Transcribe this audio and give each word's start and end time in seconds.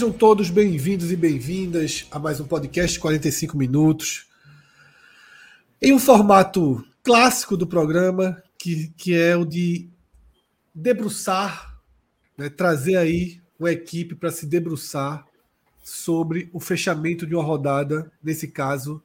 Sejam 0.00 0.14
todos 0.14 0.48
bem-vindos 0.48 1.12
e 1.12 1.16
bem-vindas 1.16 2.06
a 2.10 2.18
mais 2.18 2.40
um 2.40 2.46
podcast 2.46 2.98
45 2.98 3.54
minutos. 3.54 4.26
Em 5.82 5.92
um 5.92 5.98
formato 5.98 6.82
clássico 7.02 7.54
do 7.54 7.66
programa, 7.66 8.42
que, 8.56 8.94
que 8.96 9.14
é 9.14 9.36
o 9.36 9.44
de 9.44 9.90
debruçar, 10.74 11.78
né, 12.34 12.48
trazer 12.48 12.96
aí 12.96 13.42
uma 13.58 13.70
equipe 13.70 14.14
para 14.14 14.30
se 14.30 14.46
debruçar 14.46 15.26
sobre 15.84 16.48
o 16.50 16.58
fechamento 16.58 17.26
de 17.26 17.34
uma 17.34 17.44
rodada, 17.44 18.10
nesse 18.24 18.48
caso, 18.48 19.02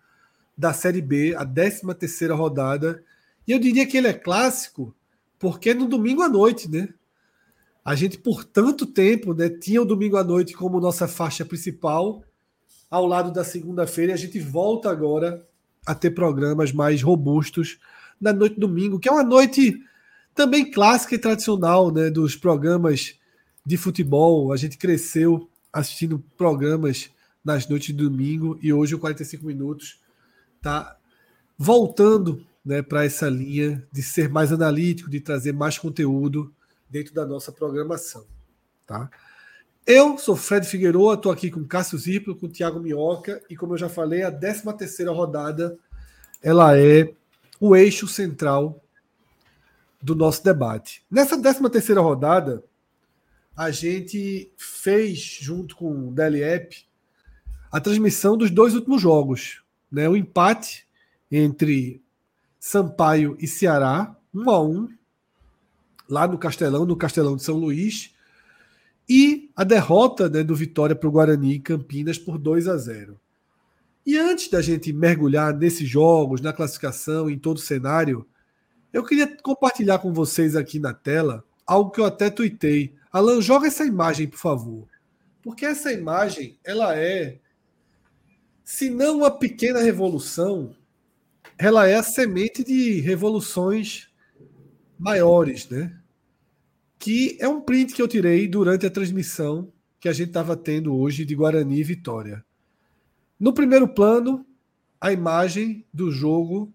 da 0.57 0.71
Série 0.71 1.01
B, 1.01 1.35
a 1.35 1.45
13 1.45 1.93
terceira 1.95 2.33
rodada. 2.33 3.03
E 3.45 3.51
eu 3.51 3.59
diria 3.59 3.85
que 3.85 3.97
ele 3.97 4.07
é 4.07 4.13
clássico 4.13 4.95
porque 5.37 5.71
é 5.71 5.73
no 5.73 5.89
domingo 5.89 6.21
à 6.21 6.29
noite, 6.29 6.71
né? 6.71 6.87
A 7.85 7.93
gente, 7.93 8.17
por 8.17 8.43
tanto 8.43 8.87
tempo, 8.87 9.35
né, 9.35 9.47
tinha 9.47 9.79
o 9.79 9.85
domingo 9.85 10.17
à 10.17 10.23
noite 10.23 10.55
como 10.55 10.79
nossa 10.79 11.07
faixa 11.07 11.45
principal, 11.45 12.23
ao 12.89 13.05
lado 13.05 13.31
da 13.31 13.43
segunda-feira, 13.43 14.11
e 14.11 14.15
a 14.15 14.17
gente 14.17 14.39
volta 14.39 14.89
agora 14.89 15.47
a 15.85 15.93
ter 15.93 16.09
programas 16.09 16.71
mais 16.71 17.03
robustos 17.03 17.77
na 18.19 18.33
noite 18.33 18.59
domingo, 18.59 18.99
que 18.99 19.07
é 19.07 19.11
uma 19.11 19.23
noite 19.23 19.79
também 20.33 20.71
clássica 20.71 21.13
e 21.13 21.19
tradicional 21.19 21.91
né, 21.91 22.09
dos 22.09 22.35
programas 22.35 23.19
de 23.63 23.77
futebol. 23.77 24.51
A 24.51 24.57
gente 24.57 24.79
cresceu 24.79 25.47
assistindo 25.71 26.23
programas 26.35 27.11
nas 27.43 27.67
noites 27.67 27.95
de 27.95 28.03
domingo 28.03 28.57
e 28.63 28.73
hoje 28.73 28.95
o 28.95 28.99
45 28.99 29.45
minutos 29.45 29.99
está 30.57 30.97
voltando 31.55 32.43
né, 32.65 32.81
para 32.81 33.05
essa 33.05 33.29
linha 33.29 33.87
de 33.91 34.01
ser 34.01 34.27
mais 34.27 34.51
analítico, 34.51 35.07
de 35.07 35.19
trazer 35.19 35.53
mais 35.53 35.77
conteúdo 35.77 36.51
dentro 36.95 37.13
da 37.13 37.25
nossa 37.25 37.51
programação. 37.51 38.25
Tá? 38.87 39.09
Eu 39.85 40.17
sou 40.17 40.33
Fred 40.33 40.65
Figueroa, 40.65 41.15
estou 41.15 41.29
aqui 41.29 41.51
com 41.51 41.67
Cássio 41.67 41.97
Zirplo, 41.97 42.37
com 42.37 42.47
Thiago 42.47 42.79
Minhoca, 42.79 43.43
e 43.49 43.55
como 43.57 43.73
eu 43.73 43.77
já 43.77 43.89
falei, 43.89 44.23
a 44.23 44.31
13 44.31 44.73
terceira 44.77 45.11
rodada 45.11 45.77
ela 46.41 46.77
é 46.77 47.13
o 47.59 47.75
eixo 47.75 48.07
central 48.07 48.81
do 50.01 50.15
nosso 50.15 50.41
debate. 50.41 51.03
Nessa 51.11 51.37
13 51.37 51.69
terceira 51.69 51.99
rodada, 51.99 52.63
a 53.57 53.71
gente 53.71 54.49
fez, 54.55 55.19
junto 55.19 55.75
com 55.75 56.07
o 56.07 56.13
DLEP, 56.13 56.87
a 57.69 57.81
transmissão 57.81 58.37
dos 58.37 58.49
dois 58.49 58.73
últimos 58.73 59.01
jogos. 59.01 59.61
Né? 59.91 60.07
O 60.07 60.15
empate 60.15 60.87
entre 61.29 62.01
Sampaio 62.57 63.35
e 63.37 63.47
Ceará, 63.47 64.15
um 64.33 64.49
a 64.49 64.63
um, 64.63 64.87
lá 66.09 66.27
no 66.27 66.37
Castelão, 66.37 66.85
no 66.85 66.95
Castelão 66.95 67.35
de 67.35 67.43
São 67.43 67.57
Luís, 67.57 68.13
e 69.07 69.51
a 69.55 69.63
derrota 69.63 70.29
né, 70.29 70.43
do 70.43 70.55
Vitória 70.55 70.95
para 70.95 71.07
o 71.07 71.11
Guarani 71.11 71.55
em 71.55 71.61
Campinas 71.61 72.17
por 72.17 72.37
2 72.37 72.67
a 72.67 72.77
0. 72.77 73.19
E 74.05 74.17
antes 74.17 74.49
da 74.49 74.61
gente 74.61 74.93
mergulhar 74.93 75.55
nesses 75.55 75.87
jogos, 75.87 76.41
na 76.41 76.53
classificação, 76.53 77.29
em 77.29 77.37
todo 77.37 77.57
o 77.57 77.61
cenário, 77.61 78.27
eu 78.93 79.03
queria 79.03 79.27
compartilhar 79.41 79.99
com 79.99 80.13
vocês 80.13 80.55
aqui 80.55 80.79
na 80.79 80.93
tela 80.93 81.43
algo 81.65 81.91
que 81.91 81.99
eu 81.99 82.05
até 82.05 82.29
tuitei. 82.29 82.93
Alan, 83.11 83.41
joga 83.41 83.67
essa 83.67 83.85
imagem, 83.85 84.27
por 84.27 84.37
favor. 84.37 84.87
Porque 85.41 85.65
essa 85.65 85.91
imagem, 85.91 86.57
ela 86.63 86.95
é, 86.95 87.39
se 88.63 88.89
não 88.89 89.17
uma 89.17 89.31
pequena 89.31 89.79
revolução, 89.79 90.75
ela 91.57 91.87
é 91.87 91.95
a 91.95 92.03
semente 92.03 92.63
de 92.63 92.99
revoluções 92.99 94.09
maiores, 94.97 95.69
né? 95.69 95.97
Que 96.97 97.37
é 97.39 97.47
um 97.47 97.61
print 97.61 97.93
que 97.93 98.01
eu 98.01 98.07
tirei 98.07 98.47
durante 98.47 98.85
a 98.85 98.89
transmissão 98.89 99.71
que 99.99 100.09
a 100.09 100.13
gente 100.13 100.29
estava 100.29 100.55
tendo 100.55 100.95
hoje 100.95 101.25
de 101.25 101.35
Guarani 101.35 101.79
e 101.79 101.83
Vitória. 101.83 102.43
No 103.39 103.53
primeiro 103.53 103.87
plano, 103.87 104.45
a 104.99 105.11
imagem 105.11 105.85
do 105.93 106.11
jogo 106.11 106.71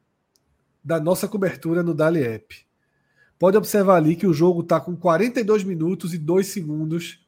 da 0.85 1.01
nossa 1.01 1.29
cobertura 1.29 1.83
no 1.83 1.95
Dali 1.95 2.23
App. 2.23 2.67
Pode 3.39 3.57
observar 3.57 3.97
ali 3.97 4.17
que 4.17 4.27
o 4.27 4.35
jogo 4.35 4.61
está 4.61 4.81
com 4.81 4.97
42 4.97 5.65
minutos 5.65 6.13
e 6.13 6.19
2 6.19 6.47
segundos 6.47 7.25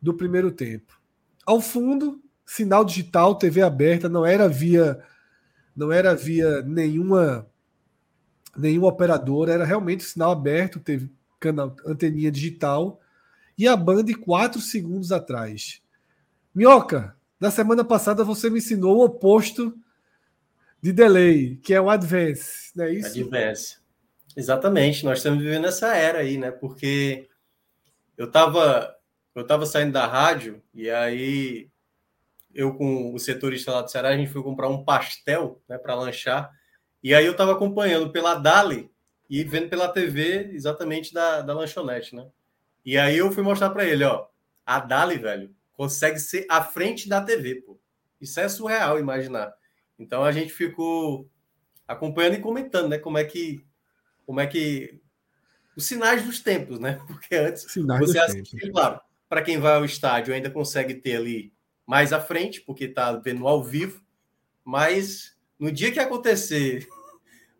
do 0.00 0.14
primeiro 0.14 0.50
tempo. 0.52 1.00
Ao 1.44 1.60
fundo, 1.60 2.22
sinal 2.46 2.84
digital, 2.84 3.34
TV 3.34 3.62
aberta, 3.62 4.08
não 4.08 4.24
era 4.24 4.48
via 4.48 5.02
não 5.74 5.90
era 5.90 6.14
via 6.14 6.60
nenhuma 6.62 7.46
nenhuma 8.56 8.88
operadora, 8.88 9.52
era 9.52 9.64
realmente 9.64 10.04
sinal 10.04 10.32
aberto, 10.32 10.80
teve 10.80 11.10
canal, 11.40 11.74
anteninha 11.86 12.30
digital, 12.30 13.00
e 13.56 13.66
a 13.66 13.76
Band 13.76 14.06
4 14.20 14.60
segundos 14.60 15.12
atrás. 15.12 15.82
Minhoca, 16.54 17.16
na 17.40 17.50
semana 17.50 17.84
passada 17.84 18.24
você 18.24 18.48
me 18.48 18.58
ensinou 18.58 18.98
o 18.98 19.04
oposto 19.04 19.76
de 20.80 20.92
delay, 20.92 21.56
que 21.56 21.72
é 21.74 21.80
o 21.80 21.88
advance, 21.88 22.70
não 22.74 22.84
é 22.84 22.92
isso? 22.92 23.20
Advance. 23.20 23.76
Exatamente, 24.36 25.04
nós 25.04 25.18
estamos 25.18 25.42
vivendo 25.42 25.66
essa 25.66 25.94
era 25.94 26.20
aí, 26.20 26.38
né? 26.38 26.50
Porque 26.50 27.28
eu 28.16 28.26
estava 28.26 28.96
eu 29.34 29.46
tava 29.46 29.64
saindo 29.64 29.92
da 29.92 30.06
rádio 30.06 30.62
e 30.74 30.90
aí 30.90 31.70
eu 32.54 32.74
com 32.74 33.14
o 33.14 33.18
setorista 33.18 33.72
lá 33.72 33.82
do 33.82 33.90
Ceará, 33.90 34.10
a 34.10 34.16
gente 34.16 34.30
foi 34.30 34.42
comprar 34.42 34.68
um 34.68 34.84
pastel 34.84 35.62
né, 35.68 35.78
para 35.78 35.94
lanchar. 35.94 36.50
E 37.02 37.14
aí 37.14 37.26
eu 37.26 37.32
estava 37.32 37.52
acompanhando 37.52 38.10
pela 38.10 38.34
Dali 38.34 38.90
e 39.28 39.42
vendo 39.42 39.68
pela 39.68 39.88
TV 39.88 40.50
exatamente 40.52 41.12
da, 41.12 41.40
da 41.40 41.54
lanchonete, 41.54 42.14
né? 42.14 42.28
E 42.84 42.98
aí 42.98 43.18
eu 43.18 43.32
fui 43.32 43.42
mostrar 43.42 43.70
para 43.70 43.84
ele, 43.84 44.04
ó, 44.04 44.26
a 44.64 44.78
Dali, 44.78 45.18
velho, 45.18 45.54
consegue 45.72 46.18
ser 46.18 46.46
à 46.48 46.62
frente 46.62 47.08
da 47.08 47.20
TV, 47.20 47.56
pô. 47.56 47.78
Isso 48.20 48.38
é 48.38 48.48
surreal 48.48 48.98
imaginar. 48.98 49.52
Então 49.98 50.24
a 50.24 50.30
gente 50.30 50.52
ficou 50.52 51.28
acompanhando 51.86 52.34
e 52.34 52.40
comentando, 52.40 52.88
né, 52.88 52.98
como 52.98 53.18
é 53.18 53.24
que 53.24 53.64
como 54.24 54.40
é 54.40 54.46
que 54.46 55.00
os 55.76 55.86
sinais 55.86 56.22
dos 56.24 56.40
tempos, 56.40 56.78
né? 56.78 57.00
Porque 57.06 57.34
antes 57.34 57.64
sinais 57.70 58.00
você 58.00 58.18
assiste, 58.18 58.70
claro, 58.70 59.00
para 59.28 59.42
quem 59.42 59.58
vai 59.58 59.74
ao 59.74 59.84
estádio 59.84 60.34
ainda 60.34 60.50
consegue 60.50 60.94
ter 60.94 61.16
ali 61.16 61.52
mais 61.86 62.12
à 62.12 62.20
frente, 62.20 62.60
porque 62.60 62.84
está 62.84 63.12
vendo 63.12 63.46
ao 63.48 63.62
vivo, 63.62 64.00
mas 64.64 65.31
no 65.62 65.70
dia 65.70 65.92
que 65.92 66.00
acontecer 66.00 66.88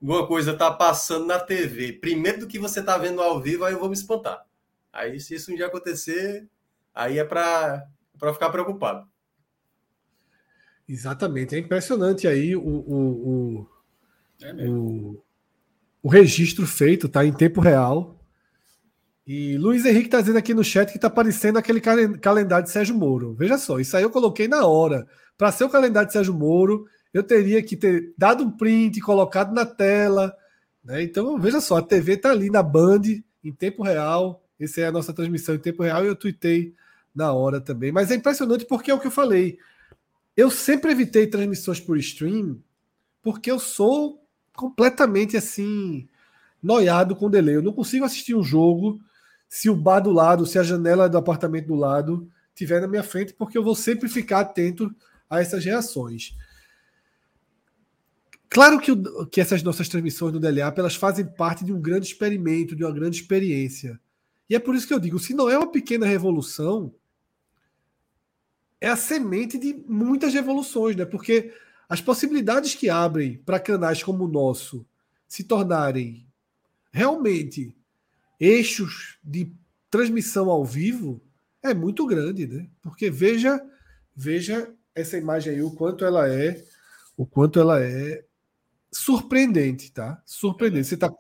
alguma 0.03 0.27
coisa 0.27 0.57
tá 0.57 0.73
passando 0.73 1.25
na 1.25 1.39
TV, 1.39 1.93
primeiro 1.93 2.41
do 2.41 2.47
que 2.49 2.59
você 2.59 2.83
tá 2.83 2.99
vendo 2.99 3.23
ao 3.23 3.41
vivo, 3.41 3.65
aí 3.65 3.75
eu 3.75 3.79
vou 3.79 3.89
me 3.89 3.95
espantar. 3.95 4.45
Aí, 4.93 5.21
se 5.21 5.37
isso 5.37 5.53
um 5.53 5.55
dia 5.55 5.67
acontecer, 5.67 6.49
aí 6.93 7.21
é 7.21 7.25
para 7.25 7.87
ficar 8.33 8.51
preocupado. 8.51 9.07
Exatamente. 10.89 11.55
É 11.55 11.59
impressionante 11.61 12.27
aí 12.27 12.57
o, 12.57 12.61
o, 12.61 13.31
o, 13.31 13.71
é 14.43 14.69
o, 14.69 15.23
o 16.03 16.09
registro 16.09 16.67
feito, 16.67 17.09
tá? 17.09 17.25
Em 17.25 17.33
tempo 17.33 17.61
real. 17.61 18.21
E 19.25 19.57
Luiz 19.59 19.87
Henrique 19.87 20.07
está 20.07 20.21
dizendo 20.21 20.39
aqui 20.39 20.53
no 20.53 20.65
chat 20.65 20.91
que 20.91 20.99
está 20.99 21.09
parecendo 21.09 21.57
aquele 21.57 21.81
calendário 21.81 22.65
de 22.65 22.73
Sérgio 22.73 22.97
Moro. 22.97 23.33
Veja 23.35 23.57
só, 23.59 23.79
isso 23.79 23.97
aí 23.97 24.03
eu 24.03 24.11
coloquei 24.11 24.49
na 24.49 24.67
hora. 24.67 25.07
Para 25.39 25.53
ser 25.53 25.63
o 25.63 25.71
calendário 25.71 26.09
de 26.09 26.13
Sérgio 26.13 26.35
Moro, 26.35 26.85
eu 27.13 27.23
teria 27.23 27.63
que 27.63 27.77
ter 27.77 28.15
dado 28.17 28.45
um 28.45 28.51
print, 28.51 29.01
colocado 29.01 29.53
na 29.53 29.67
tela. 29.67 30.35
Né? 30.85 31.03
Então, 31.03 31.39
veja 31.39 31.61
só, 31.61 31.77
a 31.77 31.83
TV 31.83 32.15
está 32.15 32.31
ali 32.31 32.51
na 32.51 32.63
Band, 32.63 33.03
em 33.45 33.53
tempo 33.53 33.83
real. 33.83 34.43
Essa 34.59 34.83
é 34.83 34.87
a 34.87 34.93
nossa 34.93 35.13
transmissão 35.13 35.55
em 35.55 35.59
tempo 35.59 35.83
real 35.83 36.05
e 36.05 36.09
eu 36.09 36.17
tuitei 36.17 36.75
na 37.15 37.33
hora 37.33 37.61
também. 37.61 37.93
Mas 37.93 38.11
é 38.11 38.15
impressionante 38.15 38.65
porque 38.65 38.91
é 38.91 38.95
o 38.95 39.01
que 39.01 39.07
eu 39.07 39.11
falei. 39.11 39.59
Eu 40.37 40.51
sempre 40.51 40.93
evitei 40.93 41.27
transmissões 41.27 41.81
por 41.81 41.99
stream 41.99 42.59
porque 43.23 43.51
eu 43.51 43.59
sou 43.59 44.25
completamente 44.55 45.37
assim 45.37 46.09
noiado 46.63 47.17
com 47.17 47.31
delay. 47.31 47.57
Eu 47.57 47.63
não 47.63 47.73
consigo 47.73 48.05
assistir 48.05 48.35
um 48.35 48.43
jogo 48.43 49.01
se 49.49 49.69
o 49.69 49.77
bar 49.77 50.01
do 50.01 50.11
lado, 50.11 50.47
se 50.47 50.59
a 50.59 50.63
janela 50.63 51.09
do 51.09 51.19
apartamento 51.19 51.67
do 51.67 51.75
lado 51.75 52.31
tiver 52.55 52.81
na 52.81 52.89
minha 52.89 53.03
frente, 53.03 53.35
porque 53.35 53.59
eu 53.59 53.65
vou 53.65 53.75
sempre 53.75 54.09
ficar 54.09 54.41
atento 54.41 54.95
a 55.29 55.41
essas 55.41 55.65
reações. 55.65 56.35
Claro 58.53 58.79
que, 58.79 58.93
o, 58.93 59.27
que 59.27 59.41
essas 59.41 59.63
nossas 59.63 59.89
transmissões 59.89 60.35
no 60.35 60.39
DLA 60.39 60.75
elas 60.77 60.95
fazem 60.95 61.25
parte 61.25 61.65
de 61.65 61.73
um 61.73 61.81
grande 61.81 62.07
experimento, 62.07 62.77
de 62.77 62.85
uma 62.85 62.93
grande 62.93 63.17
experiência. 63.17 63.99
E 64.49 64.55
é 64.55 64.59
por 64.59 64.75
isso 64.75 64.87
que 64.87 64.93
eu 64.93 65.01
digo, 65.01 65.19
se 65.19 65.33
não 65.33 65.49
é 65.49 65.57
uma 65.57 65.73
pequena 65.73 66.05
revolução, 66.05 66.95
é 68.79 68.89
a 68.89 68.97
semente 68.97 69.59
de 69.59 69.73
muitas 69.89 70.35
revoluções, 70.35 70.95
né? 70.95 71.07
Porque 71.07 71.51
as 71.89 72.03
possibilidades 72.03 72.75
que 72.75 72.91
abrem 72.91 73.39
para 73.39 73.59
canais 73.59 74.03
como 74.03 74.25
o 74.25 74.29
nosso 74.29 74.85
se 75.27 75.45
tornarem 75.45 76.27
realmente 76.93 77.75
eixos 78.39 79.17
de 79.25 79.51
transmissão 79.91 80.51
ao 80.51 80.63
vivo 80.63 81.23
é 81.63 81.73
muito 81.73 82.05
grande, 82.05 82.47
né? 82.47 82.69
Porque 82.83 83.11
veja, 83.11 83.65
veja 84.15 84.71
essa 84.95 85.17
imagem 85.17 85.55
aí, 85.55 85.63
o 85.63 85.71
quanto 85.71 86.05
ela 86.05 86.29
é, 86.29 86.63
o 87.17 87.25
quanto 87.25 87.59
ela 87.59 87.83
é 87.83 88.23
surpreendente, 88.93 89.91
tá? 89.91 90.23
Surpreendente. 90.27 90.89
Você 90.89 90.95
está 90.95 91.11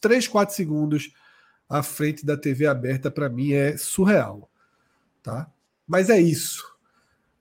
3, 0.00 0.28
4 0.28 0.54
segundos 0.54 1.12
à 1.68 1.82
frente 1.82 2.26
da 2.26 2.36
TV 2.36 2.66
aberta, 2.66 3.10
para 3.10 3.28
mim 3.28 3.52
é 3.52 3.76
surreal, 3.76 4.50
tá? 5.22 5.48
Mas 5.86 6.10
é 6.10 6.20
isso. 6.20 6.64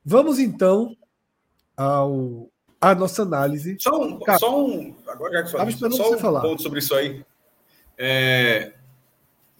Vamos 0.06 0.40
então 0.40 0.96
ao 1.76 2.50
a 2.82 2.96
nossa 2.96 3.24
análise. 3.24 3.76
Só 3.80 4.02
um, 4.02 4.20
Cara, 4.20 4.40
só 4.40 4.66
um 4.66 4.96
agora 5.08 5.34
já 5.34 5.44
que 5.66 5.72
só 5.92 6.14
um 6.14 6.18
falar. 6.18 6.42
ponto 6.42 6.62
sobre 6.62 6.80
isso 6.80 6.96
aí. 6.96 7.26
É, 7.98 8.74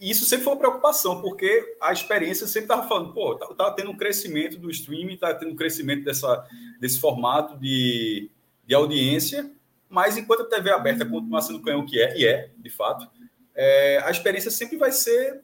isso 0.00 0.24
sempre 0.24 0.44
foi 0.44 0.54
uma 0.54 0.58
preocupação, 0.58 1.20
porque 1.20 1.76
a 1.80 1.92
experiência 1.92 2.46
sempre 2.46 2.64
estava 2.64 2.88
falando, 2.88 3.12
pô, 3.12 3.34
tá, 3.34 3.46
tá, 3.48 3.70
tendo 3.72 3.90
um 3.90 3.96
crescimento 3.96 4.58
do 4.58 4.70
streaming, 4.70 5.18
tá 5.18 5.34
tendo 5.34 5.52
um 5.52 5.56
crescimento 5.56 6.04
dessa, 6.04 6.46
desse 6.80 6.98
formato 6.98 7.58
de, 7.58 8.30
de 8.66 8.74
audiência, 8.74 9.52
mas 9.90 10.16
enquanto 10.16 10.42
a 10.42 10.46
TV 10.46 10.70
aberta 10.70 11.04
continuar 11.04 11.42
sendo 11.42 11.60
canhão 11.60 11.84
que 11.84 12.00
é, 12.00 12.16
e 12.16 12.24
é, 12.24 12.48
de 12.56 12.70
fato, 12.70 13.06
é, 13.54 14.00
a 14.04 14.10
experiência 14.10 14.50
sempre 14.50 14.78
vai 14.78 14.92
ser 14.92 15.40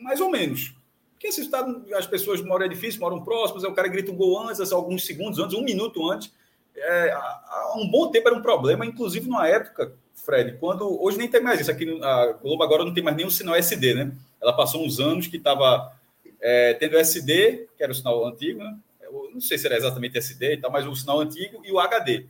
mais 0.00 0.20
ou 0.20 0.30
menos. 0.30 0.74
Porque 1.12 1.30
se 1.30 1.42
está, 1.42 1.64
as 1.94 2.06
pessoas 2.06 2.42
moram 2.42 2.66
é 2.66 2.68
difícil, 2.68 3.00
moram 3.00 3.22
próximas, 3.22 3.62
o 3.62 3.72
cara 3.72 3.86
grita 3.86 4.10
um 4.10 4.16
gol 4.16 4.48
antes, 4.48 4.72
alguns 4.72 5.04
segundos 5.06 5.38
antes, 5.38 5.56
um 5.56 5.62
minuto 5.62 6.10
antes. 6.10 6.32
É, 6.74 7.12
há 7.12 7.74
um 7.76 7.86
bom 7.86 8.10
tempo 8.10 8.28
era 8.28 8.36
um 8.36 8.42
problema, 8.42 8.86
inclusive 8.86 9.28
numa 9.28 9.46
época, 9.46 9.92
Fred, 10.24 10.56
quando 10.58 11.00
hoje 11.02 11.18
nem 11.18 11.28
tem 11.28 11.40
mais 11.40 11.60
isso 11.60 11.70
aqui, 11.70 12.00
a 12.02 12.32
Globo 12.32 12.62
agora 12.62 12.84
não 12.84 12.94
tem 12.94 13.04
mais 13.04 13.16
nenhum 13.16 13.30
sinal 13.30 13.54
SD, 13.54 13.94
né? 13.94 14.12
Ela 14.40 14.52
passou 14.52 14.84
uns 14.84 14.98
anos 14.98 15.26
que 15.26 15.36
estava 15.36 15.92
é, 16.40 16.74
tendo 16.74 16.96
SD, 16.96 17.68
que 17.76 17.82
era 17.82 17.92
o 17.92 17.94
sinal 17.94 18.26
antigo, 18.26 18.60
né? 18.60 18.76
Eu 19.00 19.30
não 19.32 19.40
sei 19.40 19.58
se 19.58 19.66
era 19.66 19.76
exatamente 19.76 20.16
SD 20.16 20.54
e 20.54 20.56
tal, 20.56 20.70
mas 20.70 20.86
o 20.86 20.96
sinal 20.96 21.20
antigo 21.20 21.60
e 21.64 21.70
o 21.70 21.78
HD. 21.78 22.26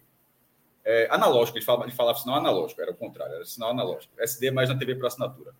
É, 0.84 1.06
analógico, 1.10 1.58
ele 1.58 1.64
falava, 1.64 1.84
ele 1.84 1.92
falava 1.92 2.18
sinal 2.18 2.36
analógico, 2.36 2.80
era 2.80 2.90
o 2.90 2.96
contrário, 2.96 3.34
era 3.34 3.44
sinal 3.44 3.70
analógico. 3.70 4.12
SD 4.18 4.48
é 4.48 4.50
mais 4.50 4.68
na 4.68 4.76
TV 4.76 4.96
por 4.96 5.06
assinatura, 5.06 5.52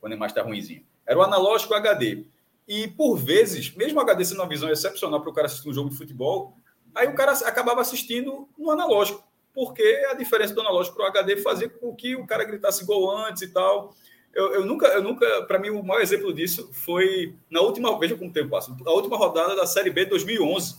quando 0.00 0.12
a 0.12 0.16
imagem 0.16 0.36
está 0.36 0.42
ruimzinha. 0.42 0.82
Era 1.04 1.18
o 1.18 1.22
analógico 1.22 1.74
HD. 1.74 2.24
E, 2.66 2.86
por 2.86 3.16
vezes, 3.16 3.74
mesmo 3.74 3.98
HD 3.98 4.24
sendo 4.24 4.40
uma 4.40 4.48
visão 4.48 4.70
excepcional 4.70 5.20
para 5.20 5.30
o 5.30 5.32
cara 5.32 5.46
assistir 5.46 5.68
um 5.68 5.72
jogo 5.72 5.90
de 5.90 5.96
futebol, 5.96 6.54
aí 6.94 7.08
o 7.08 7.14
cara 7.14 7.32
acabava 7.32 7.80
assistindo 7.80 8.48
no 8.58 8.70
analógico, 8.70 9.24
porque 9.54 10.06
a 10.10 10.14
diferença 10.14 10.54
do 10.54 10.60
analógico 10.60 10.96
para 10.96 11.06
o 11.06 11.08
HD 11.08 11.38
fazia 11.38 11.68
com 11.68 11.94
que 11.94 12.14
o 12.14 12.26
cara 12.26 12.44
gritasse 12.44 12.84
gol 12.84 13.10
antes 13.10 13.42
e 13.42 13.48
tal. 13.48 13.94
Eu, 14.34 14.52
eu 14.52 14.66
nunca, 14.66 14.86
eu 14.88 15.02
nunca 15.02 15.42
para 15.46 15.58
mim, 15.58 15.70
o 15.70 15.82
maior 15.82 16.02
exemplo 16.02 16.32
disso 16.32 16.70
foi 16.72 17.34
na 17.50 17.60
última, 17.60 17.98
veja 17.98 18.14
como 18.16 18.30
o 18.30 18.32
tempo 18.32 18.50
passa, 18.50 18.76
a 18.86 18.92
última 18.92 19.16
rodada 19.16 19.56
da 19.56 19.66
Série 19.66 19.90
B 19.90 20.04
de 20.04 20.10
2011. 20.10 20.76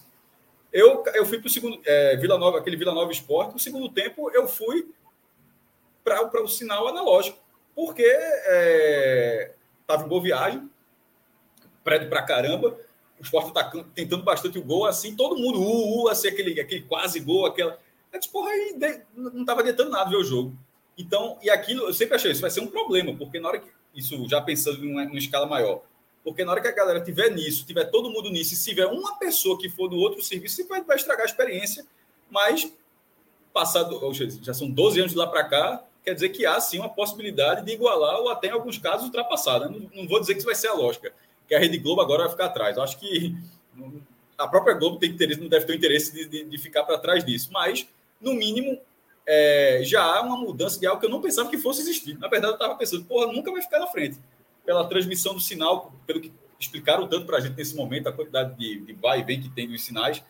Eu, 0.72 1.04
eu 1.16 1.26
fui 1.26 1.40
para 1.40 1.48
o 1.48 1.50
segundo, 1.50 1.80
é, 1.86 2.16
Vila 2.18 2.38
Nova, 2.38 2.60
aquele 2.60 2.78
Vila 2.78 2.94
Nova 2.94 3.12
Esporte, 3.12 3.54
no 3.54 3.60
segundo 3.60 3.90
tempo 3.90 4.30
eu 4.32 4.48
fui 4.48 4.88
para 6.04 6.44
o 6.44 6.48
sinal 6.48 6.88
analógico, 6.88 7.38
porque 7.76 8.04
estava 8.04 10.04
é, 10.04 10.06
em 10.06 10.10
boa 10.10 10.22
viagem, 10.22 10.70
prédio 11.84 12.10
pra 12.10 12.24
caramba. 12.24 12.78
O 13.20 13.24
esporte 13.24 13.54
tá 13.54 13.70
tentando 13.94 14.24
bastante 14.24 14.58
o 14.58 14.64
gol, 14.64 14.86
assim, 14.86 15.16
todo 15.16 15.38
mundo, 15.38 15.60
uh, 15.60 16.04
uh, 16.04 16.10
assim, 16.10 16.30
aquele, 16.30 16.60
aquele 16.60 16.84
quase 16.84 17.20
gol, 17.20 17.46
aquela. 17.46 17.78
Eu 18.14 18.20
disse, 18.20 18.32
porra, 18.32 18.50
aí 18.50 18.76
não 19.14 19.42
estava 19.42 19.62
adiantando 19.62 19.90
nada 19.90 20.10
ver 20.10 20.16
o 20.16 20.24
jogo. 20.24 20.56
Então, 20.98 21.38
e 21.42 21.50
aquilo, 21.50 21.86
eu 21.86 21.94
sempre 21.94 22.16
achei, 22.16 22.32
isso 22.32 22.42
vai 22.42 22.50
ser 22.50 22.62
um 22.62 22.68
problema, 22.68 23.14
porque 23.16 23.40
na 23.40 23.50
hora 23.50 23.60
que. 23.60 23.70
Isso 23.94 24.30
já 24.30 24.40
pensando 24.40 24.86
em 24.86 24.92
uma, 24.92 25.04
uma 25.04 25.18
escala 25.18 25.48
maior. 25.48 25.82
Porque 26.32 26.44
na 26.44 26.52
hora 26.52 26.62
que 26.62 26.68
a 26.68 26.72
galera 26.72 27.02
tiver 27.02 27.30
nisso, 27.32 27.66
tiver 27.66 27.86
todo 27.86 28.10
mundo 28.10 28.30
nisso, 28.30 28.54
e 28.54 28.58
se 28.58 28.70
tiver 28.70 28.86
uma 28.86 29.18
pessoa 29.18 29.58
que 29.58 29.70
for 29.70 29.88
do 29.88 29.98
outro 29.98 30.22
serviço, 30.22 30.68
vai, 30.68 30.84
vai 30.84 30.96
estragar 30.96 31.24
a 31.24 31.30
experiência. 31.30 31.86
Mas, 32.30 32.72
passado, 33.54 34.00
já 34.42 34.54
são 34.54 34.70
12 34.70 35.00
anos 35.00 35.12
de 35.12 35.18
lá 35.18 35.28
para 35.28 35.44
cá, 35.44 35.84
quer 36.04 36.14
dizer 36.14 36.30
que 36.30 36.46
há 36.46 36.60
sim 36.60 36.80
uma 36.80 36.90
possibilidade 36.90 37.66
de 37.66 37.72
igualar 37.72 38.20
ou 38.20 38.30
até 38.30 38.48
em 38.48 38.52
alguns 38.52 38.78
casos 38.78 39.06
ultrapassar. 39.06 39.60
Né? 39.60 39.68
Não, 39.68 40.02
não 40.02 40.08
vou 40.08 40.20
dizer 40.20 40.34
que 40.34 40.40
isso 40.40 40.46
vai 40.46 40.56
ser 40.56 40.68
a 40.68 40.74
lógica 40.74 41.14
que 41.50 41.56
a 41.56 41.60
Rede 41.60 41.80
Globo 41.80 42.00
agora 42.00 42.24
vai 42.24 42.32
ficar 42.32 42.46
atrás. 42.46 42.78
Eu 42.78 42.84
acho 42.84 43.00
que 43.00 43.36
a 44.38 44.48
própria 44.48 44.76
Globo 44.76 45.00
tem 45.00 45.10
interesse, 45.10 45.42
não 45.42 45.50
deve 45.50 45.66
ter 45.66 45.76
interesse 45.76 46.14
de, 46.14 46.26
de, 46.26 46.44
de 46.46 46.58
ficar 46.60 46.84
para 46.84 47.00
trás 47.00 47.26
disso, 47.26 47.50
mas, 47.52 47.88
no 48.22 48.36
mínimo, 48.36 48.80
é, 49.26 49.82
já 49.84 50.04
há 50.04 50.22
uma 50.22 50.38
mudança 50.38 50.80
de 50.80 50.86
algo 50.86 51.00
que 51.00 51.08
eu 51.08 51.10
não 51.10 51.20
pensava 51.20 51.50
que 51.50 51.58
fosse 51.58 51.82
existir. 51.82 52.18
Na 52.20 52.28
verdade, 52.28 52.54
eu 52.54 52.56
estava 52.56 52.76
pensando, 52.76 53.04
porra, 53.06 53.34
nunca 53.34 53.52
vai 53.52 53.64
ficar 53.64 53.80
na 53.80 53.88
frente. 53.88 54.20
Pela 54.70 54.88
transmissão 54.88 55.34
do 55.34 55.40
sinal, 55.40 55.94
pelo 56.06 56.22
que 56.22 56.32
explicaram 56.60 57.08
tanto 57.08 57.26
para 57.26 57.38
a 57.38 57.40
gente 57.40 57.56
nesse 57.56 57.76
momento, 57.76 58.08
a 58.08 58.14
quantidade 58.14 58.56
de, 58.58 58.82
de 58.82 58.94
vai 58.94 59.22
e 59.22 59.24
vem 59.24 59.42
que 59.42 59.50
tem 59.50 59.68
dos 59.68 59.84
sinais, 59.84 60.22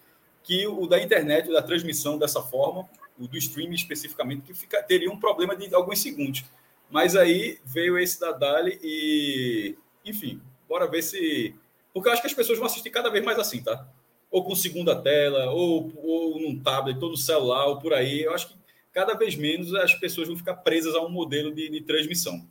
que 0.44 0.66
o 0.68 0.88
da 0.88 1.02
internet, 1.02 1.50
o 1.50 1.54
da 1.54 1.62
transmissão 1.62 2.18
dessa 2.18 2.42
forma, 2.42 2.88
o 3.20 3.28
do 3.28 3.38
streaming 3.38 3.76
especificamente, 3.76 4.44
que 4.44 4.54
fica, 4.54 4.82
teria 4.82 5.12
um 5.12 5.20
problema 5.20 5.56
de 5.56 5.74
alguns 5.76 6.00
segundos. 6.00 6.46
Mas 6.90 7.16
aí 7.16 7.60
veio 7.66 7.98
esse 7.98 8.20
da 8.20 8.32
Dali 8.32 8.80
e, 8.82 9.76
enfim, 10.06 10.42
Bora 10.70 10.86
ver 10.86 11.02
se. 11.02 11.56
Porque 11.92 12.08
eu 12.08 12.14
acho 12.14 12.22
que 12.22 12.28
as 12.28 12.34
pessoas 12.34 12.60
vão 12.60 12.68
assistir 12.68 12.92
cada 12.92 13.10
vez 13.10 13.26
mais 13.26 13.40
assim, 13.40 13.64
tá? 13.64 13.88
Ou 14.30 14.44
com 14.44 14.54
segunda 14.54 14.96
tela, 14.96 15.50
ou, 15.52 15.92
ou 15.98 16.40
num 16.40 16.60
tablet, 16.60 17.04
ou 17.04 17.10
no 17.10 17.18
celular, 17.18 17.66
ou 17.66 17.80
por 17.80 17.92
aí. 17.92 18.22
Eu 18.22 18.34
acho 18.36 18.50
que 18.50 18.56
cada 18.94 19.16
vez 19.16 19.36
menos 19.36 19.74
as 19.74 19.96
pessoas 19.96 20.28
vão 20.28 20.38
ficar 20.38 20.58
presas 20.58 20.94
a 20.94 21.02
um 21.02 21.10
modelo 21.10 21.52
de, 21.52 21.68
de 21.68 21.82
transmissão, 21.82 22.48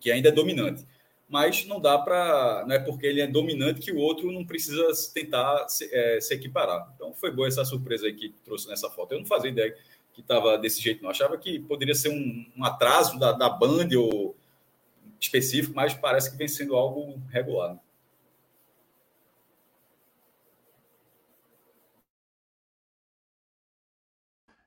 que 0.00 0.10
ainda 0.10 0.30
é 0.30 0.32
dominante. 0.32 0.84
Mas 1.28 1.66
não 1.66 1.80
dá 1.80 1.98
para. 1.98 2.64
Não 2.66 2.74
é 2.74 2.78
porque 2.78 3.06
ele 3.06 3.20
é 3.20 3.26
dominante 3.26 3.80
que 3.80 3.92
o 3.92 3.98
outro 3.98 4.30
não 4.30 4.44
precisa 4.44 4.86
tentar 5.12 5.68
se, 5.68 5.88
é, 5.92 6.20
se 6.20 6.32
equiparar. 6.34 6.92
Então 6.94 7.12
foi 7.14 7.32
boa 7.32 7.48
essa 7.48 7.64
surpresa 7.64 8.06
aí 8.06 8.14
que 8.14 8.32
trouxe 8.44 8.68
nessa 8.68 8.88
foto. 8.90 9.12
Eu 9.12 9.18
não 9.18 9.26
fazia 9.26 9.50
ideia 9.50 9.76
que 10.12 10.20
estava 10.20 10.56
desse 10.56 10.80
jeito, 10.80 11.02
não. 11.02 11.10
achava 11.10 11.36
que 11.36 11.58
poderia 11.60 11.94
ser 11.94 12.08
um, 12.08 12.46
um 12.56 12.64
atraso 12.64 13.18
da, 13.18 13.32
da 13.32 13.50
Band 13.50 13.88
ou 13.98 14.34
específico, 15.20 15.74
mas 15.74 15.94
parece 15.94 16.30
que 16.30 16.36
vem 16.36 16.48
sendo 16.48 16.74
algo 16.74 17.20
regular. 17.28 17.78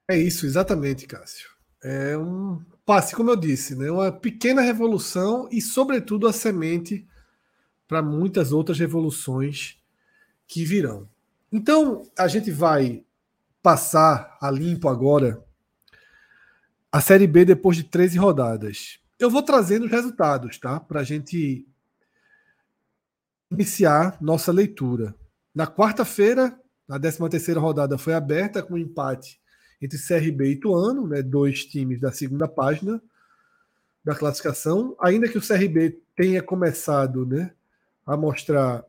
É 0.09 0.17
isso, 0.17 0.45
exatamente, 0.45 1.05
Cássio. 1.07 1.49
É 1.83 2.17
um 2.17 2.63
passe, 2.89 3.15
como 3.15 3.29
eu 3.29 3.35
disse, 3.35 3.75
né? 3.75 3.91
uma 3.91 4.11
pequena 4.11 4.63
revolução 4.63 5.47
e, 5.51 5.61
sobretudo, 5.61 6.27
a 6.27 6.33
semente 6.33 7.07
para 7.87 8.01
muitas 8.01 8.51
outras 8.51 8.79
revoluções 8.79 9.77
que 10.47 10.65
virão. 10.65 11.07
Então, 11.51 12.09
a 12.17 12.27
gente 12.27 12.49
vai 12.49 13.05
passar 13.61 14.35
a 14.41 14.49
limpo 14.49 14.89
agora 14.89 15.45
a 16.91 16.99
Série 16.99 17.27
B 17.27 17.45
depois 17.45 17.77
de 17.77 17.83
13 17.83 18.17
rodadas. 18.17 18.97
Eu 19.19 19.29
vou 19.29 19.43
trazendo 19.43 19.85
os 19.85 19.91
resultados, 19.91 20.57
tá? 20.57 20.79
Para 20.79 21.01
a 21.01 21.03
gente 21.03 21.67
iniciar 23.51 24.17
nossa 24.19 24.51
leitura. 24.51 25.13
Na 25.53 25.67
quarta-feira, 25.67 26.59
a 26.89 26.97
13 26.97 27.53
rodada 27.53 27.99
foi 27.99 28.15
aberta 28.15 28.63
com 28.63 28.73
um 28.73 28.79
empate 28.79 29.38
entre 29.81 29.97
CRB 29.97 30.45
e 30.45 30.51
Ituano, 30.51 31.07
né, 31.07 31.21
dois 31.21 31.65
times 31.65 31.99
da 31.99 32.11
segunda 32.11 32.47
página 32.47 33.01
da 34.03 34.15
classificação. 34.15 34.95
Ainda 34.99 35.27
que 35.27 35.37
o 35.37 35.41
CRB 35.41 35.99
tenha 36.15 36.41
começado 36.41 37.25
né, 37.25 37.51
a 38.05 38.17
mostrar 38.17 38.83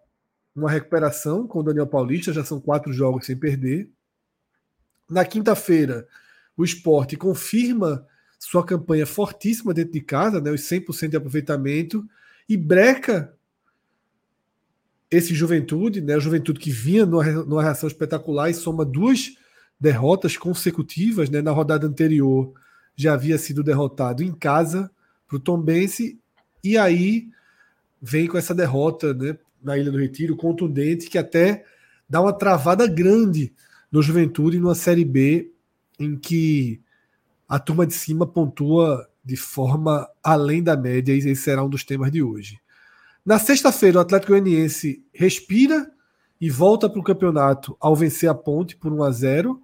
uma 0.54 0.70
recuperação 0.70 1.47
com 1.47 1.61
o 1.61 1.62
Daniel 1.62 1.87
Paulista, 1.87 2.32
já 2.32 2.44
são 2.44 2.61
quatro 2.61 2.92
jogos 2.92 3.26
sem 3.26 3.37
perder. 3.37 3.88
Na 5.09 5.25
quinta-feira, 5.25 6.09
o 6.56 6.64
esporte 6.64 7.16
confirma 7.16 8.06
sua 8.38 8.64
campanha 8.64 9.06
fortíssima 9.06 9.75
dentro 9.75 9.92
de 9.92 10.00
casa, 10.00 10.40
né, 10.40 10.50
os 10.50 10.62
100% 10.62 11.09
de 11.09 11.16
aproveitamento, 11.16 12.04
e 12.49 12.56
breca 12.56 13.35
esse 15.11 15.35
Juventude, 15.35 16.00
né, 16.00 16.18
Juventude 16.18 16.59
que 16.59 16.70
vinha 16.70 17.04
numa, 17.04 17.25
numa 17.25 17.62
reação 17.62 17.88
espetacular 17.88 18.49
e 18.49 18.54
soma 18.54 18.85
duas 18.85 19.37
derrotas 19.80 20.37
consecutivas, 20.37 21.30
né, 21.30 21.40
na 21.40 21.50
rodada 21.50 21.87
anterior 21.87 22.52
já 22.94 23.14
havia 23.14 23.38
sido 23.38 23.62
derrotado 23.62 24.22
em 24.22 24.32
casa 24.32 24.90
para 25.26 25.37
o 25.37 25.40
Tom 25.40 25.58
Bense, 25.58 26.18
e 26.62 26.76
aí 26.76 27.28
vem 28.02 28.26
com 28.26 28.37
essa 28.37 28.54
derrota 28.54 29.14
né, 29.14 29.38
na 29.62 29.78
Ilha 29.78 29.90
do 29.90 29.99
Retiro, 29.99 30.37
contundente, 30.37 31.08
que 31.08 31.16
até 31.16 31.64
dá 32.08 32.20
uma 32.20 32.32
travada 32.32 32.87
grande 32.87 33.54
no 33.90 34.02
Juventude 34.02 34.58
numa 34.58 34.75
Série 34.75 35.04
B 35.04 35.50
em 35.99 36.16
que 36.16 36.80
a 37.49 37.58
turma 37.58 37.87
de 37.87 37.94
cima 37.94 38.26
pontua 38.26 39.08
de 39.25 39.37
forma 39.37 40.08
além 40.22 40.62
da 40.62 40.76
média, 40.76 41.14
e 41.14 41.18
esse 41.18 41.37
será 41.37 41.62
um 41.64 41.68
dos 41.68 41.84
temas 41.84 42.10
de 42.10 42.22
hoje. 42.22 42.58
Na 43.25 43.38
sexta-feira, 43.38 43.99
o 43.99 44.00
Atlético 44.00 44.32
Goianiense 44.32 45.04
respira 45.12 45.90
e 46.40 46.49
volta 46.49 46.88
para 46.88 47.00
o 47.00 47.04
campeonato 47.04 47.76
ao 47.78 47.94
vencer 47.94 48.30
a 48.30 48.34
Ponte 48.34 48.76
por 48.76 48.92
1 48.92 49.02
a 49.02 49.10
0. 49.10 49.62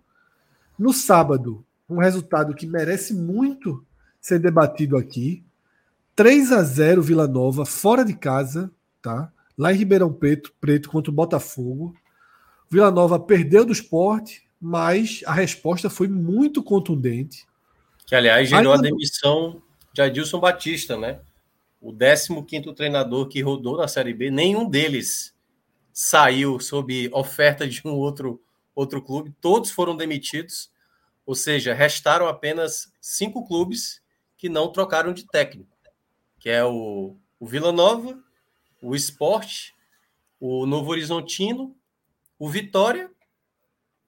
No 0.79 0.93
sábado, 0.93 1.65
um 1.89 1.99
resultado 1.99 2.55
que 2.55 2.67
merece 2.67 3.15
muito 3.15 3.85
ser 4.21 4.39
debatido 4.39 4.97
aqui. 4.97 5.45
3 6.15 6.53
a 6.53 6.63
0 6.63 7.03
Vila 7.03 7.29
Nova 7.29 7.65
fora 7.65 8.05
de 8.05 8.15
casa, 8.15 8.71
tá? 9.01 9.33
Lá 9.57 9.73
em 9.73 9.77
Ribeirão 9.77 10.13
Preto, 10.13 10.53
Preto 10.61 10.91
contra 10.91 11.11
o 11.11 11.15
Botafogo. 11.15 11.95
Vila 12.69 12.91
Nova 12.91 13.19
perdeu 13.19 13.65
do 13.65 13.73
esporte, 13.73 14.43
mas 14.61 15.23
a 15.27 15.33
resposta 15.33 15.89
foi 15.89 16.09
muito 16.09 16.63
contundente. 16.63 17.47
Que, 18.07 18.15
aliás, 18.15 18.49
gerou 18.49 18.73
a 18.73 18.77
demissão 18.77 19.61
de 19.93 20.03
Adilson 20.03 20.41
Batista, 20.41 20.97
né? 20.97 21.21
O 21.81 21.93
15 21.93 22.75
treinador 22.75 23.29
que 23.29 23.41
rodou 23.41 23.77
na 23.77 23.87
Série 23.87 24.13
B, 24.13 24.31
nenhum 24.31 24.69
deles 24.69 25.35
saiu 25.93 26.59
sob 26.59 27.09
oferta 27.13 27.67
de 27.67 27.81
um 27.85 27.91
outro, 27.91 28.41
outro 28.77 29.03
clube, 29.03 29.35
todos 29.41 29.71
foram 29.71 29.97
demitidos, 29.97 30.71
ou 31.25 31.35
seja, 31.35 31.73
restaram 31.73 32.29
apenas 32.29 32.93
cinco 33.01 33.45
clubes 33.47 34.03
que 34.37 34.49
não 34.49 34.71
trocaram 34.71 35.13
de 35.15 35.27
técnico, 35.27 35.75
que 36.39 36.51
é 36.51 36.63
o, 36.63 37.17
o 37.41 37.47
Vila 37.47 37.73
Nova, 37.73 38.23
o 38.83 38.95
Esporte, 38.95 39.75
o 40.39 40.67
Novo 40.67 40.91
Horizontino, 40.91 41.75
o 42.39 42.49
Vitória 42.49 43.11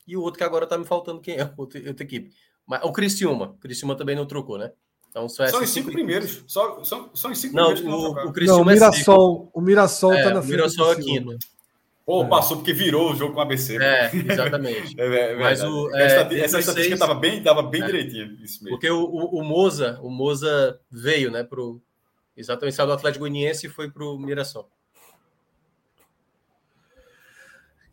e 0.06 0.16
o 0.16 0.22
outro 0.22 0.38
que 0.38 0.44
agora 0.44 0.64
está 0.64 0.76
me 0.76 0.84
faltando 0.84 1.20
quem 1.20 1.36
é, 1.36 1.50
outra, 1.56 1.80
outra 1.88 2.04
equipe. 2.04 2.32
Mas, 2.66 2.82
o 2.84 2.92
Criciúma. 2.92 3.46
O 3.46 3.58
Criciúma 3.58 3.96
também 3.96 4.14
não 4.14 4.26
trocou, 4.26 4.58
né? 4.58 4.70
Então, 5.08 5.26
são, 5.26 5.48
são 5.48 5.62
os 5.62 5.70
cinco 5.70 5.90
primeiros. 5.90 6.44
Só, 6.46 6.84
são, 6.84 7.10
são 7.14 7.32
os 7.32 7.38
cinco 7.38 7.56
não, 7.56 7.72
primeiros. 7.72 8.02
O, 8.02 8.28
o, 8.28 8.32
Criciúma 8.32 8.58
não, 8.58 8.62
o 8.62 8.74
Mirassol, 8.74 9.52
é 9.54 9.58
o 9.58 9.62
Mirassol 9.62 10.14
está 10.14 10.34
na 10.34 10.42
frente. 10.42 10.52
O 10.52 10.56
Mirassol 10.56 10.92
é 10.92 10.96
quinto. 10.96 11.38
Pô, 12.08 12.24
é. 12.24 12.26
passou 12.26 12.56
porque 12.56 12.72
virou 12.72 13.12
o 13.12 13.14
jogo 13.14 13.34
com 13.34 13.38
o 13.38 13.42
ABC. 13.42 13.76
É, 13.76 14.10
exatamente. 14.16 14.96
é, 14.98 15.32
é 15.32 15.36
Mas 15.36 15.62
o, 15.62 15.94
é, 15.94 16.06
essa, 16.06 16.34
essa 16.34 16.58
estatística 16.58 16.94
estava 16.94 17.14
bem, 17.14 17.42
tava 17.42 17.62
bem 17.62 17.82
é. 17.82 17.84
direitinho. 17.84 18.32
Isso 18.42 18.64
mesmo. 18.64 18.70
Porque 18.70 18.88
o, 18.88 19.04
o, 19.04 19.40
o, 19.40 19.44
Moza, 19.44 20.00
o 20.02 20.08
Moza 20.08 20.80
veio, 20.90 21.30
né, 21.30 21.44
pro 21.44 21.82
exatamente 22.34 22.76
saiu 22.76 22.86
do 22.86 22.94
Atlético 22.94 23.26
Goianiense 23.26 23.66
e 23.66 23.68
foi 23.68 23.90
para 23.90 24.02
o 24.02 24.18
Mirassol. 24.18 24.70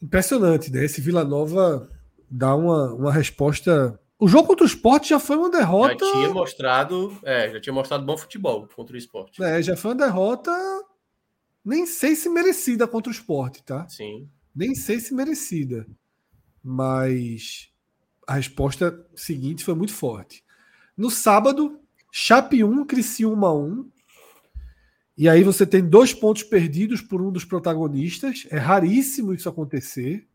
Impressionante, 0.01 0.71
né? 0.71 0.85
Esse 0.85 1.01
Vila 1.01 1.25
Nova 1.25 1.89
dá 2.31 2.55
uma, 2.55 2.93
uma 2.93 3.11
resposta. 3.11 3.99
O 4.17 4.29
jogo 4.29 4.47
contra 4.47 4.63
o 4.63 4.67
esporte 4.67 5.09
já 5.09 5.19
foi 5.19 5.35
uma 5.35 5.49
derrota. 5.49 6.05
Já 6.05 6.11
tinha 6.13 6.29
mostrado, 6.29 7.19
é, 7.21 7.49
já 7.49 7.59
tinha 7.59 7.73
mostrado 7.73 8.05
bom 8.05 8.15
futebol 8.15 8.65
contra 8.73 8.95
o 8.95 8.97
esporte. 8.97 9.43
É, 9.43 9.61
já 9.61 9.75
foi 9.75 9.91
uma 9.91 10.05
derrota. 10.05 10.51
Nem 11.65 11.87
sei 11.87 12.15
se 12.15 12.29
merecida 12.29 12.87
contra 12.87 13.09
o 13.09 13.15
esporte, 13.15 13.63
tá? 13.63 13.87
Sim. 13.89 14.29
Nem 14.55 14.75
sei 14.75 14.99
se 14.99 15.13
merecida. 15.13 15.87
Mas 16.63 17.71
a 18.27 18.35
resposta 18.35 19.05
seguinte 19.15 19.63
foi 19.63 19.73
muito 19.73 19.93
forte. 19.93 20.43
No 20.95 21.09
sábado, 21.09 21.79
Chape 22.11 22.63
1, 22.63 22.85
Criciúma 22.85 23.53
1. 23.53 23.89
E 25.17 25.27
aí 25.27 25.43
você 25.43 25.65
tem 25.65 25.87
dois 25.87 26.13
pontos 26.13 26.43
perdidos 26.43 27.01
por 27.01 27.21
um 27.21 27.31
dos 27.31 27.43
protagonistas. 27.43 28.47
É 28.49 28.57
raríssimo 28.57 29.33
isso 29.33 29.49
acontecer, 29.49 30.27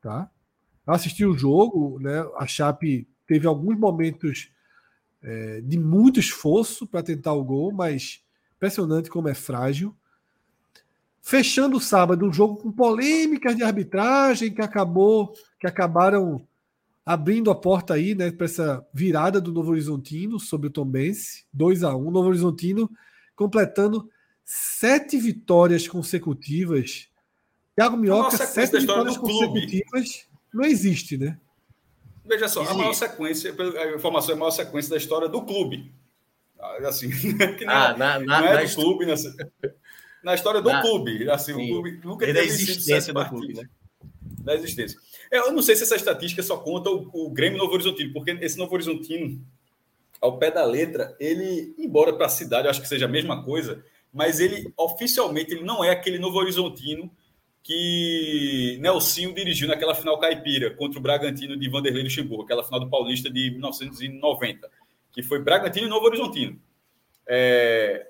tá? 0.00 0.30
Eu 0.86 0.92
assisti 0.92 1.24
o 1.24 1.36
jogo, 1.36 1.98
né? 2.00 2.24
A 2.36 2.46
Chape 2.46 3.08
teve 3.26 3.46
alguns 3.46 3.78
momentos 3.78 4.50
é, 5.22 5.60
de 5.60 5.78
muito 5.78 6.20
esforço 6.20 6.86
para 6.86 7.02
tentar 7.02 7.32
o 7.32 7.44
gol, 7.44 7.72
mas 7.72 8.24
impressionante 8.56 9.10
como 9.10 9.28
é 9.28 9.34
frágil. 9.34 9.94
Fechando 11.28 11.76
o 11.76 11.80
sábado, 11.80 12.24
um 12.24 12.32
jogo 12.32 12.56
com 12.56 12.72
polêmicas 12.72 13.54
de 13.54 13.62
arbitragem 13.62 14.50
que 14.50 14.62
acabou, 14.62 15.34
que 15.60 15.66
acabaram 15.66 16.48
abrindo 17.04 17.50
a 17.50 17.54
porta 17.54 17.92
aí, 17.92 18.14
né, 18.14 18.30
para 18.30 18.46
essa 18.46 18.86
virada 18.94 19.38
do 19.38 19.52
Novo 19.52 19.72
Horizontino 19.72 20.40
sobre 20.40 20.68
o 20.68 20.70
Tombense, 20.70 21.44
2 21.52 21.84
a 21.84 21.94
1 21.94 22.10
Novo 22.10 22.28
Horizontino 22.30 22.90
completando 23.36 24.08
sete 24.42 25.18
vitórias 25.18 25.86
consecutivas. 25.86 27.10
Thiago 27.76 27.98
Minhoca, 27.98 28.34
sete 28.34 28.80
vitórias 28.80 29.18
consecutivas 29.18 30.26
não 30.50 30.64
existe, 30.64 31.18
né? 31.18 31.38
Veja 32.24 32.48
só, 32.48 32.62
existe. 32.62 32.74
a 32.74 32.78
maior 32.78 32.94
sequência, 32.94 33.54
a 33.54 33.94
informação 33.94 34.30
é 34.30 34.34
a 34.34 34.38
maior 34.38 34.50
sequência 34.50 34.92
da 34.92 34.96
história 34.96 35.28
do 35.28 35.42
clube. 35.42 35.92
Assim, 36.86 37.10
que 37.58 37.66
não, 37.66 37.74
ah, 37.74 37.94
na, 37.98 38.18
na, 38.18 38.40
não 38.40 38.48
é 38.48 38.64
do 38.64 38.74
clube, 38.74 39.04
na, 39.04 39.14
na 40.28 40.34
história 40.34 40.60
do 40.60 40.68
na, 40.68 40.82
clube. 40.82 41.30
Assim, 41.30 41.54
sim. 41.54 41.64
o 41.64 41.68
clube 41.68 42.00
nunca 42.04 42.26
teve 42.26 42.38
da 42.38 42.44
existência 42.44 43.14
do 43.14 43.28
clube, 43.30 43.54
né? 43.54 43.68
Da 44.40 44.54
existência. 44.54 45.00
Eu 45.30 45.52
não 45.52 45.62
sei 45.62 45.74
se 45.74 45.84
essa 45.84 45.96
estatística 45.96 46.42
só 46.42 46.58
conta 46.58 46.90
o, 46.90 47.08
o 47.14 47.30
Grêmio 47.30 47.58
Novo 47.58 47.72
Horizontino, 47.72 48.12
porque 48.12 48.32
esse 48.32 48.58
Novo 48.58 48.74
Horizontino, 48.74 49.42
ao 50.20 50.38
pé 50.38 50.50
da 50.50 50.64
letra, 50.66 51.16
ele, 51.18 51.74
embora 51.78 52.12
para 52.12 52.26
a 52.26 52.28
cidade 52.28 52.66
eu 52.66 52.70
acho 52.70 52.82
que 52.82 52.88
seja 52.88 53.06
a 53.06 53.08
mesma 53.08 53.42
coisa, 53.42 53.82
mas 54.12 54.38
ele 54.38 54.70
oficialmente 54.76 55.54
ele 55.54 55.64
não 55.64 55.82
é 55.82 55.90
aquele 55.90 56.18
Novo 56.18 56.36
Horizontino 56.36 57.10
que 57.62 58.78
Nelsinho 58.82 59.34
dirigiu 59.34 59.66
naquela 59.66 59.94
final 59.94 60.18
caipira 60.18 60.74
contra 60.74 60.98
o 60.98 61.02
Bragantino 61.02 61.56
de 61.56 61.70
Vanderlei 61.70 62.02
Luxemburgo, 62.02 62.44
aquela 62.44 62.64
final 62.64 62.80
do 62.80 62.90
Paulista 62.90 63.30
de 63.30 63.50
1990, 63.52 64.70
que 65.10 65.22
foi 65.22 65.38
Bragantino 65.38 65.86
e 65.86 65.90
Novo 65.90 66.06
Horizontino. 66.06 66.60
É, 67.26 68.08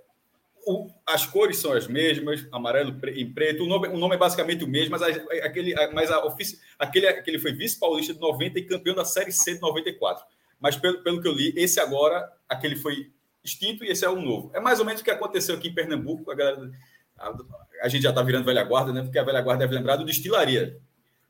o, 0.69 0.91
as 1.07 1.25
cores 1.25 1.57
são 1.57 1.73
as 1.73 1.87
mesmas, 1.87 2.47
amarelo 2.53 2.95
e 3.09 3.25
preto, 3.25 3.65
o 3.65 3.67
nome, 3.67 3.89
o 3.89 3.97
nome 3.97 4.17
é 4.17 4.19
basicamente 4.19 4.65
o 4.65 4.69
mesmo, 4.69 4.91
mas, 4.91 5.03
a, 5.03 5.07
aquele, 5.47 5.75
mas 5.95 6.11
a, 6.11 6.23
aquele, 6.79 7.07
aquele 7.09 7.39
foi 7.39 7.53
vice-paulista 7.53 8.13
de 8.13 8.21
90 8.21 8.59
e 8.59 8.67
campeão 8.67 8.95
da 8.95 9.05
Série 9.05 9.33
C 9.33 9.55
de 9.55 9.61
94. 9.63 10.25
Mas 10.61 10.77
pelo, 10.77 11.03
pelo 11.03 11.23
que 11.23 11.29
eu 11.29 11.33
li, 11.33 11.55
esse 11.57 11.81
agora, 11.81 12.31
aquele 12.47 12.77
foi 12.77 13.11
extinto 13.43 13.83
e 13.83 13.89
esse 13.89 14.05
é 14.05 14.11
um 14.11 14.21
novo. 14.21 14.51
É 14.55 14.61
mais 14.61 14.79
ou 14.79 14.85
menos 14.85 15.01
o 15.01 15.05
que 15.05 15.11
aconteceu 15.11 15.55
aqui 15.55 15.69
em 15.69 15.75
Pernambuco, 15.75 16.31
a 16.31 16.35
galera 16.35 16.71
a, 17.19 17.35
a 17.83 17.89
gente 17.89 18.03
já 18.03 18.11
está 18.11 18.23
virando 18.23 18.45
velha 18.45 18.63
guarda, 18.63 18.93
né? 18.93 19.03
Porque 19.03 19.19
a 19.19 19.25
velha 19.25 19.41
guarda 19.41 19.65
deve 19.65 19.75
lembrar 19.75 19.97
do 19.97 20.05
Destilaria. 20.05 20.79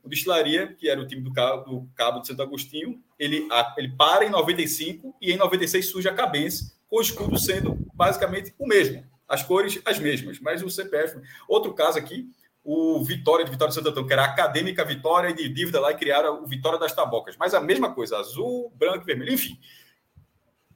O 0.02 0.08
Destilaria, 0.08 0.74
que 0.74 0.88
era 0.88 1.00
o 1.00 1.06
time 1.06 1.22
do 1.22 1.32
Cabo, 1.32 1.64
do 1.64 1.88
Cabo 1.94 2.20
de 2.20 2.26
Santo 2.26 2.42
Agostinho, 2.42 3.00
ele, 3.18 3.46
a, 3.52 3.74
ele 3.78 3.90
para 3.96 4.24
em 4.24 4.30
95 4.30 5.14
e 5.20 5.32
em 5.32 5.36
96 5.36 5.86
surge 5.86 6.08
a 6.08 6.14
Cabense, 6.14 6.76
com 6.88 6.96
o 6.96 7.02
escudo 7.02 7.38
sendo 7.38 7.78
basicamente 7.94 8.52
o 8.58 8.66
mesmo. 8.66 9.04
As 9.28 9.42
cores 9.42 9.80
as 9.84 9.98
mesmas, 9.98 10.40
mas 10.40 10.62
o 10.62 10.70
CPF. 10.70 11.20
Outro 11.46 11.74
caso 11.74 11.98
aqui, 11.98 12.28
o 12.64 13.04
Vitória 13.04 13.44
de 13.44 13.50
Vitória 13.50 13.70
de 13.70 13.74
Santo 13.74 13.90
Antônio, 13.90 14.06
que 14.06 14.12
era 14.12 14.22
a 14.22 14.26
Acadêmica 14.26 14.84
Vitória 14.84 15.32
de 15.32 15.48
dívida 15.48 15.80
lá 15.80 15.92
e 15.92 15.96
criaram 15.96 16.42
o 16.42 16.46
Vitória 16.46 16.78
das 16.78 16.92
Tabocas. 16.92 17.36
Mas 17.36 17.54
a 17.54 17.60
mesma 17.60 17.94
coisa, 17.94 18.18
azul, 18.18 18.72
branco 18.76 19.02
e 19.02 19.06
vermelho. 19.06 19.32
Enfim, 19.32 19.58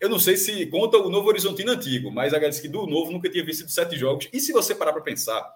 eu 0.02 0.09
não 0.09 0.18
sei 0.18 0.37
se 0.37 0.66
conta 0.66 0.99
o 0.99 1.09
Novo 1.09 1.28
Horizontino 1.28 1.71
antigo, 1.71 2.11
mas 2.11 2.32
a 2.32 2.37
galera 2.37 2.50
disse 2.50 2.61
que 2.61 2.68
do 2.68 2.87
novo 2.87 3.12
nunca 3.12 3.30
tinha 3.30 3.44
visto 3.44 3.68
sete 3.68 3.97
jogos. 3.97 4.28
E 4.32 4.40
se 4.40 4.52
você 4.52 4.75
parar 4.75 4.92
para 4.92 5.00
pensar, 5.00 5.49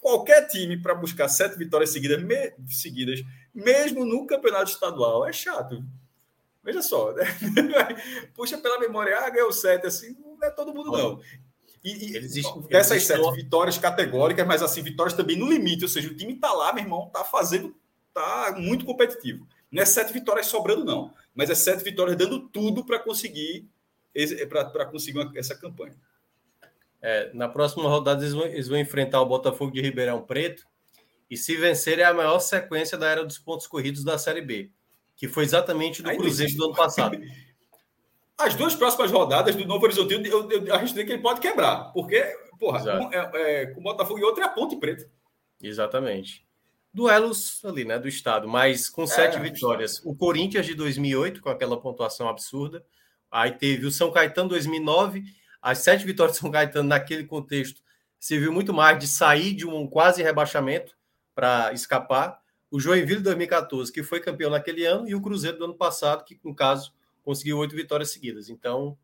qualquer 0.00 0.46
time 0.46 0.80
para 0.80 0.94
buscar 0.94 1.28
sete 1.28 1.58
vitórias 1.58 1.90
seguidas, 1.90 2.22
me, 2.22 2.54
seguidas, 2.66 3.22
mesmo 3.54 4.06
no 4.06 4.26
campeonato 4.26 4.70
estadual, 4.70 5.26
é 5.26 5.34
chato. 5.34 5.84
Veja 6.64 6.80
só, 6.80 7.12
né? 7.12 7.24
puxa 8.34 8.56
pela 8.56 8.80
memória, 8.80 9.18
ah, 9.18 9.28
ganhou 9.28 9.52
sete, 9.52 9.86
assim, 9.86 10.16
não 10.18 10.42
é 10.42 10.50
todo 10.50 10.72
mundo, 10.72 10.90
não. 10.90 11.20
E, 11.86 12.12
e 12.12 12.16
existe, 12.16 12.52
dessas 12.68 13.04
sete 13.04 13.30
vitórias 13.32 13.78
categóricas, 13.78 14.46
mas 14.46 14.62
assim, 14.62 14.82
vitórias 14.82 15.14
também 15.14 15.36
no 15.36 15.48
limite, 15.48 15.84
ou 15.84 15.88
seja, 15.88 16.08
o 16.08 16.14
time 16.14 16.34
tá 16.34 16.52
lá, 16.52 16.72
meu 16.72 16.82
irmão, 16.82 17.08
tá 17.12 17.22
fazendo, 17.22 17.74
tá 18.12 18.54
muito 18.58 18.84
competitivo. 18.84 19.46
Não 19.70 19.82
é 19.82 19.86
sete 19.86 20.12
vitórias 20.12 20.46
sobrando, 20.46 20.84
não 20.84 21.12
mas 21.36 21.50
é 21.50 21.54
sete 21.54 21.84
vitórias 21.84 22.16
dando 22.16 22.48
tudo 22.48 22.82
para 22.82 22.98
conseguir 22.98 23.68
para 24.48 24.86
conseguir 24.86 25.18
uma, 25.18 25.30
essa 25.36 25.54
campanha. 25.54 25.94
É, 27.02 27.30
na 27.34 27.46
próxima 27.46 27.86
rodada 27.86 28.22
eles 28.22 28.32
vão, 28.32 28.46
eles 28.46 28.66
vão, 28.66 28.78
enfrentar 28.78 29.20
o 29.20 29.26
Botafogo 29.26 29.70
de 29.70 29.82
Ribeirão 29.82 30.22
Preto 30.22 30.66
e 31.30 31.36
se 31.36 31.54
vencer 31.54 31.98
é 31.98 32.04
a 32.04 32.14
maior 32.14 32.38
sequência 32.38 32.96
da 32.96 33.06
era 33.10 33.22
dos 33.22 33.38
pontos 33.38 33.66
corridos 33.66 34.02
da 34.02 34.16
Série 34.16 34.40
B, 34.40 34.70
que 35.14 35.28
foi 35.28 35.44
exatamente 35.44 36.02
do 36.02 36.08
Aí 36.08 36.16
Cruzeiro 36.16 36.56
do 36.56 36.64
ano 36.64 36.74
passado. 36.74 37.18
As 38.38 38.54
duas 38.54 38.74
próximas 38.74 39.10
rodadas 39.10 39.54
do 39.54 39.64
Novo 39.64 39.84
Horizontino, 39.84 40.26
eu, 40.26 40.50
eu, 40.50 40.66
eu 40.66 40.74
arrisquei 40.74 41.04
que 41.04 41.12
ele 41.12 41.22
pode 41.22 41.40
quebrar, 41.40 41.92
porque, 41.92 42.22
porra, 42.58 42.82
um, 42.98 43.12
é, 43.12 43.30
é, 43.34 43.66
com 43.66 43.80
o 43.80 43.82
Botafogo 43.82 44.18
e 44.18 44.24
outro 44.24 44.42
é 44.42 44.46
a 44.46 44.50
Ponte 44.50 44.76
Preta. 44.76 45.08
Exatamente 45.62 46.46
duelos 46.96 47.62
ali, 47.62 47.84
né, 47.84 47.98
do 47.98 48.08
estado, 48.08 48.48
mas 48.48 48.88
com 48.88 49.06
sete 49.06 49.36
é, 49.36 49.40
vitórias. 49.40 50.00
O 50.02 50.16
Corinthians 50.16 50.64
de 50.64 50.74
2008 50.74 51.42
com 51.42 51.50
aquela 51.50 51.78
pontuação 51.78 52.26
absurda. 52.26 52.82
Aí 53.30 53.52
teve 53.52 53.84
o 53.84 53.90
São 53.90 54.10
Caetano 54.10 54.48
2009. 54.48 55.22
as 55.60 55.80
sete 55.80 56.06
vitórias 56.06 56.36
de 56.36 56.40
São 56.40 56.50
Caetano 56.50 56.88
naquele 56.88 57.24
contexto 57.24 57.82
serviu 58.18 58.50
muito 58.50 58.72
mais 58.72 58.98
de 58.98 59.06
sair 59.06 59.52
de 59.52 59.66
um 59.66 59.86
quase 59.86 60.22
rebaixamento 60.22 60.96
para 61.34 61.70
escapar. 61.74 62.40
O 62.70 62.80
Joinville 62.80 63.20
2014, 63.20 63.92
que 63.92 64.02
foi 64.02 64.18
campeão 64.18 64.50
naquele 64.50 64.86
ano, 64.86 65.06
e 65.06 65.14
o 65.14 65.20
Cruzeiro 65.20 65.58
do 65.58 65.64
ano 65.66 65.74
passado, 65.74 66.24
que 66.24 66.40
no 66.42 66.54
caso 66.54 66.94
conseguiu 67.26 67.58
oito 67.58 67.74
vitórias 67.74 68.12
seguidas. 68.12 68.48
Então 68.48 68.96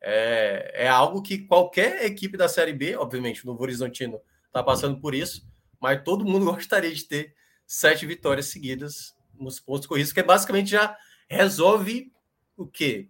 é, 0.00 0.84
é 0.84 0.88
algo 0.88 1.22
que 1.22 1.38
qualquer 1.38 2.04
equipe 2.04 2.36
da 2.36 2.48
Série 2.48 2.72
B, 2.72 2.96
obviamente, 2.96 3.44
o 3.44 3.46
Novo 3.46 3.62
Horizontino 3.62 4.20
está 4.46 4.62
passando 4.62 5.00
por 5.00 5.14
isso, 5.14 5.46
mas 5.80 6.02
todo 6.02 6.24
mundo 6.24 6.44
gostaria 6.52 6.92
de 6.92 7.04
ter 7.04 7.34
sete 7.64 8.04
vitórias 8.04 8.46
seguidas 8.46 9.14
nos 9.38 9.60
pontos 9.60 9.86
corridos, 9.86 10.12
que 10.12 10.22
basicamente 10.22 10.70
já 10.70 10.96
resolve 11.30 12.12
o 12.56 12.66
quê? 12.66 13.08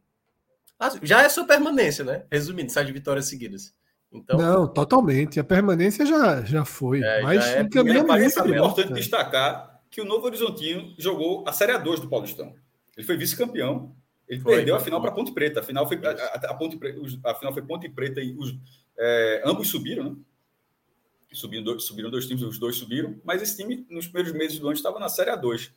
Ah, 0.79 0.93
já 1.03 1.23
é 1.23 1.29
sua 1.31 1.47
permanência, 1.47 2.05
né? 2.05 2.27
Resumindo, 2.31 2.71
sete 2.71 2.93
vitórias 2.93 3.27
seguidas. 3.27 3.75
Então, 4.13 4.39
não, 4.39 4.69
totalmente. 4.69 5.41
A 5.41 5.45
permanência 5.45 6.05
já, 6.05 6.43
já 6.43 6.65
foi. 6.65 7.03
É, 7.03 7.23
mas 7.23 7.45
já 7.45 7.51
é, 7.51 7.63
muito. 7.63 7.79
É 7.79 8.59
importante 8.59 8.93
destacar 8.93 9.83
que 9.91 10.01
o 10.01 10.05
Novo 10.05 10.27
Horizontino 10.27 10.95
jogou 10.99 11.45
a 11.47 11.53
Série 11.53 11.73
A2 11.73 12.01
do 12.01 12.09
Paulistão. 12.09 12.55
Ele 12.97 13.07
foi 13.07 13.17
vice-campeão. 13.17 13.95
Ele 14.29 14.41
foi, 14.41 14.57
perdeu 14.57 14.77
a 14.77 14.81
final 14.81 15.01
para 15.01 15.13
Ponte 15.13 15.33
Preta. 15.33 15.61
A 15.61 15.63
final 15.63 15.87
foi, 15.89 15.99
a, 16.05 16.11
a, 16.11 16.55
Ponte, 16.55 16.79
a 17.25 17.35
final 17.35 17.53
foi 17.53 17.63
Ponte 17.63 17.89
Preta 17.89 18.21
e 18.21 18.37
os, 18.37 18.55
é, 18.99 19.43
ambos 19.45 19.69
subiram, 19.69 20.05
né? 20.05 20.17
Subiram 21.33 21.63
dois, 21.63 21.85
subiram 21.85 22.11
dois 22.11 22.27
times, 22.27 22.43
os 22.43 22.59
dois 22.59 22.77
subiram. 22.77 23.21
Mas 23.25 23.43
esse 23.43 23.57
time, 23.57 23.87
nos 23.91 24.07
primeiros 24.07 24.33
meses 24.33 24.59
do 24.59 24.67
ano, 24.67 24.77
estava 24.77 24.99
na 24.99 25.09
Série 25.09 25.31
A2. 25.31 25.71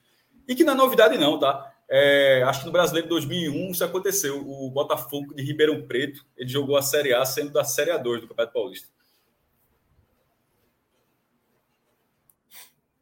E 0.47 0.55
que 0.55 0.63
não 0.63 0.73
é 0.73 0.75
novidade, 0.75 1.17
não, 1.17 1.39
tá? 1.39 1.73
É, 1.89 2.41
acho 2.43 2.61
que 2.61 2.65
no 2.67 2.71
Brasileiro 2.71 3.07
de 3.07 3.09
2001 3.09 3.71
isso 3.71 3.83
aconteceu. 3.83 4.39
O 4.47 4.69
Botafogo 4.69 5.33
de 5.33 5.43
Ribeirão 5.43 5.85
Preto 5.85 6.25
ele 6.37 6.49
jogou 6.49 6.77
a 6.77 6.81
Série 6.81 7.13
A 7.13 7.25
sendo 7.25 7.51
da 7.51 7.65
Série 7.65 7.91
A2 7.91 8.21
do 8.21 8.27
Campeonato 8.29 8.53
Paulista. 8.53 8.87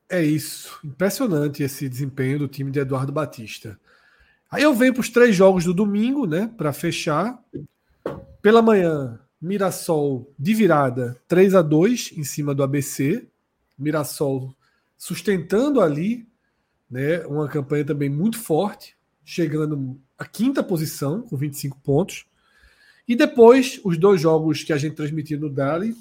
É 0.09 0.23
isso. 0.23 0.79
Impressionante 0.83 1.61
esse 1.61 1.87
desempenho 1.87 2.39
do 2.39 2.47
time 2.47 2.71
de 2.71 2.79
Eduardo 2.79 3.11
Batista. 3.11 3.79
Aí 4.51 4.63
eu 4.63 4.73
venho 4.73 4.93
para 4.93 5.01
os 5.01 5.09
três 5.09 5.35
jogos 5.35 5.63
do 5.63 5.73
domingo, 5.73 6.25
né? 6.25 6.51
Para 6.57 6.73
fechar. 6.73 7.39
Pela 8.41 8.61
manhã, 8.61 9.19
Mirassol 9.41 10.33
de 10.37 10.53
virada 10.53 11.19
3 11.27 11.55
a 11.55 11.61
2 11.61 12.13
em 12.17 12.23
cima 12.23 12.55
do 12.55 12.63
ABC. 12.63 13.27
Mirassol 13.77 14.55
sustentando 14.97 15.81
ali 15.81 16.29
né? 16.89 17.25
Uma 17.27 17.47
campanha 17.47 17.85
também 17.85 18.09
muito 18.09 18.39
forte, 18.39 18.97
chegando 19.23 19.99
à 20.17 20.25
quinta 20.25 20.63
posição 20.63 21.21
com 21.21 21.37
25 21.37 21.79
pontos. 21.81 22.25
E 23.07 23.15
depois, 23.15 23.79
os 23.83 23.97
dois 23.97 24.19
jogos 24.19 24.63
que 24.63 24.73
a 24.73 24.77
gente 24.77 24.95
transmitiu 24.95 25.39
no 25.39 25.49
Dali. 25.49 25.95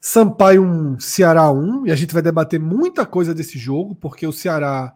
Sampaio 0.00 0.62
1, 0.62 1.00
Ceará 1.00 1.50
1, 1.50 1.86
e 1.86 1.90
a 1.90 1.96
gente 1.96 2.14
vai 2.14 2.22
debater 2.22 2.60
muita 2.60 3.04
coisa 3.04 3.34
desse 3.34 3.58
jogo, 3.58 3.94
porque 3.96 4.26
o 4.26 4.32
Ceará 4.32 4.94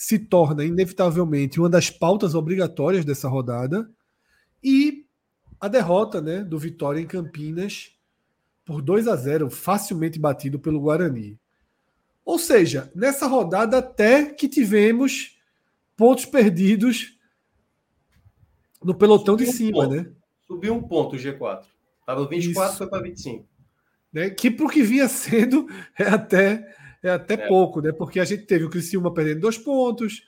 se 0.00 0.18
torna 0.18 0.64
inevitavelmente 0.64 1.60
uma 1.60 1.68
das 1.68 1.90
pautas 1.90 2.34
obrigatórias 2.34 3.04
dessa 3.04 3.28
rodada. 3.28 3.86
E 4.64 5.04
a 5.60 5.68
derrota 5.68 6.22
né, 6.22 6.42
do 6.42 6.58
Vitória 6.58 6.98
em 6.98 7.06
Campinas 7.06 7.92
por 8.64 8.80
2 8.80 9.06
a 9.06 9.14
0, 9.14 9.50
facilmente 9.50 10.18
batido 10.18 10.58
pelo 10.58 10.80
Guarani. 10.80 11.38
Ou 12.24 12.38
seja, 12.38 12.90
nessa 12.94 13.26
rodada 13.26 13.76
até 13.76 14.24
que 14.24 14.48
tivemos 14.48 15.38
pontos 15.94 16.24
perdidos 16.24 17.18
no 18.82 18.94
pelotão 18.94 19.34
Subiu 19.34 19.46
de 19.46 19.52
cima, 19.52 19.86
um 19.86 19.90
né? 19.90 20.10
Subiu 20.46 20.74
um 20.76 20.82
ponto 20.82 21.16
o 21.16 21.18
G4. 21.18 21.64
Estava 22.00 22.26
24, 22.26 22.70
Isso. 22.70 22.78
foi 22.78 22.88
para 22.88 23.02
25. 23.02 23.46
Né? 24.10 24.30
Que 24.30 24.50
para 24.50 24.64
o 24.64 24.70
que 24.70 24.82
vinha 24.82 25.06
sendo 25.08 25.68
é 25.98 26.08
até, 26.08 26.74
é 27.02 27.10
até 27.10 27.34
é. 27.34 27.48
pouco, 27.48 27.80
né? 27.80 27.92
Porque 27.92 28.20
a 28.20 28.24
gente 28.24 28.44
teve 28.44 28.64
o 28.64 28.70
Criciúma 28.70 29.12
perdendo 29.12 29.40
dois 29.40 29.56
pontos, 29.56 30.22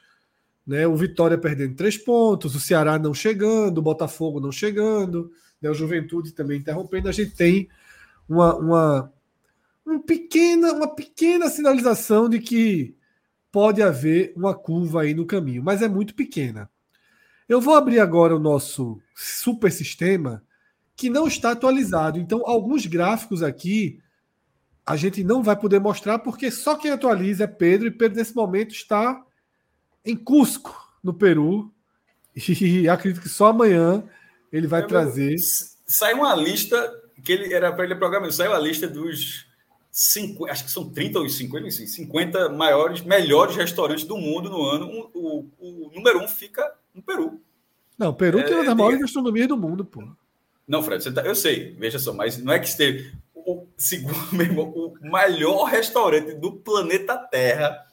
né? 0.67 0.87
o 0.87 0.97
Vitória 0.97 1.37
perdendo 1.37 1.75
três 1.75 1.99
pontos, 1.99 2.55
o 2.55 2.61
Ceará 2.61 2.99
não 2.99 3.13
chegando, 3.13 3.79
o 3.79 3.83
Botafogo 3.83 4.41
não 4.41 4.53
chegando, 4.53 5.31
né? 5.61 5.69
o 5.71 5.75
Juventude 5.75 6.33
também 6.33 6.59
interrompendo. 6.59 7.09
A 7.09 7.13
gente 7.13 7.35
tem 7.35 7.69
uma, 8.29 8.57
uma, 8.57 9.13
um 9.87 10.01
pequena, 10.01 10.73
uma 10.73 10.95
pequena 10.95 11.49
sinalização 11.51 12.29
de 12.29 12.39
que 12.39 12.97
pode 13.51 13.83
haver 13.83 14.33
uma 14.35 14.55
curva 14.55 15.03
aí 15.03 15.13
no 15.13 15.27
caminho, 15.27 15.63
mas 15.63 15.83
é 15.83 15.89
muito 15.89 16.15
pequena. 16.15 16.71
Eu 17.49 17.61
vou 17.61 17.75
abrir 17.75 18.01
agora 18.01 18.35
o 18.35 18.41
nosso 18.41 18.99
super 19.15 19.71
sistema 19.71 20.43
que 20.97 21.11
não 21.11 21.27
está 21.27 21.51
atualizado. 21.51 22.19
Então, 22.19 22.43
alguns 22.47 22.87
gráficos 22.87 23.43
aqui 23.43 23.99
a 24.85 24.97
gente 24.97 25.23
não 25.23 25.43
vai 25.43 25.57
poder 25.57 25.81
mostrar 25.81 26.19
porque 26.19 26.51
só 26.51 26.75
quem 26.75 26.91
atualiza 26.91 27.45
é 27.45 27.47
Pedro 27.47 27.87
e 27.87 27.91
Pedro 27.91 28.19
nesse 28.19 28.35
momento 28.35 28.73
está 28.73 29.25
em 30.05 30.17
Cusco, 30.17 30.75
no 31.03 31.15
Peru. 31.15 31.73
E 32.35 32.89
acredito 32.89 33.23
que 33.23 33.29
só 33.29 33.49
amanhã 33.49 34.03
ele 34.51 34.67
vai 34.67 34.87
trazer. 34.87 35.37
Sai 35.87 36.15
uma 36.15 36.35
lista 36.35 36.91
que 37.23 37.33
ele 37.33 37.53
era 37.53 37.71
para 37.71 37.85
ele 37.85 37.95
programar, 37.95 38.33
saiu 38.33 38.55
a 38.55 38.59
lista 38.59 38.89
dos 38.89 39.47
cinco, 39.91 40.47
acho 40.47 40.65
que 40.65 40.71
são 40.71 40.89
30 40.89 41.19
ou 41.19 41.29
50, 41.29 41.71
50 41.71 42.49
maiores, 42.49 43.03
melhores 43.03 43.55
restaurantes 43.55 44.05
do 44.05 44.17
mundo 44.17 44.49
no 44.49 44.65
ano. 44.65 44.87
Um, 44.87 45.11
o, 45.15 45.49
o, 45.59 45.91
número 45.95 46.21
um 46.21 46.27
fica 46.27 46.67
no 46.95 47.03
Peru. 47.03 47.41
Não, 47.99 48.15
Peru 48.15 48.41
é, 48.41 48.43
tem 48.45 48.55
uma 48.55 48.65
das 48.65 48.75
maiores 48.75 49.01
gastronomias 49.01 49.49
do 49.49 49.57
mundo, 49.57 49.85
pô. 49.85 50.03
Não, 50.67 50.83
Fred, 50.83 51.13
tá, 51.13 51.23
eu 51.23 51.35
sei, 51.35 51.75
veja 51.79 51.99
só, 51.99 52.15
mas 52.15 52.39
não 52.39 52.53
é 52.53 52.59
que 52.59 52.67
esteve. 52.67 53.13
O, 53.47 53.69
segundo, 53.77 54.15
mesmo, 54.33 54.63
o 54.63 55.11
maior 55.11 55.65
restaurante 55.65 56.35
do 56.35 56.53
planeta 56.53 57.17
Terra, 57.17 57.87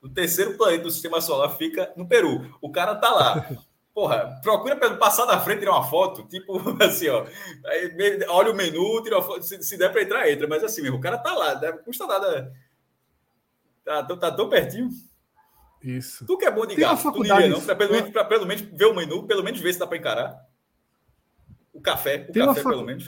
o 0.00 0.08
terceiro 0.08 0.56
planeta 0.56 0.84
do 0.84 0.90
sistema 0.90 1.20
solar, 1.20 1.56
fica 1.56 1.92
no 1.96 2.06
Peru. 2.06 2.56
O 2.60 2.70
cara 2.70 2.94
tá 2.94 3.10
lá. 3.10 3.48
Porra, 3.94 4.40
procura 4.42 4.74
pelo 4.74 4.98
passar 4.98 5.24
da 5.24 5.38
frente 5.38 5.60
tirar 5.60 5.70
uma 5.70 5.88
foto, 5.88 6.26
tipo 6.26 6.58
assim, 6.82 7.08
ó. 7.08 7.24
Aí, 7.64 8.26
olha 8.28 8.50
o 8.50 8.54
menu, 8.54 9.00
tira 9.04 9.18
uma 9.18 9.22
foto. 9.22 9.42
Se, 9.44 9.62
se 9.62 9.78
der 9.78 9.92
para 9.92 10.02
entrar, 10.02 10.28
entra. 10.28 10.48
Mas 10.48 10.64
assim 10.64 10.82
mesmo, 10.82 10.96
o 10.96 11.00
cara 11.00 11.16
tá 11.16 11.32
lá, 11.32 11.60
não 11.60 11.78
custa 11.78 12.04
nada. 12.04 12.52
Tá, 13.84 14.02
tá 14.02 14.32
tão 14.32 14.48
pertinho. 14.48 14.90
Isso. 15.80 16.26
Tu 16.26 16.38
que 16.38 16.46
é 16.46 16.50
bom 16.50 16.66
de 16.66 16.74
gato, 16.74 17.12
tu 17.12 17.22
não 17.22 17.36
iria, 17.36 17.48
não? 17.48 17.60
Para 17.60 17.74
pelo, 17.76 17.92
menos, 17.92 18.10
pelo 18.10 18.46
menos 18.46 18.62
ver 18.62 18.86
o 18.86 18.94
menu, 18.94 19.26
pelo 19.26 19.44
menos 19.44 19.60
ver 19.60 19.72
se 19.72 19.78
dá 19.78 19.86
para 19.86 19.98
encarar. 19.98 20.44
O 21.72 21.80
café, 21.80 22.26
o 22.28 22.32
tem 22.32 22.44
café, 22.44 22.62
pelo 22.62 22.82
menos. 22.82 23.06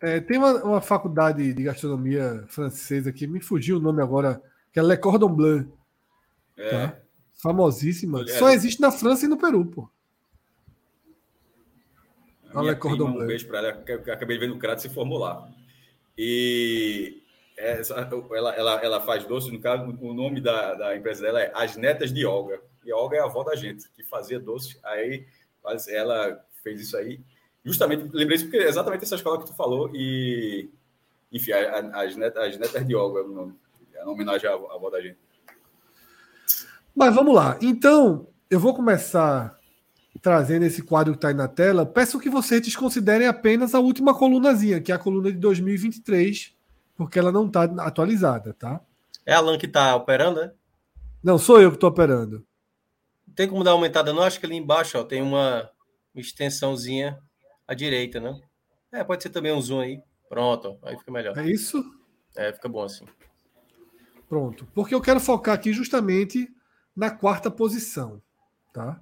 É, 0.00 0.20
tem 0.20 0.38
uma, 0.38 0.62
uma, 0.62 0.80
faculdade 0.80 1.52
de 1.54 1.62
gastronomia 1.62 2.44
francesa 2.48 3.12
que 3.12 3.26
me 3.26 3.40
fugiu 3.40 3.78
o 3.78 3.80
nome 3.80 4.02
agora, 4.02 4.42
que 4.72 4.78
é 4.78 4.82
Le 4.82 4.96
Cordon 4.96 5.34
Bleu. 5.34 5.72
É. 6.56 6.70
Tá? 6.70 6.98
Famosíssima. 7.42 8.26
Só 8.26 8.50
existe 8.50 8.80
na 8.80 8.90
França 8.90 9.24
e 9.24 9.28
no 9.28 9.38
Peru, 9.38 9.64
pô. 9.66 9.90
Olha, 12.54 12.74
prima, 12.74 13.04
um 13.04 13.26
beijo 13.26 13.46
para 13.46 13.58
ela, 13.58 13.72
que 13.72 13.92
eu 13.92 14.14
acabei 14.14 14.38
vendo 14.38 14.54
o 14.54 14.58
Crato 14.58 14.80
se 14.80 14.88
formou 14.88 15.18
lá. 15.18 15.46
E 16.16 17.22
essa, 17.56 17.94
ela, 18.34 18.54
ela, 18.54 18.74
ela 18.82 19.00
faz 19.02 19.24
doce, 19.24 19.50
no 19.50 19.60
caso, 19.60 19.84
o 20.00 20.14
nome 20.14 20.40
da, 20.40 20.74
da 20.74 20.96
empresa 20.96 21.22
dela 21.22 21.42
é 21.42 21.52
As 21.54 21.76
Netas 21.76 22.12
de 22.12 22.24
Olga. 22.24 22.60
E 22.84 22.90
a 22.90 22.96
Olga 22.96 23.16
é 23.16 23.20
a 23.20 23.24
avó 23.24 23.42
da 23.42 23.54
gente, 23.54 23.88
que 23.90 24.02
fazia 24.02 24.40
doce. 24.40 24.78
Aí 24.84 25.26
ela 25.88 26.42
fez 26.62 26.80
isso 26.80 26.96
aí. 26.96 27.20
Justamente, 27.66 28.08
lembrei 28.12 28.36
isso 28.36 28.44
porque 28.44 28.58
é 28.58 28.68
exatamente 28.68 29.02
essa 29.02 29.16
escola 29.16 29.40
que 29.40 29.46
tu 29.46 29.52
falou. 29.52 29.90
E, 29.92 30.70
enfim, 31.32 31.50
as, 31.50 32.14
netas, 32.14 32.44
as 32.44 32.56
netas 32.56 32.86
de 32.86 32.94
Olga 32.94 33.18
é 33.18 33.22
o 33.24 33.28
nome. 33.28 33.54
É 33.92 34.04
uma 34.04 34.12
homenagem 34.12 34.48
à, 34.48 34.52
à 34.52 34.74
avó 34.76 34.88
da 34.88 35.00
gente. 35.00 35.18
Mas 36.94 37.12
vamos 37.12 37.34
lá. 37.34 37.58
Então, 37.60 38.28
eu 38.48 38.60
vou 38.60 38.72
começar 38.72 39.58
trazendo 40.22 40.64
esse 40.64 40.80
quadro 40.80 41.12
que 41.12 41.18
está 41.18 41.28
aí 41.28 41.34
na 41.34 41.48
tela, 41.48 41.84
peço 41.84 42.20
que 42.20 42.30
vocês 42.30 42.62
desconsiderem 42.62 43.26
apenas 43.26 43.74
a 43.74 43.80
última 43.80 44.14
colunazinha, 44.14 44.80
que 44.80 44.92
é 44.92 44.94
a 44.94 44.98
coluna 44.98 45.32
de 45.32 45.38
2023, 45.38 46.54
porque 46.96 47.18
ela 47.18 47.32
não 47.32 47.48
está 47.48 47.64
atualizada, 47.64 48.54
tá? 48.54 48.80
É 49.26 49.34
a 49.34 49.38
Alan 49.38 49.58
que 49.58 49.66
está 49.66 49.94
operando, 49.96 50.40
né? 50.40 50.52
Não, 51.22 51.36
sou 51.36 51.60
eu 51.60 51.70
que 51.70 51.76
estou 51.76 51.90
operando. 51.90 52.46
Tem 53.34 53.48
como 53.48 53.64
dar 53.64 53.72
uma 53.72 53.78
aumentada? 53.78 54.12
Não, 54.12 54.22
acho 54.22 54.38
que 54.38 54.46
ali 54.46 54.56
embaixo 54.56 54.96
ó, 54.98 55.02
tem 55.02 55.20
uma 55.20 55.68
extensãozinha 56.14 57.18
à 57.66 57.74
direita, 57.74 58.20
né? 58.20 58.40
É, 58.92 59.04
pode 59.04 59.22
ser 59.22 59.30
também 59.30 59.52
um 59.52 59.60
zoom 59.60 59.80
aí. 59.80 60.00
Pronto, 60.28 60.78
aí 60.82 60.96
fica 60.98 61.10
melhor. 61.10 61.36
É 61.38 61.50
isso? 61.50 61.84
É, 62.34 62.52
fica 62.52 62.68
bom 62.68 62.82
assim. 62.82 63.06
Pronto. 64.28 64.66
Porque 64.74 64.94
eu 64.94 65.00
quero 65.00 65.20
focar 65.20 65.54
aqui 65.54 65.72
justamente 65.72 66.48
na 66.94 67.10
quarta 67.10 67.50
posição, 67.50 68.22
tá? 68.72 69.00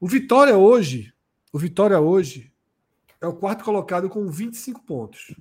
O 0.00 0.08
Vitória 0.08 0.56
hoje, 0.56 1.12
o 1.52 1.58
Vitória 1.58 2.00
hoje 2.00 2.52
é 3.20 3.26
o 3.26 3.34
quarto 3.34 3.64
colocado 3.64 4.08
com 4.08 4.30
25 4.30 4.82
pontos. 4.82 5.34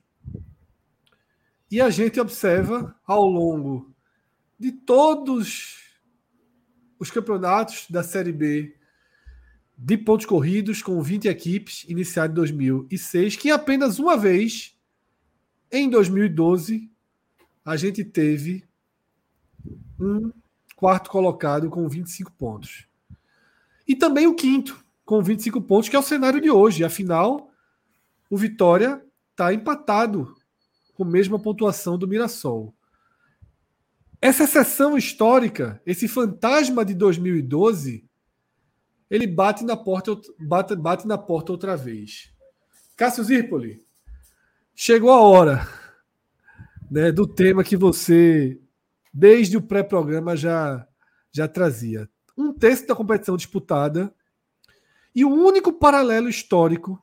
E 1.69 1.81
a 1.81 1.89
gente 1.89 2.19
observa 2.19 2.95
ao 3.05 3.25
longo 3.25 3.93
de 4.57 4.71
todos 4.71 5.83
os 6.97 7.11
campeonatos 7.11 7.87
da 7.89 8.03
Série 8.03 8.31
B 8.31 8.74
de 9.77 9.97
pontos 9.97 10.25
corridos 10.25 10.81
com 10.81 11.01
20 11.01 11.27
equipes, 11.27 11.85
iniciado 11.87 12.31
em 12.31 12.35
2006, 12.35 13.35
que 13.35 13.51
apenas 13.51 13.99
uma 13.99 14.17
vez, 14.17 14.75
em 15.71 15.89
2012, 15.89 16.89
a 17.63 17.75
gente 17.75 18.03
teve 18.03 18.63
um 19.99 20.31
quarto 20.75 21.09
colocado 21.09 21.69
com 21.69 21.87
25 21.87 22.31
pontos. 22.33 22.87
E 23.87 23.95
também 23.95 24.27
o 24.27 24.35
quinto, 24.35 24.83
com 25.03 25.21
25 25.21 25.61
pontos, 25.61 25.89
que 25.89 25.95
é 25.95 25.99
o 25.99 26.03
cenário 26.03 26.41
de 26.41 26.49
hoje. 26.49 26.83
Afinal, 26.83 27.51
o 28.29 28.37
Vitória 28.37 29.03
está 29.31 29.53
empatado 29.53 30.35
com 30.93 31.03
a 31.03 31.07
mesma 31.07 31.37
pontuação 31.37 31.97
do 31.97 32.07
Mirassol. 32.07 32.73
Essa 34.21 34.45
exceção 34.45 34.97
histórica, 34.97 35.81
esse 35.85 36.07
fantasma 36.07 36.83
de 36.83 36.95
2012, 36.95 38.05
ele 39.09 39.27
bate 39.27 39.63
na 39.63 39.77
porta, 39.77 40.19
bate, 40.39 40.75
bate 40.75 41.07
na 41.07 41.17
porta 41.17 41.51
outra 41.51 41.75
vez. 41.75 42.31
Cássio 42.95 43.23
Zirpoli, 43.23 43.83
chegou 44.73 45.11
a 45.11 45.21
hora 45.21 45.67
né, 46.89 47.11
do 47.11 47.27
tema 47.27 47.63
que 47.63 47.77
você, 47.77 48.59
desde 49.13 49.57
o 49.57 49.61
pré-programa, 49.61 50.35
já, 50.35 50.87
já 51.31 51.47
trazia. 51.47 52.09
Um 52.37 52.53
terço 52.53 52.87
da 52.87 52.95
competição 52.95 53.37
disputada 53.37 54.13
e 55.13 55.23
o 55.23 55.29
único 55.29 55.71
paralelo 55.71 56.27
histórico 56.27 57.01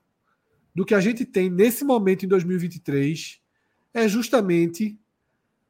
do 0.74 0.84
que 0.84 0.94
a 0.94 1.00
gente 1.00 1.24
tem 1.24 1.50
nesse 1.50 1.84
momento 1.84 2.24
em 2.24 2.28
2023 2.28 3.40
é 3.94 4.08
justamente 4.08 4.98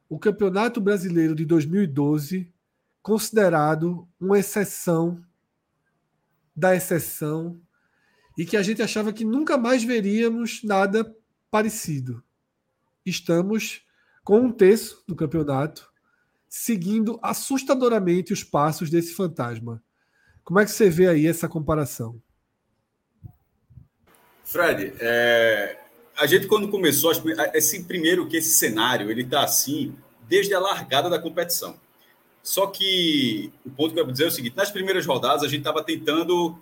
o 0.09 0.19
Campeonato 0.19 0.79
Brasileiro 0.79 1.35
de 1.35 1.45
2012, 1.45 2.51
considerado 3.01 4.07
uma 4.19 4.39
exceção 4.39 5.23
da 6.55 6.75
exceção 6.75 7.59
e 8.37 8.45
que 8.45 8.57
a 8.57 8.63
gente 8.63 8.81
achava 8.81 9.13
que 9.13 9.23
nunca 9.23 9.57
mais 9.57 9.83
veríamos 9.83 10.63
nada 10.63 11.15
parecido. 11.49 12.23
Estamos 13.05 13.85
com 14.23 14.39
um 14.39 14.51
terço 14.51 15.03
do 15.07 15.15
campeonato 15.15 15.91
seguindo 16.49 17.19
assustadoramente 17.21 18.31
os 18.31 18.43
passos 18.43 18.89
desse 18.89 19.13
fantasma. 19.13 19.83
Como 20.43 20.59
é 20.59 20.65
que 20.65 20.71
você 20.71 20.89
vê 20.89 21.07
aí 21.07 21.25
essa 21.25 21.49
comparação? 21.49 22.21
Fred, 24.43 24.93
é, 24.99 25.79
a 26.15 26.27
gente 26.27 26.45
quando 26.45 26.69
começou, 26.69 27.11
esse 27.55 27.83
primeiro 27.85 28.27
que 28.27 28.37
esse 28.37 28.51
cenário 28.51 29.09
ele 29.09 29.23
está 29.23 29.43
assim 29.43 29.95
desde 30.27 30.53
a 30.53 30.59
largada 30.59 31.09
da 31.09 31.17
competição. 31.17 31.79
Só 32.43 32.67
que 32.67 33.53
o 33.65 33.71
ponto 33.71 33.93
que 33.93 33.99
eu 33.99 34.03
vou 34.03 34.11
dizer 34.11 34.25
é 34.25 34.27
o 34.27 34.31
seguinte: 34.31 34.57
nas 34.57 34.69
primeiras 34.69 35.05
rodadas 35.05 35.43
a 35.43 35.47
gente 35.47 35.59
estava 35.59 35.81
tentando 35.81 36.59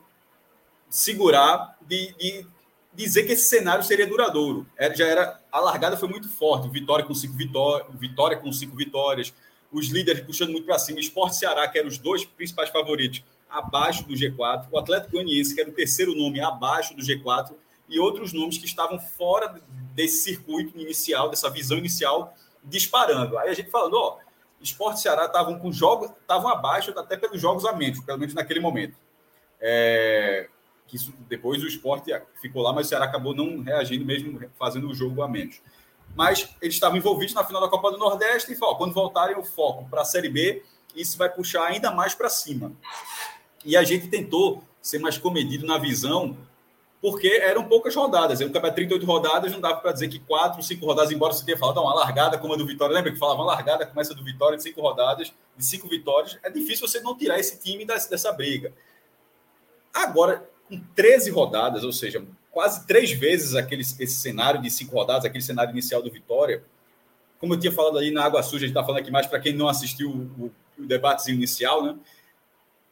segurar 0.87 1.75
de, 1.81 2.13
de, 2.19 2.45
dizer 2.93 3.23
que 3.23 3.31
esse 3.31 3.49
cenário 3.49 3.83
seria 3.83 4.05
duradouro. 4.05 4.67
Era, 4.77 4.95
já 4.95 5.07
era 5.07 5.41
a 5.51 5.59
largada 5.59 5.97
foi 5.97 6.07
muito 6.07 6.29
forte, 6.29 6.69
Vitória 6.69 7.03
com 7.03 7.15
cinco 7.15 7.33
vitórias, 7.33 7.87
Vitória 7.99 8.37
com 8.37 8.51
cinco 8.51 8.75
vitórias, 8.75 9.33
os 9.71 9.87
líderes 9.87 10.23
puxando 10.23 10.51
muito 10.51 10.65
para 10.65 10.77
cima, 10.77 10.99
Esporte 10.99 11.37
Ceará 11.37 11.67
que 11.67 11.79
eram 11.79 11.87
os 11.87 11.97
dois 11.97 12.23
principais 12.23 12.69
favoritos 12.69 13.23
abaixo 13.49 14.07
do 14.07 14.13
G4, 14.13 14.67
o 14.71 14.77
Atlético 14.77 15.13
Goianiense 15.13 15.55
que 15.55 15.61
era 15.61 15.69
o 15.69 15.73
terceiro 15.73 16.15
nome 16.15 16.39
abaixo 16.39 16.95
do 16.95 17.01
G4 17.01 17.53
e 17.89 17.99
outros 17.99 18.31
nomes 18.31 18.57
que 18.57 18.65
estavam 18.65 18.99
fora 18.99 19.59
desse 19.93 20.23
circuito 20.23 20.79
inicial, 20.79 21.29
dessa 21.29 21.49
visão 21.49 21.77
inicial, 21.77 22.33
disparando. 22.63 23.37
Aí 23.37 23.49
a 23.49 23.53
gente 23.53 23.69
falando, 23.69 23.95
ó, 23.95 24.17
Esporte 24.61 24.99
e 24.99 25.01
Ceará 25.01 25.25
estavam 25.25 25.57
com 25.57 25.71
jogos, 25.71 26.09
estavam 26.21 26.49
abaixo 26.49 26.91
até 26.97 27.17
pelos 27.17 27.41
jogos 27.41 27.65
a 27.65 27.73
menos, 27.73 27.99
pelo 28.01 28.19
menos 28.19 28.33
naquele 28.33 28.59
momento. 28.59 28.95
É, 29.59 30.47
que 30.87 30.95
isso, 30.95 31.13
depois 31.29 31.63
o 31.63 31.67
esporte 31.67 32.11
ficou 32.41 32.61
lá, 32.61 32.73
mas 32.73 32.87
o 32.87 32.89
Ceará 32.89 33.05
acabou 33.05 33.33
não 33.33 33.61
reagindo, 33.61 34.05
mesmo 34.05 34.39
fazendo 34.59 34.89
o 34.89 34.93
jogo 34.93 35.21
a 35.21 35.27
menos. 35.27 35.61
Mas 36.15 36.49
eles 36.61 36.75
estavam 36.75 36.97
envolvidos 36.97 37.33
na 37.33 37.43
final 37.43 37.61
da 37.61 37.69
Copa 37.69 37.91
do 37.91 37.97
Nordeste 37.97 38.51
e 38.51 38.55
falou, 38.55 38.75
quando 38.75 38.93
voltarem 38.93 39.37
o 39.37 39.43
foco 39.43 39.87
para 39.89 40.01
a 40.01 40.05
Série 40.05 40.29
B, 40.29 40.63
isso 40.95 41.17
vai 41.17 41.29
puxar 41.29 41.65
ainda 41.65 41.91
mais 41.91 42.13
para 42.13 42.29
cima. 42.29 42.73
E 43.63 43.77
a 43.77 43.83
gente 43.83 44.09
tentou 44.09 44.63
ser 44.81 44.99
mais 44.99 45.17
comedido 45.17 45.65
na 45.65 45.77
visão 45.77 46.35
porque 47.01 47.27
eram 47.27 47.63
poucas 47.67 47.95
rodadas. 47.95 48.39
Um 48.41 48.45
campeonato 48.45 48.75
38 48.75 49.05
rodadas, 49.05 49.51
não 49.51 49.59
dava 49.59 49.77
para 49.77 49.91
dizer 49.91 50.07
que 50.07 50.19
quatro, 50.19 50.61
cinco 50.61 50.85
rodadas, 50.85 51.11
embora 51.11 51.33
você 51.33 51.43
tenha 51.43 51.57
falado, 51.57 51.81
uma 51.81 51.95
largada 51.95 52.37
como 52.37 52.53
a 52.53 52.57
do 52.57 52.65
Vitória. 52.65 52.93
Lembra 52.93 53.11
que 53.11 53.17
falava 53.17 53.41
uma 53.41 53.47
largada 53.47 53.87
começa 53.87 54.13
do 54.13 54.23
Vitória 54.23 54.55
de 54.55 54.61
cinco 54.61 54.81
rodadas, 54.81 55.33
de 55.57 55.65
cinco 55.65 55.89
vitórias. 55.89 56.37
É 56.43 56.49
difícil 56.49 56.87
você 56.87 56.99
não 56.99 57.17
tirar 57.17 57.39
esse 57.39 57.59
time 57.59 57.85
dessa 57.85 58.31
briga. 58.31 58.71
Agora, 59.91 60.47
com 60.69 60.79
13 60.95 61.31
rodadas, 61.31 61.83
ou 61.83 61.91
seja, 61.91 62.23
quase 62.51 62.85
três 62.85 63.11
vezes 63.11 63.55
aquele, 63.55 63.81
esse 63.81 64.07
cenário 64.07 64.61
de 64.61 64.69
cinco 64.69 64.95
rodadas, 64.95 65.25
aquele 65.25 65.43
cenário 65.43 65.71
inicial 65.71 66.03
do 66.03 66.11
Vitória, 66.11 66.63
como 67.39 67.55
eu 67.55 67.59
tinha 67.59 67.71
falado 67.71 67.97
ali 67.97 68.11
na 68.11 68.23
Água 68.23 68.43
Suja, 68.43 68.57
a 68.57 68.67
gente 68.67 68.69
está 68.69 68.83
falando 68.83 69.01
aqui 69.01 69.09
mais 69.09 69.25
para 69.25 69.39
quem 69.39 69.53
não 69.53 69.67
assistiu 69.67 70.11
o, 70.11 70.51
o 70.77 70.85
debatezinho 70.85 71.35
inicial, 71.35 71.83
né? 71.83 71.97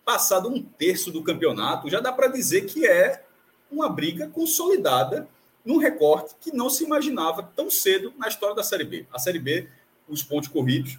Passado 0.04 0.50
um 0.50 0.64
terço 0.64 1.12
do 1.12 1.24
campeonato, 1.24 1.88
já 1.88 2.00
dá 2.00 2.12
para 2.12 2.28
dizer 2.28 2.66
que 2.66 2.88
é 2.88 3.24
uma 3.72 3.90
briga 3.90 4.28
consolidada 4.28 5.28
num 5.64 5.78
recorte 5.78 6.36
que 6.40 6.52
não 6.52 6.70
se 6.70 6.84
imaginava 6.84 7.44
tão 7.56 7.70
cedo 7.70 8.14
na 8.18 8.28
história 8.28 8.56
da 8.56 8.64
Série 8.64 8.84
B. 8.84 9.06
A 9.14 9.20
Série 9.20 9.40
B, 9.40 9.68
os 10.08 10.24
pontos 10.24 10.50
corridos, 10.50 10.98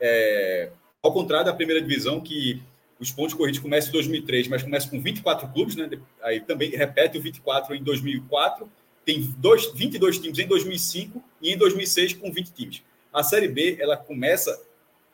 é, 0.00 0.70
ao 1.02 1.12
contrário 1.12 1.46
da 1.46 1.54
primeira 1.54 1.80
divisão, 1.80 2.20
que 2.20 2.62
os 2.98 3.10
pontos 3.10 3.34
corridos 3.34 3.60
começam 3.60 3.90
em 3.90 3.92
2003, 3.92 4.48
mas 4.48 4.62
começa 4.62 4.88
com 4.88 5.00
24 5.00 5.48
clubes, 5.48 5.76
né? 5.76 5.90
aí 6.22 6.40
também 6.40 6.70
repete 6.70 7.18
o 7.18 7.20
24 7.20 7.74
em 7.74 7.82
2004, 7.82 8.70
tem 9.04 9.20
dois, 9.36 9.70
22 9.72 10.18
times 10.18 10.38
em 10.38 10.46
2005 10.46 11.22
e 11.42 11.52
em 11.52 11.58
2006 11.58 12.14
com 12.14 12.32
20 12.32 12.50
times. 12.52 12.82
A 13.12 13.22
Série 13.22 13.48
B 13.48 13.76
ela 13.78 13.96
começa 13.96 14.58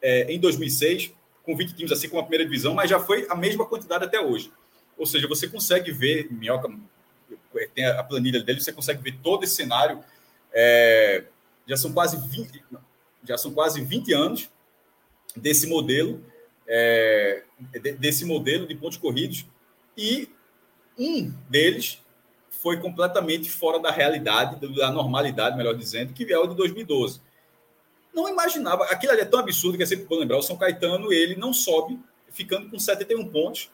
é, 0.01 0.33
em 0.33 0.39
2006 0.39 1.13
com 1.43 1.57
20 1.57 1.75
times, 1.75 1.93
assim 1.93 2.09
como 2.09 2.21
a 2.21 2.25
primeira 2.25 2.45
divisão, 2.45 2.75
mas 2.75 2.89
já 2.89 3.01
foi 3.01 3.27
a 3.29 3.35
mesma 3.35 3.67
quantidade 3.67 4.05
até 4.05 4.21
hoje. 4.21 4.53
Ou 5.01 5.07
seja, 5.07 5.27
você 5.27 5.49
consegue 5.49 5.91
ver, 5.91 6.31
Minhoca 6.31 6.71
tem 7.75 7.87
a 7.87 8.05
planilha 8.05 8.43
dele, 8.43 8.61
você 8.61 8.71
consegue 8.71 9.03
ver 9.03 9.17
todo 9.23 9.43
esse 9.45 9.55
cenário. 9.55 10.05
É, 10.53 11.25
já 11.67 11.75
são 11.75 11.91
quase 11.91 12.19
20, 12.19 12.63
já 13.25 13.39
são 13.39 13.51
quase 13.55 13.81
20 13.81 14.13
anos 14.13 14.51
desse 15.35 15.67
modelo, 15.67 16.23
é, 16.69 17.45
desse 17.99 18.27
modelo 18.27 18.67
de 18.67 18.75
pontos 18.75 18.99
corridos, 18.99 19.47
e 19.97 20.29
um 20.99 21.33
deles 21.49 22.03
foi 22.51 22.79
completamente 22.79 23.51
fora 23.51 23.81
da 23.81 23.91
realidade, 23.91 24.61
da 24.77 24.91
normalidade, 24.91 25.57
melhor 25.57 25.75
dizendo, 25.75 26.13
que 26.13 26.31
é 26.31 26.39
o 26.39 26.47
de 26.47 26.55
2012. 26.55 27.23
Não 28.13 28.29
imaginava, 28.29 28.85
aquilo 28.85 29.13
ali 29.13 29.23
é 29.23 29.25
tão 29.25 29.41
absurdo 29.41 29.79
que 29.79 29.83
é 29.83 29.87
sempre 29.87 30.05
bom 30.05 30.17
lembrar, 30.17 30.37
o 30.37 30.43
São 30.43 30.59
Caetano, 30.59 31.11
ele 31.11 31.37
não 31.37 31.55
sobe, 31.55 31.99
ficando 32.29 32.69
com 32.69 32.79
71 32.79 33.27
pontos, 33.29 33.71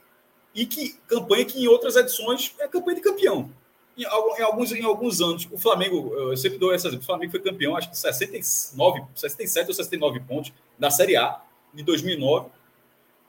e 0.57 0.65
que 0.65 0.95
campanha 1.07 1.45
que 1.45 1.63
em 1.63 1.69
outras 1.69 1.97
edições 1.97 2.55
é 2.59 2.67
campanha 2.67 2.97
de 2.97 3.03
campeão. 3.03 3.53
Em, 3.97 4.03
em 4.05 4.43
alguns, 4.43 4.73
em 4.73 4.83
alguns 4.83 5.21
anos, 5.21 5.47
o 5.53 5.59
Flamengo, 5.59 6.15
eu 6.15 6.37
sempre 6.37 6.57
dou 6.57 6.73
essa, 6.73 6.89
o 6.89 7.03
Flamengo 7.03 7.31
foi 7.31 7.41
campeão, 7.41 7.77
acho 7.77 7.91
que 7.91 7.99
69, 7.99 9.05
67 9.15 9.69
ou 9.69 9.75
69 9.75 10.21
pontos 10.21 10.51
da 10.79 10.91
Série 10.91 11.15
A 11.15 11.43
de 11.75 11.83
2009. 11.83 12.49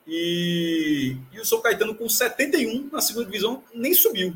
E, 0.07 1.17
e 1.33 1.39
o 1.41 1.45
São 1.45 1.59
Caetano 1.59 1.93
com 1.93 2.07
71 2.07 2.89
na 2.89 3.01
segunda 3.01 3.25
divisão 3.25 3.61
nem 3.73 3.93
subiu. 3.93 4.33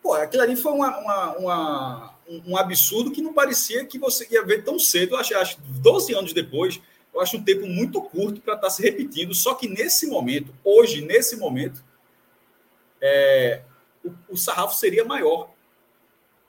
Pô, 0.00 0.14
aquilo 0.14 0.44
ali 0.44 0.54
foi 0.54 0.70
uma, 0.70 0.98
uma, 0.98 1.36
uma, 1.36 2.14
um 2.46 2.56
absurdo 2.56 3.10
que 3.10 3.20
não 3.20 3.32
parecia 3.32 3.84
que 3.84 3.98
você 3.98 4.26
ia 4.30 4.44
ver 4.44 4.62
tão 4.62 4.78
cedo. 4.78 5.16
Acho, 5.16 5.36
acho 5.36 5.60
12 5.60 6.14
anos 6.14 6.32
depois, 6.32 6.80
eu 7.12 7.20
acho 7.20 7.36
um 7.36 7.42
tempo 7.42 7.66
muito 7.66 8.00
curto 8.02 8.40
para 8.40 8.54
estar 8.54 8.68
tá 8.68 8.70
se 8.70 8.82
repetindo. 8.82 9.34
Só 9.34 9.54
que 9.54 9.68
nesse 9.68 10.06
momento, 10.06 10.54
hoje, 10.64 11.00
nesse 11.00 11.36
momento, 11.36 11.82
é, 13.00 13.62
o, 14.04 14.12
o, 14.30 14.36
sarrafo 14.36 14.74
seria 14.76 15.04
maior. 15.04 15.50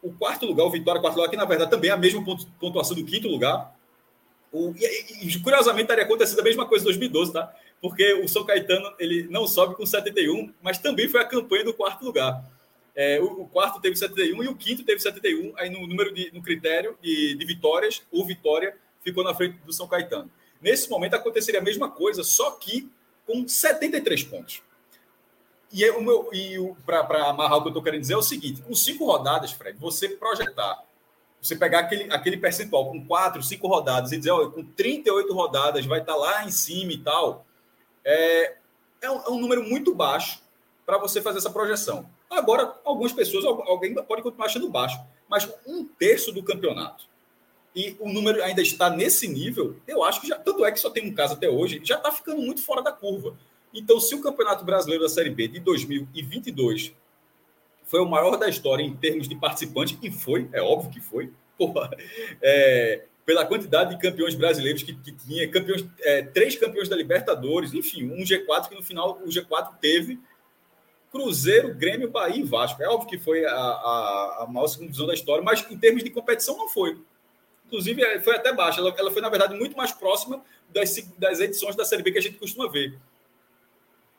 O 0.02 0.12
quarto 0.14 0.46
lugar, 0.46 0.66
o 0.66 0.72
Vitória, 0.72 1.02
quarto 1.02 1.16
lugar, 1.16 1.30
que 1.30 1.38
na 1.38 1.46
verdade 1.46 1.72
também 1.72 1.90
é 1.90 1.94
a 1.94 1.98
mesma 1.98 2.24
pontuação 2.60 2.96
do 2.96 3.06
quinto 3.06 3.28
lugar. 3.28 3.76
O, 4.52 4.74
e, 4.78 5.28
e, 5.28 5.40
curiosamente, 5.40 5.84
estaria 5.84 6.04
acontecendo 6.04 6.40
a 6.40 6.44
mesma 6.44 6.66
coisa 6.66 6.84
em 6.84 6.88
2012, 6.88 7.34
tá? 7.34 7.54
Porque 7.82 8.14
o 8.16 8.28
São 8.28 8.46
Caetano 8.46 8.94
ele 9.00 9.28
não 9.30 9.48
sobe 9.48 9.76
com 9.76 9.86
71, 9.86 10.54
mas 10.62 10.78
também 10.78 11.08
foi 11.08 11.22
a 11.22 11.26
campanha 11.26 11.64
do 11.64 11.74
quarto 11.74 12.04
lugar. 12.06 12.44
É, 12.96 13.20
o, 13.22 13.42
o, 13.42 13.48
quarto 13.48 13.80
teve 13.80 13.96
71 13.96 14.44
e 14.44 14.48
o 14.48 14.56
quinto 14.56 14.84
teve 14.84 15.00
71. 15.00 15.54
Aí 15.58 15.70
no 15.70 15.88
número 15.88 16.14
de, 16.14 16.32
no 16.34 16.42
critério 16.42 16.98
de, 17.02 17.36
de 17.36 17.46
vitórias, 17.46 18.04
o 18.12 18.26
Vitória 18.26 18.76
ficou 19.02 19.24
na 19.24 19.34
frente 19.34 19.58
do 19.66 19.72
São 19.72 19.88
Caetano. 19.88 20.30
Nesse 20.62 20.90
momento 20.90 21.16
aconteceria 21.16 21.60
a 21.60 21.64
mesma 21.64 21.90
coisa, 21.90 22.24
só 22.24 22.52
que 22.52 22.92
com 23.26 23.48
73 23.48 24.24
pontos. 24.24 24.62
E, 25.74 25.90
o 25.92 26.02
meu, 26.02 26.30
e 26.34 26.58
para 26.86 27.30
amarrar 27.30 27.58
o 27.58 27.62
que 27.62 27.68
eu 27.68 27.72
estou 27.72 27.84
querendo 27.84 28.02
dizer 28.02 28.14
é 28.14 28.18
o 28.18 28.22
seguinte: 28.22 28.62
com 28.62 28.76
cinco 28.76 29.06
rodadas, 29.06 29.52
Fred, 29.54 29.80
você 29.80 30.10
projetar, 30.10 30.84
você 31.42 31.56
pegar 31.56 31.80
aquele, 31.80 32.12
aquele 32.14 32.38
percentual 32.38 32.92
com 32.92 33.06
quatro, 33.06 33.42
cinco 33.42 33.68
rodadas 33.68 34.12
e 34.12 34.18
dizer, 34.18 34.32
olha, 34.32 34.50
com 34.50 34.64
38 34.64 35.34
rodadas 35.34 35.86
vai 35.86 36.02
estar 36.02 36.14
tá 36.14 36.20
lá 36.20 36.46
em 36.46 36.52
cima 36.52 36.92
e 36.92 36.98
tal, 36.98 37.46
é, 38.04 38.58
é, 39.02 39.10
um, 39.10 39.22
é 39.22 39.30
um 39.30 39.40
número 39.40 39.64
muito 39.64 39.96
baixo 39.96 40.42
para 40.86 40.98
você 40.98 41.22
fazer 41.22 41.38
essa 41.38 41.50
projeção. 41.50 42.08
Agora, 42.30 42.76
algumas 42.84 43.14
pessoas, 43.14 43.46
alguém 43.46 43.94
pode 43.94 44.22
continuar 44.22 44.46
achando 44.48 44.70
baixo, 44.70 45.00
mas 45.28 45.50
um 45.66 45.86
terço 45.86 46.32
do 46.32 46.44
campeonato 46.44 47.11
e 47.76 47.96
o 48.00 48.12
número 48.12 48.44
ainda 48.44 48.62
está 48.62 48.90
nesse 48.90 49.28
nível, 49.28 49.78
eu 49.88 50.04
acho 50.04 50.22
que 50.22 50.28
já, 50.28 50.38
tanto 50.38 50.66
é 50.66 50.72
que 50.72 50.80
só 50.80 50.90
tem 50.90 51.10
um 51.10 51.14
caso 51.14 51.34
até 51.34 51.50
hoje, 51.50 51.82
já 51.84 51.96
está 51.96 52.12
ficando 52.12 52.42
muito 52.42 52.62
fora 52.62 52.82
da 52.82 52.92
curva. 52.92 53.38
Então, 53.74 54.00
se 54.00 54.14
o 54.14 54.22
Campeonato 54.22 54.66
Brasileiro 54.66 55.04
da 55.04 55.10
Série 55.10 55.30
B 55.30 55.48
de 55.48 55.60
2022 55.60 56.94
foi 57.86 58.02
o 58.02 58.06
maior 58.06 58.38
da 58.38 58.50
história 58.50 58.84
em 58.84 58.96
termos 58.96 59.28
de 59.28 59.36
participantes, 59.36 59.98
e 60.02 60.12
foi, 60.12 60.50
é 60.52 60.62
óbvio 60.62 60.92
que 60.92 61.00
foi, 61.00 61.32
porra, 61.58 61.90
é, 62.42 63.04
pela 63.26 63.46
quantidade 63.46 63.96
de 63.96 64.02
campeões 64.02 64.36
brasileiros 64.36 64.84
que, 64.84 64.94
que 64.94 65.12
tinha, 65.12 65.50
campeões, 65.50 65.86
é, 66.02 66.22
três 66.24 66.56
campeões 66.58 66.90
da 66.90 66.96
Libertadores, 66.96 67.74
enfim, 67.74 68.12
um 68.12 68.24
G4 68.24 68.70
que 68.70 68.76
no 68.76 68.84
final 68.84 69.22
o 69.24 69.30
G4 69.30 69.76
teve 69.80 70.20
Cruzeiro, 71.12 71.74
Grêmio, 71.76 72.10
Bahia 72.10 72.38
e 72.38 72.44
Vasco. 72.44 72.82
É 72.82 72.88
óbvio 72.88 73.10
que 73.10 73.18
foi 73.18 73.46
a, 73.46 73.54
a, 73.54 74.44
a 74.44 74.48
maior 74.48 74.68
segunda 74.68 74.88
divisão 74.88 75.08
da 75.08 75.14
história, 75.14 75.44
mas 75.44 75.70
em 75.70 75.78
termos 75.78 76.04
de 76.04 76.10
competição 76.10 76.58
não 76.58 76.70
foi. 76.70 76.98
Inclusive, 77.72 78.04
é, 78.04 78.20
foi 78.20 78.36
até 78.36 78.52
baixa. 78.52 78.82
Ela, 78.82 78.94
ela 78.98 79.12
foi, 79.12 79.22
na 79.22 79.30
verdade, 79.30 79.56
muito 79.56 79.78
mais 79.78 79.94
próxima 79.94 80.44
das, 80.70 80.94
das 81.18 81.40
edições 81.40 81.74
da 81.74 81.86
Série 81.86 82.04
B 82.04 82.12
que 82.12 82.18
a 82.18 82.22
gente 82.22 82.38
costuma 82.38 82.70
ver. 82.70 83.00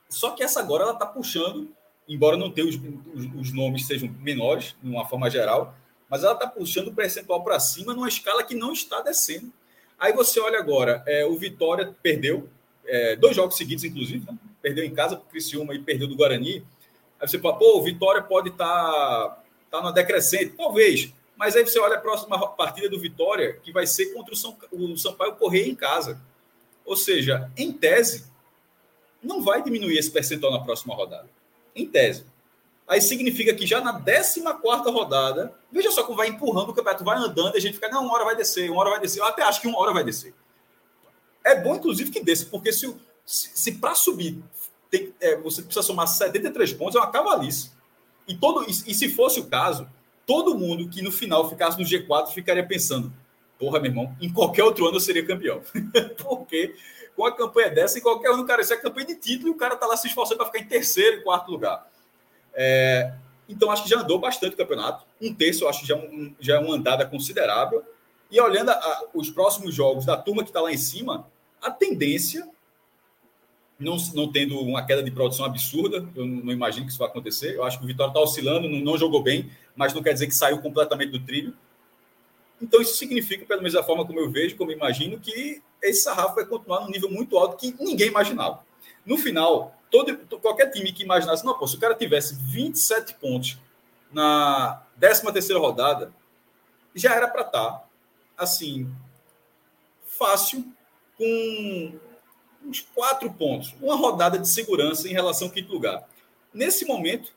Só 0.09 0.31
que 0.31 0.43
essa 0.43 0.59
agora 0.59 0.85
ela 0.85 0.95
está 0.95 1.05
puxando, 1.05 1.71
embora 2.09 2.39
não 2.39 2.51
tenha 2.51 2.67
os, 2.67 2.77
os, 2.77 3.27
os, 3.39 3.53
nomes 3.53 3.87
sejam 3.87 4.09
menores, 4.21 4.75
de 4.83 4.91
uma 4.91 5.07
forma 5.07 5.29
geral, 5.29 5.75
mas 6.09 6.25
ela 6.25 6.33
está 6.33 6.47
puxando 6.47 6.89
o 6.89 6.95
percentual 6.95 7.45
para 7.45 7.61
cima 7.61 7.93
numa 7.93 8.09
escala 8.09 8.43
que 8.43 8.55
não 8.55 8.73
está 8.73 9.03
descendo. 9.03 9.53
Aí 9.99 10.15
você 10.15 10.41
olha 10.41 10.59
agora, 10.59 11.03
é, 11.07 11.27
o 11.27 11.37
Vitória 11.37 11.95
perdeu, 12.03 12.49
é, 12.87 13.17
dois 13.17 13.37
jogos 13.37 13.57
seguidos, 13.57 13.85
inclusive, 13.85 14.27
né? 14.27 14.37
perdeu 14.63 14.85
em 14.85 14.95
casa 14.95 15.17
para 15.17 15.27
o 15.27 15.29
Criciúma 15.29 15.75
e 15.75 15.79
perdeu 15.79 16.09
do 16.09 16.17
Guarani. 16.17 16.65
Aí 17.21 17.29
você 17.29 17.39
fala, 17.39 17.59
pô, 17.59 17.79
o 17.79 17.83
Vitória 17.83 18.23
pode 18.23 18.49
estar 18.49 18.67
tá, 18.67 19.43
tá 19.71 19.81
numa 19.81 19.93
decrescente. 19.93 20.55
Talvez. 20.57 21.13
Mas 21.43 21.57
aí 21.57 21.67
você 21.67 21.81
olha 21.81 21.97
a 21.97 22.01
próxima 22.01 22.39
partida 22.51 22.89
do 22.89 23.01
Vitória, 23.01 23.55
que 23.55 23.73
vai 23.73 23.85
ser 23.85 24.15
contra 24.15 24.33
o, 24.33 24.37
São, 24.37 24.57
o 24.71 24.97
Sampaio 24.97 25.35
Correia 25.35 25.69
em 25.69 25.75
casa. 25.75 26.21
Ou 26.85 26.97
seja, 26.97 27.51
em 27.57 27.73
tese, 27.73 28.27
não 29.21 29.43
vai 29.43 29.61
diminuir 29.61 29.99
esse 29.99 30.09
percentual 30.09 30.53
na 30.53 30.61
próxima 30.61 30.95
rodada. 30.95 31.29
Em 31.75 31.85
tese. 31.85 32.25
Aí 32.87 33.01
significa 33.01 33.53
que 33.53 33.67
já 33.67 33.81
na 33.81 33.93
14 34.01 34.89
rodada, 34.89 35.53
veja 35.73 35.91
só 35.91 36.05
como 36.05 36.17
vai 36.17 36.29
empurrando 36.29 36.69
o 36.69 36.75
campeonato, 36.75 37.03
vai 37.03 37.19
andando, 37.19 37.57
e 37.57 37.59
a 37.59 37.61
gente 37.61 37.75
fica, 37.75 37.89
não, 37.89 38.05
uma 38.05 38.15
hora 38.15 38.25
vai 38.25 38.37
descer, 38.37 38.71
uma 38.71 38.81
hora 38.81 38.91
vai 38.91 39.01
descer. 39.01 39.19
Eu 39.19 39.25
até 39.25 39.43
acho 39.43 39.61
que 39.61 39.67
uma 39.67 39.81
hora 39.81 39.93
vai 39.93 40.05
descer. 40.05 40.33
É 41.43 41.61
bom, 41.61 41.75
inclusive, 41.75 42.13
que 42.13 42.23
desça, 42.23 42.47
porque 42.53 42.73
se, 42.73 42.97
se, 43.27 43.51
se 43.53 43.73
para 43.73 43.97
subir 43.97 44.41
tem, 44.89 45.13
é, 45.21 45.35
você 45.39 45.61
precisa 45.61 45.85
somar 45.85 46.07
73 46.07 46.73
pontos, 46.75 46.95
é 46.95 47.01
uma 47.01 47.11
cavalice. 47.11 47.73
E, 48.29 48.37
todo, 48.37 48.63
e, 48.63 48.71
e, 48.71 48.95
se 48.95 49.09
fosse 49.09 49.41
o 49.41 49.47
caso, 49.47 49.89
todo 50.27 50.57
mundo 50.59 50.89
que 50.89 51.03
no 51.03 51.13
final 51.13 51.49
ficasse 51.49 51.79
no 51.79 51.85
G4 51.85 52.29
ficaria 52.29 52.67
pensando: 52.67 53.13
porra, 53.59 53.81
meu 53.81 53.91
irmão, 53.91 54.17
em 54.21 54.33
qualquer 54.33 54.65
outro 54.65 54.87
ano 54.87 54.97
eu 54.97 55.01
seria 55.01 55.27
campeão. 55.27 55.63
Porque 56.19 56.75
com 57.17 57.27
a 57.27 57.37
campanha 57.37 57.71
dessa, 57.71 57.99
em 57.99 58.03
qualquer 58.03 58.31
ano, 58.31 58.47
cara, 58.47 58.63
isso 58.63 58.73
é 58.73 58.77
campanha 58.77 59.07
de 59.07 59.17
título 59.17 59.49
e 59.49 59.51
o 59.51 59.57
cara 59.57 59.77
tá 59.77 59.87
lá 59.87 59.97
se 59.97 60.09
esforçando 60.09 60.39
para 60.39 60.47
ficar 60.47 60.61
em 60.61 60.67
terceiro 60.67 61.19
e 61.19 61.23
quarto 61.23 61.51
lugar. 61.51 61.87
É, 62.55 63.13
então, 63.49 63.71
acho 63.71 63.83
que 63.83 63.91
já 63.91 64.01
andou 64.01 64.19
bastante 64.19 64.55
o 64.55 64.57
campeonato. 64.57 65.05
Um 65.21 65.35
terço, 65.35 65.65
eu 65.65 65.69
acho 65.69 65.81
que 65.83 65.87
já, 65.87 65.95
é 65.95 65.99
um, 65.99 66.35
já 66.41 66.57
é 66.57 66.59
uma 66.59 66.75
andada 66.75 67.05
considerável. 67.05 67.83
E 68.31 68.41
olhando 68.41 68.71
a, 68.71 68.75
a, 68.75 69.05
os 69.13 69.29
próximos 69.29 69.75
jogos 69.75 70.07
da 70.07 70.17
turma 70.17 70.43
que 70.43 70.49
está 70.49 70.61
lá 70.61 70.73
em 70.73 70.77
cima, 70.77 71.27
a 71.61 71.71
tendência 71.71 72.49
não, 73.79 73.97
não 74.15 74.31
tendo 74.31 74.59
uma 74.61 74.85
queda 74.85 75.03
de 75.03 75.11
produção 75.11 75.45
absurda, 75.45 76.09
eu 76.15 76.25
não, 76.25 76.45
não 76.45 76.53
imagino 76.53 76.87
que 76.87 76.93
isso 76.93 76.99
vai 76.99 77.09
acontecer. 77.09 77.57
Eu 77.57 77.65
acho 77.65 77.79
que 77.79 77.85
o 77.85 77.87
Vitória 77.87 78.11
está 78.11 78.21
oscilando, 78.21 78.69
não, 78.69 78.81
não, 78.81 78.97
jogou 78.97 79.23
bem, 79.23 79.51
mas 79.75 79.95
não 79.95 80.03
quer 80.03 80.13
dizer 80.13 80.27
que 80.27 80.35
saiu 80.35 80.61
completamente 80.61 81.11
do 81.11 81.25
trilho. 81.25 81.57
Então, 82.61 82.81
isso 82.81 82.97
significa, 82.97 83.45
pelo 83.45 83.61
menos 83.61 83.75
da 83.75 83.83
forma 83.83 84.07
como 84.07 84.21
eu 84.21 84.31
vejo, 84.31 84.57
como 84.57 84.71
eu 84.71 84.77
imagino, 84.77 85.19
que 85.19 85.63
esse 85.83 86.03
sarrafo 86.03 86.37
vai 86.37 86.45
continuar 86.45 86.81
num 86.81 86.91
nível 86.91 87.11
muito 87.11 87.37
alto 87.37 87.57
que 87.57 87.75
ninguém 87.83 88.09
imaginava. 88.09 88.65
No 89.05 89.19
final, 89.19 89.77
todo, 89.91 90.17
qualquer 90.41 90.71
time 90.71 90.93
que 90.93 91.03
imaginasse, 91.03 91.45
não, 91.45 91.59
pô, 91.59 91.67
se 91.67 91.77
o 91.77 91.81
cara 91.81 91.95
tivesse 91.95 92.37
27 92.37 93.15
pontos 93.15 93.59
na 94.13 94.83
13 95.01 95.33
terceira 95.33 95.61
rodada, 95.61 96.13
já 96.95 97.15
era 97.15 97.27
para 97.27 97.43
estar, 97.43 97.71
tá, 97.71 97.85
assim, 98.37 98.89
fácil, 100.07 100.65
com 101.17 101.99
uns 102.65 102.81
quatro 102.95 103.33
pontos, 103.33 103.75
uma 103.81 103.97
rodada 103.97 104.39
de 104.39 104.49
segurança 104.49 105.09
em 105.09 105.13
relação 105.13 105.49
ao 105.49 105.53
quinto 105.53 105.73
lugar. 105.73 106.09
Nesse 106.55 106.85
momento, 106.85 107.33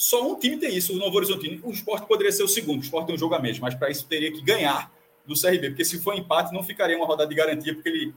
só 0.00 0.26
um 0.26 0.34
time 0.34 0.56
tem 0.56 0.74
isso, 0.74 0.94
o 0.94 0.96
Novo 0.96 1.14
Horizontino. 1.14 1.60
O 1.62 1.70
esporte 1.70 2.06
poderia 2.06 2.32
ser 2.32 2.42
o 2.42 2.48
segundo, 2.48 2.80
o 2.80 2.82
esporte 2.82 3.06
tem 3.06 3.14
um 3.14 3.18
jogo 3.18 3.34
a 3.34 3.38
menos, 3.38 3.58
mas 3.58 3.74
para 3.74 3.90
isso 3.90 4.06
teria 4.06 4.32
que 4.32 4.40
ganhar 4.40 4.90
do 5.26 5.38
CRB, 5.38 5.68
porque 5.68 5.84
se 5.84 6.00
for 6.00 6.14
empate, 6.14 6.54
não 6.54 6.62
ficaria 6.62 6.96
uma 6.96 7.06
rodada 7.06 7.28
de 7.28 7.34
garantia, 7.34 7.74
porque 7.74 7.88
ele, 7.90 8.14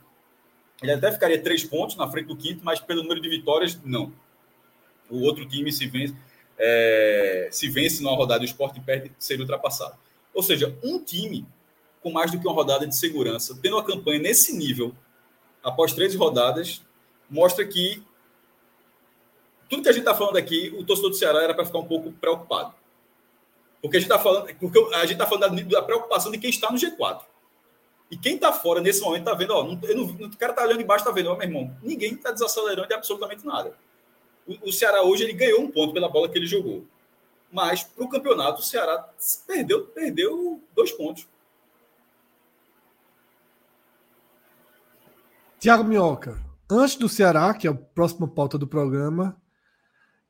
ele 0.81 0.91
até 0.93 1.11
ficaria 1.11 1.43
três 1.43 1.65
pontos 1.65 1.97
na 1.97 2.09
frente 2.09 2.27
do 2.27 2.37
quinto, 2.37 2.63
mas 2.63 2.79
pelo 2.79 3.03
número 3.03 3.19
de 3.19 3.27
vitórias, 3.27 3.77
não. 3.83 4.13
O 5.09 5.23
outro 5.23 5.45
time 5.45 5.73
se 5.73 5.85
vence, 5.85 6.15
é, 6.57 7.49
se 7.51 7.69
vence 7.69 8.01
numa 8.01 8.15
rodada 8.15 8.43
o 8.43 8.45
esporte 8.45 8.79
perde, 8.79 9.11
seria 9.19 9.43
ultrapassado. 9.43 9.97
Ou 10.33 10.41
seja, 10.41 10.73
um 10.81 11.03
time 11.03 11.45
com 12.01 12.13
mais 12.13 12.31
do 12.31 12.39
que 12.39 12.47
uma 12.47 12.55
rodada 12.55 12.87
de 12.87 12.95
segurança, 12.95 13.59
tendo 13.61 13.75
uma 13.75 13.83
campanha 13.83 14.19
nesse 14.19 14.55
nível, 14.55 14.95
após 15.61 15.91
três 15.91 16.15
rodadas, 16.15 16.81
mostra 17.29 17.65
que 17.65 18.01
tudo 19.73 19.81
que 19.81 19.89
a 19.89 19.91
gente 19.91 20.01
está 20.01 20.13
falando 20.13 20.37
aqui, 20.37 20.71
o 20.77 20.83
torcedor 20.83 21.09
do 21.09 21.15
Ceará 21.15 21.41
era 21.41 21.53
para 21.53 21.65
ficar 21.65 21.79
um 21.79 21.87
pouco 21.87 22.11
preocupado. 22.11 22.75
Porque 23.81 23.97
a 23.97 23.99
gente 23.99 24.11
está 24.11 24.21
falando, 24.21 24.55
porque 24.55 24.79
a 24.93 25.01
gente 25.01 25.13
está 25.13 25.25
falando 25.25 25.55
da, 25.55 25.79
da, 25.79 25.81
preocupação 25.81 26.31
de 26.31 26.37
quem 26.37 26.51
está 26.51 26.71
no 26.71 26.77
G4. 26.77 27.21
E 28.11 28.17
quem 28.17 28.35
está 28.35 28.53
fora 28.53 28.79
nesse 28.79 29.01
momento 29.01 29.21
está 29.21 29.33
vendo, 29.33 29.51
ó, 29.51 29.63
não, 29.63 29.73
não, 29.73 30.27
o 30.27 30.37
cara 30.37 30.51
está 30.51 30.63
olhando 30.63 30.81
embaixo, 30.81 31.03
está 31.03 31.11
vendo, 31.11 31.31
ó, 31.31 31.35
meu 31.35 31.47
irmão, 31.47 31.75
ninguém 31.81 32.13
está 32.13 32.31
desacelerando 32.31 32.87
de 32.87 32.93
absolutamente 32.93 33.43
nada. 33.43 33.75
O, 34.47 34.69
o, 34.69 34.71
Ceará 34.71 35.01
hoje 35.01 35.23
ele 35.23 35.33
ganhou 35.33 35.61
um 35.61 35.71
ponto 35.71 35.91
pela 35.91 36.07
bola 36.07 36.29
que 36.29 36.37
ele 36.37 36.45
jogou. 36.45 36.85
Mas 37.51 37.83
para 37.83 38.03
o 38.03 38.09
campeonato, 38.09 38.61
o 38.61 38.63
Ceará 38.63 39.09
perdeu, 39.47 39.87
perdeu 39.87 40.61
dois 40.75 40.91
pontos. 40.91 41.27
Tiago 45.59 45.83
Minhoca, 45.83 46.39
antes 46.69 46.95
do 46.95 47.09
Ceará, 47.09 47.53
que 47.55 47.67
é 47.67 47.71
a 47.71 47.73
próxima 47.73 48.27
pauta 48.27 48.57
do 48.57 48.67
programa, 48.67 49.41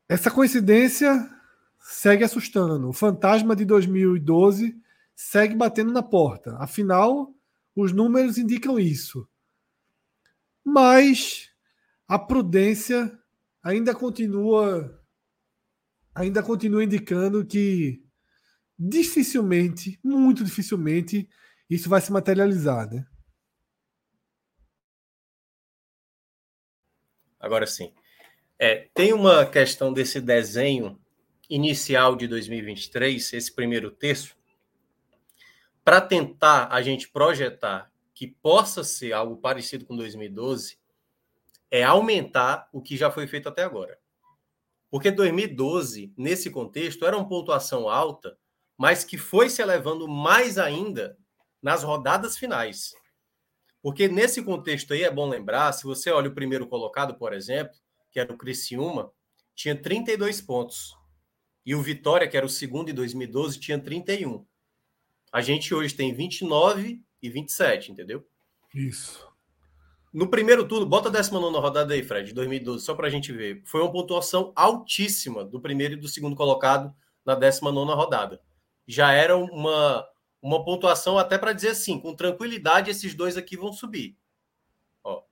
essa 0.08 0.30
coincidência 0.30 1.30
segue 1.80 2.24
assustando. 2.24 2.90
O 2.90 2.94
fantasma 2.94 3.56
de 3.56 3.66
2012 3.66 4.80
segue 5.16 5.56
batendo 5.56 5.92
na 5.92 6.04
porta. 6.04 6.56
Afinal, 6.58 7.34
os 7.76 7.92
números 7.92 8.38
indicam 8.38 8.80
isso. 8.80 9.28
Mas 10.64 11.50
a 12.08 12.18
prudência 12.18 13.18
ainda 13.62 13.94
continua 13.94 15.00
ainda 16.16 16.44
continua 16.44 16.84
indicando 16.84 17.44
que 17.46 18.04
dificilmente, 18.78 20.00
muito 20.04 20.44
dificilmente, 20.44 21.28
isso 21.70 21.90
vai 21.90 22.02
se 22.02 22.12
materializar, 22.12 22.90
né? 22.90 23.06
Agora 27.40 27.66
sim. 27.66 27.94
É, 28.66 28.88
tem 28.94 29.12
uma 29.12 29.46
questão 29.46 29.92
desse 29.92 30.22
desenho 30.22 30.98
inicial 31.50 32.16
de 32.16 32.30
2023, 32.30 33.34
esse 33.34 33.54
primeiro 33.54 33.92
terço, 33.92 34.38
para 35.84 36.00
tentar 36.00 36.70
a 36.72 36.82
gente 36.82 37.10
projetar 37.10 37.92
que 38.14 38.26
possa 38.26 38.82
ser 38.82 39.12
algo 39.12 39.36
parecido 39.36 39.86
com 39.86 39.98
2012, 39.98 40.80
é 41.70 41.84
aumentar 41.84 42.70
o 42.72 42.82
que 42.82 42.96
já 42.96 43.12
foi 43.12 43.28
feito 43.28 43.50
até 43.50 43.64
agora. 43.64 44.00
Porque 44.90 45.12
2012, 45.12 46.14
nesse 46.16 46.50
contexto, 46.50 47.06
era 47.06 47.18
uma 47.18 47.28
pontuação 47.28 47.90
alta, 47.90 48.38
mas 48.78 49.04
que 49.04 49.18
foi 49.18 49.50
se 49.50 49.62
elevando 49.62 50.08
mais 50.08 50.58
ainda 50.58 51.18
nas 51.62 51.84
rodadas 51.84 52.38
finais. 52.38 52.94
Porque 53.82 54.08
nesse 54.08 54.42
contexto 54.42 54.94
aí 54.94 55.04
é 55.04 55.12
bom 55.12 55.28
lembrar, 55.28 55.74
se 55.74 55.84
você 55.84 56.10
olha 56.12 56.30
o 56.30 56.34
primeiro 56.34 56.66
colocado, 56.66 57.16
por 57.16 57.34
exemplo, 57.34 57.83
que 58.14 58.20
era 58.20 58.32
o 58.32 58.38
Criciúma, 58.38 59.12
tinha 59.56 59.76
32 59.76 60.40
pontos. 60.40 60.96
E 61.66 61.74
o 61.74 61.82
Vitória, 61.82 62.28
que 62.28 62.38
era 62.38 62.46
o 62.46 62.50
segundo 62.50 62.90
em 62.90 62.94
2012, 62.94 63.60
tinha 63.60 63.80
31. 63.80 64.46
A 65.32 65.42
gente 65.42 65.74
hoje 65.74 65.96
tem 65.96 66.14
29 66.14 67.02
e 67.22 67.30
27, 67.30 67.92
entendeu? 67.92 68.26
Isso. 68.74 69.28
No 70.14 70.30
primeiro 70.30 70.68
turno, 70.68 70.86
bota 70.86 71.10
a 71.10 71.12
19 71.12 71.58
rodada 71.58 71.96
aí, 71.96 72.04
Fred, 72.04 72.34
2012, 72.34 72.86
só 72.86 72.94
para 72.94 73.08
a 73.08 73.10
gente 73.10 73.32
ver. 73.34 73.64
Foi 73.66 73.82
uma 73.82 73.92
pontuação 73.92 74.54
altíssima 74.56 75.44
do 75.44 75.60
primeiro 75.60 75.96
e 75.96 75.98
do 75.98 76.08
segundo 76.08 76.36
colocado 76.36 76.94
na 77.26 77.34
19 77.34 77.94
rodada. 77.94 78.40
Já 78.86 79.12
era 79.12 79.36
uma, 79.36 80.08
uma 80.40 80.64
pontuação 80.64 81.18
até 81.18 81.38
para 81.38 81.54
dizer 81.54 81.70
assim, 81.70 82.00
com 82.00 82.16
tranquilidade, 82.16 82.92
esses 82.92 83.16
dois 83.16 83.38
aqui 83.38 83.58
vão 83.58 83.74
subir. 83.74 84.16
Ó. 85.04 85.24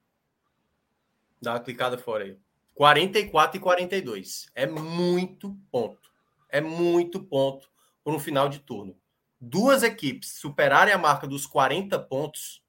Dá 1.40 1.54
uma 1.54 1.60
clicada 1.60 1.98
fora 2.00 2.24
aí. 2.24 2.38
44 2.76 3.58
e 3.58 3.60
42. 3.60 4.50
É 4.56 4.66
muito 4.66 5.58
ponto. 5.72 6.12
É 6.50 6.62
muito 6.62 7.24
ponto 7.24 7.70
para 8.04 8.14
um 8.14 8.20
final 8.20 8.50
de 8.50 8.60
turno. 8.60 8.98
Duas 9.40 9.84
equipes 9.84 10.34
superarem 10.40 10.94
a 10.94 10.98
marca 10.98 11.28
dos 11.28 11.46
40 11.46 11.98
pontos 12.00 12.62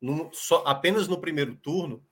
no, 0.00 0.30
só, 0.32 0.62
apenas 0.66 1.08
no 1.08 1.20
primeiro 1.20 1.54
turno. 1.56 2.04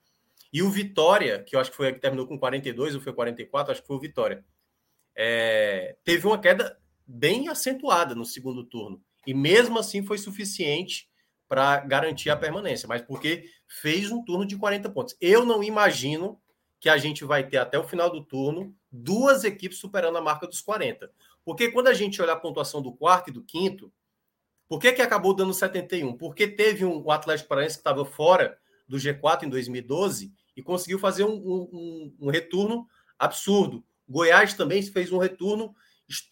E 0.52 0.62
o 0.62 0.70
Vitória, 0.70 1.42
que 1.42 1.54
eu 1.54 1.60
acho 1.60 1.70
que 1.70 1.76
foi 1.76 1.88
a 1.88 1.92
que 1.92 2.00
terminou 2.00 2.26
com 2.26 2.38
42 2.38 2.94
ou 2.94 3.00
foi 3.00 3.12
44, 3.12 3.72
acho 3.72 3.82
que 3.82 3.86
foi 3.86 3.96
o 3.96 4.00
Vitória, 4.00 4.44
é, 5.14 5.96
teve 6.04 6.26
uma 6.26 6.38
queda 6.38 6.78
bem 7.06 7.48
acentuada 7.48 8.14
no 8.14 8.24
segundo 8.24 8.64
turno. 8.64 9.02
E 9.26 9.34
mesmo 9.34 9.78
assim 9.78 10.02
foi 10.02 10.16
suficiente 10.16 11.08
para 11.48 11.80
garantir 11.80 12.30
a 12.30 12.36
permanência, 12.36 12.86
mas 12.86 13.02
porque 13.02 13.50
fez 13.66 14.10
um 14.10 14.22
turno 14.22 14.46
de 14.46 14.56
40 14.56 14.90
pontos. 14.90 15.16
Eu 15.20 15.44
não 15.44 15.62
imagino 15.62 16.40
que 16.80 16.88
a 16.88 16.96
gente 16.96 17.24
vai 17.24 17.46
ter 17.46 17.58
até 17.58 17.78
o 17.78 17.84
final 17.84 18.10
do 18.10 18.22
turno 18.22 18.74
duas 18.90 19.44
equipes 19.44 19.78
superando 19.78 20.16
a 20.16 20.20
marca 20.20 20.46
dos 20.46 20.60
40. 20.60 21.10
Porque 21.44 21.70
quando 21.70 21.88
a 21.88 21.94
gente 21.94 22.20
olha 22.22 22.32
a 22.32 22.36
pontuação 22.36 22.80
do 22.80 22.92
quarto 22.92 23.30
e 23.30 23.32
do 23.32 23.42
quinto, 23.42 23.92
por 24.68 24.78
que, 24.78 24.92
que 24.92 25.02
acabou 25.02 25.34
dando 25.34 25.54
71? 25.54 26.16
Porque 26.16 26.46
teve 26.46 26.84
um, 26.84 27.02
o 27.02 27.10
Atlético 27.10 27.48
Paranaense 27.48 27.76
que 27.76 27.80
estava 27.80 28.04
fora 28.04 28.58
do 28.86 28.96
G4 28.96 29.44
em 29.44 29.48
2012 29.48 30.32
e 30.56 30.62
conseguiu 30.62 30.98
fazer 30.98 31.24
um, 31.24 31.34
um, 31.34 32.16
um 32.20 32.30
retorno 32.30 32.86
absurdo. 33.18 33.84
Goiás 34.08 34.54
também 34.54 34.82
fez 34.82 35.12
um 35.12 35.18
retorno 35.18 35.74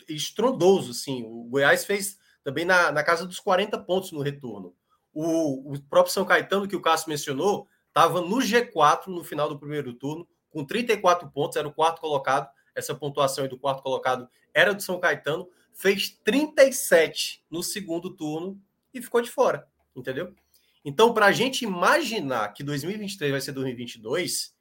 estrondoso, 0.08 0.94
sim. 0.94 1.24
O 1.24 1.44
Goiás 1.44 1.84
fez 1.84 2.18
também 2.42 2.64
na, 2.64 2.92
na 2.92 3.02
casa 3.02 3.26
dos 3.26 3.40
40 3.40 3.78
pontos 3.80 4.12
no 4.12 4.22
retorno. 4.22 4.74
O, 5.12 5.72
o 5.72 5.82
próprio 5.82 6.12
São 6.12 6.24
Caetano, 6.24 6.68
que 6.68 6.76
o 6.76 6.80
Cássio 6.80 7.08
mencionou, 7.08 7.66
estava 7.88 8.20
no 8.20 8.36
G4 8.36 9.06
no 9.06 9.24
final 9.24 9.48
do 9.48 9.58
primeiro 9.58 9.94
turno, 9.94 10.28
com 10.56 10.64
34 10.64 11.30
pontos, 11.30 11.58
era 11.58 11.68
o 11.68 11.72
quarto 11.72 12.00
colocado. 12.00 12.48
Essa 12.74 12.94
pontuação 12.94 13.44
aí 13.44 13.50
do 13.50 13.58
quarto 13.58 13.82
colocado 13.82 14.26
era 14.54 14.74
do 14.74 14.82
São 14.82 14.98
Caetano, 14.98 15.46
fez 15.74 16.18
37 16.24 17.44
no 17.50 17.62
segundo 17.62 18.08
turno 18.16 18.58
e 18.94 19.02
ficou 19.02 19.20
de 19.20 19.30
fora, 19.30 19.68
entendeu? 19.94 20.34
Então, 20.82 21.12
para 21.12 21.26
a 21.26 21.32
gente 21.32 21.62
imaginar 21.62 22.54
que 22.54 22.64
2023 22.64 23.32
vai 23.32 23.40
ser 23.42 23.52
2022, 23.52 24.54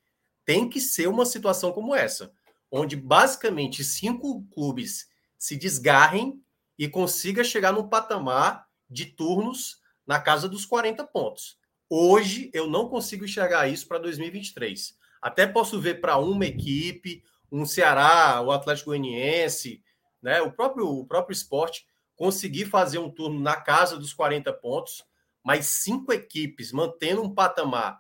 tem 0.44 0.68
que 0.68 0.82
ser 0.82 1.08
uma 1.08 1.26
situação 1.26 1.72
como 1.72 1.96
essa, 1.96 2.34
onde 2.70 2.98
basicamente 2.98 3.82
cinco 3.82 4.44
clubes 4.54 5.10
se 5.38 5.56
desgarrem 5.56 6.44
e 6.78 6.90
consiga 6.90 7.42
chegar 7.42 7.72
num 7.72 7.88
patamar 7.88 8.68
de 8.90 9.06
turnos 9.06 9.80
na 10.06 10.20
casa 10.20 10.50
dos 10.50 10.66
40 10.66 11.06
pontos. 11.06 11.58
Hoje 11.90 12.50
eu 12.54 12.68
não 12.68 12.90
consigo 12.90 13.24
enxergar 13.24 13.70
isso 13.70 13.88
para 13.88 14.00
2023. 14.00 15.05
Até 15.26 15.48
posso 15.48 15.82
ver 15.82 16.02
para 16.02 16.20
uma 16.20 16.46
equipe, 16.46 17.24
um 17.52 17.66
Ceará, 17.66 18.40
o 18.44 18.52
Atlético 18.52 18.92
Goianiense, 18.92 19.84
né, 20.22 20.40
o 20.40 20.52
próprio 20.52 20.88
o 20.88 21.04
próprio 21.04 21.34
esporte 21.34 21.84
conseguir 22.16 22.66
fazer 22.66 23.00
um 23.00 23.10
turno 23.10 23.40
na 23.40 23.56
casa 23.56 23.98
dos 23.98 24.14
40 24.14 24.54
pontos, 24.54 25.04
mas 25.44 25.66
cinco 25.66 26.14
equipes 26.14 26.72
mantendo 26.72 27.24
um 27.24 27.34
patamar 27.34 28.00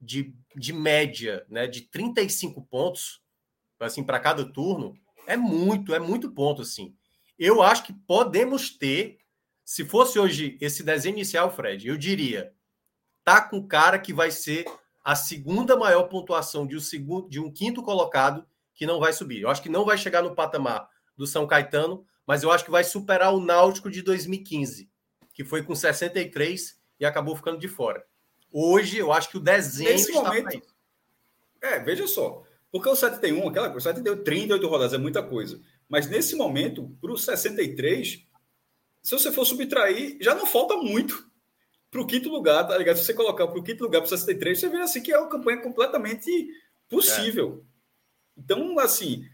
de, 0.00 0.34
de 0.56 0.72
média, 0.72 1.46
né, 1.48 1.68
de 1.68 1.82
35 1.82 2.60
pontos, 2.66 3.22
assim, 3.78 4.02
para 4.02 4.18
cada 4.18 4.44
turno, 4.44 4.98
é 5.28 5.36
muito, 5.36 5.94
é 5.94 6.00
muito 6.00 6.28
ponto 6.28 6.62
assim. 6.62 6.92
Eu 7.38 7.62
acho 7.62 7.84
que 7.84 7.92
podemos 7.92 8.68
ter, 8.76 9.18
se 9.64 9.84
fosse 9.84 10.18
hoje 10.18 10.58
esse 10.60 10.82
desenho 10.82 11.14
inicial, 11.14 11.54
Fred, 11.54 11.86
eu 11.86 11.96
diria, 11.96 12.52
tá 13.22 13.40
com 13.40 13.64
cara 13.64 13.96
que 13.96 14.12
vai 14.12 14.32
ser 14.32 14.64
a 15.08 15.14
segunda 15.14 15.74
maior 15.74 16.02
pontuação 16.02 16.66
de 16.66 16.76
um, 16.76 16.80
segundo, 16.80 17.30
de 17.30 17.40
um 17.40 17.50
quinto 17.50 17.82
colocado 17.82 18.46
que 18.74 18.84
não 18.84 19.00
vai 19.00 19.10
subir. 19.10 19.40
Eu 19.40 19.48
acho 19.48 19.62
que 19.62 19.70
não 19.70 19.86
vai 19.86 19.96
chegar 19.96 20.22
no 20.22 20.34
patamar 20.34 20.86
do 21.16 21.26
São 21.26 21.46
Caetano, 21.46 22.04
mas 22.26 22.42
eu 22.42 22.50
acho 22.50 22.62
que 22.62 22.70
vai 22.70 22.84
superar 22.84 23.32
o 23.32 23.40
Náutico 23.40 23.90
de 23.90 24.02
2015, 24.02 24.86
que 25.32 25.42
foi 25.42 25.62
com 25.62 25.74
63 25.74 26.78
e 27.00 27.06
acabou 27.06 27.34
ficando 27.34 27.56
de 27.56 27.68
fora. 27.68 28.04
Hoje, 28.52 28.98
eu 28.98 29.10
acho 29.10 29.30
que 29.30 29.38
o 29.38 29.40
desenho 29.40 29.92
Nesse 29.92 30.10
está 30.10 30.22
momento, 30.24 30.62
É, 31.62 31.78
veja 31.78 32.06
só. 32.06 32.42
Porque 32.70 32.90
o 32.90 32.94
71, 32.94 33.48
aquela 33.48 33.70
coisa, 33.70 33.88
o 33.88 33.94
7 33.94 34.04
deu 34.04 34.22
38 34.22 34.68
rodadas, 34.68 34.92
é 34.92 34.98
muita 34.98 35.22
coisa. 35.22 35.58
Mas 35.88 36.06
nesse 36.06 36.36
momento, 36.36 36.94
para 37.00 37.12
o 37.12 37.16
63, 37.16 38.26
se 39.02 39.10
você 39.10 39.32
for 39.32 39.46
subtrair, 39.46 40.18
já 40.20 40.34
não 40.34 40.44
falta 40.44 40.76
muito 40.76 41.27
para 41.90 42.00
o 42.00 42.06
quinto 42.06 42.28
lugar, 42.28 42.66
tá 42.66 42.76
ligado? 42.76 42.96
Se 42.96 43.04
você 43.04 43.14
colocar 43.14 43.46
para 43.46 43.58
o 43.58 43.62
quinto 43.62 43.84
lugar 43.84 44.00
para 44.00 44.06
o 44.06 44.10
63, 44.10 44.58
você 44.58 44.68
vê 44.68 44.78
assim 44.78 45.02
que 45.02 45.12
é 45.12 45.18
uma 45.18 45.28
campanha 45.28 45.60
completamente 45.62 46.48
possível. 46.88 47.64
É. 47.64 47.68
Então, 48.38 48.78
assim, 48.78 49.26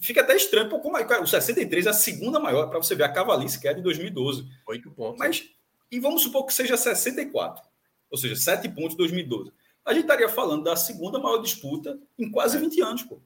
fica 0.00 0.20
até 0.20 0.36
estranho, 0.36 0.68
pô, 0.68 0.78
como 0.78 0.98
é, 0.98 1.04
cara, 1.04 1.22
o 1.22 1.26
63 1.26 1.86
é 1.86 1.90
a 1.90 1.94
segunda 1.94 2.38
maior, 2.38 2.68
para 2.68 2.78
você 2.78 2.94
ver 2.94 3.04
a 3.04 3.08
cavalice 3.08 3.58
que 3.58 3.66
é 3.66 3.72
de 3.72 3.80
2012. 3.80 4.46
Oito 4.66 4.90
pontos. 4.90 5.18
Mas, 5.18 5.48
e 5.90 5.98
vamos 5.98 6.22
supor 6.22 6.44
que 6.44 6.52
seja 6.52 6.76
64, 6.76 7.64
ou 8.10 8.18
seja, 8.18 8.36
sete 8.36 8.68
pontos 8.68 8.90
de 8.90 8.98
2012. 8.98 9.52
A 9.84 9.94
gente 9.94 10.02
estaria 10.02 10.28
falando 10.28 10.64
da 10.64 10.76
segunda 10.76 11.18
maior 11.18 11.38
disputa 11.38 11.98
em 12.18 12.30
quase 12.30 12.58
20 12.58 12.80
é. 12.80 12.84
anos, 12.84 13.02
pô. 13.02 13.20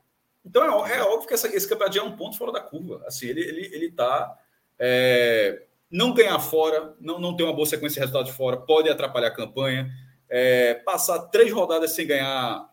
Então, 0.44 0.86
é, 0.86 0.98
é 0.98 1.02
óbvio 1.02 1.26
que 1.26 1.34
essa, 1.34 1.48
esse 1.48 1.68
campeonato 1.68 1.96
já 1.96 2.02
é 2.02 2.04
um 2.04 2.16
ponto 2.16 2.38
fora 2.38 2.52
da 2.52 2.60
curva. 2.60 3.02
Assim, 3.04 3.26
ele, 3.26 3.40
ele, 3.40 3.74
ele 3.74 3.90
tá. 3.90 4.38
É, 4.78 5.65
não 5.90 6.12
ganhar 6.12 6.38
fora, 6.38 6.94
não, 7.00 7.18
não 7.18 7.36
ter 7.36 7.44
uma 7.44 7.52
boa 7.52 7.66
sequência 7.66 7.94
de 7.94 8.00
resultados 8.00 8.32
fora, 8.32 8.56
pode 8.56 8.88
atrapalhar 8.88 9.28
a 9.28 9.34
campanha. 9.34 9.90
É, 10.28 10.74
passar 10.74 11.18
três 11.28 11.52
rodadas 11.52 11.92
sem 11.92 12.06
ganhar 12.06 12.68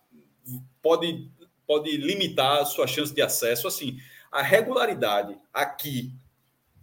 pode, 0.82 1.30
pode 1.68 1.96
limitar 1.98 2.62
a 2.62 2.66
sua 2.66 2.88
chance 2.88 3.14
de 3.14 3.22
acesso. 3.22 3.68
Assim, 3.68 3.98
a 4.32 4.42
regularidade 4.42 5.38
aqui 5.54 6.12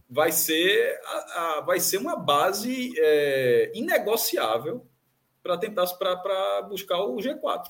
vai 0.08 0.32
ser, 0.32 1.00
a, 1.04 1.58
a, 1.58 1.60
vai 1.60 1.80
ser 1.80 1.98
uma 1.98 2.16
base 2.16 2.92
é, 2.96 3.70
inegociável 3.74 4.86
para 5.42 5.56
tentar 5.56 5.86
para 5.96 6.62
buscar 6.62 6.98
o 6.98 7.16
G4. 7.16 7.64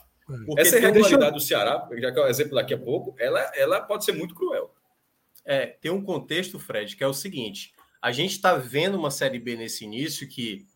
Porque 0.46 0.61
Essa 0.61 0.79
irregularidade 0.79 1.27
eu... 1.27 1.33
do 1.33 1.40
Ceará, 1.40 1.88
já 1.99 2.12
que 2.12 2.18
é 2.18 2.23
o 2.23 2.29
exemplo 2.29 2.55
daqui 2.55 2.75
a 2.75 2.79
pouco, 2.79 3.14
ela, 3.18 3.40
ela 3.55 3.81
pode 3.81 4.05
ser 4.05 4.12
muito 4.12 4.35
cruel. 4.35 4.73
É, 5.44 5.66
tem 5.66 5.90
um 5.90 6.03
contexto, 6.03 6.59
Fred, 6.59 6.96
que 6.96 7.03
é 7.03 7.07
o 7.07 7.14
seguinte: 7.14 7.75
a 8.00 8.12
gente 8.12 8.32
está 8.32 8.54
vendo 8.54 8.96
uma 8.96 9.10
Série 9.10 9.38
B 9.38 9.56
nesse 9.56 9.84
início 9.84 10.28
que, 10.28 10.66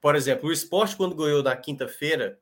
por 0.00 0.16
exemplo, 0.16 0.48
o 0.48 0.52
esporte, 0.52 0.96
quando 0.96 1.14
ganhou 1.14 1.42
na 1.42 1.56
quinta-feira, 1.56 2.40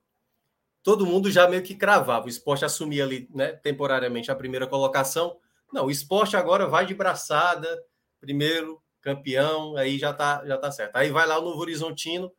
todo 0.83 1.07
mundo 1.07 1.31
já 1.31 1.46
meio 1.48 1.62
que 1.62 1.74
cravava. 1.74 2.26
O 2.26 2.28
esporte 2.28 2.64
assumia 2.64 3.05
ali 3.05 3.28
né, 3.35 3.52
temporariamente 3.52 4.31
a 4.31 4.37
primeira 4.37 4.66
colocação. 4.66 5.38
Não, 5.72 5.87
o 5.87 5.90
esporte 5.90 6.37
agora 6.37 6.66
vai 6.66 6.87
de 6.87 6.94
braçada, 6.94 7.83
primeiro, 8.20 8.83
campeão, 9.00 9.76
aí 9.76 9.98
já 9.98 10.12
tá, 10.12 10.42
já 10.46 10.57
tá 10.57 10.70
certo. 10.70 10.96
Aí 10.96 11.11
vai 11.11 11.26
lá 11.26 11.38
o 11.38 11.42
Novo 11.42 11.61
Horizontino, 11.61 12.33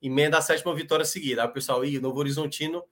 emenda 0.00 0.38
a 0.38 0.42
sétima 0.42 0.74
vitória 0.74 1.04
seguida. 1.04 1.42
Aí 1.42 1.48
o 1.48 1.52
pessoal, 1.52 1.80
o 1.80 2.00
Novo 2.00 2.18
Horizontino 2.18 2.82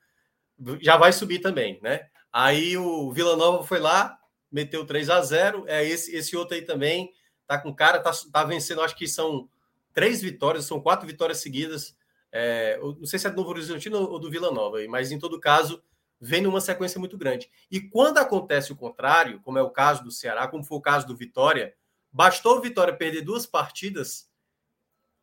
já 0.81 0.97
vai 0.97 1.13
subir 1.13 1.39
também, 1.39 1.79
né? 1.83 2.09
Aí 2.33 2.77
o 2.77 3.11
Vila 3.13 3.37
Nova 3.37 3.65
foi 3.65 3.79
lá, 3.79 4.19
meteu 4.51 4.85
3 4.85 5.09
a 5.09 5.21
0 5.23 5.65
É 5.67 5.85
esse, 5.85 6.15
esse 6.15 6.37
outro 6.37 6.55
aí 6.55 6.63
também 6.63 7.13
tá 7.47 7.59
com 7.59 7.75
cara, 7.75 8.01
tá, 8.01 8.11
tá 8.33 8.45
vencendo, 8.45 8.83
acho 8.83 8.97
que 8.97 9.07
são 9.07 9.49
três 9.93 10.21
vitórias, 10.21 10.65
são 10.65 10.81
quatro 10.81 11.07
vitórias 11.07 11.39
seguidas. 11.39 11.97
É, 12.33 12.79
não 12.79 13.07
sei 13.07 13.19
se 13.19 13.27
é 13.27 13.31
do 13.31 13.37
Novo 13.37 13.51
Horizontino 13.51 13.99
ou 13.99 14.19
do 14.19 14.31
Vila 14.31 14.51
Nova, 14.51 14.79
mas 14.89 15.11
em 15.11 15.19
todo 15.19 15.41
caso, 15.41 15.83
vem 16.21 16.43
numa 16.43 16.61
sequência 16.61 16.99
muito 16.99 17.17
grande. 17.17 17.51
E 17.71 17.81
quando 17.81 18.19
acontece 18.19 18.73
o 18.73 18.77
contrário, 18.77 19.41
como 19.41 19.59
é 19.59 19.63
o 19.63 19.71
caso 19.71 20.03
do 20.03 20.11
Ceará, 20.11 20.49
como 20.49 20.65
foi 20.65 20.79
o 20.79 20.83
caso 20.83 21.07
do 21.07 21.17
Vitória, 21.17 21.75
bastou 22.13 22.59
o 22.59 22.61
Vitória 22.61 22.95
perder 22.95 23.23
duas 23.23 23.47
partidas, 23.47 24.29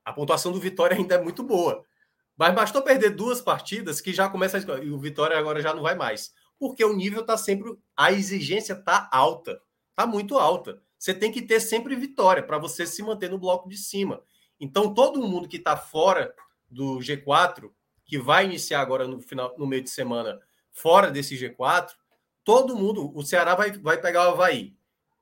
a 0.04 0.12
pontuação 0.12 0.52
do 0.52 0.60
Vitória 0.60 0.98
ainda 0.98 1.16
é 1.16 1.22
muito 1.22 1.44
boa. 1.44 1.86
Mas 2.36 2.56
bastou 2.56 2.82
perder 2.82 3.12
duas 3.12 3.42
partidas 3.42 4.02
que 4.02 4.12
já 4.12 4.28
começa 4.28 4.58
a... 4.58 4.78
E 4.80 4.90
o 4.90 4.98
Vitória 4.98 5.38
agora 5.38 5.62
já 5.62 5.74
não 5.74 5.84
vai 5.84 5.94
mais. 5.94 6.34
Porque 6.58 6.84
o 6.84 6.96
nível 6.96 7.22
está 7.22 7.38
sempre. 7.38 7.78
A 7.96 8.12
exigência 8.12 8.74
está 8.74 9.08
alta. 9.12 9.62
Está 9.92 10.08
muito 10.08 10.40
alta 10.40 10.82
você 11.04 11.14
tem 11.14 11.34
que 11.34 11.42
ter 11.42 11.60
sempre 11.60 11.98
vitória 11.98 12.42
para 12.42 12.58
você 12.58 12.88
se 12.88 13.04
manter 13.04 13.30
no 13.30 13.38
bloco 13.38 13.68
de 13.68 13.76
cima. 13.76 14.24
Então, 14.58 14.94
todo 14.94 15.22
mundo 15.22 15.50
que 15.50 15.58
está 15.58 15.76
fora 15.76 16.34
do 16.70 17.00
G4, 17.00 17.70
que 18.06 18.18
vai 18.18 18.46
iniciar 18.46 18.80
agora 18.80 19.06
no 19.06 19.20
final, 19.20 19.54
no 19.58 19.68
meio 19.68 19.84
de 19.84 19.90
semana, 19.90 20.40
fora 20.72 21.12
desse 21.12 21.36
G4, 21.36 21.90
todo 22.42 22.78
mundo, 22.78 23.12
o 23.14 23.22
Ceará 23.22 23.54
vai, 23.54 23.72
vai 23.72 24.00
pegar 24.00 24.30
o 24.30 24.32
Havaí. 24.32 24.78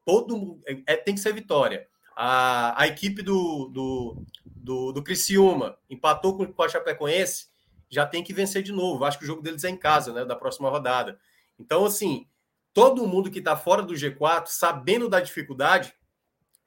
Todo 0.06 0.62
é, 0.68 0.84
é 0.86 0.98
tem 0.98 1.16
que 1.16 1.20
ser 1.20 1.34
vitória. 1.34 1.88
A, 2.16 2.80
a 2.80 2.86
equipe 2.86 3.24
do, 3.24 3.68
do, 3.70 4.24
do, 4.46 4.92
do 4.92 5.04
Criciúma 5.04 5.80
empatou 5.90 6.38
com 6.38 6.44
o 6.44 6.70
Chapecoense, 6.70 7.48
já 7.90 8.06
tem 8.06 8.24
que 8.24 8.34
vencer 8.34 8.62
de 8.62 8.72
novo. 8.72 9.04
Acho 9.04 9.18
que 9.18 9.24
o 9.24 9.28
jogo 9.28 9.42
deles 9.42 9.64
é 9.64 9.70
em 9.72 9.78
casa, 9.78 10.14
né? 10.14 10.26
Da 10.26 10.36
próxima 10.36 10.70
rodada. 10.70 11.20
Então, 11.58 11.86
assim, 11.86 12.28
todo 12.74 13.08
mundo 13.08 13.30
que 13.30 13.40
está 13.40 13.56
fora 13.56 13.82
do 13.82 13.94
G4, 13.94 14.48
sabendo 14.48 15.10
da 15.10 15.20
dificuldade, 15.20 15.94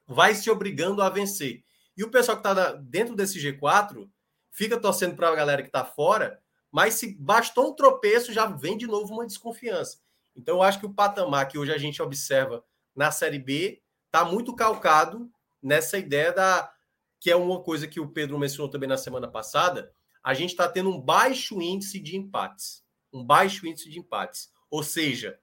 vai 0.07 0.35
se 0.35 0.49
obrigando 0.49 1.01
a 1.01 1.09
vencer. 1.09 1.63
E 1.97 2.03
o 2.03 2.11
pessoal 2.11 2.39
que 2.39 2.47
está 2.47 2.73
dentro 2.73 3.15
desse 3.15 3.39
G4 3.39 4.09
fica 4.51 4.79
torcendo 4.79 5.15
para 5.15 5.29
a 5.29 5.35
galera 5.35 5.61
que 5.61 5.69
está 5.69 5.83
fora, 5.83 6.39
mas 6.71 6.95
se 6.95 7.15
bastou 7.15 7.69
um 7.69 7.75
tropeço, 7.75 8.33
já 8.33 8.45
vem 8.45 8.77
de 8.77 8.85
novo 8.85 9.13
uma 9.13 9.25
desconfiança. 9.25 9.99
Então, 10.35 10.57
eu 10.57 10.61
acho 10.61 10.79
que 10.79 10.85
o 10.85 10.93
patamar 10.93 11.47
que 11.47 11.57
hoje 11.57 11.71
a 11.71 11.77
gente 11.77 12.01
observa 12.01 12.63
na 12.95 13.11
Série 13.11 13.39
B 13.39 13.81
está 14.05 14.25
muito 14.25 14.53
calcado 14.53 15.29
nessa 15.61 15.97
ideia 15.97 16.31
da 16.31 16.71
que 17.19 17.31
é 17.31 17.35
uma 17.35 17.61
coisa 17.63 17.87
que 17.87 17.99
o 17.99 18.09
Pedro 18.09 18.37
mencionou 18.37 18.69
também 18.69 18.87
na 18.87 18.97
semana 18.97 19.27
passada, 19.27 19.91
a 20.23 20.33
gente 20.33 20.51
está 20.51 20.67
tendo 20.67 20.89
um 20.89 21.01
baixo 21.01 21.59
índice 21.61 21.99
de 21.99 22.15
empates. 22.15 22.83
Um 23.11 23.23
baixo 23.23 23.65
índice 23.65 23.89
de 23.89 23.97
empates. 23.97 24.49
Ou 24.69 24.83
seja, 24.83 25.39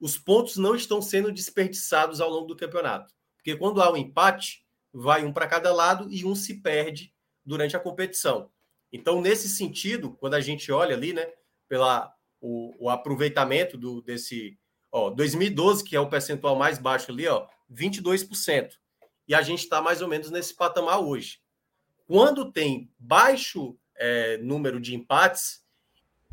os 0.00 0.18
pontos 0.18 0.56
não 0.56 0.74
estão 0.74 1.02
sendo 1.02 1.32
desperdiçados 1.32 2.20
ao 2.20 2.30
longo 2.30 2.46
do 2.46 2.56
campeonato. 2.56 3.12
Porque 3.36 3.56
quando 3.56 3.82
há 3.82 3.92
um 3.92 3.96
empate, 3.96 4.64
vai 4.92 5.24
um 5.24 5.32
para 5.32 5.46
cada 5.46 5.72
lado 5.74 6.12
e 6.12 6.24
um 6.24 6.34
se 6.34 6.60
perde 6.60 7.12
durante 7.44 7.76
a 7.76 7.80
competição. 7.80 8.50
Então, 8.92 9.20
nesse 9.20 9.48
sentido, 9.48 10.12
quando 10.12 10.34
a 10.34 10.40
gente 10.40 10.70
olha 10.72 10.94
ali, 10.94 11.12
né, 11.12 11.26
pela 11.68 12.12
o, 12.40 12.86
o 12.86 12.90
aproveitamento 12.90 13.76
do 13.76 14.00
desse, 14.02 14.58
ó, 14.90 15.10
2012, 15.10 15.84
que 15.84 15.96
é 15.96 16.00
o 16.00 16.08
percentual 16.08 16.56
mais 16.56 16.78
baixo 16.78 17.10
ali, 17.10 17.26
ó, 17.26 17.46
22% 17.70 18.72
e 19.28 19.34
a 19.34 19.42
gente 19.42 19.60
está 19.60 19.82
mais 19.82 20.00
ou 20.00 20.08
menos 20.08 20.30
nesse 20.30 20.56
patamar 20.56 21.00
hoje. 21.00 21.38
Quando 22.06 22.50
tem 22.50 22.90
baixo 22.98 23.78
é, 23.94 24.38
número 24.38 24.80
de 24.80 24.94
empates, 24.94 25.62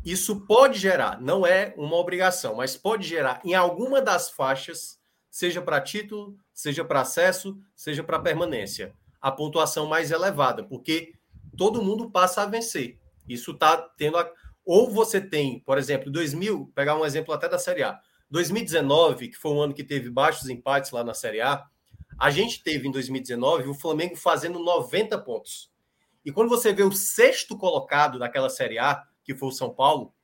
isso 0.06 0.46
pode 0.46 0.78
gerar, 0.78 1.20
não 1.20 1.44
é 1.44 1.74
uma 1.76 1.96
obrigação, 1.96 2.54
mas 2.54 2.76
pode 2.76 3.04
gerar 3.04 3.40
em 3.44 3.54
alguma 3.54 4.00
das 4.00 4.30
faixas, 4.30 5.00
seja 5.28 5.60
para 5.60 5.80
título, 5.80 6.36
seja 6.54 6.84
para 6.84 7.00
acesso, 7.00 7.58
seja 7.74 8.04
para 8.04 8.20
permanência, 8.20 8.94
a 9.20 9.32
pontuação 9.32 9.84
mais 9.86 10.12
elevada, 10.12 10.62
porque 10.62 11.12
todo 11.56 11.82
mundo 11.82 12.08
passa 12.08 12.42
a 12.42 12.46
vencer. 12.46 13.00
Isso 13.28 13.50
está 13.50 13.76
tendo. 13.76 14.16
A... 14.16 14.30
Ou 14.64 14.88
você 14.92 15.20
tem, 15.20 15.58
por 15.58 15.76
exemplo, 15.76 16.08
2000, 16.08 16.70
pegar 16.72 16.96
um 16.96 17.04
exemplo 17.04 17.34
até 17.34 17.48
da 17.48 17.58
Série 17.58 17.82
A. 17.82 17.98
2019, 18.30 19.30
que 19.30 19.36
foi 19.36 19.50
um 19.50 19.60
ano 19.60 19.74
que 19.74 19.82
teve 19.82 20.08
baixos 20.08 20.48
empates 20.48 20.92
lá 20.92 21.02
na 21.02 21.14
Série 21.14 21.40
A, 21.40 21.66
a 22.16 22.30
gente 22.30 22.62
teve 22.62 22.86
em 22.86 22.92
2019 22.92 23.68
o 23.68 23.74
Flamengo 23.74 24.14
fazendo 24.14 24.60
90 24.60 25.18
pontos. 25.18 25.68
E 26.24 26.30
quando 26.30 26.48
você 26.48 26.72
vê 26.72 26.84
o 26.84 26.92
sexto 26.92 27.58
colocado 27.58 28.20
daquela 28.20 28.48
Série 28.48 28.78
A, 28.78 29.04
que 29.26 29.34
foi 29.34 29.48
o 29.48 29.52
São 29.52 29.74
Paulo, 29.74 30.14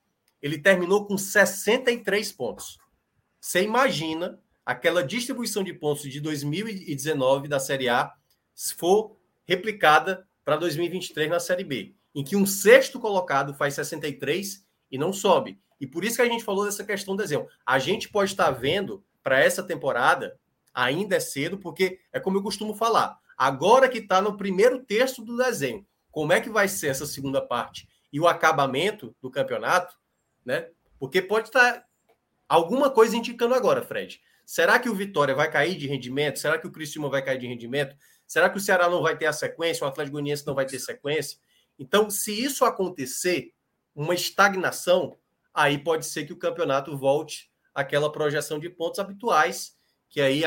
ele 0.40 0.58
terminou 0.58 1.04
com 1.04 1.18
63 1.18 2.32
pontos. 2.32 2.78
Você 3.40 3.62
imagina 3.62 4.40
aquela 4.64 5.02
distribuição 5.02 5.64
de 5.64 5.74
pontos 5.74 6.02
de 6.02 6.20
2019 6.20 7.48
da 7.48 7.58
Série 7.58 7.88
A 7.88 8.12
se 8.54 8.74
for 8.74 9.16
replicada 9.44 10.26
para 10.44 10.56
2023 10.56 11.28
na 11.28 11.40
Série 11.40 11.64
B, 11.64 11.94
em 12.14 12.22
que 12.22 12.36
um 12.36 12.46
sexto 12.46 13.00
colocado 13.00 13.52
faz 13.54 13.74
63 13.74 14.64
e 14.90 14.96
não 14.96 15.12
sobe. 15.12 15.60
E 15.80 15.86
por 15.86 16.04
isso 16.04 16.16
que 16.16 16.22
a 16.22 16.28
gente 16.28 16.44
falou 16.44 16.64
dessa 16.64 16.84
questão 16.84 17.16
do 17.16 17.22
desenho. 17.22 17.48
A 17.66 17.78
gente 17.80 18.08
pode 18.08 18.30
estar 18.30 18.50
vendo 18.52 19.04
para 19.20 19.40
essa 19.40 19.64
temporada 19.64 20.38
ainda 20.72 21.16
é 21.16 21.20
cedo, 21.20 21.58
porque 21.58 21.98
é 22.12 22.20
como 22.20 22.38
eu 22.38 22.42
costumo 22.42 22.74
falar, 22.74 23.18
agora 23.36 23.88
que 23.88 23.98
está 23.98 24.22
no 24.22 24.36
primeiro 24.36 24.84
terço 24.84 25.22
do 25.22 25.36
desenho, 25.36 25.84
como 26.10 26.32
é 26.32 26.40
que 26.40 26.48
vai 26.48 26.68
ser 26.68 26.88
essa 26.88 27.04
segunda 27.04 27.40
parte 27.40 27.88
e 28.12 28.20
o 28.20 28.28
acabamento 28.28 29.14
do 29.20 29.30
campeonato, 29.30 29.96
né? 30.44 30.68
Porque 30.98 31.22
pode 31.22 31.48
estar 31.48 31.72
tá 31.72 31.86
alguma 32.48 32.90
coisa 32.90 33.16
indicando 33.16 33.54
agora, 33.54 33.82
Fred. 33.82 34.20
Será 34.44 34.78
que 34.78 34.88
o 34.88 34.94
Vitória 34.94 35.34
vai 35.34 35.50
cair 35.50 35.76
de 35.76 35.86
rendimento? 35.86 36.38
Será 36.38 36.58
que 36.58 36.66
o 36.66 36.70
Criciúma 36.70 37.08
vai 37.08 37.24
cair 37.24 37.38
de 37.38 37.46
rendimento? 37.46 37.96
Será 38.26 38.50
que 38.50 38.58
o 38.58 38.60
Ceará 38.60 38.88
não 38.88 39.02
vai 39.02 39.16
ter 39.16 39.26
a 39.26 39.32
sequência? 39.32 39.84
O 39.84 39.88
Atlético 39.88 40.12
Goianiense 40.12 40.46
não 40.46 40.54
vai 40.54 40.66
ter 40.66 40.78
sequência? 40.78 41.38
Então, 41.78 42.10
se 42.10 42.32
isso 42.32 42.64
acontecer, 42.64 43.54
uma 43.94 44.14
estagnação, 44.14 45.16
aí 45.54 45.78
pode 45.78 46.06
ser 46.06 46.26
que 46.26 46.32
o 46.32 46.38
campeonato 46.38 46.96
volte 46.96 47.50
àquela 47.74 48.10
projeção 48.10 48.58
de 48.58 48.68
pontos 48.68 48.98
habituais 48.98 49.76
que 50.12 50.20
aí 50.20 50.42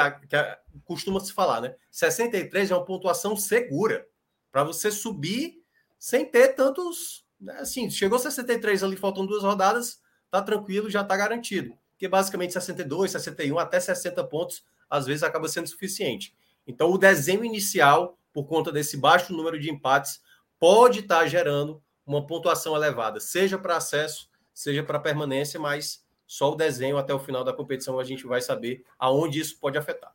costuma 0.83 1.19
se 1.19 1.33
falar, 1.33 1.59
né? 1.59 1.75
63 1.89 2.69
é 2.69 2.75
uma 2.75 2.85
pontuação 2.85 3.35
segura 3.35 4.07
para 4.51 4.63
você 4.63 4.91
subir 4.91 5.59
sem 5.97 6.23
ter 6.23 6.49
tantos. 6.49 7.24
Né? 7.39 7.53
Assim, 7.59 7.89
chegou 7.89 8.19
63 8.19 8.83
ali, 8.83 8.95
faltam 8.95 9.25
duas 9.25 9.43
rodadas, 9.43 9.99
tá 10.29 10.41
tranquilo, 10.41 10.89
já 10.89 11.03
tá 11.03 11.15
garantido. 11.15 11.73
Porque 11.91 12.07
basicamente 12.07 12.53
62, 12.53 13.11
61, 13.11 13.57
até 13.57 13.79
60 13.79 14.23
pontos, 14.25 14.63
às 14.89 15.05
vezes 15.05 15.23
acaba 15.23 15.47
sendo 15.47 15.67
suficiente. 15.67 16.35
Então, 16.67 16.91
o 16.91 16.97
desenho 16.97 17.45
inicial, 17.45 18.17
por 18.33 18.45
conta 18.45 18.71
desse 18.71 18.97
baixo 18.97 19.33
número 19.33 19.59
de 19.59 19.69
empates, 19.69 20.21
pode 20.59 20.99
estar 20.99 21.19
tá 21.19 21.27
gerando 21.27 21.81
uma 22.05 22.25
pontuação 22.25 22.75
elevada, 22.75 23.19
seja 23.19 23.57
para 23.57 23.77
acesso, 23.77 24.29
seja 24.53 24.83
para 24.83 24.99
permanência, 24.99 25.59
mas 25.59 26.03
só 26.27 26.51
o 26.51 26.55
desenho 26.55 26.97
até 26.97 27.13
o 27.13 27.19
final 27.19 27.43
da 27.43 27.53
competição 27.53 27.99
a 27.99 28.03
gente 28.03 28.25
vai 28.25 28.41
saber 28.41 28.83
aonde 28.97 29.39
isso 29.39 29.57
pode 29.59 29.77
afetar. 29.77 30.13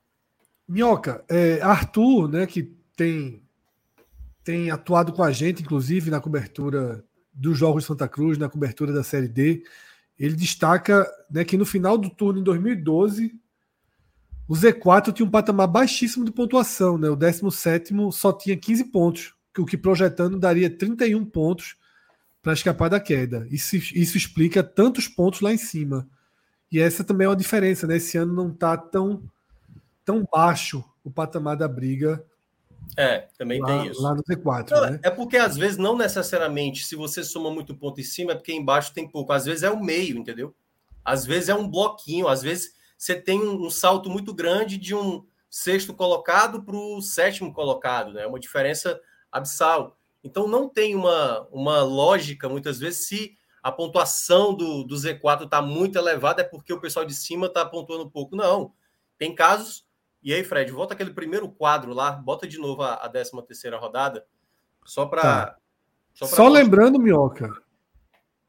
Minhoca, 0.67 1.25
é, 1.29 1.61
Arthur, 1.63 2.29
né, 2.29 2.47
que 2.47 2.63
tem, 2.97 3.43
tem 4.45 4.71
atuado 4.71 5.13
com 5.13 5.23
a 5.23 5.33
gente, 5.33 5.63
inclusive, 5.63 6.11
na 6.11 6.21
cobertura 6.21 7.05
dos 7.33 7.59
Jogos 7.59 7.85
de 7.85 7.89
Santa 7.89 8.09
Cruz, 8.09 8.39
na 8.39 8.49
cobertura 8.49 8.93
da 8.93 9.03
Série 9.03 9.29
D, 9.29 9.63
ele 10.19 10.35
destaca 10.35 11.07
né, 11.31 11.45
que 11.45 11.57
no 11.57 11.65
final 11.65 11.97
do 11.97 12.11
turno 12.11 12.41
em 12.41 12.43
2012, 12.43 13.35
o 14.47 14.55
Z4 14.55 15.13
tinha 15.13 15.27
um 15.27 15.31
patamar 15.31 15.69
baixíssimo 15.69 16.25
de 16.25 16.33
pontuação, 16.33 16.99
né? 16.99 17.09
O 17.09 17.15
17 17.15 17.95
só 18.13 18.33
tinha 18.33 18.57
15 18.57 18.85
pontos, 18.87 19.35
o 19.57 19.65
que 19.65 19.79
projetando 19.79 20.39
daria 20.39 20.69
31 20.69 21.25
pontos 21.25 21.77
para 22.43 22.53
escapar 22.53 22.91
da 22.91 22.99
queda. 22.99 23.47
Isso, 23.51 23.77
isso 23.77 24.17
explica 24.17 24.63
tantos 24.63 25.07
pontos 25.07 25.41
lá 25.41 25.53
em 25.53 25.57
cima. 25.57 26.09
E 26.71 26.79
essa 26.79 27.05
também 27.05 27.27
é 27.27 27.29
uma 27.29 27.37
diferença, 27.37 27.87
né? 27.87 27.97
Esse 27.97 28.19
ano 28.19 28.33
não 28.33 28.51
está 28.51 28.77
tão, 28.77 29.23
tão 30.05 30.27
baixo 30.31 30.85
o 31.05 31.11
patamar 31.11 31.57
da 31.57 31.69
briga. 31.69 32.25
É, 32.97 33.29
também 33.39 33.61
lá, 33.61 33.67
tem 33.67 33.87
isso. 33.89 34.03
Lá 34.03 34.15
no 34.15 34.23
T4. 34.23 34.71
Não, 34.71 34.91
né? 34.91 35.01
É 35.03 35.11
porque 35.11 35.37
às 35.37 35.57
vezes 35.57 35.79
não 35.79 35.97
necessariamente, 35.97 36.85
se 36.85 36.97
você 36.97 37.23
soma 37.23 37.51
muito 37.51 37.75
ponto 37.75 38.01
em 38.01 38.05
cima, 38.05 38.33
é 38.33 38.35
porque 38.35 38.53
embaixo 38.53 38.93
tem 38.93 39.09
pouco. 39.09 39.33
Às 39.33 39.45
vezes 39.45 39.63
é 39.63 39.71
o 39.71 39.83
meio, 39.83 40.19
entendeu? 40.19 40.55
Às 41.05 41.25
vezes 41.25 41.49
é 41.49 41.55
um 41.55 41.69
bloquinho, 41.69 42.29
às 42.29 42.43
vezes 42.43 42.75
você 42.97 43.15
tem 43.15 43.41
um, 43.41 43.67
um 43.67 43.71
salto 43.71 44.11
muito 44.11 44.35
grande 44.35 44.77
de 44.77 44.95
um 44.95 45.25
sexto 45.49 45.95
colocado 45.95 46.63
para 46.63 46.77
o 46.77 47.01
sétimo 47.01 47.53
colocado, 47.53 48.13
né? 48.13 48.23
É 48.23 48.27
uma 48.27 48.39
diferença 48.39 49.01
abissal. 49.33 49.97
Então 50.23 50.47
não 50.47 50.69
tem 50.69 50.95
uma, 50.95 51.47
uma 51.51 51.83
lógica, 51.83 52.49
muitas 52.49 52.79
vezes, 52.79 53.09
se 53.09 53.37
a 53.63 53.71
pontuação 53.71 54.55
do, 54.55 54.85
do 54.85 54.95
Z4 54.95 55.45
está 55.45 55.61
muito 55.61 55.99
elevada, 55.99 56.43
é 56.43 56.45
porque 56.45 56.73
o 56.73 56.81
pessoal 56.81 57.05
de 57.05 57.15
cima 57.15 57.47
está 57.47 57.65
pontuando 57.65 58.11
pouco. 58.11 58.37
Não. 58.37 58.73
Tem 59.19 59.35
casos. 59.35 59.85
E 60.23 60.35
aí, 60.35 60.45
Fred, 60.45 60.71
volta 60.71 60.95
aquele 60.95 61.13
primeiro 61.13 61.49
quadro 61.49 61.93
lá, 61.93 62.13
bota 62.13 62.47
de 62.47 62.59
novo 62.59 62.83
a, 62.83 62.95
a 62.95 63.09
13 63.09 63.31
terceira 63.47 63.79
rodada, 63.79 64.27
só 64.85 65.07
para. 65.07 65.23
Tá. 65.23 65.57
Só, 66.13 66.27
só 66.27 66.49
lembrando, 66.49 66.99
Minhoca, 66.99 67.51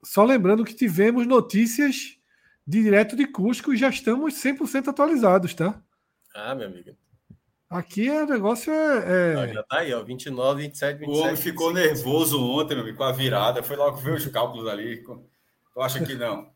só 0.04 0.24
lembrando 0.24 0.66
que 0.66 0.74
tivemos 0.74 1.28
notícias 1.28 2.18
de 2.66 2.82
direto 2.82 3.16
de 3.16 3.26
Cusco 3.26 3.74
e 3.74 3.78
já 3.78 3.90
estamos 3.90 4.34
100% 4.34 4.88
atualizados, 4.88 5.54
tá? 5.54 5.82
Ah, 6.34 6.56
meu 6.56 6.68
amigo. 6.68 6.96
Aqui 7.70 8.10
o 8.10 8.26
negócio 8.26 8.74
é. 8.74 9.46
é... 9.48 9.54
já 9.54 9.64
tá 9.64 9.78
aí, 9.78 9.94
ó. 9.94 10.04
29, 10.04 10.64
27, 10.64 11.00
27. 11.00 11.18
O 11.18 11.24
homem 11.24 11.38
ficou 11.38 11.74
25, 11.74 11.74
nervoso 11.74 12.38
25. 12.38 12.60
ontem, 12.60 12.74
meu 12.76 12.84
amigo, 12.84 12.98
com 12.98 13.04
a 13.06 13.12
virada. 13.14 13.64
Foi 13.64 13.78
logo 13.78 13.96
ver 13.96 14.14
os 14.16 14.26
cálculos 14.28 14.68
ali. 14.68 15.02
Tu 15.02 15.82
acha 15.82 16.04
que 16.04 16.16
não? 16.16 16.52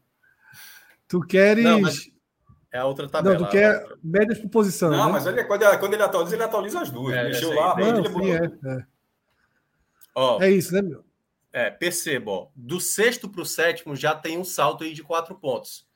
Tu 1.08 1.22
queres. 1.22 1.64
Não, 1.64 1.80
é 2.76 2.80
a 2.80 2.86
outra 2.86 3.10
tabela. 3.10 3.38
Não, 3.38 3.46
tu 3.46 3.52
quer 3.52 3.82
outra... 3.82 3.98
médias 4.04 4.40
por 4.40 4.50
posição. 4.50 4.92
Não, 4.92 5.08
né? 5.08 5.12
mas 5.12 5.26
ele, 5.26 5.44
quando, 5.44 5.80
quando 5.80 5.94
ele 5.94 6.04
atualiza, 6.04 6.36
ele 6.36 6.44
atualiza 6.44 6.82
as 6.82 6.92
duas. 6.92 7.16
É, 7.16 7.24
Mexeu 7.24 7.54
lá, 7.54 7.76
não, 7.76 7.98
ele 7.98 8.10
sim, 8.10 8.32
é, 8.32 8.74
é. 8.78 8.86
Ó, 10.14 10.42
é 10.42 10.52
isso, 10.52 10.74
né, 10.74 10.82
meu? 10.82 11.04
É, 11.52 11.70
perceba, 11.70 12.32
ó, 12.32 12.48
do 12.56 12.80
sexto 12.82 13.30
para 13.30 13.42
o 13.42 13.46
sétimo 13.46 13.96
já 13.96 14.14
tem 14.14 14.38
um 14.38 14.44
salto 14.44 14.84
aí 14.84 14.94
de 14.94 15.04
quatro 15.04 15.36
pontos. 15.36 15.88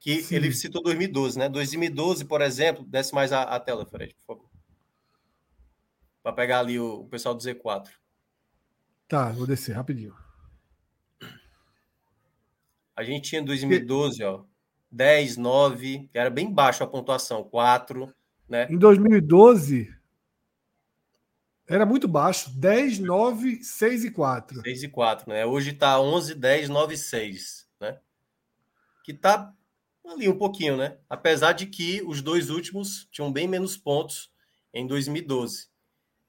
Que 0.00 0.22
sim. 0.22 0.34
ele 0.34 0.52
citou 0.52 0.82
2012, 0.82 1.38
né? 1.38 1.48
2012, 1.48 2.24
por 2.24 2.42
exemplo, 2.42 2.84
desce 2.84 3.14
mais 3.14 3.32
a, 3.32 3.42
a 3.42 3.60
tela, 3.60 3.86
Fred, 3.86 4.14
por 4.14 4.34
favor 4.34 4.54
para 6.24 6.32
pegar 6.32 6.60
ali 6.60 6.80
o, 6.80 7.00
o, 7.00 7.06
pessoal 7.06 7.34
do 7.34 7.42
Z4. 7.42 7.90
Tá, 9.06 9.30
vou 9.30 9.46
descer 9.46 9.76
rapidinho. 9.76 10.16
A 12.96 13.04
gente 13.04 13.28
tinha 13.28 13.42
em 13.42 13.44
2012, 13.44 14.24
ó, 14.24 14.42
10, 14.94 15.36
9, 15.36 16.08
era 16.14 16.30
bem 16.30 16.52
baixo 16.52 16.84
a 16.84 16.86
pontuação, 16.86 17.42
4, 17.42 18.14
né? 18.48 18.68
Em 18.70 18.78
2012 18.78 19.92
era 21.66 21.84
muito 21.84 22.06
baixo, 22.06 22.50
10, 22.50 23.00
9, 23.00 23.64
6 23.64 24.04
e 24.04 24.10
4. 24.12 24.62
6 24.62 24.82
e 24.84 24.88
4, 24.88 25.28
né? 25.28 25.44
Hoje 25.44 25.72
tá 25.72 26.00
11, 26.00 26.36
10, 26.36 26.68
9 26.68 26.94
e 26.94 26.96
6, 26.96 27.68
né? 27.80 27.98
Que 29.04 29.12
tá 29.12 29.52
ali 30.06 30.28
um 30.28 30.38
pouquinho, 30.38 30.76
né? 30.76 30.96
Apesar 31.10 31.52
de 31.52 31.66
que 31.66 32.00
os 32.02 32.22
dois 32.22 32.48
últimos 32.48 33.08
tinham 33.10 33.32
bem 33.32 33.48
menos 33.48 33.76
pontos 33.76 34.30
em 34.72 34.86
2012. 34.86 35.66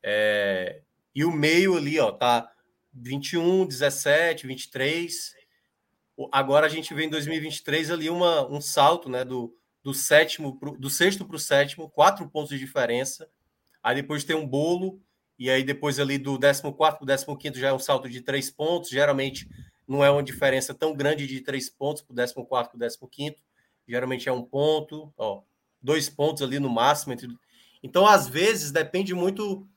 É, 0.01 0.81
e 1.13 1.23
o 1.23 1.31
meio 1.31 1.77
ali, 1.77 1.99
ó, 1.99 2.11
tá 2.11 2.51
21, 2.91 3.67
17, 3.67 4.47
23. 4.47 5.35
Agora 6.31 6.65
a 6.65 6.69
gente 6.69 6.93
vê 6.93 7.05
em 7.05 7.09
2023 7.09 7.91
ali 7.91 8.09
uma, 8.09 8.47
um 8.49 8.61
salto, 8.61 9.09
né? 9.09 9.25
Do, 9.25 9.55
do 9.83 9.93
sétimo 9.93 10.57
pro, 10.57 10.77
do 10.77 10.89
sexto 10.89 11.25
para 11.25 11.35
o 11.35 11.39
sétimo, 11.39 11.89
quatro 11.89 12.27
pontos 12.29 12.49
de 12.49 12.59
diferença. 12.59 13.29
Aí 13.83 13.95
depois 13.95 14.23
tem 14.23 14.35
um 14.35 14.47
bolo, 14.47 15.01
e 15.37 15.49
aí 15.49 15.63
depois 15.63 15.99
ali 15.99 16.17
do 16.17 16.39
14 16.39 17.25
para 17.25 17.33
o 17.33 17.37
15 17.37 17.59
já 17.59 17.67
é 17.67 17.73
um 17.73 17.79
salto 17.79 18.09
de 18.09 18.21
três 18.21 18.49
pontos. 18.49 18.89
Geralmente 18.89 19.47
não 19.87 20.03
é 20.03 20.09
uma 20.09 20.23
diferença 20.23 20.73
tão 20.73 20.95
grande 20.95 21.27
de 21.27 21.41
três 21.41 21.69
pontos 21.69 22.01
para 22.01 22.13
o 22.41 22.45
14 22.45 22.97
para 22.97 23.05
o 23.05 23.09
15. 23.09 23.35
Geralmente 23.87 24.27
é 24.27 24.31
um 24.31 24.41
ponto, 24.41 25.13
ó, 25.17 25.43
dois 25.81 26.09
pontos 26.09 26.41
ali 26.41 26.59
no 26.59 26.69
máximo. 26.69 27.13
Entre... 27.13 27.27
Então, 27.83 28.07
às 28.07 28.27
vezes, 28.27 28.71
depende 28.71 29.13
muito 29.13 29.67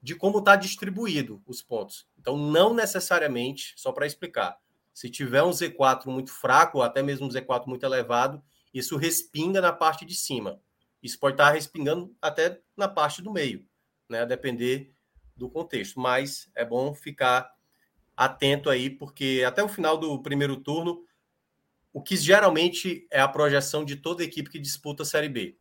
de 0.00 0.14
como 0.14 0.38
está 0.38 0.54
distribuído 0.54 1.42
os 1.44 1.60
pontos. 1.60 2.06
Então, 2.16 2.36
não 2.36 2.72
necessariamente, 2.72 3.72
só 3.76 3.90
para 3.90 4.06
explicar, 4.06 4.56
se 4.98 5.08
tiver 5.08 5.44
um 5.44 5.50
Z4 5.50 6.06
muito 6.06 6.32
fraco, 6.32 6.78
ou 6.78 6.82
até 6.82 7.04
mesmo 7.04 7.24
um 7.24 7.30
Z4 7.30 7.68
muito 7.68 7.86
elevado, 7.86 8.42
isso 8.74 8.96
respinga 8.96 9.60
na 9.60 9.72
parte 9.72 10.04
de 10.04 10.12
cima. 10.12 10.60
Isso 11.00 11.20
pode 11.20 11.34
estar 11.34 11.52
respingando 11.52 12.12
até 12.20 12.60
na 12.76 12.88
parte 12.88 13.22
do 13.22 13.32
meio, 13.32 13.64
né? 14.08 14.22
A 14.22 14.24
depender 14.24 14.92
do 15.36 15.48
contexto. 15.48 16.00
Mas 16.00 16.50
é 16.52 16.64
bom 16.64 16.92
ficar 16.96 17.48
atento 18.16 18.68
aí, 18.68 18.90
porque 18.90 19.44
até 19.46 19.62
o 19.62 19.68
final 19.68 19.96
do 19.96 20.20
primeiro 20.20 20.56
turno, 20.56 21.04
o 21.92 22.02
que 22.02 22.16
geralmente 22.16 23.06
é 23.08 23.20
a 23.20 23.28
projeção 23.28 23.84
de 23.84 23.94
toda 23.94 24.24
equipe 24.24 24.50
que 24.50 24.58
disputa 24.58 25.04
a 25.04 25.06
Série 25.06 25.28
B. 25.28 25.56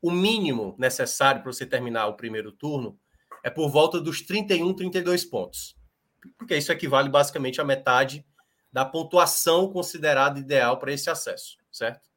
O 0.00 0.10
mínimo 0.10 0.74
necessário 0.80 1.42
para 1.42 1.52
você 1.52 1.64
terminar 1.64 2.08
o 2.08 2.16
primeiro 2.16 2.50
turno 2.50 2.98
é 3.44 3.50
por 3.50 3.68
volta 3.68 4.00
dos 4.00 4.20
31, 4.20 4.74
32 4.74 5.24
pontos. 5.24 5.76
Porque 6.36 6.56
isso 6.56 6.72
equivale 6.72 7.08
basicamente 7.08 7.60
à 7.60 7.64
metade 7.64 8.26
da 8.72 8.84
pontuação 8.84 9.70
considerada 9.70 10.38
ideal 10.38 10.78
para 10.78 10.92
esse 10.92 11.10
acesso, 11.10 11.58
certo? 11.70 12.08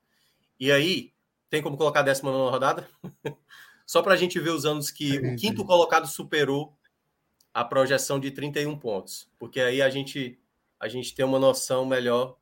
E 0.59 0.71
aí, 0.71 1.11
tem 1.49 1.61
como 1.61 1.77
colocar 1.77 1.99
a 1.99 2.03
19 2.03 2.51
rodada? 2.51 2.87
Só 3.85 4.01
para 4.01 4.13
a 4.13 4.17
gente 4.17 4.39
ver 4.39 4.49
os 4.49 4.65
anos 4.65 4.89
que 4.89 5.17
o 5.17 5.35
quinto 5.35 5.63
colocado 5.65 6.07
superou 6.07 6.75
a 7.53 7.63
projeção 7.63 8.19
de 8.19 8.31
31 8.31 8.77
pontos. 8.79 9.29
Porque 9.37 9.59
aí 9.59 9.81
a 9.81 9.89
gente, 9.89 10.39
a 10.79 10.87
gente 10.87 11.13
tem 11.13 11.23
uma 11.23 11.37
noção 11.37 11.85
melhor. 11.85 12.35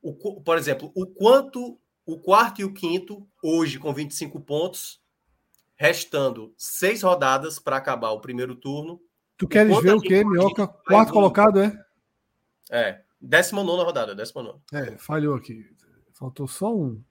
O, 0.00 0.40
por 0.40 0.56
exemplo, 0.56 0.92
o 0.94 1.06
quanto 1.06 1.78
o 2.04 2.18
quarto 2.18 2.60
e 2.60 2.64
o 2.64 2.72
quinto, 2.72 3.26
hoje 3.42 3.78
com 3.78 3.92
25 3.92 4.40
pontos, 4.40 5.00
restando 5.76 6.52
seis 6.56 7.02
rodadas 7.02 7.58
para 7.58 7.76
acabar 7.76 8.10
o 8.10 8.20
primeiro 8.20 8.54
turno. 8.54 9.00
Tu 9.36 9.48
queres 9.48 9.80
ver 9.80 9.94
o 9.94 10.00
quê, 10.00 10.24
Minhoca? 10.24 10.66
Quarto 10.66 11.12
colocado, 11.12 11.60
é? 11.60 11.72
É, 12.72 13.02
19 13.20 13.84
rodada, 13.84 14.14
19. 14.14 14.58
É, 14.72 14.96
falhou 14.96 15.36
aqui. 15.36 15.62
Faltou 16.14 16.48
só 16.48 16.74
um. 16.74 17.04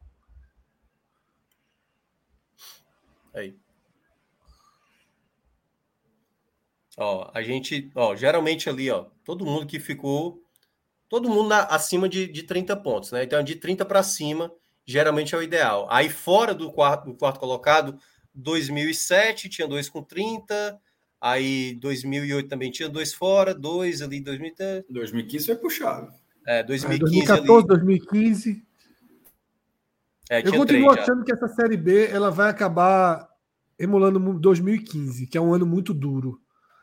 Aí. 3.32 3.56
Ó, 6.98 7.30
a 7.32 7.44
gente, 7.44 7.92
ó, 7.96 8.16
geralmente 8.16 8.70
ali, 8.70 8.90
ó, 8.90 9.06
todo 9.24 9.46
mundo 9.46 9.68
que 9.68 9.80
ficou, 9.80 10.44
todo 11.08 11.30
mundo 11.30 11.50
na, 11.50 11.64
acima 11.66 12.10
de, 12.10 12.28
de 12.28 12.44
30 12.44 12.76
pontos, 12.78 13.12
né? 13.12 13.24
Então, 13.24 13.44
de 13.44 13.56
30 13.56 13.86
para 13.86 14.02
cima, 14.02 14.52
geralmente 14.84 15.36
é 15.36 15.38
o 15.38 15.44
ideal. 15.44 15.88
Aí, 15.92 16.10
fora 16.10 16.56
do 16.56 16.72
quarto, 16.72 17.06
do 17.06 17.16
quarto 17.16 17.40
colocado, 17.40 17.98
2007 18.34 19.48
tinha 19.48 19.68
dois 19.68 19.88
com 19.88 20.04
30, 20.04 20.80
aí 21.22 21.76
2008 21.76 22.50
também 22.50 22.72
tinha 22.72 22.90
dois 22.90 23.14
fora, 23.14 23.54
dois 23.54 24.02
ali, 24.02 24.20
2010. 24.20 24.86
2015 24.90 25.46
foi 25.46 25.56
puxado. 25.56 26.12
É, 26.46 26.64
2015 26.64 27.16
é, 27.22 27.26
2014, 27.28 27.60
ali... 27.60 27.68
2015. 27.68 28.66
É, 30.30 30.40
eu 30.48 30.54
continuo 30.54 30.90
achando 30.90 31.20
já. 31.20 31.26
que 31.26 31.34
essa 31.34 31.48
Série 31.50 31.78
B 31.78 32.08
ela 32.08 32.32
vai 32.32 32.50
acabar 32.50 33.30
emulando 33.78 34.20
2015, 34.40 35.28
que 35.28 35.38
é 35.38 35.42
um 35.42 35.54
ano 35.54 35.66
muito 35.66 35.94
duro. 35.94 36.40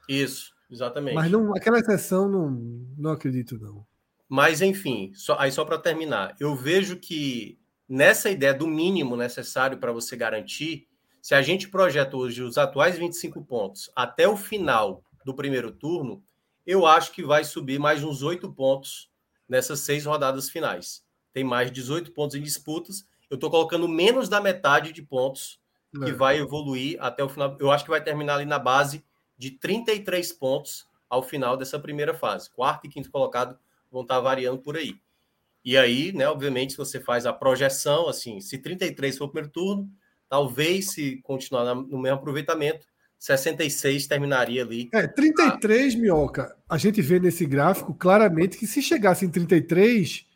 Isso, 0.09 0.53
exatamente. 0.71 1.15
Mas 1.15 1.31
não, 1.31 1.55
aquela 1.55 1.79
exceção 1.79 2.29
não, 2.29 2.51
não 2.97 3.11
acredito 3.11 3.59
não. 3.59 3.87
Mas 4.29 4.61
enfim, 4.61 5.13
só, 5.15 5.39
aí 5.39 5.51
só 5.51 5.65
para 5.65 5.79
terminar, 5.79 6.37
eu 6.39 6.55
vejo 6.55 6.97
que 6.97 7.59
nessa 7.89 8.29
ideia 8.31 8.53
do 8.53 8.67
mínimo 8.67 9.17
necessário 9.17 9.79
para 9.79 9.93
você 9.93 10.17
garantir, 10.17 10.88
se 11.21 11.35
a 11.35 11.43
gente 11.43 11.69
projeta 11.69 12.17
hoje 12.17 12.43
os 12.43 12.59
atuais 12.59 12.99
25 12.99 13.45
pontos 13.45 13.91
até 13.95 14.29
o 14.29 14.37
final 14.37 15.03
do 15.25 15.35
primeiro 15.35 15.71
turno, 15.71 16.23
eu 16.67 16.87
acho 16.87 17.13
que 17.13 17.23
vai 17.23 17.45
subir 17.45 17.79
mais 17.79 18.03
uns 18.05 18.23
8 18.23 18.53
pontos 18.53 19.11
nessas 19.49 19.81
seis 19.81 20.05
rodadas 20.05 20.51
finais. 20.51 21.05
Tem 21.33 21.45
mais 21.45 21.71
18 21.71 22.13
pontos 22.13 22.37
em 22.37 22.43
disputas 22.43 23.07
eu 23.31 23.35
estou 23.35 23.51
colocando 23.51 23.87
menos 23.87 24.29
da 24.29 24.41
metade 24.41 24.93
de 24.93 25.03
pontos 25.03 25.61
que 25.93 26.11
é. 26.11 26.13
vai 26.13 26.39
evoluir 26.39 26.97
até 27.01 27.23
o 27.23 27.29
final. 27.29 27.57
Eu 27.61 27.71
acho 27.71 27.85
que 27.85 27.91
vai 27.91 28.03
terminar 28.03 28.35
ali 28.35 28.45
na 28.45 28.59
base 28.59 29.05
de 29.37 29.51
33 29.51 30.33
pontos 30.33 30.87
ao 31.09 31.23
final 31.23 31.57
dessa 31.57 31.79
primeira 31.79 32.15
fase. 32.15 32.51
Quarto 32.51 32.87
e 32.87 32.89
quinto 32.89 33.11
colocado 33.11 33.59
vão 33.91 34.03
estar 34.03 34.21
variando 34.21 34.59
por 34.59 34.77
aí. 34.77 34.99
E 35.65 35.77
aí, 35.77 36.13
né, 36.13 36.29
obviamente, 36.29 36.73
se 36.73 36.79
você 36.79 37.01
faz 37.01 37.27
a 37.27 37.33
projeção, 37.33 38.09
assim, 38.09 38.41
se 38.41 38.59
33 38.59 39.19
for 39.19 39.25
o 39.25 39.29
primeiro 39.29 39.53
turno, 39.53 39.91
talvez 40.29 40.91
se 40.93 41.21
continuar 41.23 41.75
no 41.75 41.99
mesmo 41.99 42.19
aproveitamento, 42.19 42.87
66 43.19 44.07
terminaria 44.07 44.63
ali. 44.63 44.89
É, 44.93 45.07
33, 45.07 45.95
a... 45.95 45.99
Minhoca, 45.99 46.57
a 46.69 46.79
gente 46.79 47.03
vê 47.03 47.19
nesse 47.19 47.45
gráfico 47.45 47.95
claramente 47.95 48.57
que 48.57 48.67
se 48.67 48.81
chegasse 48.81 49.25
em 49.25 49.31
33, 49.31 50.27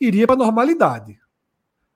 iria 0.00 0.26
para 0.26 0.34
a 0.34 0.44
normalidade. 0.44 1.18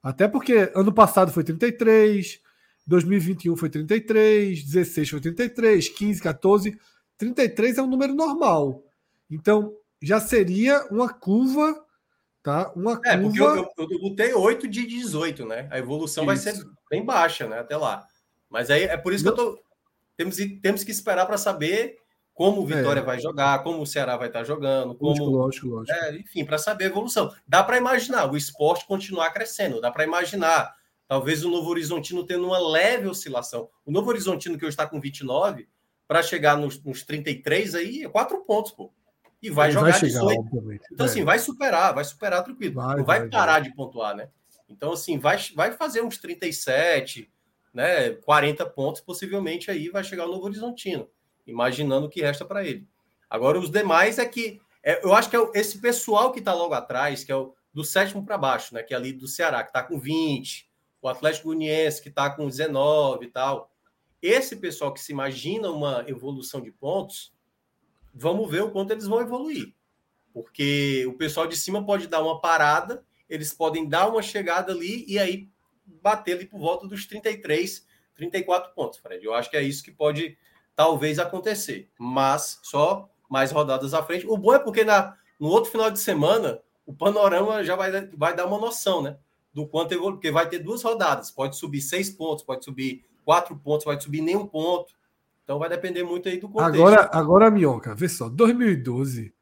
Até 0.02 0.28
porque 0.28 0.70
ano 0.74 0.92
passado 0.92 1.32
foi 1.32 1.42
33, 1.42 2.40
2021 2.86 3.56
foi 3.56 3.68
33, 3.68 4.62
16 4.62 5.10
foi 5.10 5.20
33, 5.20 5.88
15, 5.88 6.22
14. 6.22 6.78
33 7.18 7.78
é 7.78 7.82
um 7.82 7.88
número 7.88 8.14
normal. 8.14 8.84
Então, 9.28 9.74
já 10.00 10.20
seria 10.20 10.86
uma 10.90 11.12
curva, 11.12 11.84
tá? 12.46 12.72
Uma 12.76 13.00
é, 13.04 13.18
curva. 13.18 13.36
Eu, 13.36 13.72
eu, 13.76 13.88
eu, 13.90 14.00
botei 14.00 14.32
8 14.32 14.68
de 14.68 14.86
18, 14.86 15.44
né? 15.44 15.66
A 15.68 15.80
evolução 15.80 16.22
isso. 16.22 16.26
vai 16.26 16.36
ser 16.36 16.64
bem 16.88 17.04
baixa, 17.04 17.48
né? 17.48 17.58
Até 17.58 17.76
lá. 17.76 18.06
Mas 18.48 18.70
aí 18.70 18.84
é 18.84 18.96
por 18.96 19.12
isso 19.12 19.24
Não. 19.24 19.34
que 19.34 19.40
eu 19.40 19.44
tô. 19.46 19.62
Temos, 20.16 20.36
temos 20.62 20.84
que 20.84 20.92
esperar 20.92 21.26
para 21.26 21.36
saber 21.36 21.98
como 22.32 22.62
o 22.62 22.66
Vitória 22.66 23.00
é. 23.00 23.02
vai 23.02 23.18
jogar, 23.18 23.64
como 23.64 23.82
o 23.82 23.86
Ceará 23.86 24.16
vai 24.16 24.28
estar 24.28 24.44
jogando, 24.44 24.94
como, 24.94 25.24
lógico, 25.24 25.66
lógico. 25.66 25.98
É, 25.98 26.16
enfim, 26.16 26.44
para 26.44 26.56
saber 26.56 26.84
a 26.84 26.88
evolução. 26.88 27.34
Dá 27.48 27.64
para 27.64 27.78
imaginar 27.78 28.30
o 28.30 28.36
esporte 28.36 28.86
continuar 28.86 29.32
crescendo, 29.32 29.80
dá 29.80 29.90
para 29.90 30.04
imaginar 30.04 30.72
talvez 31.08 31.44
o 31.44 31.50
Novo 31.50 31.68
Horizontino 31.68 32.24
tendo 32.24 32.46
uma 32.46 32.58
leve 32.58 33.08
oscilação. 33.08 33.68
O 33.84 33.90
Novo 33.90 34.08
Horizontino 34.08 34.56
que 34.56 34.64
hoje 34.64 34.74
está 34.74 34.86
com 34.86 35.00
29, 35.00 35.68
para 36.06 36.22
chegar 36.22 36.56
nos, 36.56 36.82
nos 36.84 37.02
33 37.02 37.74
aí, 37.74 38.04
é 38.04 38.08
quatro 38.08 38.38
pontos, 38.44 38.70
pô. 38.70 38.92
E 39.42 39.50
vai 39.50 39.68
Ele 39.68 39.74
jogar 39.74 39.90
vai 39.90 40.00
chegar, 40.00 40.20
18. 40.20 40.40
Obviamente. 40.40 40.82
Então, 40.92 41.06
é. 41.06 41.08
assim, 41.08 41.24
vai 41.24 41.38
superar, 41.38 41.94
vai 41.94 42.04
superar 42.04 42.42
tranquilo. 42.42 42.74
Vai, 42.74 42.96
Não 42.96 43.04
vai, 43.04 43.20
vai 43.20 43.28
parar 43.28 43.52
vai. 43.52 43.62
de 43.62 43.74
pontuar, 43.74 44.16
né? 44.16 44.28
Então, 44.68 44.92
assim, 44.92 45.18
vai, 45.18 45.38
vai 45.54 45.72
fazer 45.72 46.02
uns 46.02 46.18
37, 46.18 47.30
né? 47.72 48.10
40 48.10 48.66
pontos, 48.66 49.00
possivelmente 49.00 49.70
aí 49.70 49.88
vai 49.88 50.02
chegar 50.02 50.26
o 50.26 50.32
Novo 50.32 50.46
Horizontino 50.46 51.08
imaginando 51.46 52.06
o 52.06 52.10
que 52.10 52.20
resta 52.20 52.44
para 52.44 52.64
ele. 52.64 52.86
Agora, 53.30 53.58
os 53.58 53.70
demais 53.70 54.18
é 54.18 54.26
que 54.26 54.60
é, 54.82 55.04
eu 55.04 55.14
acho 55.14 55.30
que 55.30 55.36
é 55.36 55.50
esse 55.54 55.80
pessoal 55.80 56.32
que 56.32 56.40
está 56.40 56.52
logo 56.52 56.74
atrás, 56.74 57.24
que 57.24 57.32
é 57.32 57.36
o 57.36 57.54
do 57.72 57.84
sétimo 57.84 58.24
para 58.24 58.38
baixo, 58.38 58.74
né? 58.74 58.82
Que 58.82 58.94
é 58.94 58.96
ali 58.96 59.12
do 59.12 59.28
Ceará, 59.28 59.62
que 59.62 59.70
está 59.70 59.82
com 59.82 59.98
20, 59.98 60.70
o 61.02 61.08
Atlético 61.08 61.48
Goianiense, 61.48 62.02
que 62.02 62.08
está 62.08 62.30
com 62.30 62.48
19 62.48 63.26
e 63.26 63.28
tal. 63.28 63.70
Esse 64.22 64.56
pessoal 64.56 64.92
que 64.92 65.00
se 65.00 65.12
imagina 65.12 65.70
uma 65.70 66.04
evolução 66.08 66.60
de 66.60 66.70
pontos, 66.70 67.34
vamos 68.18 68.50
ver 68.50 68.62
o 68.62 68.70
quanto 68.70 68.90
eles 68.92 69.06
vão 69.06 69.20
evoluir. 69.20 69.74
Porque 70.32 71.04
o 71.06 71.14
pessoal 71.14 71.46
de 71.46 71.56
cima 71.56 71.84
pode 71.84 72.06
dar 72.06 72.22
uma 72.22 72.40
parada, 72.40 73.04
eles 73.28 73.52
podem 73.52 73.88
dar 73.88 74.08
uma 74.08 74.22
chegada 74.22 74.72
ali 74.72 75.04
e 75.08 75.18
aí 75.18 75.48
bater 76.02 76.36
ali 76.36 76.46
por 76.46 76.58
volta 76.58 76.86
dos 76.86 77.06
33, 77.06 77.86
34 78.14 78.74
pontos, 78.74 78.98
Fred. 78.98 79.24
Eu 79.24 79.34
acho 79.34 79.50
que 79.50 79.56
é 79.56 79.62
isso 79.62 79.82
que 79.82 79.90
pode 79.90 80.36
talvez 80.74 81.18
acontecer, 81.18 81.90
mas 81.98 82.58
só 82.62 83.08
mais 83.28 83.50
rodadas 83.50 83.94
à 83.94 84.02
frente. 84.02 84.26
O 84.26 84.36
bom 84.36 84.54
é 84.54 84.58
porque 84.58 84.84
na, 84.84 85.16
no 85.38 85.48
outro 85.48 85.70
final 85.70 85.90
de 85.90 85.98
semana 85.98 86.60
o 86.84 86.94
panorama 86.94 87.64
já 87.64 87.74
vai, 87.74 87.90
vai 88.08 88.34
dar 88.34 88.46
uma 88.46 88.58
noção, 88.58 89.02
né? 89.02 89.18
Do 89.52 89.66
quanto 89.66 89.92
evolui, 89.92 90.14
porque 90.14 90.30
vai 90.30 90.48
ter 90.48 90.58
duas 90.58 90.82
rodadas, 90.82 91.30
pode 91.30 91.56
subir 91.56 91.80
seis 91.80 92.10
pontos, 92.10 92.44
pode 92.44 92.64
subir 92.64 93.04
quatro 93.24 93.56
pontos, 93.56 93.84
pode 93.84 94.02
subir 94.04 94.20
nenhum 94.20 94.46
ponto. 94.46 94.94
Então 95.46 95.60
vai 95.60 95.68
depender 95.68 96.02
muito 96.02 96.28
aí 96.28 96.38
do 96.38 96.48
contexto. 96.48 96.74
Agora, 96.74 97.08
agora 97.12 97.50
Minhoca, 97.52 97.94
vê 97.94 98.08
só, 98.08 98.28
2012 98.28 99.32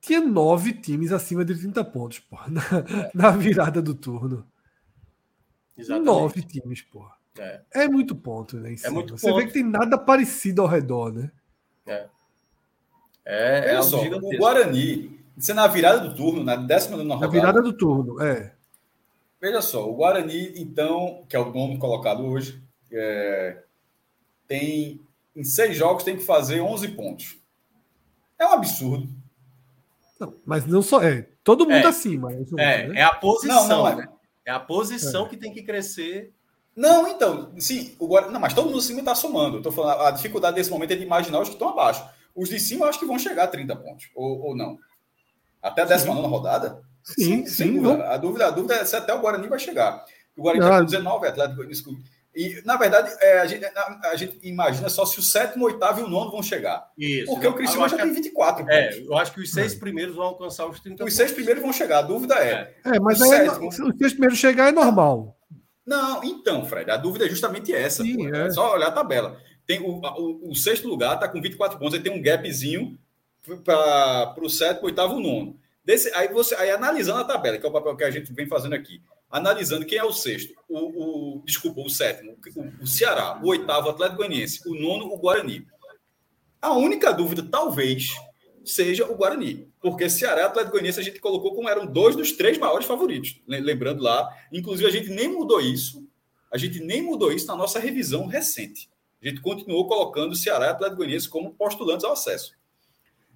tinha 0.00 0.18
nove 0.18 0.72
times 0.72 1.12
acima 1.12 1.44
de 1.44 1.54
30 1.54 1.84
pontos, 1.84 2.20
porra, 2.20 2.48
na, 2.50 2.62
é. 2.62 3.10
na 3.14 3.30
virada 3.32 3.82
do 3.82 3.94
turno. 3.94 4.46
Exatamente. 5.76 6.06
Nove 6.06 6.42
times, 6.42 6.80
porra. 6.80 7.12
É. 7.38 7.60
é 7.74 7.88
muito 7.88 8.16
ponto, 8.16 8.56
né? 8.56 8.74
É 8.82 8.88
muito 8.88 9.18
Você 9.18 9.28
ponto. 9.28 9.40
vê 9.40 9.46
que 9.46 9.52
tem 9.52 9.62
nada 9.62 9.98
parecido 9.98 10.62
ao 10.62 10.68
redor, 10.68 11.12
né? 11.12 11.30
É. 11.86 12.06
É, 13.26 13.74
é 13.74 13.82
só, 13.82 14.02
o 14.02 14.38
Guarani, 14.38 15.20
Isso 15.36 15.50
é 15.50 15.54
na 15.54 15.66
virada 15.66 16.00
do 16.00 16.16
turno, 16.16 16.42
na 16.42 16.56
décima 16.56 16.96
nona 16.96 17.14
rodada. 17.14 17.26
Na 17.26 17.40
virada 17.40 17.62
do 17.62 17.74
turno, 17.74 18.22
é. 18.22 18.54
Veja 19.38 19.60
só, 19.60 19.86
o 19.86 19.94
Guarani, 19.94 20.54
então, 20.56 21.26
que 21.28 21.36
é 21.36 21.38
o 21.38 21.52
nono 21.52 21.78
colocado 21.78 22.24
hoje, 22.24 22.62
é, 22.90 23.62
tem 24.52 25.00
em 25.34 25.44
seis 25.44 25.74
jogos 25.74 26.04
tem 26.04 26.16
que 26.16 26.24
fazer 26.24 26.60
11 26.60 26.88
pontos. 26.88 27.38
É 28.38 28.46
um 28.46 28.52
absurdo. 28.52 29.08
Não, 30.20 30.34
mas 30.44 30.66
não 30.66 30.82
só 30.82 31.02
é 31.02 31.26
todo 31.42 31.64
mundo 31.64 31.86
é, 31.86 31.86
acima. 31.86 32.30
É, 32.32 32.36
é, 32.58 32.88
né? 32.88 33.00
é 33.00 33.02
a 33.02 33.14
posição, 33.14 33.66
não, 33.66 33.82
não 33.82 34.00
é. 34.02 34.08
É. 34.44 34.50
a 34.50 34.60
posição 34.60 35.24
é. 35.24 35.28
que 35.30 35.38
tem 35.38 35.54
que 35.54 35.62
crescer. 35.62 36.34
Não, 36.76 37.08
então, 37.08 37.52
sim, 37.58 37.96
o 37.98 38.06
Guarani, 38.06 38.32
não, 38.32 38.40
mas 38.40 38.52
todo 38.52 38.66
mundo 38.66 38.78
acima 38.78 39.00
está 39.00 39.14
somando. 39.14 39.58
Eu 39.58 39.62
tô 39.62 39.72
falando, 39.72 40.02
a 40.02 40.10
dificuldade 40.10 40.56
desse 40.56 40.70
momento 40.70 40.92
é 40.92 40.96
de 40.96 41.02
imaginar 41.02 41.40
os 41.40 41.48
que 41.48 41.54
estão 41.54 41.70
abaixo. 41.70 42.06
Os 42.34 42.48
de 42.48 42.60
cima 42.60 42.84
eu 42.84 42.90
acho 42.90 42.98
que 42.98 43.06
vão 43.06 43.18
chegar 43.18 43.44
a 43.44 43.48
30 43.48 43.74
pontos, 43.76 44.10
ou, 44.14 44.48
ou 44.48 44.56
não. 44.56 44.78
Até 45.62 45.82
a 45.82 45.86
19 45.86 46.26
rodada? 46.26 46.82
Sim, 47.02 47.46
sim. 47.46 47.46
sim 47.46 47.80
dúvida. 47.80 48.08
A, 48.08 48.16
dúvida, 48.16 48.46
a 48.46 48.50
dúvida 48.50 48.74
é 48.74 48.84
se 48.84 48.96
até 48.96 49.14
o 49.14 49.20
Guarani 49.20 49.48
vai 49.48 49.58
chegar. 49.58 50.04
O 50.36 50.42
Guarani 50.42 50.64
está 50.64 50.78
com 50.78 50.84
19, 50.84 51.26
Atlético, 51.26 51.66
desculpa. 51.66 52.00
E, 52.34 52.62
na 52.64 52.76
verdade, 52.76 53.14
é, 53.20 53.40
a, 53.40 53.46
gente, 53.46 53.64
a, 53.64 54.00
a, 54.10 54.16
gente, 54.16 54.38
imagina 54.42 54.88
só 54.88 55.04
se 55.04 55.18
o 55.18 55.22
sétimo, 55.22 55.66
oitavo 55.66 56.00
e 56.00 56.02
o 56.02 56.08
nono 56.08 56.30
vão 56.30 56.42
chegar. 56.42 56.90
Isso. 56.96 57.26
Porque 57.26 57.46
o 57.46 57.52
Cristiano 57.52 57.88
já 57.88 57.98
tem 57.98 58.12
24 58.12 58.62
é, 58.70 58.82
pontos. 58.84 58.98
É, 58.98 59.06
eu 59.06 59.16
acho 59.18 59.32
que 59.32 59.40
os 59.40 59.52
seis 59.52 59.74
é. 59.74 59.78
primeiros 59.78 60.16
vão 60.16 60.26
alcançar 60.26 60.66
os 60.66 60.80
30 60.80 60.94
Os 60.94 60.98
pontos. 61.00 61.14
seis 61.14 61.32
primeiros 61.32 61.62
vão 61.62 61.72
chegar, 61.72 61.98
a 61.98 62.02
dúvida 62.02 62.34
é. 62.36 62.74
É, 62.84 62.98
mas 62.98 63.20
aí, 63.20 63.32
é 63.32 63.50
sétimo... 63.50 63.70
se 63.70 63.82
os 63.82 63.96
seis 63.98 64.12
primeiros 64.12 64.38
chegar 64.38 64.68
é 64.68 64.72
normal. 64.72 65.36
Não, 65.84 66.24
então, 66.24 66.64
Fred, 66.64 66.90
a 66.90 66.96
dúvida 66.96 67.26
é 67.26 67.28
justamente 67.28 67.72
essa. 67.74 68.02
Sim, 68.02 68.34
é. 68.34 68.46
é. 68.46 68.50
só 68.50 68.74
olhar 68.74 68.88
a 68.88 68.92
tabela. 68.92 69.38
Tem 69.66 69.80
o, 69.80 70.00
o, 70.00 70.50
o 70.50 70.54
sexto 70.54 70.88
lugar 70.88 71.14
está 71.14 71.28
com 71.28 71.40
24 71.40 71.78
pontos, 71.78 71.94
aí 71.94 72.00
tem 72.00 72.12
um 72.12 72.22
gapzinho 72.22 72.98
para 73.64 74.34
o 74.40 74.48
sétimo, 74.48 74.86
oitavo, 74.86 75.20
nono. 75.20 75.56
Desse, 75.84 76.12
aí 76.14 76.28
você 76.28 76.54
aí 76.54 76.70
analisando 76.70 77.20
a 77.20 77.24
tabela, 77.24 77.58
que 77.58 77.66
é 77.66 77.68
o 77.68 77.72
papel 77.72 77.96
que 77.96 78.04
a 78.04 78.10
gente 78.10 78.32
vem 78.32 78.46
fazendo 78.46 78.74
aqui, 78.74 79.02
analisando 79.32 79.86
quem 79.86 79.96
é 79.96 80.04
o 80.04 80.12
sexto, 80.12 80.52
o, 80.68 81.38
o 81.38 81.42
desculpa, 81.44 81.80
o 81.80 81.88
sétimo, 81.88 82.36
o, 82.54 82.82
o 82.82 82.86
Ceará, 82.86 83.40
o 83.42 83.48
oitavo, 83.48 83.86
o 83.86 83.90
Atlético 83.90 84.18
Goianiense, 84.18 84.60
o 84.68 84.74
nono, 84.74 85.06
o 85.06 85.18
Guarani. 85.18 85.66
A 86.60 86.74
única 86.74 87.10
dúvida, 87.12 87.42
talvez, 87.42 88.08
seja 88.62 89.10
o 89.10 89.16
Guarani, 89.16 89.66
porque 89.80 90.10
Ceará 90.10 90.42
e 90.42 90.44
Atlético 90.44 90.72
Goianiense 90.72 91.00
a 91.00 91.02
gente 91.02 91.18
colocou 91.18 91.54
como 91.54 91.68
eram 91.68 91.86
dois 91.86 92.14
dos 92.14 92.32
três 92.32 92.58
maiores 92.58 92.86
favoritos, 92.86 93.40
lembrando 93.48 94.02
lá, 94.02 94.28
inclusive 94.52 94.86
a 94.86 94.92
gente 94.92 95.08
nem 95.08 95.28
mudou 95.28 95.60
isso, 95.62 96.06
a 96.50 96.58
gente 96.58 96.78
nem 96.80 97.00
mudou 97.00 97.32
isso 97.32 97.46
na 97.46 97.56
nossa 97.56 97.78
revisão 97.78 98.26
recente. 98.26 98.90
A 99.22 99.28
gente 99.28 99.40
continuou 99.40 99.86
colocando 99.86 100.34
Ceará 100.36 100.66
e 100.66 100.70
Atlético 100.70 100.98
Goianiense 100.98 101.28
como 101.28 101.54
postulantes 101.54 102.04
ao 102.04 102.12
acesso. 102.12 102.52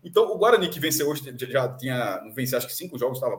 Então, 0.06 0.32
o 0.32 0.38
Guarani 0.38 0.68
que 0.68 0.78
venceu 0.78 1.08
hoje 1.08 1.34
já 1.36 1.68
tinha, 1.68 2.22
não 2.22 2.32
venceu 2.32 2.56
acho 2.56 2.68
que 2.68 2.72
cinco 2.72 2.96
jogos, 2.96 3.18
tava, 3.18 3.38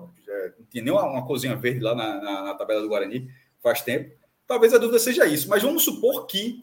não 0.60 0.66
tinha 0.70 0.84
nem 0.84 0.92
uma, 0.92 1.06
uma 1.06 1.26
cozinha 1.26 1.56
verde 1.56 1.80
lá 1.80 1.96
na, 1.96 2.22
na, 2.22 2.44
na, 2.44 2.54
tabela 2.56 2.82
do 2.82 2.90
Guarani 2.90 3.32
faz 3.64 3.82
tempo. 3.82 4.14
Talvez 4.46 4.74
a 4.74 4.78
dúvida 4.78 5.00
seja 5.00 5.26
isso, 5.26 5.48
mas 5.48 5.64
vamos 5.64 5.86
supor 5.86 6.28
que 6.28 6.62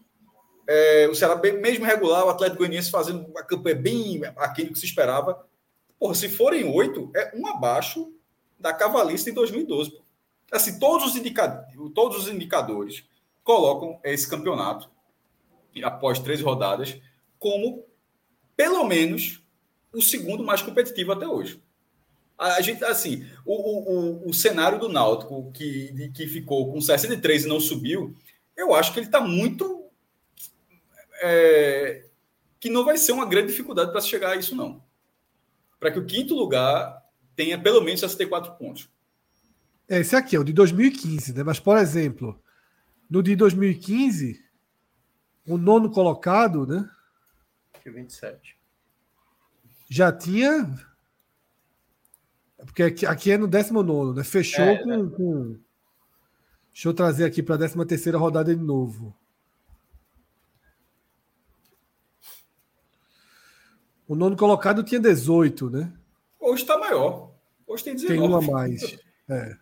é, 0.68 1.08
o 1.10 1.14
Ceará, 1.14 1.36
mesmo 1.36 1.86
regular, 1.86 2.26
o 2.26 2.28
Atlético 2.28 2.58
Goianiense 2.58 2.90
fazendo 2.90 3.26
uma 3.26 3.42
campanha 3.42 3.76
bem 3.76 4.20
aquilo 4.36 4.74
que 4.74 4.78
se 4.78 4.84
esperava. 4.84 5.42
Porra, 5.98 6.14
se 6.14 6.28
forem 6.28 6.64
oito, 6.64 7.10
é 7.16 7.32
um 7.34 7.46
abaixo 7.46 8.12
da 8.60 8.74
Cavalista 8.74 9.30
em 9.30 9.34
2012. 9.34 10.02
Assim, 10.52 10.78
todos 10.78 11.14
os, 11.14 11.22
todos 11.94 12.18
os 12.18 12.28
indicadores 12.28 13.08
colocam 13.42 13.98
esse 14.04 14.28
campeonato, 14.28 14.90
após 15.82 16.18
três 16.18 16.42
rodadas, 16.42 17.00
como 17.38 17.86
pelo 18.54 18.84
menos 18.84 19.43
o 19.94 20.02
segundo 20.02 20.44
mais 20.44 20.60
competitivo 20.60 21.12
até 21.12 21.26
hoje. 21.26 21.62
A 22.36 22.60
gente, 22.60 22.84
assim, 22.84 23.24
o, 23.46 23.54
o, 23.54 24.28
o, 24.28 24.34
cenário 24.34 24.78
do 24.78 24.88
Náutico, 24.88 25.52
que, 25.52 26.10
que 26.12 26.26
ficou 26.26 26.72
com 26.72 26.80
63 26.80 27.44
e 27.44 27.48
não 27.48 27.60
subiu, 27.60 28.14
eu 28.56 28.74
acho 28.74 28.92
que 28.92 28.98
ele 28.98 29.06
está 29.06 29.20
muito. 29.20 29.88
É, 31.22 32.06
que 32.58 32.68
não 32.68 32.84
vai 32.84 32.96
ser 32.98 33.12
uma 33.12 33.24
grande 33.24 33.48
dificuldade 33.48 33.92
para 33.92 34.00
chegar 34.00 34.32
a 34.32 34.36
isso, 34.36 34.56
não. 34.56 34.82
Para 35.78 35.92
que 35.92 35.98
o 35.98 36.04
quinto 36.04 36.34
lugar 36.34 37.02
tenha 37.36 37.60
pelo 37.60 37.80
menos 37.80 38.00
64 38.00 38.54
pontos. 38.54 38.88
É, 39.88 40.00
esse 40.00 40.16
aqui 40.16 40.34
é 40.34 40.40
o 40.40 40.44
de 40.44 40.52
2015, 40.52 41.34
né? 41.34 41.44
Mas, 41.44 41.60
por 41.60 41.78
exemplo, 41.78 42.42
no 43.08 43.22
de 43.22 43.36
2015, 43.36 44.42
o 45.46 45.56
nono 45.56 45.88
colocado, 45.90 46.66
né? 46.66 46.88
27 47.84 48.63
já 49.88 50.12
tinha. 50.12 50.72
Porque 52.58 52.82
aqui, 52.82 53.06
aqui 53.06 53.30
é 53.30 53.38
no 53.38 53.46
19, 53.46 54.16
né? 54.16 54.24
Fechou 54.24 54.64
é, 54.64 54.82
com, 54.82 55.10
com, 55.10 55.58
Deixa 56.72 56.88
eu 56.88 56.94
trazer 56.94 57.24
aqui 57.24 57.42
para 57.42 57.54
a 57.54 57.58
13 57.58 57.84
terceira 57.86 58.18
rodada 58.18 58.54
de 58.54 58.60
novo. 58.60 59.14
O 64.08 64.14
nono 64.14 64.36
colocado 64.36 64.82
tinha 64.82 65.00
18, 65.00 65.70
né? 65.70 65.92
Hoje 66.38 66.62
está 66.62 66.76
maior. 66.78 67.32
Hoje 67.66 67.84
tem 67.84 67.94
19. 67.94 68.18
Tem 68.18 68.28
uma 68.28 68.38
a 68.38 68.42
mais. 68.42 68.98
É. 69.26 69.56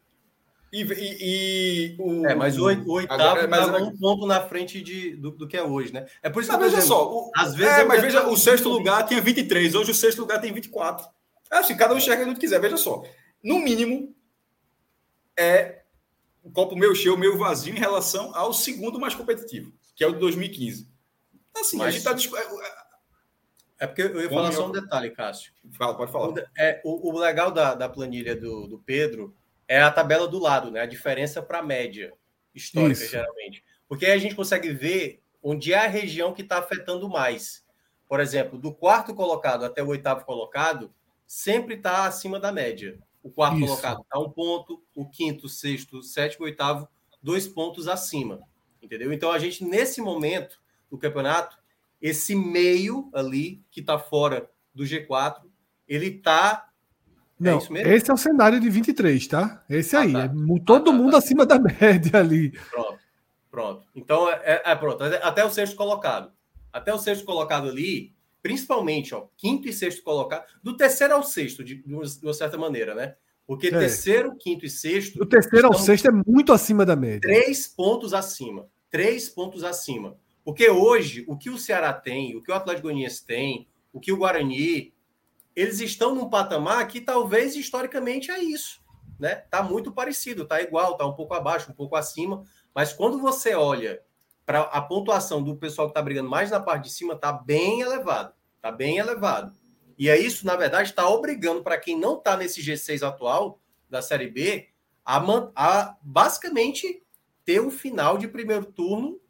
E, 0.72 0.82
e, 0.82 1.16
e 1.20 1.96
o, 1.98 2.26
é, 2.26 2.34
mas 2.34 2.56
o, 2.56 2.62
o 2.62 2.92
oitavo 2.92 3.40
estava 3.40 3.76
um 3.76 3.94
ponto 3.94 4.26
na 4.26 4.40
frente 4.40 4.80
de, 4.80 5.14
do, 5.16 5.32
do, 5.32 5.46
que 5.46 5.54
é 5.54 5.62
hoje, 5.62 5.92
né? 5.92 6.06
É 6.22 6.30
por 6.30 6.40
isso 6.40 6.50
que 6.50 6.56
mas 6.56 6.64
veja 6.64 6.76
dizendo, 6.76 6.88
só, 6.88 7.12
o, 7.12 7.30
às 7.36 7.54
vezes 7.54 7.74
é, 7.74 7.84
mas 7.84 8.00
veja, 8.00 8.26
o 8.26 8.36
sexto 8.38 8.70
lugar 8.70 9.06
tinha 9.06 9.20
23, 9.20 9.74
hoje 9.74 9.90
o 9.90 9.94
sexto 9.94 10.20
lugar 10.20 10.40
tem 10.40 10.50
24. 10.50 11.06
É 11.50 11.58
assim, 11.58 11.76
cada 11.76 11.92
um 11.92 11.98
enxerga 11.98 12.24
o 12.24 12.32
que 12.32 12.40
quiser, 12.40 12.58
veja 12.58 12.78
só. 12.78 13.02
No 13.44 13.58
mínimo, 13.58 14.14
é 15.38 15.82
o 16.42 16.50
copo 16.50 16.74
meio 16.74 16.94
cheio, 16.94 17.18
meio 17.18 17.36
vazio 17.36 17.74
em 17.74 17.78
relação 17.78 18.34
ao 18.34 18.54
segundo 18.54 18.98
mais 18.98 19.14
competitivo, 19.14 19.70
que 19.94 20.02
é 20.02 20.06
o 20.06 20.12
de 20.12 20.20
2015. 20.20 20.90
Assim, 21.54 21.76
mas, 21.76 21.88
a 21.88 21.90
gente 21.90 22.26
está. 22.26 22.38
É, 23.78 23.84
é 23.84 23.86
porque 23.86 24.00
eu 24.00 24.22
ia 24.22 24.30
falar 24.30 24.52
só 24.52 24.66
um 24.66 24.72
detalhe, 24.72 25.10
Cássio. 25.10 25.52
Fala, 25.72 25.94
pode 25.94 26.10
falar. 26.10 26.30
O, 26.30 26.34
é, 26.56 26.80
o, 26.82 27.10
o 27.10 27.18
legal 27.18 27.50
da, 27.50 27.74
da 27.74 27.90
planilha 27.90 28.34
do, 28.34 28.66
do 28.66 28.78
Pedro 28.78 29.36
é 29.72 29.82
a 29.82 29.90
tabela 29.90 30.28
do 30.28 30.38
lado, 30.38 30.70
né? 30.70 30.80
A 30.80 30.86
diferença 30.86 31.42
para 31.42 31.60
a 31.60 31.62
média 31.62 32.12
histórica, 32.54 33.02
Isso. 33.02 33.10
geralmente. 33.10 33.64
Porque 33.88 34.04
aí 34.04 34.12
a 34.12 34.18
gente 34.18 34.34
consegue 34.34 34.70
ver 34.70 35.22
onde 35.42 35.72
é 35.72 35.78
a 35.78 35.88
região 35.88 36.34
que 36.34 36.42
está 36.42 36.58
afetando 36.58 37.08
mais. 37.08 37.64
Por 38.06 38.20
exemplo, 38.20 38.58
do 38.58 38.74
quarto 38.74 39.14
colocado 39.14 39.64
até 39.64 39.82
o 39.82 39.88
oitavo 39.88 40.26
colocado, 40.26 40.92
sempre 41.26 41.76
está 41.76 42.04
acima 42.04 42.38
da 42.38 42.52
média. 42.52 42.98
O 43.22 43.30
quarto 43.30 43.56
Isso. 43.56 43.66
colocado 43.66 44.02
está 44.02 44.18
um 44.18 44.28
ponto, 44.28 44.82
o 44.94 45.08
quinto, 45.08 45.48
sexto, 45.48 46.02
sétimo, 46.02 46.44
oitavo, 46.44 46.86
dois 47.22 47.48
pontos 47.48 47.88
acima. 47.88 48.42
Entendeu? 48.82 49.10
Então 49.10 49.32
a 49.32 49.38
gente, 49.38 49.64
nesse 49.64 50.02
momento 50.02 50.60
do 50.90 50.98
campeonato, 50.98 51.56
esse 51.98 52.34
meio 52.34 53.08
ali 53.14 53.62
que 53.70 53.80
está 53.80 53.98
fora 53.98 54.50
do 54.74 54.84
G4, 54.84 55.44
ele 55.88 56.08
está 56.08 56.68
é 57.49 57.51
Não, 57.51 57.76
é 57.76 57.95
esse 57.97 58.11
é 58.11 58.14
o 58.14 58.16
cenário 58.16 58.61
de 58.61 58.68
23, 58.70 59.26
tá? 59.26 59.64
Esse 59.68 59.97
ah, 59.97 60.01
aí. 60.01 60.12
Tá. 60.12 60.24
É 60.24 60.61
todo 60.64 60.90
ah, 60.90 60.93
tá, 60.93 60.99
mundo 60.99 61.12
tá. 61.12 61.18
acima 61.18 61.47
da 61.47 61.59
média 61.80 62.18
ali. 62.18 62.51
Pronto. 62.70 62.99
Pronto. 63.51 63.86
Então, 63.95 64.30
é, 64.30 64.40
é, 64.45 64.62
é, 64.64 64.74
pronto. 64.74 65.05
Até 65.05 65.45
o 65.45 65.51
sexto 65.51 65.76
colocado. 65.76 66.32
Até 66.72 66.93
o 66.95 66.99
sexto 66.99 67.24
colocado 67.26 67.68
ali, 67.68 68.14
principalmente, 68.43 69.14
ó, 69.14 69.26
quinto 69.36 69.68
e 69.68 69.72
sexto 69.72 70.03
colocado, 70.03 70.47
do 70.62 70.74
terceiro 70.74 71.14
ao 71.14 71.22
sexto, 71.22 71.62
de, 71.62 71.74
de 71.74 71.95
uma 72.22 72.32
certa 72.32 72.57
maneira, 72.57 72.95
né? 72.95 73.14
Porque 73.47 73.66
é. 73.66 73.70
terceiro, 73.70 74.34
quinto 74.36 74.64
e 74.64 74.70
sexto. 74.70 75.18
Do 75.18 75.26
terceiro 75.26 75.66
ao 75.66 75.74
sexto 75.74 76.09
é 76.09 76.11
muito 76.26 76.53
acima 76.53 76.86
da 76.86 76.97
média. 76.97 77.20
Três 77.20 77.66
pontos 77.66 78.14
acima. 78.14 78.66
Três 78.90 79.28
pontos 79.28 79.62
acima. 79.64 80.16
Porque 80.45 80.68
hoje, 80.70 81.24
o 81.28 81.36
que 81.36 81.51
o 81.51 81.59
Ceará 81.59 81.93
tem, 81.93 82.34
o 82.36 82.43
que 82.43 82.51
o 82.51 82.55
Atlético 82.55 82.88
Goianiense 82.88 83.24
tem, 83.24 83.68
o 83.93 84.01
que 84.01 84.12
o 84.12 84.16
Guarani, 84.16 84.91
eles 85.55 85.80
estão 85.80 86.14
num 86.14 86.28
patamar 86.28 86.86
que 86.88 87.00
talvez 87.00 87.55
historicamente 87.57 88.30
é 88.30 88.42
isso, 88.42 88.80
né? 89.18 89.36
Tá 89.50 89.62
muito 89.62 89.92
parecido, 89.92 90.46
tá 90.46 90.61
igual, 90.61 90.96
tá 90.96 91.07
um 91.07 91.14
pouco 91.14 91.34
abaixo, 91.34 91.70
um 91.70 91.74
pouco 91.74 91.96
acima, 91.96 92.44
mas 92.74 92.92
quando 92.92 93.18
você 93.18 93.55
olha 93.55 94.03
para 94.44 94.62
a 94.62 94.80
pontuação 94.80 95.42
do 95.42 95.57
pessoal 95.57 95.88
que 95.88 95.92
está 95.92 96.03
brigando 96.03 96.28
mais 96.28 96.50
na 96.50 96.61
parte 96.61 96.84
de 96.84 96.90
cima, 96.90 97.16
tá 97.16 97.32
bem 97.32 97.80
elevado, 97.80 98.34
tá 98.61 98.72
bem 98.72 98.98
elevado. 98.98 99.53
E 99.98 100.09
é 100.09 100.18
isso, 100.18 100.46
na 100.46 100.57
verdade, 100.57 100.90
está 100.90 101.09
obrigando 101.09 101.62
para 101.62 101.78
quem 101.78 101.98
não 101.98 102.18
está 102.18 102.36
nesse 102.36 102.61
G6 102.61 103.07
atual 103.07 103.61
da 103.88 104.03
Série 104.03 104.28
B 104.28 104.68
a, 105.05 105.22
a 105.55 105.96
basicamente 106.03 107.03
ter 107.44 107.61
o 107.61 107.68
um 107.68 107.70
final 107.70 108.16
de 108.16 108.28
primeiro 108.28 108.64
turno 108.64 109.20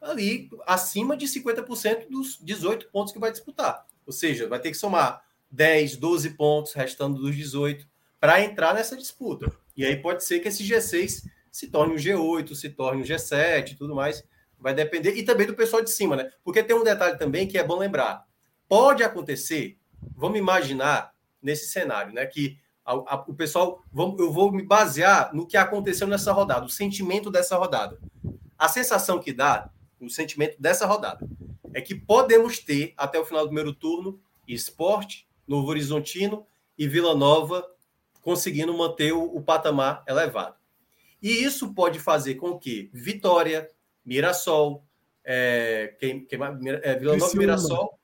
ali 0.00 0.48
acima 0.66 1.16
de 1.16 1.26
50% 1.26 2.08
dos 2.08 2.38
18 2.40 2.90
pontos 2.90 3.12
que 3.12 3.18
vai 3.18 3.30
disputar. 3.30 3.86
Ou 4.06 4.12
seja, 4.12 4.48
vai 4.48 4.60
ter 4.60 4.70
que 4.70 4.76
somar 4.76 5.22
10, 5.50 5.96
12 5.96 6.30
pontos, 6.30 6.72
restando 6.72 7.20
dos 7.20 7.34
18, 7.34 7.86
para 8.20 8.42
entrar 8.42 8.74
nessa 8.74 8.96
disputa. 8.96 9.50
E 9.76 9.84
aí 9.84 9.96
pode 9.96 10.24
ser 10.24 10.40
que 10.40 10.48
esse 10.48 10.64
G6 10.64 11.24
se 11.50 11.68
torne 11.68 11.94
um 11.94 11.96
G8, 11.96 12.54
se 12.54 12.70
torne 12.70 13.02
um 13.02 13.04
G7 13.04 13.72
e 13.72 13.74
tudo 13.74 13.94
mais. 13.94 14.24
Vai 14.58 14.74
depender. 14.74 15.14
E 15.14 15.22
também 15.22 15.46
do 15.46 15.54
pessoal 15.54 15.82
de 15.82 15.90
cima, 15.90 16.16
né? 16.16 16.30
Porque 16.42 16.62
tem 16.62 16.74
um 16.74 16.84
detalhe 16.84 17.18
também 17.18 17.46
que 17.46 17.58
é 17.58 17.64
bom 17.64 17.78
lembrar. 17.78 18.26
Pode 18.68 19.02
acontecer, 19.04 19.78
vamos 20.16 20.38
imaginar, 20.38 21.14
nesse 21.46 21.68
cenário, 21.68 22.12
né? 22.12 22.26
Que 22.26 22.58
a, 22.84 22.92
a, 22.92 23.24
o 23.26 23.34
pessoal, 23.34 23.82
vamos, 23.92 24.18
eu 24.18 24.32
vou 24.32 24.50
me 24.50 24.62
basear 24.62 25.34
no 25.34 25.46
que 25.46 25.56
aconteceu 25.56 26.06
nessa 26.06 26.32
rodada, 26.32 26.66
o 26.66 26.68
sentimento 26.68 27.30
dessa 27.30 27.56
rodada. 27.56 27.98
A 28.58 28.68
sensação 28.68 29.20
que 29.20 29.32
dá, 29.32 29.70
o 30.00 30.10
sentimento 30.10 30.60
dessa 30.60 30.86
rodada, 30.86 31.26
é 31.72 31.80
que 31.80 31.94
podemos 31.94 32.58
ter 32.58 32.94
até 32.96 33.18
o 33.18 33.24
final 33.24 33.42
do 33.42 33.48
primeiro 33.48 33.72
turno 33.72 34.20
esporte, 34.48 35.25
Novo 35.46 35.68
Horizontino 35.68 36.46
e 36.76 36.86
Vila 36.88 37.14
Nova 37.14 37.66
conseguindo 38.20 38.76
manter 38.76 39.12
o, 39.12 39.22
o 39.22 39.42
patamar 39.42 40.02
elevado. 40.08 40.56
E 41.22 41.44
isso 41.44 41.72
pode 41.72 41.98
fazer 41.98 42.34
com 42.34 42.58
que 42.58 42.90
Vitória, 42.92 43.68
Mirassol, 44.04 44.84
é, 45.24 45.94
quem, 45.98 46.24
quem, 46.24 46.38
é, 46.82 46.96
Vila 46.96 47.16
Nova, 47.16 47.36
Mirassol, 47.36 47.98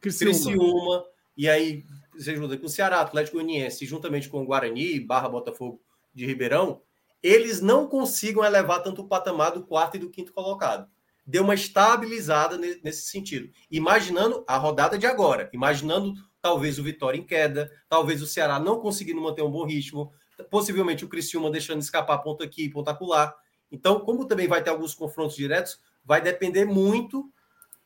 Criciúma. 0.00 0.32
Criciúma, 0.32 1.04
e 1.36 1.48
aí 1.48 1.84
você 2.16 2.36
junta 2.36 2.56
com 2.56 2.66
o 2.66 2.68
Ceará, 2.68 3.00
Atlético 3.00 3.36
Goianiense, 3.36 3.84
juntamente 3.86 4.28
com 4.28 4.42
o 4.42 4.46
Guarani, 4.46 5.00
Barra 5.00 5.28
Botafogo 5.28 5.80
de 6.14 6.24
Ribeirão, 6.24 6.80
eles 7.22 7.60
não 7.60 7.88
consigam 7.88 8.44
elevar 8.44 8.82
tanto 8.82 9.02
o 9.02 9.08
patamar 9.08 9.52
do 9.52 9.64
quarto 9.64 9.96
e 9.96 9.98
do 9.98 10.10
quinto 10.10 10.32
colocado. 10.32 10.88
Deu 11.26 11.42
uma 11.42 11.54
estabilizada 11.54 12.58
nesse 12.58 13.06
sentido. 13.06 13.50
Imaginando 13.70 14.44
a 14.46 14.56
rodada 14.58 14.98
de 14.98 15.06
agora, 15.06 15.48
imaginando 15.52 16.12
talvez 16.44 16.78
o 16.78 16.82
Vitória 16.82 17.16
em 17.16 17.24
queda, 17.24 17.72
talvez 17.88 18.20
o 18.20 18.26
Ceará 18.26 18.60
não 18.60 18.78
conseguindo 18.78 19.18
manter 19.18 19.40
um 19.40 19.50
bom 19.50 19.64
ritmo, 19.64 20.12
possivelmente 20.50 21.02
o 21.02 21.08
Criciúma 21.08 21.50
deixando 21.50 21.80
escapar 21.80 22.18
ponto 22.18 22.44
aqui, 22.44 22.68
ponto 22.68 22.90
acolá. 22.90 23.34
Então, 23.72 23.98
como 24.00 24.26
também 24.26 24.46
vai 24.46 24.62
ter 24.62 24.68
alguns 24.68 24.94
confrontos 24.94 25.36
diretos, 25.36 25.80
vai 26.04 26.20
depender 26.20 26.66
muito 26.66 27.32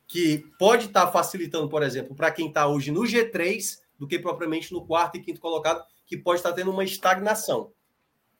que 0.05 0.39
pode 0.59 0.87
estar 0.87 1.05
tá 1.05 1.11
facilitando, 1.11 1.69
por 1.69 1.81
exemplo, 1.83 2.13
para 2.13 2.31
quem 2.31 2.49
está 2.49 2.67
hoje 2.67 2.91
no 2.91 3.03
G3, 3.03 3.79
do 3.97 4.05
que 4.05 4.19
propriamente 4.19 4.73
no 4.73 4.85
quarto 4.85 5.15
e 5.15 5.21
quinto 5.21 5.39
colocado, 5.39 5.81
que 6.05 6.17
pode 6.17 6.39
estar 6.39 6.49
tá 6.49 6.55
tendo 6.55 6.69
uma 6.69 6.83
estagnação. 6.83 7.71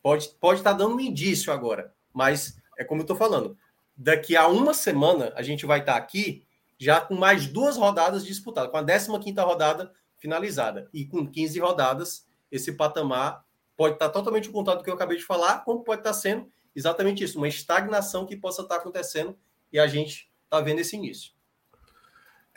Pode, 0.03 0.27
pode 0.37 0.59
estar 0.59 0.71
tá 0.71 0.77
dando 0.79 0.95
um 0.95 0.99
indício 0.99 1.53
agora, 1.53 1.93
mas 2.13 2.57
é 2.77 2.83
como 2.83 2.99
eu 2.99 3.03
estou 3.03 3.15
falando. 3.15 3.57
Daqui 3.95 4.35
a 4.35 4.49
uma 4.49 4.73
semana 4.73 5.31
a 5.37 5.41
gente 5.41 5.65
vai 5.65 5.79
estar 5.79 5.93
tá 5.93 5.97
aqui 5.97 6.43
já 6.77 6.99
com 6.99 7.15
mais 7.15 7.47
duas 7.47 7.77
rodadas 7.77 8.25
disputadas, 8.25 8.69
com 8.69 8.77
a 8.77 8.83
15 8.83 9.17
quinta 9.19 9.43
rodada 9.43 9.93
finalizada. 10.19 10.89
E 10.93 11.05
com 11.05 11.25
15 11.25 11.59
rodadas, 11.59 12.27
esse 12.51 12.73
patamar 12.73 13.43
pode 13.75 13.95
estar 13.95 14.09
totalmente 14.09 14.49
o 14.49 14.51
contrário 14.51 14.81
do 14.81 14.83
que 14.83 14.89
eu 14.89 14.95
acabei 14.95 15.17
de 15.17 15.23
falar, 15.23 15.63
como 15.63 15.83
pode 15.83 16.01
estar 16.01 16.13
sendo 16.13 16.51
exatamente 16.75 17.23
isso, 17.23 17.37
uma 17.37 17.47
estagnação 17.47 18.25
que 18.25 18.35
possa 18.35 18.61
estar 18.61 18.75
acontecendo 18.75 19.37
e 19.71 19.79
a 19.79 19.87
gente 19.87 20.31
está 20.43 20.59
vendo 20.59 20.79
esse 20.79 20.95
início. 20.95 21.31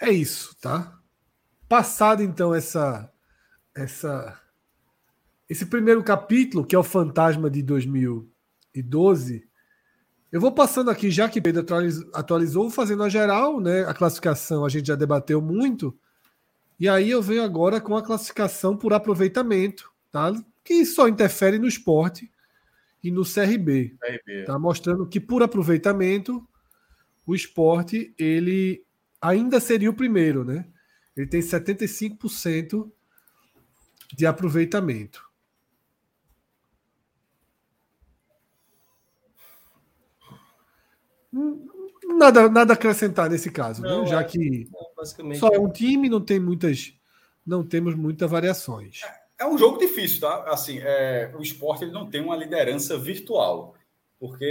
É 0.01 0.11
isso, 0.11 0.57
tá? 0.61 0.99
Passado 1.69 2.23
então 2.23 2.55
essa 2.55 3.11
essa 3.75 4.41
esse 5.49 5.67
primeiro 5.67 6.03
capítulo, 6.03 6.65
que 6.67 6.75
é 6.75 6.79
o 6.79 6.83
fantasma 6.83 7.51
de 7.51 7.63
2012, 7.63 9.49
eu 10.33 10.41
vou 10.41 10.51
passando 10.51 10.91
aqui, 10.91 11.11
já 11.11 11.29
que 11.29 11.43
Pedro 11.43 11.65
atualizou, 12.15 12.71
fazendo 12.71 13.03
a 13.03 13.09
geral, 13.11 13.61
né? 13.61 13.85
A 13.85 13.93
classificação 13.93 14.65
a 14.65 14.69
gente 14.71 14.87
já 14.87 14.95
debateu 14.95 15.43
muito. 15.43 15.95
E 16.83 16.89
aí 16.89 17.11
eu 17.11 17.23
venho 17.23 17.45
agora 17.45 17.81
com 17.81 17.97
a 17.97 18.03
classificação 18.03 18.77
por 18.77 18.93
aproveitamento, 18.93 19.89
tá? 20.11 20.33
Que 20.65 20.85
só 20.85 21.07
interfere 21.07 21.57
no 21.57 21.69
esporte 21.69 22.29
e 23.01 23.09
no 23.09 23.23
CRB. 23.23 23.95
CRB. 24.01 24.45
Tá 24.47 24.59
mostrando 24.59 25.07
que 25.07 25.21
por 25.21 25.45
aproveitamento 25.45 26.45
o 27.25 27.37
esporte 27.37 28.13
ele 28.19 28.85
ainda 29.21 29.61
seria 29.61 29.91
o 29.91 29.95
primeiro, 29.95 30.45
né? 30.45 30.67
Ele 31.17 31.29
tem 31.29 31.41
75% 31.41 32.91
de 34.17 34.27
aproveitamento. 34.27 35.25
Nada, 42.17 42.49
nada 42.49 42.73
a 42.73 42.75
acrescentar 42.75 43.29
nesse 43.29 43.51
caso, 43.51 43.83
não, 43.83 44.03
né? 44.03 44.07
já 44.07 44.21
é, 44.21 44.25
que 44.25 44.69
só 45.35 45.49
é 45.49 45.59
um 45.59 45.69
time, 45.69 46.09
não 46.09 46.21
tem 46.21 46.39
muitas, 46.39 46.95
não 47.45 47.65
temos 47.65 47.95
muitas 47.95 48.31
variações. 48.31 49.01
É, 49.03 49.45
é 49.45 49.47
um 49.47 49.59
jogo 49.59 49.79
difícil, 49.79 50.21
tá? 50.21 50.45
Assim, 50.47 50.79
é, 50.81 51.33
o 51.37 51.43
esporte 51.43 51.85
ele 51.85 51.93
não 51.93 52.09
tem 52.09 52.21
uma 52.21 52.37
liderança 52.37 52.97
virtual, 52.99 53.75
porque 54.19 54.45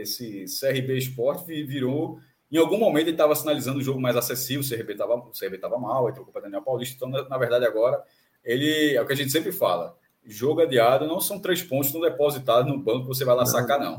esse 0.00 0.44
CRB 0.60 0.96
Esporte 0.96 1.64
virou 1.64 2.20
em 2.52 2.58
algum 2.58 2.78
momento 2.78 3.04
ele 3.04 3.12
estava 3.12 3.34
sinalizando 3.34 3.78
o 3.78 3.82
jogo 3.82 3.98
mais 3.98 4.14
acessível, 4.14 4.60
o 4.60 4.68
CRB 4.68 4.92
estava 4.92 5.14
o 5.14 5.32
CRB 5.32 5.56
tava 5.56 5.78
mal, 5.78 6.06
ele 6.06 6.14
trocou 6.14 6.30
para 6.30 6.42
Daniel 6.42 6.60
Paulista. 6.60 6.94
Então, 6.94 7.08
na, 7.08 7.26
na, 7.26 7.38
verdade, 7.38 7.64
agora, 7.64 8.04
ele 8.44 8.94
é 8.94 9.00
o 9.00 9.06
que 9.06 9.14
a 9.14 9.16
gente 9.16 9.32
sempre 9.32 9.50
fala: 9.50 9.96
jogo 10.22 10.60
adiado 10.60 11.06
não 11.06 11.18
são 11.18 11.40
três 11.40 11.62
pontos 11.62 11.94
não 11.94 12.02
depositados 12.02 12.70
no 12.70 12.78
banco 12.78 13.02
que 13.02 13.08
você 13.08 13.24
vai 13.24 13.34
lá 13.34 13.46
sacar, 13.46 13.80
não. 13.80 13.96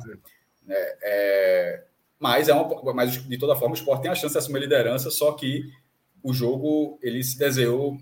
É, 0.69 0.97
é, 1.01 1.83
mas, 2.23 2.47
é 2.47 2.53
uma, 2.53 2.93
mas, 2.93 3.21
de 3.27 3.37
toda 3.37 3.53
forma, 3.53 3.75
o 3.75 3.77
Sport 3.77 4.01
tem 4.01 4.09
a 4.09 4.15
chance 4.15 4.31
de 4.31 4.37
assumir 4.37 4.59
a 4.59 4.61
liderança, 4.61 5.11
só 5.11 5.33
que 5.33 5.69
o 6.23 6.33
jogo 6.33 6.97
ele 7.01 7.21
se 7.21 7.37
desenhou, 7.37 7.97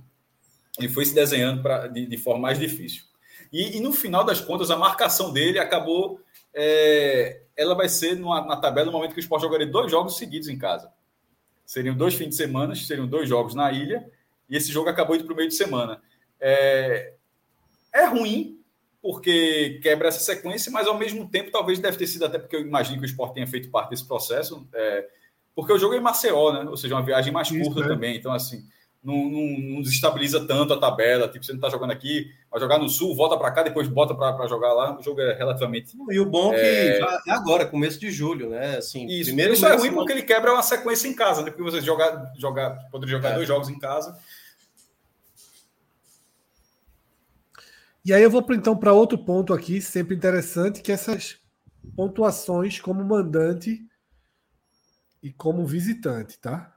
ele 0.78 0.88
foi 0.88 1.06
se 1.06 1.16
desenhando 1.16 1.64
pra, 1.64 1.88
de, 1.88 2.06
de 2.06 2.18
forma 2.18 2.40
mais 2.40 2.60
difícil. 2.60 3.04
E, 3.52 3.78
e, 3.78 3.80
no 3.80 3.92
final 3.92 4.24
das 4.24 4.40
contas, 4.40 4.70
a 4.70 4.78
marcação 4.78 5.34
dele 5.34 5.58
acabou 5.58 6.22
é, 6.54 7.42
ela 7.58 7.74
vai 7.74 7.90
ser 7.90 8.16
numa, 8.16 8.46
na 8.46 8.58
tabela 8.58 8.86
no 8.86 8.92
momento 8.92 9.14
que 9.14 9.20
o 9.20 9.22
Sport 9.22 9.42
jogaria 9.42 9.66
dois 9.66 9.90
jogos 9.90 10.18
seguidos 10.18 10.48
em 10.48 10.58
casa. 10.58 10.94
Seriam 11.66 11.98
dois 11.98 12.14
fins 12.14 12.30
de 12.30 12.36
semana, 12.36 12.76
seriam 12.76 13.08
dois 13.08 13.28
jogos 13.28 13.56
na 13.56 13.72
ilha, 13.72 14.08
e 14.48 14.56
esse 14.56 14.72
jogo 14.72 14.88
acabou 14.88 15.16
indo 15.16 15.26
para 15.26 15.34
o 15.34 15.36
meio 15.36 15.50
de 15.50 15.56
semana. 15.56 16.00
É, 16.40 17.16
é 17.92 18.06
ruim, 18.06 18.61
porque 19.02 19.80
quebra 19.82 20.10
essa 20.10 20.20
sequência, 20.20 20.72
mas 20.72 20.88
ao 20.88 20.98
mesmo 20.98 21.28
tempo 21.28 21.52
talvez 21.52 21.80
deve 21.80 21.98
ter 21.98 22.08
sido 22.08 22.26
até 22.26 22.38
porque 22.38 22.56
eu 22.56 22.62
imagino 22.62 23.00
que 23.00 23.06
o 23.06 23.10
Sport 23.10 23.34
tenha 23.34 23.48
feito 23.48 23.70
parte 23.70 23.90
desse 23.90 24.06
processo, 24.06 24.68
é, 24.74 25.08
porque 25.56 25.74
o 25.74 25.78
jogo 25.78 25.96
é 25.96 25.98
em 25.98 26.02
Maceió, 26.02 26.54
né? 26.54 26.70
Ou 26.70 26.78
seja, 26.78 26.96
uma 26.96 27.04
viagem 27.04 27.34
mais 27.34 27.50
Isso, 27.50 27.64
curta 27.64 27.82
é. 27.82 27.88
também. 27.88 28.16
Então, 28.16 28.32
assim, 28.32 28.64
não, 29.04 29.16
não, 29.16 29.60
não, 29.60 29.82
desestabiliza 29.82 30.46
tanto 30.46 30.74
a 30.74 30.80
tabela. 30.80 31.28
Tipo, 31.28 31.44
você 31.44 31.52
não 31.52 31.58
está 31.58 31.70
jogando 31.70 31.92
aqui, 31.92 32.32
vai 32.50 32.60
jogar 32.60 32.78
no 32.78 32.88
sul, 32.88 33.16
volta 33.16 33.36
para 33.36 33.52
cá, 33.52 33.64
depois 33.64 33.88
bota 33.88 34.14
para 34.14 34.48
jogar 34.48 34.74
lá. 34.74 34.98
O 34.98 35.04
jogo 35.04 35.20
é 35.20 35.34
relativamente. 35.34 35.94
E 36.10 36.20
o 36.20 36.26
bom 36.26 36.54
é 36.54 36.94
que 36.94 37.00
já 37.00 37.22
é 37.28 37.32
agora, 37.32 37.66
começo 37.66 38.00
de 38.00 38.12
julho, 38.12 38.50
né? 38.50 38.78
Assim, 38.78 39.08
isso, 39.08 39.26
primeiro 39.26 39.54
isso 39.54 39.66
é 39.66 39.76
ruim 39.76 39.92
porque 39.92 40.14
ele 40.14 40.24
quebra 40.24 40.54
uma 40.54 40.64
sequência 40.64 41.08
em 41.08 41.16
casa, 41.16 41.42
né? 41.42 41.50
Porque 41.50 41.64
você 41.64 41.82
jogar, 41.82 42.32
jogar, 42.38 42.72
poderia 42.92 43.16
jogar 43.16 43.32
é. 43.32 43.36
dois 43.36 43.48
jogos 43.48 43.70
em 43.70 43.80
casa. 43.80 44.16
E 48.04 48.14
aí 48.14 48.24
eu 48.24 48.32
vou 48.32 48.46
então 48.52 48.76
para 48.76 48.94
outro 48.94 49.18
ponto 49.18 49.54
aqui, 49.54 49.82
sempre 49.82 50.16
interessante, 50.16 50.82
que 50.82 50.92
é 50.92 50.96
essas 50.96 51.40
pontuações 51.96 52.80
como 52.80 53.04
mandante 53.04 53.86
e 55.22 55.32
como 55.32 55.66
visitante, 55.66 56.40
tá? 56.40 56.76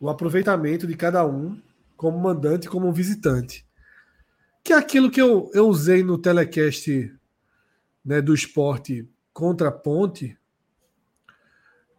o 0.00 0.08
aproveitamento 0.08 0.86
de 0.86 0.96
cada 0.96 1.26
um, 1.26 1.60
como 1.96 2.18
mandante 2.18 2.66
e 2.66 2.70
como 2.70 2.90
visitante. 2.90 3.66
Que 4.64 4.72
é 4.72 4.76
aquilo 4.76 5.10
que 5.10 5.20
eu, 5.20 5.50
eu 5.52 5.68
usei 5.68 6.02
no 6.02 6.16
telecast 6.16 7.14
né, 8.04 8.22
do 8.22 8.34
esporte 8.34 9.06
contra 9.32 9.68
a 9.68 9.72
ponte. 9.72 10.38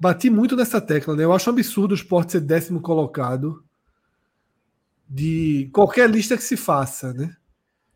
Bati 0.02 0.30
muito 0.30 0.56
nessa 0.56 0.82
tecla, 0.82 1.16
né? 1.16 1.24
Eu 1.24 1.32
acho 1.32 1.50
um 1.50 1.54
absurdo 1.54 1.92
o 1.92 1.96
esporte 1.96 2.32
ser 2.34 2.42
décimo 2.42 2.82
colocado 2.82 3.64
de 5.08 5.70
qualquer 5.72 6.10
lista 6.10 6.36
que 6.36 6.44
se 6.44 6.58
faça, 6.58 7.14
né? 7.14 7.36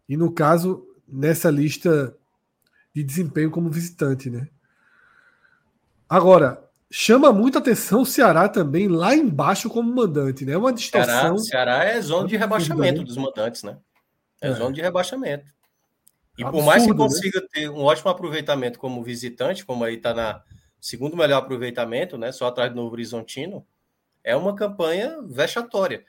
E 0.07 0.15
no 0.15 0.31
caso, 0.31 0.87
nessa 1.07 1.49
lista 1.49 2.15
de 2.93 3.03
desempenho 3.03 3.49
como 3.49 3.71
visitante, 3.71 4.29
né? 4.29 4.47
Agora, 6.07 6.65
Chama 6.91 7.33
muita 7.33 7.59
atenção 7.59 8.03
o 8.03 8.05
Ceará 8.05 8.47
também 8.47 8.87
lá 8.87 9.15
embaixo 9.15 9.69
como 9.69 9.93
mandante, 9.93 10.45
né? 10.45 10.53
É 10.53 10.57
uma 10.57 10.71
distorção. 10.71 11.37
Ceará, 11.37 11.81
Ceará 11.81 11.83
é 11.83 11.99
zona 11.99 12.27
de 12.27 12.37
rebaixamento 12.37 13.03
dos 13.03 13.17
mandantes, 13.17 13.63
né? 13.63 13.77
É, 14.39 14.49
é. 14.49 14.53
zona 14.53 14.71
de 14.71 14.81
rebaixamento. 14.81 15.45
E 16.37 16.43
Absurdo, 16.43 16.51
por 16.51 16.65
mais 16.65 16.83
que 16.83 16.91
né? 16.91 16.95
consiga 16.95 17.41
né? 17.41 17.47
ter 17.51 17.69
um 17.69 17.81
ótimo 17.81 18.11
aproveitamento 18.11 18.77
como 18.77 19.03
visitante, 19.03 19.65
como 19.65 19.83
aí 19.83 19.95
está 19.95 20.13
na 20.13 20.41
segundo 20.79 21.17
melhor 21.17 21.37
aproveitamento, 21.37 22.17
né? 22.17 22.31
Só 22.31 22.47
atrás 22.47 22.69
do 22.69 22.75
Novo 22.75 22.93
Horizontino, 22.93 23.65
é 24.23 24.35
uma 24.35 24.55
campanha 24.55 25.21
vexatória. 25.21 26.03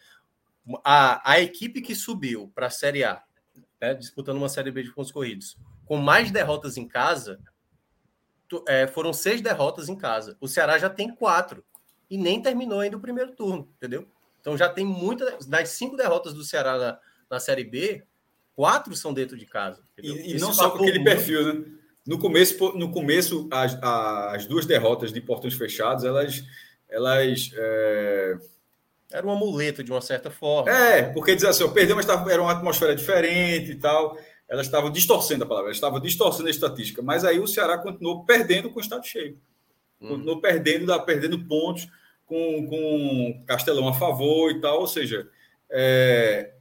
A, 0.83 1.33
a 1.33 1.41
equipe 1.41 1.81
que 1.81 1.95
subiu 1.95 2.51
para 2.55 2.67
a 2.67 2.71
Série 2.71 3.05
A, 3.05 3.23
né, 3.81 3.95
disputando 3.95 4.39
uma 4.39 4.49
Série 4.49 4.71
B 4.71 4.83
de 4.83 4.93
pontos 4.93 5.13
corridos, 5.13 5.57
com 5.85 5.97
mais 5.97 6.31
derrotas 6.31 6.77
em 6.77 6.89
casa, 6.89 7.39
é, 8.67 8.87
foram 8.87 9.13
seis 9.13 9.41
derrotas 9.41 9.89
em 9.89 9.97
casa. 9.97 10.37
O 10.41 10.49
Ceará 10.49 10.79
já 10.79 10.91
tem 10.91 11.15
quatro 11.15 11.65
e 12.11 12.17
nem 12.17 12.41
terminou 12.41 12.81
ainda 12.81 12.97
o 12.97 13.01
primeiro 13.01 13.33
turno, 13.33 13.69
entendeu? 13.77 14.09
Então 14.41 14.57
já 14.57 14.69
tem 14.69 14.85
muitas 14.85 15.47
das 15.47 15.71
cinco 15.71 15.97
derrotas 15.97 16.33
do 16.33 16.45
Ceará 16.45 16.79
na, 16.79 16.99
na 17.31 17.41
Série 17.41 17.65
B, 17.65 18.05
quatro 18.55 18.95
são 18.97 19.13
dentro 19.13 19.37
de 19.37 19.45
casa. 19.45 19.83
E, 19.99 20.35
e 20.35 20.39
não 20.39 20.53
só 20.53 20.71
com 20.71 20.79
aquele 20.79 21.05
perfil, 21.05 21.55
né? 21.55 21.76
No 22.07 22.19
começo, 22.19 22.73
no 22.77 22.93
começo 22.93 23.49
as, 23.51 23.77
as 23.83 24.47
duas 24.47 24.65
derrotas 24.65 25.13
de 25.13 25.21
portões 25.21 25.55
fechados, 25.55 26.05
elas 26.05 26.45
elas. 26.89 27.51
É... 27.55 28.39
Era 29.13 29.27
um 29.27 29.31
amuleto 29.31 29.85
de 29.85 29.91
uma 29.91 30.01
certa 30.01 30.31
forma. 30.31 30.71
É, 30.71 31.03
porque 31.13 31.35
dizer 31.35 31.49
assim, 31.49 31.63
eu 31.63 31.73
perdi, 31.73 31.95
mas 31.95 32.09
era 32.09 32.43
uma 32.43 32.53
atmosfera 32.53 32.95
diferente 32.95 33.73
e 33.73 33.77
tal. 33.77 34.19
Elas 34.49 34.67
estavam 34.67 34.91
distorcendo 34.91 35.45
a 35.45 35.47
palavra, 35.47 35.69
elas 35.69 35.77
estavam 35.77 36.01
distorcendo 36.01 36.49
a 36.49 36.51
estatística. 36.51 37.03
Mas 37.03 37.25
aí 37.25 37.39
o 37.39 37.47
Ceará 37.47 37.79
continuou 37.79 38.25
perdendo 38.25 38.71
com 38.71 38.79
o 38.79 38.83
estado 38.83 39.07
cheio. 39.07 39.39
Hum. 40.01 40.09
Continuou 40.09 40.41
perdendo, 40.41 41.01
perdendo 41.05 41.45
pontos 41.47 41.89
com, 42.27 42.67
com 42.67 43.45
Castelão 43.47 43.89
a 43.89 43.95
favor 43.95 44.51
e 44.51 44.61
tal. 44.61 44.81
Ou 44.81 44.87
seja, 44.87 45.29
é... 45.71 46.53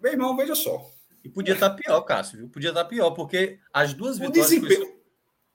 meu 0.00 0.12
irmão, 0.12 0.36
veja 0.36 0.54
só. 0.54 0.89
E 1.22 1.28
podia 1.28 1.54
estar 1.54 1.70
pior, 1.70 2.00
Cássio, 2.02 2.38
viu? 2.38 2.48
Podia 2.48 2.70
estar 2.70 2.84
pior, 2.84 3.10
porque 3.10 3.58
as 3.72 3.92
duas 3.92 4.16
o 4.16 4.20
vitórias 4.20 4.48
desempenho... 4.48 4.98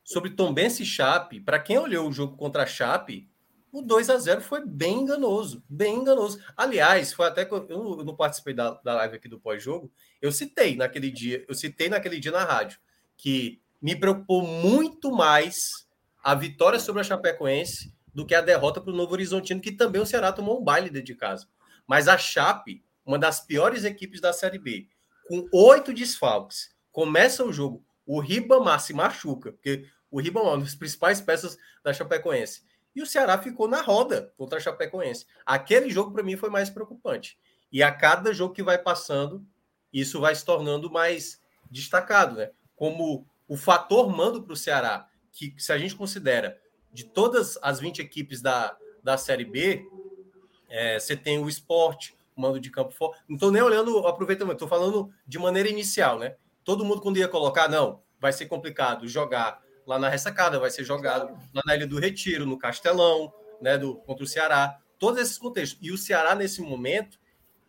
sobre 0.03 0.31
Tombense 0.31 0.83
e 0.83 0.85
Chape, 0.85 1.39
para 1.39 1.59
quem 1.59 1.77
olhou 1.77 2.07
o 2.07 2.13
jogo 2.13 2.37
contra 2.37 2.63
a 2.63 2.67
Chape, 2.67 3.29
o 3.71 3.81
2 3.81 4.09
a 4.09 4.17
0 4.17 4.41
foi 4.41 4.65
bem 4.65 5.01
enganoso, 5.01 5.61
bem 5.67 5.95
enganoso. 5.95 6.39
Aliás, 6.55 7.11
foi 7.11 7.27
até 7.27 7.43
que 7.43 7.53
eu, 7.53 7.67
eu 7.69 8.05
não 8.05 8.15
participei 8.15 8.53
da, 8.53 8.71
da 8.71 8.93
live 8.93 9.17
aqui 9.17 9.27
do 9.27 9.39
pós-jogo, 9.39 9.91
eu 10.21 10.31
citei 10.31 10.77
naquele 10.77 11.11
dia, 11.11 11.43
eu 11.47 11.53
citei 11.53 11.89
naquele 11.89 12.19
dia 12.19 12.31
na 12.31 12.45
rádio, 12.45 12.79
que 13.17 13.61
me 13.81 13.95
preocupou 13.95 14.43
muito 14.43 15.11
mais 15.11 15.85
a 16.23 16.33
vitória 16.33 16.79
sobre 16.79 17.01
a 17.01 17.03
Chapecoense 17.03 17.93
do 18.13 18.25
que 18.25 18.33
a 18.33 18.39
derrota 18.39 18.79
para 18.79 18.93
o 18.93 18.95
Novo 18.95 19.11
Horizontino, 19.11 19.59
que 19.59 19.73
também 19.73 20.01
o 20.01 20.05
Ceará 20.05 20.31
tomou 20.31 20.59
um 20.59 20.63
baile 20.63 20.89
dentro 20.89 21.07
de 21.07 21.15
casa. 21.15 21.47
Mas 21.85 22.07
a 22.07 22.17
Chape, 22.17 22.83
uma 23.05 23.19
das 23.19 23.41
piores 23.41 23.83
equipes 23.83 24.21
da 24.21 24.31
Série 24.31 24.57
B, 24.57 24.87
com 25.27 25.47
oito 25.51 25.93
desfalques, 25.93 26.73
começa 26.91 27.43
o 27.43 27.51
jogo, 27.51 27.83
o 28.05 28.19
Ribamar 28.19 28.79
se 28.79 28.93
machuca, 28.93 29.51
porque 29.51 29.85
o 30.09 30.19
Ribamar 30.19 30.53
é 30.53 30.55
uma 30.55 30.63
das 30.63 30.75
principais 30.75 31.19
peças 31.19 31.57
da 31.83 31.93
Chapecoense. 31.93 32.63
E 32.95 33.01
o 33.01 33.05
Ceará 33.05 33.37
ficou 33.37 33.67
na 33.67 33.81
roda 33.81 34.33
contra 34.37 34.57
a 34.57 34.61
Chapecoense. 34.61 35.25
Aquele 35.45 35.89
jogo, 35.89 36.11
para 36.11 36.23
mim, 36.23 36.37
foi 36.37 36.49
mais 36.49 36.69
preocupante. 36.69 37.37
E 37.71 37.83
a 37.83 37.91
cada 37.91 38.33
jogo 38.33 38.53
que 38.53 38.63
vai 38.63 38.77
passando, 38.77 39.45
isso 39.91 40.21
vai 40.21 40.33
se 40.33 40.45
tornando 40.45 40.89
mais 40.89 41.41
destacado, 41.69 42.37
né? 42.37 42.51
Como 42.75 43.27
o 43.47 43.57
fator 43.57 44.09
mando 44.09 44.43
para 44.43 44.53
o 44.53 44.57
Ceará, 44.57 45.09
que 45.31 45.53
se 45.57 45.73
a 45.73 45.77
gente 45.77 45.95
considera 45.95 46.57
de 46.93 47.03
todas 47.03 47.57
as 47.61 47.79
20 47.79 47.99
equipes 47.99 48.41
da, 48.41 48.77
da 49.03 49.17
Série 49.17 49.43
B, 49.43 49.85
é, 50.69 50.97
você 50.97 51.17
tem 51.17 51.37
o 51.37 51.49
esporte, 51.49 52.15
mando 52.35 52.59
de 52.59 52.69
campo 52.69 52.91
fora. 52.91 53.17
Não 53.27 53.35
estou 53.35 53.51
nem 53.51 53.61
olhando 53.61 54.01
o 54.01 54.07
aproveitamento, 54.07 54.55
estou 54.55 54.67
falando 54.67 55.11
de 55.25 55.39
maneira 55.39 55.69
inicial, 55.69 56.19
né? 56.19 56.35
Todo 56.63 56.83
mundo, 56.83 57.01
quando 57.01 57.17
ia 57.17 57.27
colocar, 57.27 57.69
não, 57.69 58.01
vai 58.19 58.33
ser 58.33 58.47
complicado 58.47 59.07
jogar 59.07 59.61
lá 59.85 59.99
na 59.99 60.09
ressacada, 60.09 60.59
vai 60.59 60.71
ser 60.71 60.83
jogado 60.83 61.37
lá 61.53 61.61
na 61.65 61.75
Ilha 61.75 61.87
do 61.87 61.99
Retiro, 61.99 62.45
no 62.45 62.57
Castelão, 62.57 63.31
né? 63.61 63.77
Do, 63.77 63.95
contra 63.97 64.23
o 64.23 64.27
Ceará. 64.27 64.79
Todos 64.97 65.21
esses 65.21 65.37
contextos. 65.37 65.79
E 65.81 65.91
o 65.91 65.97
Ceará, 65.97 66.35
nesse 66.35 66.61
momento, 66.61 67.19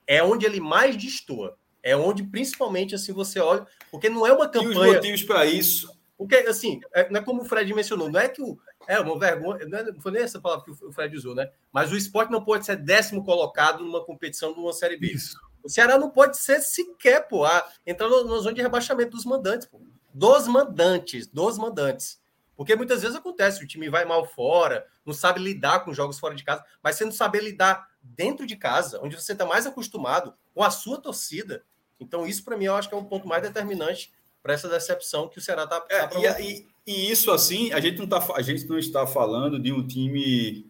é 0.07 0.23
onde 0.23 0.47
ele 0.47 0.61
mais 0.61 0.97
destoa. 0.97 1.57
É 1.83 1.97
onde, 1.97 2.25
principalmente, 2.25 2.95
assim, 2.95 3.13
você 3.13 3.39
olha, 3.39 3.67
porque 3.91 4.09
não 4.09 4.27
é 4.27 4.33
uma 4.33 4.49
campanha. 4.49 4.75
E 4.75 4.89
os 4.89 4.95
motivos 4.95 5.23
para 5.23 5.47
isso 5.47 5.97
porque, 6.17 6.37
assim, 6.37 6.81
é, 6.95 7.11
não 7.11 7.21
é 7.21 7.25
como 7.25 7.43
o 7.43 7.45
Fred 7.45 7.73
mencionou, 7.75 8.11
não 8.11 8.19
é 8.19 8.29
que 8.29 8.41
o. 8.41 8.59
É 8.87 9.01
uma 9.01 9.19
vergonha, 9.19 9.67
não, 9.67 9.79
é, 9.79 9.93
foi 10.01 10.13
nem 10.13 10.23
essa 10.23 10.41
palavra 10.41 10.65
que 10.65 10.71
o 10.71 10.93
Fred 10.93 11.17
usou, 11.17 11.35
né? 11.35 11.51
Mas 11.73 11.91
o 11.91 11.97
esporte 11.97 12.31
não 12.31 12.43
pode 12.45 12.65
ser 12.65 12.77
décimo 12.77 13.25
colocado 13.25 13.85
numa 13.85 14.05
competição 14.05 14.53
de 14.53 14.61
uma 14.61 14.73
Série 14.73 14.97
B. 14.97 15.13
Isso. 15.13 15.39
O 15.63 15.69
Ceará 15.69 15.99
não 15.99 16.11
pode 16.11 16.37
ser 16.37 16.61
sequer, 16.61 17.27
pô, 17.27 17.45
a, 17.45 17.69
entrar 17.85 18.09
na 18.09 18.17
zona 18.39 18.55
de 18.55 18.63
rebaixamento 18.63 19.11
dos 19.11 19.25
mandantes, 19.25 19.67
pô. 19.67 19.81
Dos 20.15 20.47
mandantes, 20.47 21.27
dos 21.27 21.59
mandantes. 21.59 22.21
Porque 22.57 22.75
muitas 22.75 23.03
vezes 23.03 23.17
acontece, 23.17 23.63
o 23.63 23.67
time 23.67 23.91
vai 23.91 24.05
mal 24.05 24.25
fora, 24.25 24.87
não 25.05 25.13
sabe 25.13 25.41
lidar 25.41 25.81
com 25.81 25.93
jogos 25.93 26.19
fora 26.19 26.35
de 26.35 26.43
casa, 26.43 26.65
mas 26.83 26.97
você 26.97 27.05
não 27.05 27.13
saber 27.13 27.43
lidar 27.43 27.87
dentro 28.01 28.47
de 28.47 28.57
casa, 28.57 29.01
onde 29.03 29.15
você 29.15 29.33
está 29.33 29.45
mais 29.45 29.67
acostumado 29.67 30.35
com 30.55 30.63
a 30.63 30.71
sua 30.71 30.99
torcida. 30.99 31.65
Então, 32.01 32.27
isso 32.27 32.45
para 32.45 32.57
mim 32.57 32.65
eu 32.65 32.75
acho 32.75 32.89
que 32.89 32.95
é 32.95 32.99
um 32.99 33.05
ponto 33.05 33.29
mais 33.29 33.43
determinante 33.43 34.13
para 34.47 34.55
essa 34.55 34.69
decepção 34.69 35.29
que 35.29 35.39
o 35.39 35.43
Ceará 35.43 35.65
está. 35.65 35.85
É, 35.91 36.07
tá 36.07 36.41
e, 36.41 36.53
e, 36.53 36.67
e, 36.87 37.11
isso 37.11 37.33
assim, 37.33 37.73
a 37.73 37.81
gente 37.81 37.99
não 37.99 38.07
tá, 38.07 38.25
a 38.37 38.43
gente 38.43 38.65
não 38.67 38.79
está 38.79 39.05
falando 39.05 39.59
de 39.59 39.73
um 39.73 39.85
time 39.85 40.65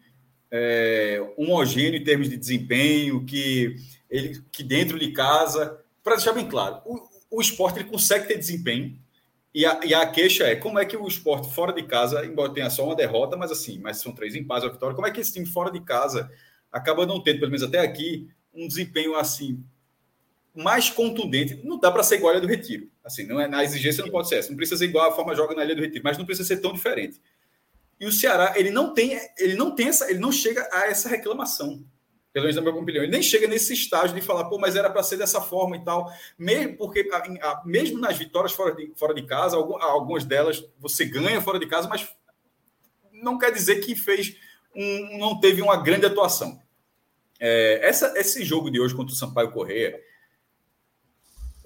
é, 0.50 1.22
homogêneo 1.36 2.00
em 2.00 2.02
termos 2.02 2.30
de 2.30 2.38
desempenho, 2.38 3.22
que 3.26 3.76
ele 4.08 4.42
que 4.50 4.62
dentro 4.62 4.98
de 4.98 5.12
casa, 5.12 5.78
para 6.02 6.16
deixar 6.16 6.32
bem 6.32 6.48
claro, 6.48 6.80
o, 6.86 7.06
o 7.30 7.40
esporte 7.42 7.80
ele 7.80 7.90
consegue 7.90 8.26
ter 8.26 8.38
desempenho. 8.38 8.98
E 9.54 9.66
a, 9.66 9.80
e 9.84 9.92
a 9.92 10.06
queixa 10.06 10.44
é 10.44 10.56
como 10.56 10.78
é 10.78 10.86
que 10.86 10.96
o 10.96 11.06
esporte 11.06 11.52
fora 11.52 11.72
de 11.72 11.82
casa, 11.82 12.24
embora 12.24 12.54
tenha 12.54 12.70
só 12.70 12.82
uma 12.82 12.96
derrota, 12.96 13.36
mas 13.36 13.50
assim, 13.50 13.78
mas 13.78 13.98
são 13.98 14.12
três 14.12 14.34
empates, 14.34 14.66
a 14.66 14.72
vitória, 14.72 14.94
como 14.94 15.06
é 15.06 15.10
que 15.10 15.20
esse 15.20 15.34
time 15.34 15.44
fora 15.44 15.70
de 15.70 15.80
casa 15.80 16.30
acaba 16.72 17.04
não 17.04 17.22
tendo, 17.22 17.40
pelo 17.40 17.50
menos 17.50 17.62
até 17.62 17.80
aqui, 17.80 18.26
um 18.54 18.66
desempenho 18.66 19.16
assim 19.16 19.62
mais 20.56 20.88
contundente. 20.88 21.60
Não 21.62 21.78
dá 21.78 21.92
para 21.92 22.02
ser 22.02 22.16
igual 22.16 22.34
a 22.34 22.40
do 22.40 22.46
Retiro. 22.46 22.88
Assim, 23.04 23.24
não 23.26 23.38
é 23.38 23.46
na 23.46 23.62
exigência 23.62 24.02
não 24.02 24.10
pode 24.10 24.28
ser 24.28 24.36
essa. 24.36 24.48
Não 24.48 24.56
precisa 24.56 24.78
ser 24.78 24.86
igual 24.86 25.10
a 25.10 25.14
forma 25.14 25.34
joga 25.34 25.54
na 25.54 25.62
Ilha 25.62 25.76
do 25.76 25.82
Retiro, 25.82 26.02
mas 26.02 26.16
não 26.16 26.24
precisa 26.24 26.48
ser 26.48 26.60
tão 26.60 26.72
diferente. 26.72 27.20
E 28.00 28.06
o 28.06 28.12
Ceará, 28.12 28.54
ele 28.56 28.70
não 28.70 28.92
tem, 28.94 29.20
ele 29.38 29.54
não 29.54 29.74
tem 29.74 29.88
essa, 29.88 30.10
ele 30.10 30.18
não 30.18 30.32
chega 30.32 30.68
a 30.72 30.86
essa 30.86 31.08
reclamação. 31.08 31.84
Pelo 32.32 32.44
menos 32.44 32.56
na 32.56 32.62
minha 32.62 32.74
opinião, 32.74 33.02
ele 33.02 33.12
nem 33.12 33.22
chega 33.22 33.46
nesse 33.46 33.72
estágio 33.72 34.14
de 34.14 34.20
falar, 34.20 34.44
pô, 34.46 34.58
mas 34.58 34.76
era 34.76 34.90
para 34.90 35.02
ser 35.02 35.16
dessa 35.16 35.40
forma 35.40 35.76
e 35.76 35.84
tal. 35.84 36.10
Mesmo 36.38 36.76
porque 36.76 37.08
mesmo 37.64 37.98
nas 37.98 38.18
vitórias 38.18 38.52
fora 38.52 38.74
de, 38.74 38.92
fora 38.94 39.14
de 39.14 39.22
casa, 39.24 39.56
algumas 39.56 40.24
delas 40.24 40.62
você 40.78 41.06
ganha 41.06 41.40
fora 41.40 41.58
de 41.58 41.66
casa, 41.66 41.88
mas 41.88 42.06
não 43.10 43.38
quer 43.38 43.50
dizer 43.50 43.76
que 43.76 43.96
fez 43.96 44.36
um, 44.74 45.18
não 45.18 45.40
teve 45.40 45.62
uma 45.62 45.82
grande 45.82 46.04
atuação. 46.04 46.60
É, 47.40 47.80
essa, 47.82 48.12
esse 48.16 48.44
jogo 48.44 48.70
de 48.70 48.80
hoje 48.80 48.94
contra 48.94 49.14
o 49.14 49.16
Sampaio 49.16 49.50
Correia, 49.50 49.98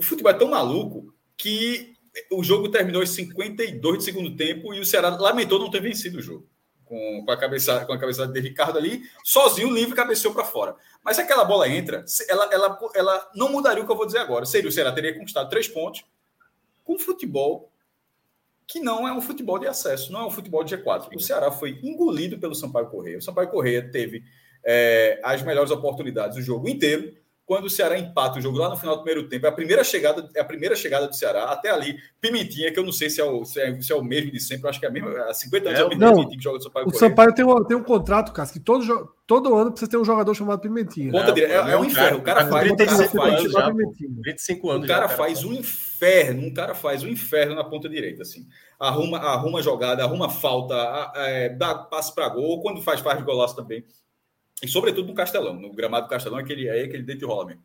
o 0.01 0.03
futebol 0.03 0.33
é 0.33 0.35
tão 0.35 0.49
maluco 0.49 1.15
que 1.37 1.95
o 2.33 2.43
jogo 2.43 2.71
terminou 2.71 3.03
aos 3.03 3.11
52 3.11 3.99
do 3.99 4.03
segundo 4.03 4.35
tempo 4.35 4.73
e 4.73 4.81
o 4.81 4.85
Ceará 4.85 5.11
lamentou 5.11 5.59
não 5.59 5.71
ter 5.71 5.83
vencido 5.83 6.19
o 6.19 6.23
jogo. 6.23 6.49
Com, 6.87 7.23
com 7.23 7.31
a 7.31 7.37
cabeça 7.37 7.85
com 7.85 7.93
a 7.93 7.99
cabeça 7.99 8.27
de 8.27 8.41
Ricardo 8.41 8.79
ali, 8.79 9.03
sozinho, 9.23 9.71
livre, 9.71 9.95
cabeceou 9.95 10.33
para 10.33 10.43
fora. 10.43 10.75
Mas 11.05 11.17
se 11.17 11.23
aquela 11.23 11.45
bola 11.45 11.69
entra, 11.69 12.03
ela, 12.31 12.49
ela, 12.51 12.79
ela 12.95 13.31
não 13.35 13.53
mudaria 13.53 13.83
o 13.83 13.87
que 13.87 13.93
eu 13.93 13.97
vou 13.97 14.07
dizer 14.07 14.19
agora. 14.19 14.47
Seria 14.47 14.71
o 14.71 14.73
Ceará 14.73 14.91
teria 14.91 15.13
conquistado 15.13 15.51
três 15.51 15.69
pontos 15.69 16.03
com 16.83 16.99
futebol 16.99 17.71
que 18.67 18.81
não 18.81 19.07
é 19.07 19.13
um 19.13 19.21
futebol 19.21 19.59
de 19.59 19.67
acesso, 19.67 20.11
não 20.11 20.21
é 20.21 20.27
um 20.27 20.31
futebol 20.31 20.65
de 20.65 20.75
G4. 20.75 21.15
O 21.15 21.21
Ceará 21.21 21.53
foi 21.53 21.79
engolido 21.83 22.39
pelo 22.39 22.55
Sampaio 22.55 22.89
Correia. 22.89 23.19
O 23.19 23.23
Sampaio 23.23 23.51
Correia 23.51 23.91
teve 23.91 24.25
é, 24.65 25.21
as 25.23 25.43
melhores 25.43 25.71
oportunidades 25.71 26.39
o 26.39 26.43
jogo 26.43 26.69
inteiro 26.69 27.21
quando 27.51 27.65
o 27.65 27.69
Ceará 27.69 27.99
empata 27.99 28.39
o 28.39 28.41
jogo 28.41 28.59
lá 28.59 28.69
no 28.69 28.77
final 28.77 28.97
do 28.97 29.03
primeiro 29.03 29.29
tempo, 29.29 29.45
é 29.45 29.49
a 29.49 29.53
primeira 29.53 29.83
chegada, 29.83 30.31
é 30.37 30.41
a 30.41 30.45
primeira 30.45 30.77
chegada 30.77 31.09
do 31.09 31.17
Ceará, 31.17 31.47
até 31.47 31.69
ali, 31.69 31.99
Pimentinha, 32.21 32.73
que 32.73 32.79
eu 32.79 32.85
não 32.85 32.93
sei 32.93 33.11
se 33.11 33.21
é 33.21 33.25
o, 33.25 33.45
se 33.45 33.61
é, 33.61 33.81
se 33.81 33.93
é 33.93 33.97
o 33.97 34.05
mesmo 34.05 34.31
de 34.31 34.39
sempre, 34.39 34.69
acho 34.69 34.79
que 34.79 34.87
é 34.87 34.89
a 34.89 34.93
mesma, 34.93 35.11
há 35.23 35.35
50 35.35 35.69
anos 35.69 35.81
é, 35.81 35.83
é 35.83 35.85
o 35.85 35.89
mesmo 35.89 36.01
não, 36.01 36.13
Pimentinha 36.13 36.39
que 36.39 36.45
joga 36.45 36.59
do 36.59 36.63
Sampaio 36.63 36.87
O 36.87 36.95
Sampaio 36.95 37.35
tem 37.35 37.45
um, 37.45 37.65
tem 37.65 37.77
um 37.77 37.83
contrato, 37.83 38.33
Cássio, 38.33 38.53
que 38.53 38.61
todo, 38.61 39.13
todo 39.27 39.57
ano 39.57 39.73
precisa 39.73 39.91
ter 39.91 39.97
um 39.97 40.05
jogador 40.05 40.33
chamado 40.33 40.61
Pimentinha. 40.61 41.11
Ponta 41.11 41.37
é, 41.41 41.43
é, 41.43 41.55
é, 41.73 41.77
um 41.77 41.85
inferno, 41.85 42.19
o 42.19 42.23
cara 42.23 42.47
faz... 42.47 42.69
35 42.69 43.21
anos 43.21 43.53
já, 43.53 43.73
25 44.25 44.71
anos 44.71 44.85
O 44.85 44.89
cara 44.89 45.09
já, 45.09 45.17
faz 45.17 45.43
um 45.43 45.53
inferno, 45.53 46.47
um 46.47 46.55
cara 46.55 46.73
faz 46.77 47.03
um 47.03 47.09
inferno 47.09 47.57
na 47.57 47.65
ponta 47.65 47.89
direita, 47.89 48.23
assim. 48.23 48.47
Arruma, 48.79 49.19
arruma 49.19 49.61
jogada, 49.61 50.05
arruma 50.05 50.29
falta, 50.29 50.77
é, 51.17 51.49
dá 51.49 51.75
passe 51.75 52.15
para 52.15 52.29
gol, 52.29 52.63
quando 52.63 52.81
faz, 52.81 53.01
faz 53.01 53.21
golaço 53.25 53.57
também. 53.57 53.85
E 54.63 54.69
sobretudo 54.69 55.09
no 55.09 55.15
Castelão, 55.15 55.55
no 55.55 55.73
gramado 55.73 56.07
do 56.07 56.11
Castelão, 56.11 56.39
aquele, 56.39 56.69
é 56.69 56.83
aquele 56.83 57.03
dente 57.03 57.25
rola 57.25 57.47
mesmo. 57.47 57.63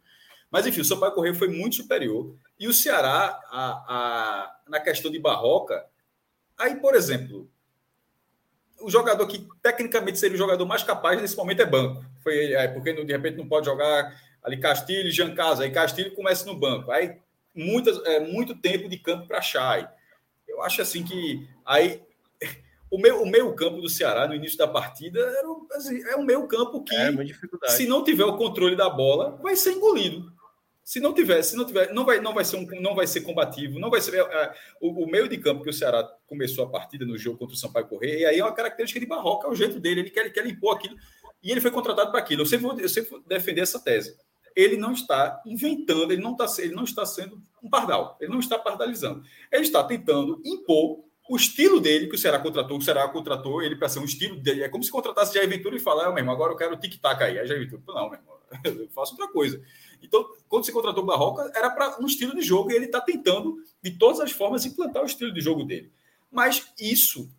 Mas, 0.49 0.65
enfim, 0.65 0.81
o 0.81 0.85
Sampaio 0.85 1.13
Correia 1.13 1.35
foi 1.35 1.49
muito 1.49 1.75
superior. 1.75 2.35
E 2.59 2.67
o 2.67 2.73
Ceará, 2.73 3.39
a, 3.49 3.69
a, 3.87 4.59
na 4.69 4.79
questão 4.79 5.11
de 5.11 5.19
barroca, 5.19 5.85
aí, 6.57 6.75
por 6.75 6.95
exemplo, 6.95 7.49
o 8.79 8.89
jogador 8.89 9.25
que 9.27 9.47
tecnicamente 9.61 10.19
seria 10.19 10.35
o 10.35 10.37
jogador 10.37 10.65
mais 10.65 10.83
capaz 10.83 11.19
nesse 11.21 11.35
momento 11.35 11.61
é 11.61 11.65
banco. 11.65 12.05
Foi 12.23 12.53
é, 12.53 12.67
porque 12.67 12.93
de 12.93 13.11
repente 13.11 13.37
não 13.37 13.47
pode 13.47 13.65
jogar 13.65 14.15
ali 14.43 14.57
Castilho 14.57 15.07
e 15.07 15.11
Jean 15.11 15.33
Casa. 15.33 15.63
Aí 15.63 15.71
Castilho 15.71 16.13
começa 16.13 16.45
no 16.45 16.55
banco. 16.55 16.91
Aí 16.91 17.17
muitas, 17.53 17.97
é, 18.05 18.19
muito 18.19 18.55
tempo 18.55 18.87
de 18.87 18.97
campo 18.97 19.27
para 19.27 19.41
Chay. 19.41 19.87
Eu 20.47 20.61
acho 20.61 20.81
assim 20.81 21.03
que 21.03 21.47
aí 21.65 22.01
o 22.89 22.99
meio, 22.99 23.21
o 23.21 23.25
meio 23.25 23.53
campo 23.55 23.81
do 23.81 23.89
Ceará 23.89 24.27
no 24.27 24.35
início 24.35 24.57
da 24.57 24.67
partida 24.67 25.19
era 25.19 25.47
assim, 25.73 26.01
é 26.03 26.15
um 26.15 26.23
meio 26.23 26.47
campo 26.47 26.83
que, 26.83 26.95
é, 26.95 27.11
se 27.67 27.87
não 27.87 28.03
tiver 28.03 28.25
o 28.25 28.37
controle 28.37 28.75
da 28.75 28.89
bola, 28.89 29.37
vai 29.41 29.55
ser 29.55 29.73
engolido. 29.73 30.33
Se 30.83 30.99
não 30.99 31.13
tiver, 31.13 31.41
se 31.41 31.55
não 31.55 31.65
tiver, 31.65 31.91
não 31.91 32.05
vai, 32.05 32.19
não 32.19 32.31
vai 32.31 32.45
ser 32.45 32.57
um, 32.57 32.67
não 32.79 32.93
vai 32.93 33.07
ser 33.07 33.21
combativo, 33.21 33.79
não 33.79 33.89
vai 33.89 33.99
ser 33.99 34.13
é, 34.13 34.19
é, 34.19 34.53
o, 34.79 35.03
o, 35.03 35.09
meio 35.09 35.27
de 35.27 35.35
campo 35.39 35.63
que 35.63 35.69
o 35.69 35.73
Ceará 35.73 36.03
começou 36.27 36.63
a 36.63 36.69
partida 36.69 37.03
no 37.03 37.17
jogo 37.17 37.39
contra 37.39 37.55
o 37.55 37.57
Sampaio 37.57 37.87
Correia, 37.87 38.19
e 38.19 38.25
aí 38.25 38.39
é 38.39 38.43
uma 38.43 38.53
característica 38.53 38.99
de 38.99 39.07
Barroca, 39.07 39.47
é 39.47 39.49
o 39.49 39.55
jeito 39.55 39.79
dele, 39.79 40.01
ele 40.01 40.11
quer, 40.11 40.21
ele 40.21 40.29
quer 40.29 40.45
impor 40.45 40.75
aquilo, 40.75 40.95
e 41.41 41.51
ele 41.51 41.59
foi 41.59 41.71
contratado 41.71 42.11
para 42.11 42.19
aquilo. 42.19 42.43
Eu 42.43 42.45
sempre, 42.45 42.67
vou, 42.67 42.79
eu 42.79 42.87
sempre 42.87 43.09
vou 43.09 43.19
defender 43.21 43.61
essa 43.61 43.79
tese. 43.79 44.15
Ele 44.55 44.77
não 44.77 44.93
está 44.93 45.41
inventando, 45.45 46.13
ele 46.13 46.21
não 46.21 46.31
está, 46.33 46.61
ele 46.61 46.75
não 46.75 46.83
está 46.83 47.03
sendo 47.03 47.41
um 47.63 47.69
pardal, 47.69 48.15
ele 48.21 48.31
não 48.31 48.39
está 48.39 48.57
pardalizando. 48.57 49.23
Ele 49.51 49.63
está 49.63 49.83
tentando 49.83 50.39
impor 50.45 51.03
o 51.27 51.35
estilo 51.35 51.79
dele, 51.79 52.07
que 52.07 52.15
o 52.15 52.17
Ceará 52.17 52.39
contratou, 52.39 52.77
o 52.77 52.81
Ceará 52.81 53.07
contratou 53.07 53.61
ele 53.61 53.75
para 53.75 53.89
ser 53.89 53.99
um 53.99 54.05
estilo 54.05 54.35
dele. 54.35 54.63
É 54.63 54.69
como 54.69 54.83
se 54.83 54.91
contratasse 54.91 55.33
Jair 55.33 55.49
Ventura 55.49 55.75
e 55.75 55.79
falar, 55.79 56.05
ah, 56.05 56.09
meu 56.09 56.19
irmão, 56.19 56.35
agora 56.35 56.53
eu 56.53 56.57
quero 56.57 56.77
tic-tac 56.77 57.23
aí. 57.23 57.39
Aí 57.39 57.47
Jair 57.47 57.61
Ventura, 57.61 57.81
não, 57.87 58.09
meu 58.09 58.19
irmão, 58.19 58.35
eu 58.63 58.89
faço 58.89 59.13
outra 59.13 59.27
coisa. 59.27 59.61
Então, 60.01 60.25
quando 60.47 60.65
você 60.65 60.71
contratou 60.71 61.03
o 61.03 61.05
Barroca, 61.05 61.51
era 61.55 61.69
para 61.69 61.99
um 61.99 62.05
estilo 62.05 62.35
de 62.35 62.41
jogo 62.41 62.71
e 62.71 62.75
ele 62.75 62.85
está 62.85 63.01
tentando, 63.01 63.57
de 63.81 63.91
todas 63.91 64.19
as 64.19 64.31
formas, 64.31 64.65
implantar 64.65 65.01
o 65.01 65.07
estilo 65.07 65.33
de 65.33 65.41
jogo 65.41 65.63
dele. 65.63 65.91
Mas 66.31 66.71
isso, 66.79 67.29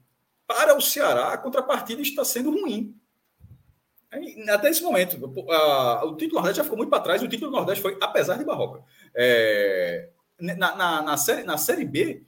para 0.47 0.77
o 0.77 0.81
Ceará, 0.81 1.33
a 1.33 1.39
contrapartida 1.39 2.03
está 2.03 2.25
sendo 2.25 2.51
ruim. 2.51 2.95
Até 4.49 4.71
esse 4.71 4.83
momento, 4.83 5.17
o 5.17 6.17
título 6.17 6.37
Nordeste 6.37 6.57
já 6.57 6.65
ficou 6.65 6.79
muito 6.79 6.91
para 6.91 7.03
trás. 7.03 7.23
O 7.23 7.29
título 7.29 7.51
Nordeste 7.51 7.83
foi 7.83 7.99
apesar 8.01 8.39
de 8.39 8.45
Barroca. 8.45 8.83
É, 9.15 10.09
na, 10.41 10.75
na, 10.75 11.03
na, 11.03 11.17
série, 11.17 11.43
na 11.43 11.59
Série 11.59 11.85
B, 11.85 12.25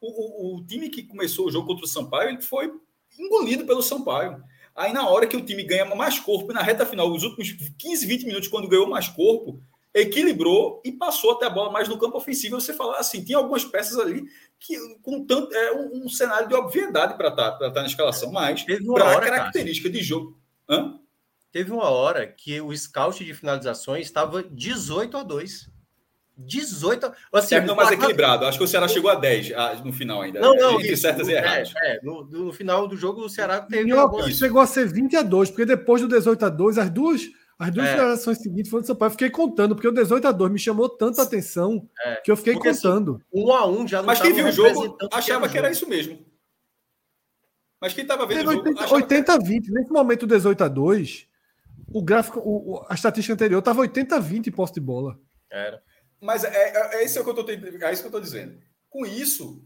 o, 0.00 0.54
o, 0.54 0.56
o, 0.56 0.66
time 0.66 0.88
que 0.88 1.02
começou 1.02 1.46
o 1.46 1.50
jogo 1.50 1.66
contra 1.66 1.84
o 1.84 1.88
Sampaio 1.88 2.30
ele 2.30 2.42
foi 2.42 2.72
engolido 3.18 3.64
pelo 3.64 3.82
Sampaio. 3.82 4.42
Aí, 4.74 4.92
na 4.92 5.08
hora 5.08 5.26
que 5.26 5.36
o 5.36 5.44
time 5.44 5.62
ganha 5.62 5.86
mais 5.94 6.18
corpo, 6.18 6.52
na 6.52 6.62
reta 6.62 6.84
final, 6.84 7.10
os 7.10 7.22
últimos 7.22 7.50
15, 7.78 8.06
20 8.06 8.26
minutos, 8.26 8.48
quando 8.48 8.68
ganhou 8.68 8.86
mais 8.86 9.08
corpo, 9.08 9.62
equilibrou 9.94 10.82
e 10.84 10.92
passou 10.92 11.32
até 11.32 11.46
a 11.46 11.50
bola 11.50 11.72
mais 11.72 11.88
no 11.88 11.98
campo 11.98 12.18
ofensivo. 12.18 12.60
Você 12.60 12.74
falar 12.74 12.98
assim, 12.98 13.24
tinha 13.24 13.38
algumas 13.38 13.64
peças 13.64 13.98
ali 13.98 14.24
que 14.60 14.76
com 15.02 15.24
tanto 15.24 15.54
é 15.54 15.72
um, 15.72 16.04
um 16.04 16.08
cenário 16.08 16.46
de 16.46 16.54
obviedade 16.54 17.16
para 17.16 17.28
estar 17.28 17.52
tá, 17.52 17.70
tá 17.70 17.80
na 17.80 17.86
escalação, 17.86 18.30
mas 18.30 18.62
para 18.62 19.12
a 19.12 19.20
característica 19.20 19.88
de 19.88 20.02
jogo. 20.02 20.38
Hã? 20.68 21.00
Teve 21.50 21.72
uma 21.72 21.88
hora 21.88 22.26
que 22.26 22.60
o 22.60 22.76
scout 22.76 23.24
de 23.24 23.32
finalizações 23.32 24.04
estava 24.04 24.42
18 24.42 25.16
a 25.16 25.22
2. 25.22 25.70
18 26.36 27.12
assim, 27.32 27.48
Terminou 27.48 27.74
mais 27.74 27.90
equilibrado. 27.90 28.44
Acho 28.44 28.58
que 28.58 28.64
o 28.64 28.68
Ceará 28.68 28.86
chegou 28.86 29.10
a 29.10 29.14
10 29.14 29.52
no 29.84 29.92
final 29.92 30.22
ainda. 30.22 30.40
Não, 30.40 30.54
não, 30.54 30.74
entre 30.74 30.92
isso, 30.92 31.02
certas 31.02 31.28
e 31.28 31.32
erradas. 31.32 31.72
É, 31.82 31.96
é 31.96 32.00
no, 32.02 32.24
no, 32.24 32.52
final 32.52 32.86
do 32.86 32.96
jogo, 32.96 33.22
o 33.22 33.28
Ceará 33.28 33.60
teve. 33.60 33.92
Uma... 33.92 34.30
Chegou 34.30 34.60
a 34.60 34.66
ser 34.66 34.86
20 34.86 35.16
a 35.16 35.22
2, 35.22 35.50
porque 35.50 35.64
depois 35.64 36.02
do 36.02 36.08
18 36.08 36.44
a 36.44 36.48
2, 36.48 36.78
as 36.78 36.90
duas 36.90 37.22
as 37.58 37.70
duas 37.70 37.88
é. 37.88 38.34
seguintes 38.34 38.70
foram 38.70 38.82
do 38.82 38.86
São 38.86 38.94
Paulo. 38.96 39.10
Eu 39.10 39.12
fiquei 39.12 39.30
contando, 39.30 39.74
porque 39.74 39.88
o 39.88 39.92
18 39.92 40.28
a 40.28 40.32
2 40.32 40.52
me 40.52 40.58
chamou 40.58 40.90
tanta 40.90 41.22
atenção 41.22 41.88
é. 42.04 42.16
que 42.16 42.30
eu 42.30 42.36
fiquei 42.36 42.52
porque, 42.52 42.68
assim, 42.68 42.82
contando. 42.82 43.14
Assim, 43.14 43.44
um 43.44 43.52
a 43.52 43.66
um 43.66 43.88
já 43.88 43.98
não 43.98 44.06
Mas 44.06 44.20
quem 44.20 44.32
viu 44.32 44.46
o 44.46 44.52
jogo 44.52 44.98
achava 45.10 45.48
que 45.48 45.56
era 45.56 45.70
isso 45.70 45.88
mesmo. 45.88 46.18
Mas 47.80 47.94
quem 47.94 48.02
estava 48.02 48.26
vendo 48.26 48.38
Teve 48.38 48.50
o 48.50 48.52
jogo. 48.52 48.94
80, 48.94 48.94
80 48.94 49.32
a 49.32 49.38
20. 49.38 49.72
Nesse 49.72 49.90
momento, 49.90 50.26
18 50.26 50.64
a 50.64 50.68
2, 50.68 51.28
o 51.94 52.02
gráfico, 52.02 52.40
o, 52.40 52.84
a 52.88 52.94
estatística 52.94 53.32
anterior 53.32 53.58
estava 53.58 53.80
80 53.80 54.16
a 54.16 54.18
20 54.18 54.46
em 54.48 54.52
posse 54.52 54.74
de 54.74 54.80
bola. 54.80 55.18
Era. 55.50 55.82
Mas 56.20 56.44
é, 56.44 56.48
é, 56.48 56.96
é 56.96 57.04
isso 57.04 57.22
que 57.22 57.28
eu 57.28 57.40
estou 57.40 57.50
é 57.50 57.92
isso 57.92 58.02
que 58.02 58.08
eu 58.08 58.12
tô 58.12 58.20
dizendo. 58.20 58.58
Com 58.88 59.04
isso, 59.04 59.62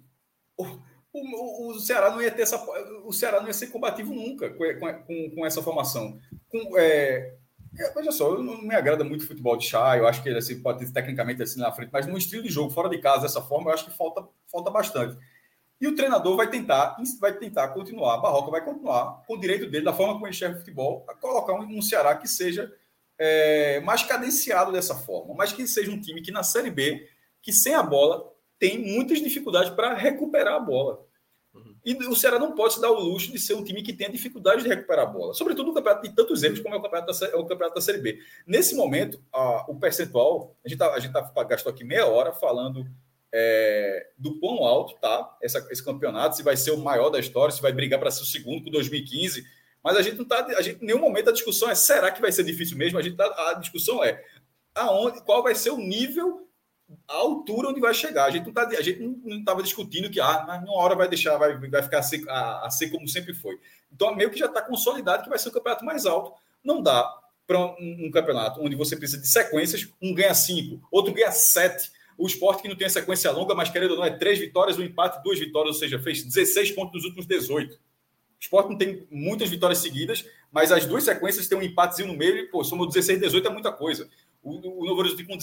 o, 0.56 0.64
o, 1.12 1.68
o, 1.68 1.80
Ceará 1.80 2.10
não 2.10 2.20
ia 2.20 2.30
ter 2.30 2.42
essa. 2.42 2.62
O 3.04 3.12
Ceará 3.12 3.40
não 3.40 3.46
ia 3.46 3.52
ser 3.52 3.68
combativo 3.68 4.14
nunca 4.14 4.50
com, 4.50 4.64
com, 5.06 5.30
com 5.34 5.46
essa 5.46 5.62
formação. 5.62 6.18
Com, 6.48 6.76
é, 6.78 7.34
é, 7.78 7.90
veja 7.94 8.10
só, 8.10 8.32
eu 8.32 8.42
não 8.42 8.60
me 8.60 8.74
agrada 8.74 9.04
muito 9.04 9.22
o 9.22 9.26
futebol 9.26 9.56
de 9.56 9.66
chá, 9.66 9.96
eu 9.96 10.06
acho 10.06 10.22
que 10.22 10.28
ele 10.28 10.38
assim, 10.38 10.60
pode 10.60 10.84
ter 10.84 10.92
tecnicamente 10.92 11.42
assim 11.42 11.60
na 11.60 11.70
frente, 11.70 11.90
mas 11.92 12.06
no 12.06 12.18
estilo 12.18 12.42
de 12.42 12.48
jogo, 12.48 12.70
fora 12.70 12.88
de 12.88 12.98
casa, 12.98 13.22
dessa 13.22 13.40
forma, 13.40 13.70
eu 13.70 13.74
acho 13.74 13.84
que 13.86 13.96
falta, 13.96 14.26
falta 14.50 14.70
bastante. 14.70 15.16
E 15.80 15.86
o 15.86 15.94
treinador 15.94 16.36
vai 16.36 16.50
tentar, 16.50 16.96
vai 17.20 17.32
tentar 17.32 17.68
continuar, 17.68 18.14
a 18.14 18.18
Barroca 18.18 18.50
vai 18.50 18.62
continuar 18.62 19.22
com 19.26 19.34
o 19.34 19.40
direito 19.40 19.70
dele, 19.70 19.84
da 19.84 19.92
forma 19.92 20.14
como 20.14 20.26
ele 20.26 20.34
enxerga 20.34 20.56
o 20.56 20.58
futebol, 20.58 21.06
a 21.08 21.14
colocar 21.14 21.54
um, 21.54 21.78
um 21.78 21.80
Ceará 21.80 22.16
que 22.16 22.28
seja 22.28 22.70
é, 23.20 23.80
mais 23.80 24.02
cadenciado 24.02 24.72
dessa 24.72 24.94
forma, 24.94 25.34
mas 25.34 25.52
que 25.52 25.66
seja 25.68 25.90
um 25.90 26.00
time 26.00 26.22
que 26.22 26.32
na 26.32 26.42
Série 26.42 26.70
B, 26.70 27.06
que 27.42 27.52
sem 27.52 27.74
a 27.74 27.82
bola, 27.82 28.32
tem 28.58 28.78
muitas 28.78 29.20
dificuldades 29.20 29.70
para 29.70 29.94
recuperar 29.94 30.54
a 30.54 30.60
bola. 30.60 31.06
E 31.84 31.94
o 32.06 32.16
Ceará 32.16 32.38
não 32.38 32.54
pode 32.54 32.74
se 32.74 32.80
dar 32.80 32.90
o 32.90 32.98
luxo 32.98 33.30
de 33.30 33.38
ser 33.38 33.54
um 33.54 33.64
time 33.64 33.82
que 33.82 33.92
tenha 33.92 34.10
dificuldade 34.10 34.62
de 34.62 34.68
recuperar 34.68 35.06
a 35.06 35.10
bola, 35.10 35.34
sobretudo 35.34 35.68
no 35.68 35.74
campeonato 35.74 36.08
de 36.08 36.14
tantos 36.14 36.42
erros 36.42 36.60
como 36.60 36.74
é 36.74 36.78
o 36.78 36.82
campeonato 36.82 37.12
da, 37.12 37.26
é 37.26 37.36
o 37.36 37.44
campeonato 37.44 37.74
da 37.74 37.80
Série 37.80 37.98
B. 37.98 38.18
Nesse 38.46 38.74
momento, 38.74 39.22
a, 39.32 39.70
o 39.70 39.78
percentual, 39.78 40.56
a 40.64 40.68
gente, 40.68 40.78
tá, 40.78 40.92
a 40.94 40.98
gente 40.98 41.12
tá, 41.12 41.44
gastou 41.44 41.70
aqui 41.70 41.84
meia 41.84 42.06
hora 42.06 42.32
falando 42.32 42.86
é, 43.32 44.08
do 44.16 44.38
quão 44.38 44.64
alto 44.64 44.94
tá 45.00 45.36
essa, 45.42 45.66
esse 45.70 45.84
campeonato, 45.84 46.36
se 46.36 46.42
vai 46.42 46.56
ser 46.56 46.70
o 46.70 46.78
maior 46.78 47.10
da 47.10 47.18
história, 47.18 47.54
se 47.54 47.60
vai 47.60 47.72
brigar 47.72 48.00
para 48.00 48.10
ser 48.10 48.22
o 48.22 48.26
segundo 48.26 48.64
com 48.64 48.70
2015. 48.70 49.44
Mas 49.82 49.96
a 49.96 50.02
gente 50.02 50.16
não 50.16 50.24
está. 50.24 50.44
A 50.44 50.62
gente, 50.62 50.82
em 50.82 50.86
nenhum 50.86 51.00
momento 51.00 51.30
a 51.30 51.32
discussão 51.32 51.70
é 51.70 51.74
será 51.74 52.10
que 52.10 52.20
vai 52.20 52.32
ser 52.32 52.44
difícil 52.44 52.76
mesmo? 52.76 52.98
A, 52.98 53.02
gente 53.02 53.16
tá, 53.16 53.24
a 53.50 53.54
discussão 53.54 54.02
é 54.04 54.22
aonde, 54.74 55.22
qual 55.22 55.42
vai 55.42 55.54
ser 55.54 55.70
o 55.70 55.78
nível 55.78 56.46
a 57.06 57.16
altura 57.16 57.68
onde 57.68 57.80
vai 57.80 57.94
chegar. 57.94 58.24
A 58.24 58.30
gente 58.30 58.46
não 58.46 58.52
tá, 58.52 58.66
a 58.66 58.82
gente 58.82 59.00
não 59.00 59.38
estava 59.38 59.62
discutindo 59.62 60.10
que 60.10 60.20
ah, 60.20 60.62
uma 60.64 60.76
hora 60.76 60.94
vai 60.94 61.08
deixar, 61.08 61.36
vai, 61.36 61.56
vai 61.56 61.82
ficar 61.82 61.98
a 61.98 62.02
ser, 62.02 62.28
a, 62.28 62.66
a 62.66 62.70
ser 62.70 62.90
como 62.90 63.06
sempre 63.08 63.34
foi. 63.34 63.58
Então, 63.92 64.14
meio 64.14 64.30
que 64.30 64.38
já 64.38 64.46
está 64.46 64.62
consolidado 64.62 65.22
que 65.22 65.28
vai 65.28 65.38
ser 65.38 65.48
o 65.48 65.52
campeonato 65.52 65.84
mais 65.84 66.06
alto. 66.06 66.32
Não 66.64 66.82
dá 66.82 67.08
para 67.46 67.58
um, 67.58 68.06
um, 68.06 68.10
campeonato 68.10 68.60
onde 68.62 68.76
você 68.76 68.96
precisa 68.96 69.20
de 69.20 69.28
sequências, 69.28 69.88
um 70.00 70.14
ganha 70.14 70.34
cinco, 70.34 70.86
outro 70.90 71.12
ganha 71.12 71.32
sete. 71.32 71.90
O 72.16 72.26
esporte 72.26 72.62
que 72.62 72.68
não 72.68 72.76
tem 72.76 72.88
sequência 72.88 73.30
longa, 73.30 73.54
mas 73.54 73.70
querendo 73.70 73.92
ou 73.92 73.96
não, 73.96 74.04
é 74.04 74.10
três 74.10 74.38
vitórias, 74.38 74.78
um 74.78 74.82
empate, 74.82 75.22
duas 75.22 75.38
vitórias, 75.38 75.76
ou 75.76 75.80
seja, 75.80 75.98
fez 75.98 76.22
16 76.22 76.72
pontos 76.72 76.92
nos 76.94 77.04
últimos 77.04 77.26
18. 77.26 77.78
O 78.40 78.42
esporte 78.42 78.70
não 78.70 78.78
tem 78.78 79.06
muitas 79.10 79.50
vitórias 79.50 79.80
seguidas, 79.80 80.24
mas 80.50 80.72
as 80.72 80.86
duas 80.86 81.04
sequências 81.04 81.46
têm 81.46 81.58
um 81.58 81.62
empatezinho 81.62 82.08
no 82.08 82.16
meio 82.16 82.38
e, 82.38 82.46
pô, 82.46 82.64
somos 82.64 82.88
16 82.88 83.20
18 83.20 83.46
é 83.46 83.50
muita 83.52 83.70
coisa. 83.70 84.08
O, 84.42 84.52
o 84.80 84.86
Novo 84.86 85.00
Horizonte 85.00 85.24
com, 85.24 85.36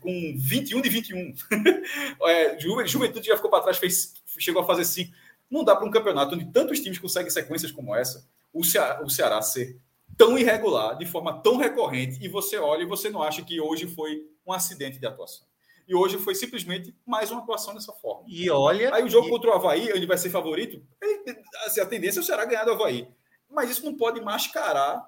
com 0.00 0.34
21 0.38 0.80
de 0.80 0.88
21. 0.88 1.34
é, 2.26 2.58
Juventude 2.58 3.26
já 3.26 3.36
ficou 3.36 3.50
para 3.50 3.62
trás, 3.62 3.76
fez, 3.76 4.14
chegou 4.38 4.62
a 4.62 4.66
fazer 4.66 4.86
5. 4.86 5.12
Não 5.50 5.62
dá 5.62 5.76
para 5.76 5.86
um 5.86 5.90
campeonato 5.90 6.34
onde 6.34 6.50
tantos 6.50 6.80
times 6.80 6.98
conseguem 6.98 7.30
sequências 7.30 7.70
como 7.70 7.94
essa, 7.94 8.26
o 8.50 8.64
Ceará, 8.64 9.04
o 9.04 9.10
Ceará 9.10 9.42
ser 9.42 9.78
tão 10.16 10.38
irregular, 10.38 10.96
de 10.96 11.04
forma 11.04 11.42
tão 11.42 11.58
recorrente, 11.58 12.18
e 12.24 12.28
você 12.28 12.56
olha 12.56 12.82
e 12.82 12.86
você 12.86 13.10
não 13.10 13.22
acha 13.22 13.42
que 13.42 13.60
hoje 13.60 13.86
foi 13.86 14.26
um 14.46 14.52
acidente 14.54 14.98
de 14.98 15.06
atuação. 15.06 15.47
E 15.88 15.94
hoje 15.94 16.18
foi 16.18 16.34
simplesmente 16.34 16.94
mais 17.06 17.30
uma 17.30 17.40
atuação 17.40 17.74
dessa 17.74 17.92
forma. 17.92 18.24
E 18.28 18.48
olha. 18.50 18.94
Aí 18.94 19.02
o 19.02 19.08
jogo 19.08 19.26
e... 19.26 19.30
contra 19.30 19.50
o 19.50 19.54
Havaí, 19.54 19.88
ele 19.88 20.06
vai 20.06 20.18
ser 20.18 20.30
favorito, 20.30 20.80
ele, 21.02 21.42
assim, 21.64 21.80
a 21.80 21.86
tendência 21.86 22.22
Ceará 22.22 22.44
ganhar 22.44 22.64
do 22.64 22.72
Havaí. 22.72 23.08
Mas 23.50 23.70
isso 23.70 23.84
não 23.84 23.96
pode 23.96 24.20
mascarar 24.20 25.02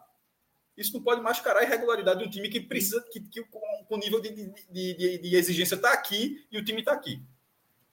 isso 0.81 0.95
não 0.95 1.03
pode 1.03 1.20
mascarar 1.20 1.61
a 1.61 1.64
irregularidade 1.64 2.20
de 2.20 2.26
um 2.26 2.31
time 2.31 2.49
que 2.49 2.59
precisa, 2.59 3.05
que, 3.12 3.20
que 3.20 3.43
com 3.45 3.61
o 3.91 3.99
nível 3.99 4.18
de, 4.18 4.31
de, 4.31 4.55
de, 4.70 5.18
de 5.18 5.37
exigência 5.37 5.74
está 5.74 5.93
aqui 5.93 6.47
e 6.51 6.57
o 6.57 6.64
time 6.64 6.81
está 6.81 6.93
aqui. 6.93 7.22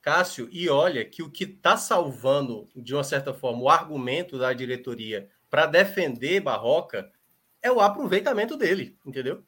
Cássio, 0.00 0.48
e 0.50 0.70
olha 0.70 1.04
que 1.04 1.22
o 1.22 1.30
que 1.30 1.44
está 1.44 1.76
salvando, 1.76 2.66
de 2.74 2.94
uma 2.94 3.04
certa 3.04 3.34
forma, 3.34 3.62
o 3.62 3.68
argumento 3.68 4.38
da 4.38 4.54
diretoria 4.54 5.28
para 5.50 5.66
defender 5.66 6.40
Barroca 6.40 7.12
é 7.60 7.70
o 7.70 7.80
aproveitamento 7.80 8.56
dele, 8.56 8.96
entendeu? 9.04 9.44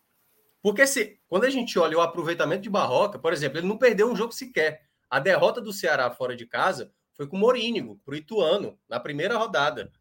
Porque 0.62 0.86
se 0.86 1.18
quando 1.28 1.44
a 1.44 1.50
gente 1.50 1.78
olha 1.78 1.96
o 1.96 2.00
aproveitamento 2.00 2.62
de 2.62 2.70
Barroca, 2.70 3.18
por 3.18 3.32
exemplo, 3.32 3.58
ele 3.58 3.66
não 3.66 3.78
perdeu 3.78 4.11
um 4.11 4.16
jogo 4.16 4.32
sequer. 4.32 4.82
A 5.08 5.18
derrota 5.18 5.61
do 5.61 5.72
Ceará 5.72 6.11
fora 6.11 6.36
de 6.36 6.46
casa 6.46 6.92
foi 7.14 7.26
com 7.26 7.36
o 7.36 7.40
Morínigo, 7.40 8.00
para 8.04 8.12
o 8.12 8.16
Ituano, 8.16 8.78
na 8.88 9.00
primeira 9.00 9.36
rodada. 9.36 9.92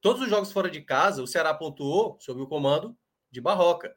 Todos 0.00 0.22
os 0.22 0.30
jogos 0.30 0.52
fora 0.52 0.70
de 0.70 0.80
casa, 0.80 1.22
o 1.22 1.26
Ceará 1.26 1.52
pontuou 1.52 2.16
sob 2.20 2.40
o 2.40 2.46
comando 2.46 2.96
de 3.30 3.40
Barroca. 3.40 3.94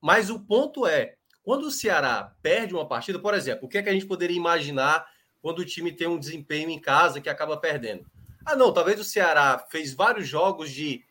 Mas 0.00 0.30
o 0.30 0.40
ponto 0.40 0.86
é, 0.86 1.16
quando 1.42 1.64
o 1.64 1.70
Ceará 1.70 2.34
perde 2.42 2.74
uma 2.74 2.86
partida, 2.86 3.18
por 3.18 3.34
exemplo, 3.34 3.66
o 3.66 3.68
que 3.68 3.78
é 3.78 3.82
que 3.82 3.88
a 3.88 3.92
gente 3.92 4.06
poderia 4.06 4.36
imaginar 4.36 5.06
quando 5.40 5.60
o 5.60 5.64
time 5.64 5.90
tem 5.90 6.06
um 6.06 6.18
desempenho 6.18 6.68
em 6.70 6.80
casa 6.80 7.20
que 7.20 7.28
acaba 7.28 7.56
perdendo? 7.56 8.06
Ah, 8.44 8.54
não, 8.54 8.72
talvez 8.72 9.00
o 9.00 9.04
Ceará 9.04 9.66
fez 9.70 9.94
vários 9.94 10.28
jogos 10.28 10.70
de 10.70 11.04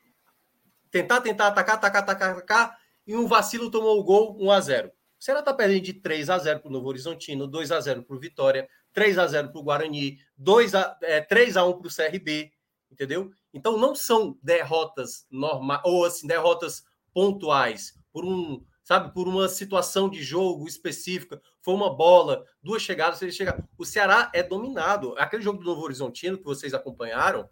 tentar, 0.92 1.22
tentar, 1.22 1.48
atacar, 1.48 1.76
atacar, 1.76 2.04
atacar, 2.04 2.32
atacar, 2.32 2.78
e 3.08 3.16
um 3.16 3.26
vacilo 3.26 3.72
tomou 3.72 4.00
o 4.00 4.04
gol 4.04 4.38
1 4.40 4.52
a 4.52 4.60
0 4.60 4.90
O 4.90 4.92
Ceará 5.24 5.40
está 5.40 5.54
perdendo 5.54 5.82
de 5.82 5.94
3 5.94 6.30
a 6.30 6.38
0 6.38 6.60
para 6.60 6.70
o 6.70 6.72
Novo 6.72 6.88
Horizontino, 6.90 7.48
2 7.48 7.72
a 7.72 7.80
0 7.80 8.04
para 8.04 8.16
o 8.16 8.20
Vitória, 8.20 8.70
3 8.94 9.18
a 9.18 9.28
0 9.28 9.52
para 9.52 9.60
o 9.60 9.64
Guarani, 9.64 10.20
2 10.38 10.76
a, 10.76 10.98
é, 11.02 11.22
3 11.22 11.56
a 11.58 11.66
1 11.66 11.80
para 11.80 11.88
o 11.88 11.96
CRB, 11.96 12.52
entendeu? 12.92 13.32
Então 13.54 13.78
não 13.78 13.96
são 13.96 14.38
derrotas 14.44 15.26
normais 15.32 15.82
ou 15.86 16.06
assim 16.06 16.28
derrotas 16.28 16.84
pontuais 17.14 17.98
por 18.12 18.26
um, 18.26 18.64
sabe, 18.84 19.14
por 19.14 19.28
uma 19.28 19.48
situação 19.48 20.10
de 20.10 20.24
jogo 20.24 20.68
específica, 20.68 21.42
foi 21.62 21.74
uma 21.74 21.94
bola, 21.94 22.46
duas 22.64 22.82
chegadas, 22.82 23.22
ele 23.22 23.32
chega. 23.32 23.64
O 23.78 23.86
Ceará 23.86 24.32
é 24.34 24.42
dominado. 24.42 25.14
Aquele 25.18 25.44
jogo 25.44 25.60
do 25.60 25.66
Novo 25.66 25.82
Horizontino 25.82 26.38
que 26.38 26.44
vocês 26.44 26.74
acompanharam, 26.74 27.50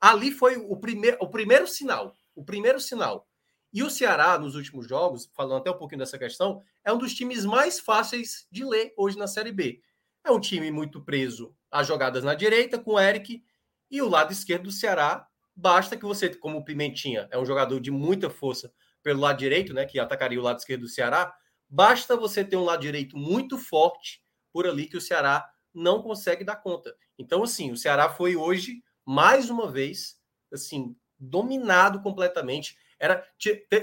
ali 0.00 0.30
foi 0.30 0.56
o 0.56 0.76
primeiro 0.76 1.16
o 1.20 1.28
primeiro 1.28 1.66
sinal, 1.66 2.14
o 2.34 2.44
primeiro 2.44 2.78
sinal. 2.78 3.26
E 3.74 3.82
o 3.82 3.90
Ceará 3.90 4.38
nos 4.38 4.54
últimos 4.54 4.88
jogos, 4.88 5.28
falando 5.34 5.58
até 5.58 5.70
um 5.70 5.76
pouquinho 5.76 5.98
dessa 5.98 6.18
questão, 6.18 6.62
é 6.82 6.92
um 6.92 6.98
dos 6.98 7.12
times 7.12 7.44
mais 7.44 7.78
fáceis 7.78 8.46
de 8.50 8.64
ler 8.64 8.94
hoje 8.96 9.18
na 9.18 9.26
Série 9.26 9.52
B. 9.52 9.82
É 10.24 10.30
um 10.30 10.40
time 10.40 10.70
muito 10.70 11.04
preso 11.04 11.54
às 11.70 11.86
jogadas 11.86 12.24
na 12.24 12.34
direita 12.34 12.78
com 12.78 12.92
o 12.92 13.00
Eric 13.00 13.42
e 13.90 14.00
o 14.00 14.08
lado 14.08 14.32
esquerdo 14.32 14.64
do 14.64 14.72
Ceará 14.72 15.28
Basta 15.56 15.96
que 15.96 16.04
você, 16.04 16.34
como 16.34 16.58
o 16.58 16.64
Pimentinha 16.64 17.28
é 17.30 17.38
um 17.38 17.46
jogador 17.46 17.78
de 17.78 17.90
muita 17.90 18.28
força 18.28 18.72
pelo 19.02 19.20
lado 19.20 19.38
direito, 19.38 19.72
né, 19.72 19.84
que 19.84 20.00
atacaria 20.00 20.40
o 20.40 20.42
lado 20.42 20.58
esquerdo 20.58 20.82
do 20.82 20.88
Ceará, 20.88 21.32
basta 21.68 22.16
você 22.16 22.44
ter 22.44 22.56
um 22.56 22.64
lado 22.64 22.80
direito 22.80 23.16
muito 23.16 23.56
forte 23.56 24.22
por 24.52 24.66
ali 24.66 24.86
que 24.86 24.96
o 24.96 25.00
Ceará 25.00 25.48
não 25.72 26.02
consegue 26.02 26.42
dar 26.42 26.56
conta. 26.56 26.94
Então, 27.18 27.42
assim, 27.42 27.70
o 27.70 27.76
Ceará 27.76 28.08
foi 28.08 28.34
hoje, 28.34 28.82
mais 29.04 29.50
uma 29.50 29.70
vez, 29.70 30.16
assim, 30.52 30.96
dominado 31.18 32.00
completamente. 32.00 32.76
Era, 32.98 33.26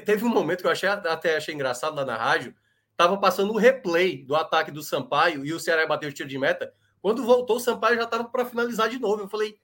teve 0.06 0.26
um 0.26 0.30
momento 0.30 0.62
que 0.62 0.68
eu 0.68 0.72
achei, 0.72 0.90
até 0.90 1.38
achei 1.38 1.54
engraçado 1.54 1.96
lá 1.96 2.06
na 2.06 2.16
rádio, 2.16 2.56
estava 2.92 3.18
passando 3.18 3.54
o 3.54 3.58
replay 3.58 4.24
do 4.24 4.36
ataque 4.36 4.72
do 4.72 4.84
Sampaio 4.84 5.46
e 5.46 5.54
o 5.54 5.60
Ceará 5.60 5.86
bateu 5.86 6.10
o 6.10 6.14
tiro 6.14 6.30
de 6.30 6.38
meta. 6.38 6.74
Quando 7.02 7.24
voltou, 7.24 7.58
o 7.58 7.60
Sampaio 7.60 7.98
já 7.98 8.04
estava 8.04 8.26
para 8.26 8.46
finalizar 8.46 8.90
de 8.90 9.00
novo. 9.00 9.24
Eu 9.24 9.30
falei, 9.30 9.60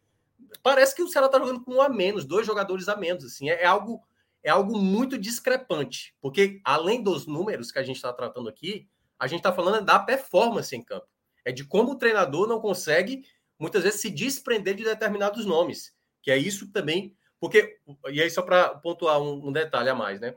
parece 0.63 0.95
que 0.95 1.03
o 1.03 1.07
Ceará 1.07 1.27
está 1.27 1.39
jogando 1.39 1.63
com 1.63 1.75
um 1.75 1.81
a 1.81 1.89
menos, 1.89 2.25
dois 2.25 2.45
jogadores 2.45 2.87
a 2.87 2.95
menos. 2.95 3.23
Assim, 3.23 3.49
é, 3.49 3.63
é 3.63 3.65
algo 3.65 4.01
é 4.43 4.49
algo 4.49 4.77
muito 4.77 5.17
discrepante, 5.17 6.15
porque 6.21 6.61
além 6.63 7.03
dos 7.03 7.25
números 7.25 7.69
que 7.69 7.79
a 7.79 7.83
gente 7.83 7.97
está 7.97 8.13
tratando 8.13 8.47
aqui, 8.47 8.87
a 9.19 9.27
gente 9.27 9.39
está 9.39 9.51
falando 9.51 9.83
da 9.83 9.99
performance 9.99 10.73
em 10.75 10.81
campo. 10.81 11.07
É 11.43 11.51
de 11.51 11.65
como 11.65 11.91
o 11.91 11.97
treinador 11.97 12.47
não 12.47 12.61
consegue, 12.61 13.25
muitas 13.59 13.83
vezes, 13.83 13.99
se 13.99 14.09
desprender 14.09 14.75
de 14.75 14.83
determinados 14.83 15.45
nomes. 15.45 15.93
Que 16.21 16.31
é 16.31 16.37
isso 16.37 16.71
também. 16.71 17.15
Porque, 17.39 17.77
e 18.09 18.21
aí, 18.21 18.29
só 18.29 18.41
para 18.41 18.75
pontuar 18.75 19.21
um, 19.21 19.47
um, 19.47 19.51
detalhe 19.51 19.89
a 19.89 19.95
mais, 19.95 20.19
né? 20.19 20.35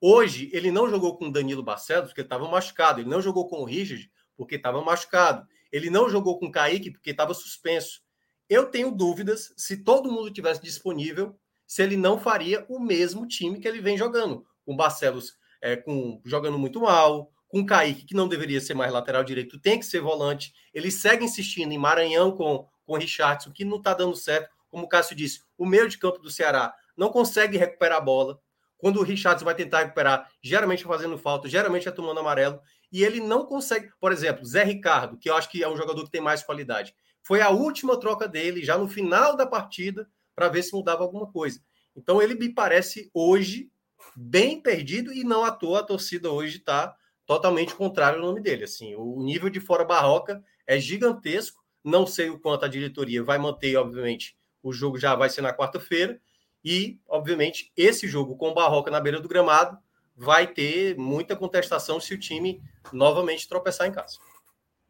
Hoje, 0.00 0.48
ele 0.52 0.70
não 0.70 0.88
jogou 0.88 1.16
com 1.16 1.30
Danilo 1.30 1.62
Barcelos 1.62 2.08
porque 2.08 2.20
estava 2.22 2.48
machucado. 2.48 3.00
Ele 3.00 3.10
não 3.10 3.20
jogou 3.20 3.48
com 3.48 3.60
o 3.60 3.64
Richard 3.64 4.10
porque 4.36 4.54
estava 4.54 4.80
machucado. 4.82 5.46
Ele 5.70 5.90
não 5.90 6.08
jogou 6.08 6.38
com 6.38 6.46
o 6.46 6.52
Kaique 6.52 6.90
porque 6.90 7.10
estava 7.10 7.34
suspenso. 7.34 8.00
Eu 8.48 8.66
tenho 8.66 8.90
dúvidas 8.90 9.52
se 9.56 9.84
todo 9.84 10.10
mundo 10.10 10.32
tivesse 10.32 10.62
disponível, 10.62 11.38
se 11.66 11.82
ele 11.82 11.96
não 11.96 12.18
faria 12.18 12.64
o 12.68 12.80
mesmo 12.80 13.26
time 13.26 13.60
que 13.60 13.68
ele 13.68 13.80
vem 13.80 13.96
jogando. 13.96 14.44
Com 14.64 14.76
Barcelos 14.76 15.36
é, 15.60 15.76
com, 15.76 16.20
jogando 16.24 16.58
muito 16.58 16.80
mal, 16.80 17.30
com 17.48 17.60
o 17.60 17.66
Kaique, 17.66 18.04
que 18.04 18.14
não 18.14 18.28
deveria 18.28 18.60
ser 18.60 18.74
mais 18.74 18.92
lateral 18.92 19.22
direito, 19.22 19.60
tem 19.60 19.78
que 19.78 19.86
ser 19.86 20.00
volante. 20.00 20.52
Ele 20.72 20.90
segue 20.90 21.24
insistindo 21.24 21.72
em 21.72 21.78
Maranhão 21.78 22.32
com, 22.32 22.66
com 22.84 22.92
o 22.94 22.96
Richardson, 22.96 23.52
que 23.52 23.64
não 23.64 23.76
está 23.76 23.92
dando 23.92 24.16
certo. 24.16 24.56
Como 24.70 24.84
o 24.84 24.88
Cássio 24.88 25.16
disse, 25.16 25.42
o 25.58 25.66
meio 25.66 25.88
de 25.88 25.98
campo 25.98 26.18
do 26.18 26.30
Ceará 26.30 26.74
não 26.96 27.10
consegue 27.10 27.58
recuperar 27.58 27.98
a 27.98 28.00
bola. 28.00 28.40
Quando 28.78 28.98
o 28.98 29.02
Richardson 29.02 29.44
vai 29.44 29.54
tentar 29.54 29.80
recuperar, 29.80 30.30
geralmente 30.42 30.84
fazendo 30.84 31.18
falta, 31.18 31.48
geralmente 31.48 31.86
é 31.86 31.90
tomando 31.90 32.20
amarelo. 32.20 32.60
E 32.90 33.04
ele 33.04 33.20
não 33.20 33.44
consegue. 33.44 33.90
Por 34.00 34.10
exemplo, 34.10 34.44
Zé 34.44 34.64
Ricardo, 34.64 35.18
que 35.18 35.28
eu 35.28 35.34
acho 35.34 35.50
que 35.50 35.62
é 35.62 35.68
um 35.68 35.76
jogador 35.76 36.04
que 36.04 36.10
tem 36.10 36.20
mais 36.20 36.42
qualidade. 36.42 36.94
Foi 37.22 37.40
a 37.42 37.50
última 37.50 37.98
troca 38.00 38.26
dele, 38.26 38.64
já 38.64 38.78
no 38.78 38.88
final 38.88 39.36
da 39.36 39.46
partida, 39.46 40.08
para 40.34 40.48
ver 40.48 40.62
se 40.62 40.72
mudava 40.72 41.02
alguma 41.02 41.30
coisa. 41.30 41.60
Então 41.94 42.22
ele 42.22 42.34
me 42.34 42.48
parece 42.48 43.10
hoje 43.12 43.70
bem 44.16 44.60
perdido 44.60 45.12
e 45.12 45.22
não 45.22 45.44
à 45.44 45.50
toa 45.50 45.80
a 45.80 45.84
torcida 45.84 46.30
hoje 46.30 46.58
está 46.58 46.96
totalmente 47.26 47.74
contrário 47.74 48.18
ao 48.18 48.26
nome 48.26 48.40
dele. 48.40 48.64
Assim, 48.64 48.94
o 48.96 49.22
nível 49.22 49.50
de 49.50 49.60
fora 49.60 49.84
barroca 49.84 50.42
é 50.66 50.80
gigantesco. 50.80 51.62
Não 51.84 52.06
sei 52.06 52.30
o 52.30 52.38
quanto 52.38 52.64
a 52.64 52.68
diretoria 52.68 53.22
vai 53.22 53.38
manter, 53.38 53.76
obviamente. 53.76 54.36
O 54.62 54.72
jogo 54.72 54.98
já 54.98 55.14
vai 55.14 55.30
ser 55.30 55.40
na 55.42 55.52
quarta-feira 55.52 56.20
e, 56.64 57.00
obviamente, 57.08 57.72
esse 57.76 58.06
jogo 58.06 58.36
com 58.36 58.54
Barroca 58.54 58.90
na 58.90 59.00
beira 59.00 59.20
do 59.20 59.28
gramado 59.28 59.78
vai 60.16 60.46
ter 60.46 60.96
muita 60.98 61.34
contestação 61.34 61.98
se 61.98 62.12
o 62.12 62.18
time 62.18 62.62
novamente 62.92 63.48
tropeçar 63.48 63.86
em 63.86 63.92
casa. 63.92 64.18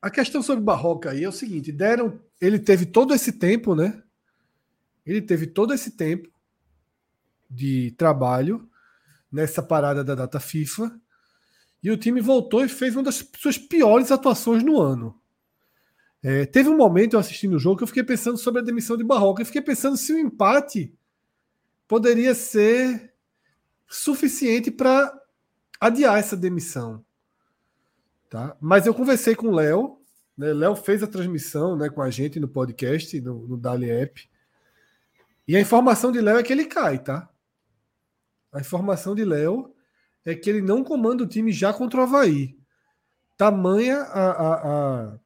A 0.03 0.11
questão 0.11 0.43
sobre 0.43 0.65
Barroca 0.65 1.11
aí 1.11 1.25
é 1.25 1.29
o 1.29 1.33
seguinte: 1.33 1.71
deram, 1.71 2.21
ele 2.41 2.59
teve 2.59 2.87
todo 2.87 3.15
esse 3.15 3.33
tempo, 3.33 3.75
né? 3.75 4.03
Ele 5.05 5.21
teve 5.21 5.47
todo 5.47 5.73
esse 5.73 5.97
tempo 5.97 6.29
de 7.49 7.93
trabalho 7.93 8.69
nessa 9.31 9.63
parada 9.63 10.03
da 10.03 10.15
data 10.15 10.41
FIFA 10.41 10.99
e 11.83 11.91
o 11.91 11.97
time 11.97 12.21
voltou 12.21 12.65
e 12.65 12.69
fez 12.69 12.95
uma 12.95 13.03
das 13.03 13.27
suas 13.39 13.57
piores 13.57 14.11
atuações 14.11 14.63
no 14.63 14.81
ano. 14.81 15.20
É, 16.23 16.45
teve 16.45 16.69
um 16.69 16.77
momento 16.77 17.15
eu 17.15 17.21
assistindo 17.21 17.55
o 17.55 17.59
jogo 17.59 17.79
que 17.79 17.83
eu 17.83 17.89
fiquei 17.89 18.03
pensando 18.03 18.37
sobre 18.37 18.61
a 18.61 18.65
demissão 18.65 18.97
de 18.97 19.05
Barroca. 19.05 19.43
Eu 19.43 19.47
fiquei 19.47 19.63
pensando 19.63 19.97
se 19.97 20.13
o 20.13 20.19
empate 20.19 20.95
poderia 21.89 22.35
ser 22.35 23.13
suficiente 23.89 24.71
para 24.71 25.13
adiar 25.81 26.19
essa 26.19 26.37
demissão. 26.37 27.05
Tá? 28.29 28.57
Mas 28.61 28.87
eu 28.87 28.95
conversei 28.95 29.35
com 29.35 29.49
o 29.49 29.55
Léo. 29.55 29.99
Né? 30.37 30.53
Léo 30.53 30.77
fez 30.77 31.03
a 31.03 31.07
transmissão 31.07 31.75
né, 31.77 31.89
com 31.89 32.03
a 32.03 32.11
gente 32.11 32.39
no 32.39 32.47
podcast, 32.47 33.21
no, 33.21 33.49
no 33.49 33.57
Dali 33.57 33.91
App. 33.91 34.31
E 35.49 35.57
a 35.57 35.61
informação 35.61 36.13
de 36.13 36.21
Léo 36.21 36.39
é 36.39 36.43
que 36.43 36.53
ele 36.53 36.67
cai, 36.67 37.03
tá? 37.03 37.29
A 38.53 38.61
informação 38.61 39.15
de 39.15 39.25
Léo 39.25 39.75
é 40.25 40.35
que 40.35 40.49
ele 40.49 40.61
não 40.61 40.85
comanda 40.85 41.25
o 41.25 41.27
time 41.27 41.51
já 41.51 41.73
contra 41.73 42.01
o 42.01 42.03
Havaí. 42.03 42.57
Tamanha 43.37 43.99
a, 44.03 44.31
a, 44.31 44.55
a, 44.55 45.20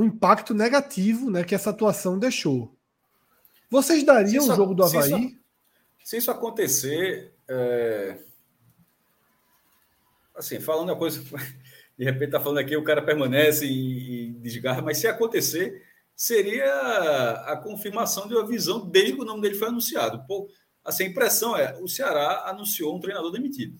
o 0.00 0.04
impacto 0.04 0.54
negativo 0.54 1.30
né, 1.30 1.44
que 1.44 1.54
essa 1.54 1.68
atuação 1.68 2.18
deixou. 2.18 2.74
Vocês 3.68 4.02
dariam 4.02 4.48
o 4.48 4.56
jogo 4.56 4.74
do 4.74 4.82
Havaí? 4.82 5.02
Se 5.02 5.26
isso, 5.26 5.38
se 6.02 6.16
isso 6.16 6.30
acontecer. 6.30 7.34
É... 7.46 8.16
Assim, 10.34 10.58
falando 10.58 10.88
uma 10.88 10.96
coisa. 10.96 11.22
De 11.98 12.04
repente 12.06 12.30
tá 12.30 12.40
falando 12.40 12.58
aqui, 12.58 12.74
o 12.74 12.82
cara 12.82 13.02
permanece 13.02 13.66
e, 13.66 14.30
e 14.30 14.32
desgarra, 14.32 14.80
mas 14.80 14.96
se 14.96 15.06
acontecer, 15.06 15.82
seria 16.16 16.64
a 17.44 17.58
confirmação 17.58 18.26
de 18.26 18.34
uma 18.34 18.46
visão 18.46 18.88
desde 18.88 19.12
que 19.12 19.20
o 19.20 19.24
nome 19.24 19.42
dele 19.42 19.56
foi 19.56 19.68
anunciado. 19.68 20.24
Pô, 20.26 20.48
assim, 20.82 21.04
a 21.04 21.08
impressão 21.08 21.54
é, 21.54 21.78
o 21.78 21.86
Ceará 21.86 22.44
anunciou 22.46 22.96
um 22.96 23.00
treinador 23.00 23.30
demitido. 23.30 23.78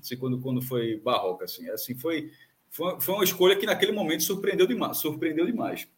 Assim, 0.00 0.16
quando, 0.16 0.40
quando 0.40 0.62
foi 0.62 0.98
Barroca, 1.00 1.44
assim, 1.44 1.68
assim 1.68 1.94
foi, 1.94 2.30
foi, 2.70 3.00
foi 3.00 3.14
uma 3.14 3.24
escolha 3.24 3.56
que 3.56 3.66
naquele 3.66 3.92
momento 3.92 4.22
surpreendeu 4.22 4.66
demais. 4.66 4.96
Surpreendeu 4.98 5.46
demais. 5.46 5.88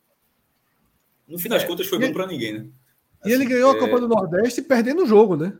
No 1.26 1.38
fim 1.38 1.48
das 1.48 1.62
é, 1.62 1.66
contas, 1.66 1.86
foi 1.86 1.98
bom 1.98 2.12
para 2.12 2.26
ninguém, 2.26 2.52
né? 2.54 2.66
Assim, 3.20 3.30
e 3.30 3.32
ele 3.32 3.44
ganhou 3.44 3.72
é... 3.72 3.76
a 3.76 3.78
Copa 3.78 4.00
do 4.00 4.08
Nordeste 4.08 4.62
perdendo 4.62 5.02
o 5.02 5.06
jogo, 5.06 5.36
né? 5.36 5.56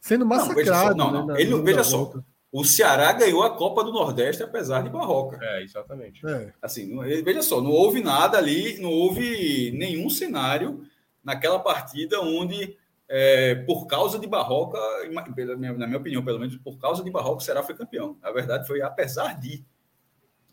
Sendo 0.00 0.26
massacrado. 0.26 0.96
Não, 0.96 1.12
não, 1.12 1.26
não. 1.26 1.34
Né, 1.34 1.40
ele, 1.40 1.54
veja 1.62 1.84
só, 1.84 1.98
volta. 1.98 2.24
o 2.50 2.64
Ceará 2.64 3.12
ganhou 3.12 3.42
a 3.42 3.56
Copa 3.56 3.84
do 3.84 3.92
Nordeste 3.92 4.42
apesar 4.42 4.82
de 4.82 4.90
Barroca. 4.90 5.38
É, 5.40 5.62
exatamente. 5.62 6.26
É. 6.26 6.52
Assim, 6.60 6.92
não, 6.92 7.02
veja 7.02 7.42
só, 7.42 7.60
não 7.60 7.70
houve 7.70 8.02
nada 8.02 8.38
ali, 8.38 8.78
não 8.80 8.90
houve 8.90 9.70
nenhum 9.72 10.10
cenário 10.10 10.84
naquela 11.22 11.60
partida 11.60 12.20
onde 12.20 12.76
é, 13.14 13.54
por 13.66 13.86
causa 13.86 14.18
de 14.18 14.26
Barroca, 14.26 14.78
na 15.10 15.54
minha 15.54 15.98
opinião, 15.98 16.24
pelo 16.24 16.38
menos, 16.38 16.56
por 16.56 16.78
causa 16.78 17.04
de 17.04 17.10
Barroca, 17.10 17.36
o 17.36 17.40
Ceará 17.40 17.62
foi 17.62 17.74
campeão. 17.74 18.16
Na 18.22 18.32
verdade, 18.32 18.66
foi 18.66 18.80
apesar 18.80 19.38
de. 19.38 19.62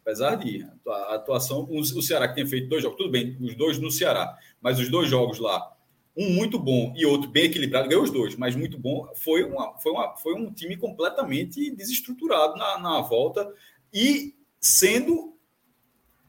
Apesar 0.01 0.35
de. 0.35 0.65
A 0.87 1.15
atuação. 1.15 1.67
O 1.69 2.01
Ceará 2.01 2.27
que 2.27 2.35
tinha 2.35 2.47
feito 2.47 2.67
dois 2.67 2.83
jogos, 2.83 2.97
tudo 2.97 3.11
bem, 3.11 3.37
os 3.41 3.55
dois 3.55 3.79
no 3.79 3.91
Ceará, 3.91 4.37
mas 4.61 4.79
os 4.79 4.89
dois 4.89 5.09
jogos 5.09 5.39
lá, 5.39 5.71
um 6.17 6.29
muito 6.31 6.59
bom 6.59 6.93
e 6.97 7.05
outro 7.05 7.29
bem 7.29 7.45
equilibrado, 7.45 7.87
ganhou 7.87 8.03
os 8.03 8.11
dois, 8.11 8.35
mas 8.35 8.55
muito 8.55 8.77
bom, 8.77 9.07
foi, 9.15 9.43
uma, 9.43 9.77
foi, 9.79 9.91
uma, 9.91 10.17
foi 10.17 10.33
um 10.33 10.51
time 10.51 10.75
completamente 10.75 11.71
desestruturado 11.71 12.57
na, 12.57 12.79
na 12.79 13.01
volta 13.01 13.49
e 13.93 14.35
sendo. 14.59 15.35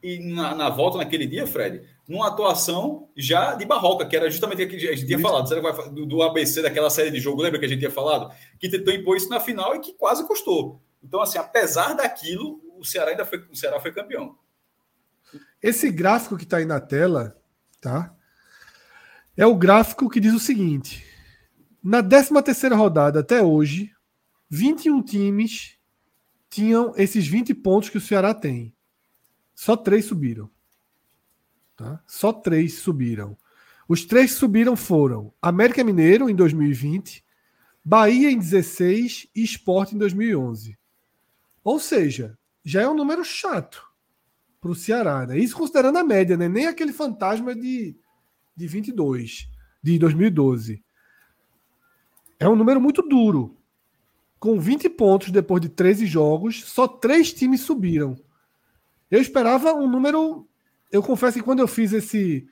E 0.03 0.17
na, 0.17 0.55
na 0.55 0.69
volta 0.69 0.97
naquele 0.97 1.27
dia, 1.27 1.45
Fred, 1.45 1.83
numa 2.07 2.27
atuação 2.27 3.07
já 3.15 3.53
de 3.53 3.65
barroca, 3.65 4.05
que 4.05 4.15
era 4.15 4.31
justamente 4.31 4.63
o 4.63 4.67
que 4.67 4.75
a 4.75 4.95
gente 4.95 5.05
tinha 5.05 5.19
falado, 5.19 5.47
do, 5.91 6.05
do 6.05 6.23
ABC 6.23 6.61
daquela 6.61 6.89
série 6.89 7.11
de 7.11 7.19
jogo, 7.19 7.41
lembra 7.41 7.59
que 7.59 7.65
a 7.65 7.67
gente 7.67 7.79
tinha 7.79 7.91
falado? 7.91 8.33
Que 8.59 8.67
tentou 8.67 8.93
impor 8.93 9.15
isso 9.15 9.29
na 9.29 9.39
final 9.39 9.75
e 9.75 9.79
que 9.79 9.93
quase 9.93 10.25
custou. 10.25 10.81
Então, 11.03 11.21
assim, 11.21 11.37
apesar 11.37 11.93
daquilo, 11.93 12.61
o 12.81 12.85
Ceará 12.85 13.11
ainda 13.11 13.25
foi, 13.25 13.47
o 13.51 13.55
Ceará 13.55 13.79
foi 13.79 13.93
campeão. 13.93 14.35
Esse 15.61 15.91
gráfico 15.91 16.35
que 16.35 16.43
está 16.43 16.57
aí 16.57 16.65
na 16.65 16.79
tela, 16.79 17.39
tá? 17.79 18.13
É 19.37 19.45
o 19.45 19.55
gráfico 19.55 20.09
que 20.09 20.19
diz 20.19 20.33
o 20.33 20.39
seguinte: 20.39 21.05
na 21.83 22.01
13 22.01 22.41
terceira 22.43 22.75
rodada 22.75 23.19
até 23.19 23.41
hoje, 23.41 23.93
21 24.49 25.03
times 25.03 25.77
tinham 26.49 26.93
esses 26.97 27.27
20 27.27 27.53
pontos 27.53 27.89
que 27.89 27.99
o 27.99 28.01
Ceará 28.01 28.33
tem. 28.33 28.75
Só 29.53 29.77
três 29.77 30.05
subiram. 30.05 30.49
Tá? 31.77 32.01
Só 32.07 32.33
três 32.33 32.79
subiram. 32.79 33.37
Os 33.87 34.05
três 34.05 34.31
que 34.31 34.39
subiram 34.39 34.75
foram 34.75 35.31
América 35.39 35.83
Mineiro 35.83 36.29
em 36.29 36.35
2020, 36.35 37.23
Bahia 37.83 38.31
em 38.31 38.39
16 38.39 39.27
e 39.35 39.43
Sport 39.43 39.93
em 39.93 39.97
2011. 39.97 40.77
Ou 41.63 41.79
seja, 41.79 42.37
já 42.63 42.81
é 42.81 42.89
um 42.89 42.95
número 42.95 43.23
chato 43.23 43.85
para 44.59 44.71
o 44.71 44.75
Ceará. 44.75 45.25
Né? 45.25 45.39
Isso 45.39 45.55
considerando 45.55 45.97
a 45.97 46.03
média, 46.03 46.37
né? 46.37 46.47
nem 46.47 46.67
aquele 46.67 46.93
fantasma 46.93 47.55
de, 47.55 47.95
de 48.55 48.67
22, 48.67 49.49
de 49.81 49.99
2012. 49.99 50.83
É 52.39 52.47
um 52.47 52.55
número 52.55 52.81
muito 52.81 53.01
duro. 53.01 53.57
Com 54.39 54.59
20 54.59 54.89
pontos 54.89 55.29
depois 55.31 55.61
de 55.61 55.69
13 55.69 56.05
jogos, 56.07 56.63
só 56.65 56.87
três 56.87 57.31
times 57.31 57.61
subiram. 57.61 58.15
Eu 59.09 59.21
esperava 59.21 59.73
um 59.73 59.87
número 59.87 60.47
eu 60.91 61.01
confesso 61.01 61.37
que 61.37 61.43
quando 61.43 61.59
eu 61.59 61.67
fiz 61.67 61.93
esse. 61.93 62.47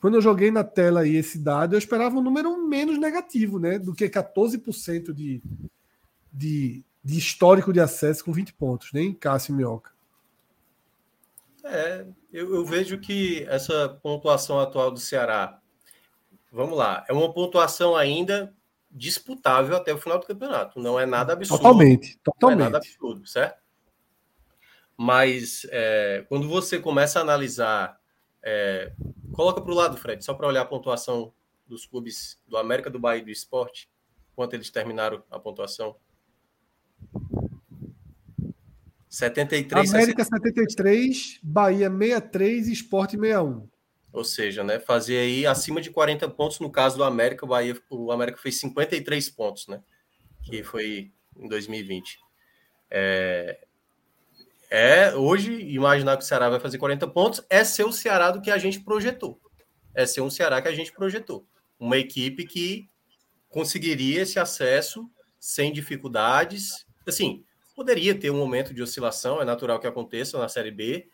Quando 0.00 0.14
eu 0.14 0.20
joguei 0.20 0.50
na 0.50 0.64
tela 0.64 1.00
aí 1.00 1.16
esse 1.16 1.38
dado, 1.38 1.74
eu 1.74 1.78
esperava 1.78 2.18
um 2.18 2.22
número 2.22 2.66
menos 2.66 2.98
negativo, 2.98 3.58
né? 3.58 3.78
Do 3.78 3.94
que 3.94 4.08
14% 4.08 5.12
de, 5.12 5.42
de, 6.30 6.84
de 7.06 7.16
histórico 7.16 7.72
de 7.72 7.78
acesso 7.78 8.24
com 8.24 8.32
20 8.32 8.52
pontos, 8.54 8.92
nem 8.92 9.14
Cássio 9.14 9.54
Minhoca. 9.54 9.92
É, 11.62 12.04
eu, 12.32 12.52
eu, 12.52 12.64
vejo 12.64 12.98
que 12.98 13.44
essa 13.48 13.88
pontuação 14.02 14.58
atual 14.58 14.90
do 14.90 14.98
Ceará, 14.98 15.60
vamos 16.50 16.76
lá, 16.76 17.04
é 17.08 17.12
uma 17.12 17.32
pontuação 17.32 17.94
ainda 17.94 18.52
disputável 18.90 19.76
até 19.76 19.94
o 19.94 19.98
final 19.98 20.18
do 20.18 20.26
campeonato. 20.26 20.80
Não 20.80 20.98
é 20.98 21.06
nada 21.06 21.34
absurdo. 21.34 21.62
Totalmente, 21.62 22.18
totalmente. 22.24 22.58
Não 22.58 22.66
é 22.66 22.70
nada 22.70 22.78
absurdo, 22.78 23.24
certo? 23.24 23.62
Mas 24.96 25.64
é, 25.70 26.26
quando 26.28 26.48
você 26.48 26.80
começa 26.80 27.20
a 27.20 27.22
analisar, 27.22 28.00
é, 28.42 28.92
coloca 29.32 29.60
para 29.60 29.72
o 29.72 29.76
lado, 29.76 29.96
Fred, 29.96 30.24
só 30.24 30.34
para 30.34 30.48
olhar 30.48 30.62
a 30.62 30.66
pontuação 30.66 31.32
dos 31.68 31.86
clubes 31.86 32.40
do 32.48 32.56
América, 32.56 32.90
do 32.90 32.98
Bahia 32.98 33.22
e 33.22 33.24
do 33.24 33.30
Esporte, 33.30 33.88
quanto 34.34 34.54
eles 34.54 34.70
terminaram 34.70 35.22
a 35.30 35.38
pontuação. 35.38 35.94
73. 39.08 39.94
América 39.94 40.24
73, 40.24 41.40
Bahia 41.42 41.90
63 41.90 42.68
e 42.68 42.72
Esporte 42.72 43.16
61. 43.16 43.68
Ou 44.12 44.24
seja, 44.24 44.64
né, 44.64 44.78
fazer 44.78 45.18
aí 45.18 45.46
acima 45.46 45.80
de 45.80 45.90
40 45.90 46.28
pontos 46.30 46.58
no 46.58 46.70
caso 46.70 46.96
do 46.96 47.04
América, 47.04 47.44
o 47.44 47.48
Bahia, 47.48 47.78
o 47.90 48.10
América 48.10 48.38
fez 48.38 48.58
53 48.60 49.28
pontos, 49.30 49.68
né? 49.68 49.82
Que 50.42 50.62
foi 50.62 51.12
em 51.36 51.48
2020. 51.48 52.18
É, 52.90 53.66
é 54.70 55.14
hoje 55.14 55.52
imaginar 55.52 56.16
que 56.16 56.24
o 56.24 56.26
Ceará 56.26 56.48
vai 56.48 56.60
fazer 56.60 56.78
40 56.78 57.06
pontos 57.08 57.44
é 57.48 57.62
ser 57.62 57.84
o 57.84 57.92
Ceará 57.92 58.30
do 58.30 58.40
que 58.40 58.50
a 58.50 58.58
gente 58.58 58.80
projetou. 58.80 59.40
É 59.94 60.06
ser 60.06 60.22
um 60.22 60.30
Ceará 60.30 60.60
que 60.60 60.68
a 60.68 60.74
gente 60.74 60.92
projetou. 60.92 61.46
Uma 61.78 61.98
equipe 61.98 62.46
que 62.46 62.88
conseguiria 63.48 64.22
esse 64.22 64.38
acesso 64.38 65.10
sem 65.38 65.72
dificuldades. 65.72 66.86
Assim, 67.06 67.44
poderia 67.76 68.18
ter 68.18 68.30
um 68.30 68.38
momento 68.38 68.72
de 68.72 68.82
oscilação, 68.82 69.40
é 69.40 69.44
natural 69.44 69.78
que 69.78 69.86
aconteça 69.86 70.38
na 70.38 70.48
Série 70.48 70.70
B, 70.70 71.08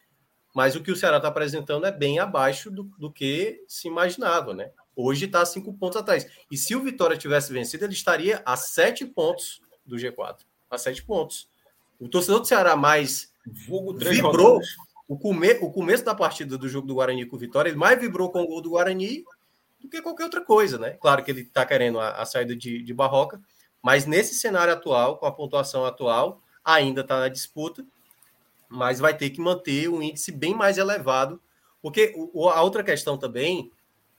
mas 0.54 0.76
o 0.76 0.82
que 0.82 0.92
o 0.92 0.96
Ceará 0.96 1.16
está 1.16 1.28
apresentando 1.28 1.84
é 1.84 1.90
bem 1.90 2.20
abaixo 2.20 2.70
do, 2.70 2.84
do 2.96 3.10
que 3.10 3.64
se 3.66 3.88
imaginava, 3.88 4.54
né? 4.54 4.70
Hoje 4.94 5.24
está 5.24 5.44
cinco 5.44 5.72
pontos 5.74 5.96
atrás. 5.96 6.26
E 6.50 6.56
se 6.56 6.76
o 6.76 6.82
Vitória 6.82 7.16
tivesse 7.16 7.52
vencido, 7.52 7.84
ele 7.84 7.94
estaria 7.94 8.42
a 8.44 8.56
sete 8.56 9.04
pontos 9.04 9.60
do 9.84 9.96
G4. 9.96 10.40
A 10.70 10.78
sete 10.78 11.02
pontos. 11.02 11.48
O 11.98 12.08
torcedor 12.08 12.40
do 12.40 12.46
Ceará 12.46 12.76
mais 12.76 13.32
vibrou 13.46 14.60
o, 15.08 15.18
come, 15.18 15.52
o 15.60 15.70
começo 15.70 16.04
da 16.04 16.14
partida 16.14 16.58
do 16.58 16.68
jogo 16.68 16.86
do 16.86 16.94
Guarani 16.94 17.26
com 17.26 17.36
o 17.36 17.38
Vitória, 17.38 17.70
ele 17.70 17.78
mais 17.78 18.00
vibrou 18.00 18.30
com 18.30 18.42
o 18.42 18.46
gol 18.46 18.60
do 18.60 18.70
Guarani 18.70 19.24
do 19.80 19.88
que 19.88 20.00
qualquer 20.00 20.24
outra 20.24 20.40
coisa, 20.42 20.78
né? 20.78 20.90
Claro 21.00 21.24
que 21.24 21.30
ele 21.30 21.42
está 21.42 21.66
querendo 21.66 21.98
a, 21.98 22.10
a 22.10 22.24
saída 22.24 22.54
de, 22.54 22.82
de, 22.82 22.94
Barroca, 22.94 23.40
mas 23.82 24.06
nesse 24.06 24.34
cenário 24.34 24.72
atual, 24.72 25.18
com 25.18 25.26
a 25.26 25.32
pontuação 25.32 25.84
atual, 25.84 26.41
ainda 26.64 27.02
está 27.02 27.18
na 27.20 27.28
disputa, 27.28 27.84
mas 28.68 28.98
vai 28.98 29.16
ter 29.16 29.30
que 29.30 29.40
manter 29.40 29.88
um 29.88 30.02
índice 30.02 30.32
bem 30.32 30.54
mais 30.54 30.78
elevado, 30.78 31.40
porque 31.80 32.14
a 32.54 32.62
outra 32.62 32.82
questão 32.82 33.18
também. 33.18 33.70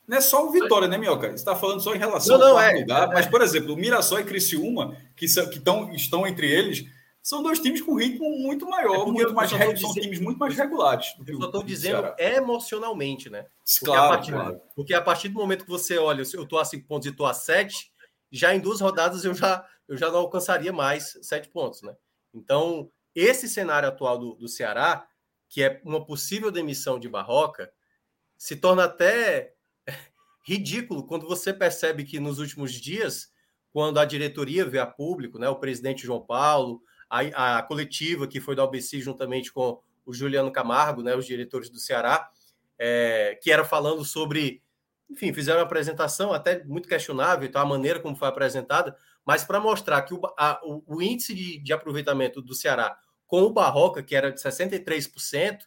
Não 0.08 0.18
é 0.18 0.22
só 0.22 0.46
o 0.46 0.52
Vitória, 0.52 0.88
né, 0.88 0.98
Mioca? 0.98 1.30
Você 1.30 1.36
está 1.36 1.56
falando 1.56 1.82
só 1.82 1.96
em 1.96 1.98
relação 1.98 2.38
não, 2.38 2.50
não, 2.50 2.58
ao 2.58 2.62
é, 2.62 2.74
lugar, 2.74 3.10
é, 3.10 3.14
mas, 3.14 3.26
por 3.26 3.42
exemplo, 3.42 3.74
o 3.74 3.78
Mirassol 3.78 4.20
e 4.20 4.26
Criciúma, 4.26 4.98
que, 5.16 5.28
são, 5.28 5.50
que 5.50 5.60
tão, 5.60 5.92
estão 5.94 6.28
entre 6.28 6.52
eles, 6.52 6.86
são 7.24 7.42
dois 7.42 7.58
times 7.60 7.82
com 7.82 7.96
ritmo 7.96 8.30
muito 8.38 8.70
maior, 8.70 9.08
é 9.08 9.12
muito 9.12 9.34
mais 9.34 9.50
são 9.50 9.58
dizendo, 9.58 9.94
times 9.94 10.20
muito 10.20 10.38
mais 10.38 10.58
regulares. 10.58 11.16
Eu 11.26 11.38
só 11.38 11.46
estou 11.46 11.64
dizendo 11.64 12.14
emocionalmente, 12.18 13.30
né? 13.30 13.46
Porque 13.64 13.86
claro, 13.86 14.02
a 14.02 14.10
partir, 14.10 14.32
claro. 14.34 14.62
Porque 14.76 14.94
a 14.94 15.02
partir 15.02 15.30
do 15.30 15.40
momento 15.40 15.64
que 15.64 15.72
você 15.72 15.98
olha, 15.98 16.22
eu 16.34 16.44
estou 16.44 16.60
a 16.60 16.66
5 16.66 16.86
pontos 16.86 17.08
e 17.08 17.12
estou 17.12 17.26
a 17.26 17.34
7, 17.34 17.90
já 18.30 18.54
em 18.54 18.60
duas 18.60 18.82
rodadas 18.82 19.24
eu 19.24 19.34
já, 19.34 19.66
eu 19.88 19.96
já 19.96 20.12
não 20.12 20.20
alcançaria 20.20 20.74
mais 20.74 21.18
7 21.22 21.48
pontos, 21.48 21.82
né? 21.82 21.96
Então, 22.34 22.90
esse 23.14 23.48
cenário 23.48 23.88
atual 23.88 24.18
do, 24.18 24.36
do 24.36 24.48
Ceará, 24.48 25.08
que 25.48 25.62
é 25.62 25.82
uma 25.84 26.04
possível 26.04 26.52
demissão 26.52 27.00
de 27.00 27.08
Barroca, 27.08 27.72
se 28.38 28.56
torna 28.56 28.86
até 28.86 29.54
ridículo 30.46 31.06
quando 31.06 31.28
você 31.28 31.54
percebe 31.54 32.04
que 32.04 32.20
nos 32.20 32.40
últimos 32.40 32.74
dias, 32.74 33.32
quando 33.72 34.00
a 34.00 34.06
diretoria 34.06 34.66
veio 34.66 34.84
a 34.84 34.88
público, 34.88 35.38
né, 35.38 35.48
o 35.48 35.60
presidente 35.60 36.06
João 36.06 36.26
Paulo, 36.26 36.82
a, 37.10 37.58
a 37.58 37.64
coletiva 37.64 38.28
que 38.28 38.40
foi 38.40 38.56
da 38.56 38.64
OBC 38.64 39.00
juntamente 39.00 39.54
com 39.54 39.80
o 40.06 40.14
Juliano 40.14 40.52
Camargo, 40.52 41.02
né, 41.02 41.16
os 41.16 41.26
diretores 41.26 41.70
do 41.70 41.80
Ceará, 41.80 42.30
é, 42.78 43.40
que 43.42 43.52
era 43.52 43.64
falando 43.64 44.04
sobre, 44.04 44.62
enfim, 45.10 45.32
fizeram 45.32 45.60
uma 45.60 45.66
apresentação 45.66 46.34
até 46.34 46.64
muito 46.64 46.90
questionável, 46.90 47.48
então, 47.48 47.62
a 47.62 47.66
maneira 47.66 48.00
como 48.00 48.16
foi 48.16 48.28
apresentada, 48.28 48.98
mas 49.26 49.44
para 49.44 49.60
mostrar 49.60 50.02
que 50.04 50.14
o, 50.14 50.22
a, 50.38 50.60
o, 50.64 50.84
o, 50.86 51.02
índice 51.02 51.34
de, 51.34 51.60
de 51.60 51.74
aproveitamento 51.74 52.42
do 52.42 52.54
Ceará 52.54 52.98
com 53.28 53.42
o 53.42 53.54
Barroca, 53.54 54.04
que 54.04 54.16
era 54.16 54.32
de 54.32 54.40
63%, 54.42 55.60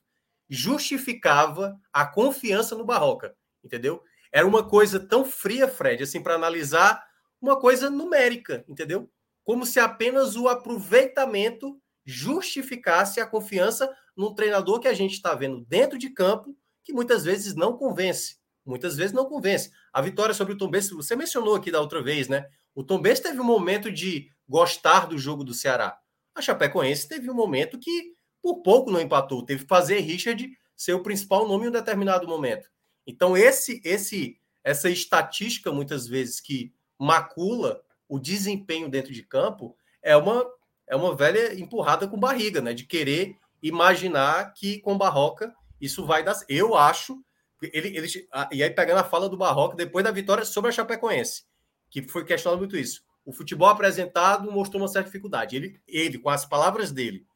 justificava 0.49 1.78
a 1.93 2.07
confiança 2.07 2.77
no 2.77 2.85
Barroca, 2.85 3.35
entendeu? 3.65 4.03
Era 4.31 4.47
uma 4.47 4.69
coisa 4.69 5.01
tão 5.01 5.24
fria, 5.24 5.66
Fred, 5.66 6.03
assim, 6.03 6.23
para 6.23 6.35
analisar 6.35 7.05
uma 7.41 7.59
coisa 7.59 7.91
numérica, 7.91 8.65
entendeu? 8.69 9.11
como 9.47 9.65
se 9.65 9.78
apenas 9.78 10.35
o 10.35 10.49
aproveitamento 10.49 11.81
justificasse 12.05 13.20
a 13.20 13.27
confiança 13.27 13.89
num 14.16 14.35
treinador 14.35 14.81
que 14.81 14.89
a 14.89 14.93
gente 14.93 15.12
está 15.12 15.37
vendo 15.37 15.65
dentro 15.66 15.97
de 15.97 16.11
campo, 16.11 16.57
que 16.83 16.93
muitas 16.93 17.24
vezes 17.24 17.55
não 17.55 17.77
convence. 17.77 18.39
Muitas 18.65 18.97
vezes 18.97 19.12
não 19.12 19.24
convence. 19.24 19.70
A 19.93 20.03
vitória 20.03 20.35
sobre 20.35 20.55
o 20.55 20.59
Tom 20.59 20.69
Benz, 20.69 20.91
você 20.91 21.15
mencionou 21.15 21.55
aqui 21.55 21.70
da 21.70 21.81
outra 21.81 22.03
vez, 22.03 22.27
né? 22.27 22.45
O 22.77 22.85
Tom 22.85 23.01
Benz 23.01 23.19
teve 23.19 23.40
um 23.40 23.44
momento 23.44 23.90
de 23.90 24.31
gostar 24.47 25.07
do 25.07 25.19
jogo 25.19 25.43
do 25.43 25.55
Ceará. 25.55 25.98
A 26.35 26.43
Chapecoense 26.43 27.09
teve 27.09 27.31
um 27.31 27.35
momento 27.35 27.78
que 27.78 28.15
por 28.43 28.62
pouco 28.62 28.90
não 28.93 29.01
empatou, 29.01 29.43
teve 29.43 29.62
que 29.62 29.69
fazer 29.69 29.98
Richard 30.01 30.48
ser 30.77 30.93
o 30.93 31.03
principal 31.03 31.48
nome 31.48 31.65
em 31.65 31.69
um 31.69 31.73
determinado 31.73 32.28
momento. 32.28 32.70
Então 33.07 33.35
esse 33.35 33.81
esse 33.82 34.39
essa 34.62 34.90
estatística 34.90 35.73
muitas 35.73 36.07
vezes 36.07 36.39
que 36.39 36.73
macula 36.98 37.82
o 38.09 38.19
desempenho 38.19 38.90
dentro 38.90 39.12
de 39.12 39.23
campo 39.23 39.77
é 40.03 40.16
uma, 40.16 40.47
é 40.86 40.94
uma 40.94 41.16
velha 41.16 41.59
empurrada 41.59 42.07
com 42.07 42.19
barriga, 42.19 42.61
né? 42.61 42.74
De 42.74 42.85
querer 42.85 43.36
imaginar 43.62 44.53
que 44.53 44.81
com 44.81 44.98
Barroca 44.98 45.55
isso 45.81 46.05
vai 46.05 46.23
dar. 46.23 46.39
Eu 46.48 46.77
acho. 46.77 47.23
Ele, 47.62 47.97
ele, 47.97 48.09
e 48.53 48.62
aí, 48.62 48.70
pegando 48.70 48.98
a 48.98 49.05
fala 49.05 49.28
do 49.28 49.36
Barroca, 49.36 49.77
depois 49.77 50.05
da 50.05 50.11
vitória 50.11 50.44
sobre 50.44 50.69
a 50.69 50.73
Chapecoense, 50.73 51.44
que 51.90 52.02
foi 52.02 52.24
questionado 52.24 52.58
muito 52.58 52.76
isso. 52.76 53.02
O 53.24 53.32
futebol 53.32 53.68
apresentado 53.68 54.50
mostrou 54.50 54.82
uma 54.82 54.88
certa 54.88 55.08
dificuldade. 55.08 55.56
Ele, 55.56 55.80
ele 55.86 56.18
com 56.18 56.30
as 56.30 56.44
palavras 56.44 56.92
dele, 56.92 57.26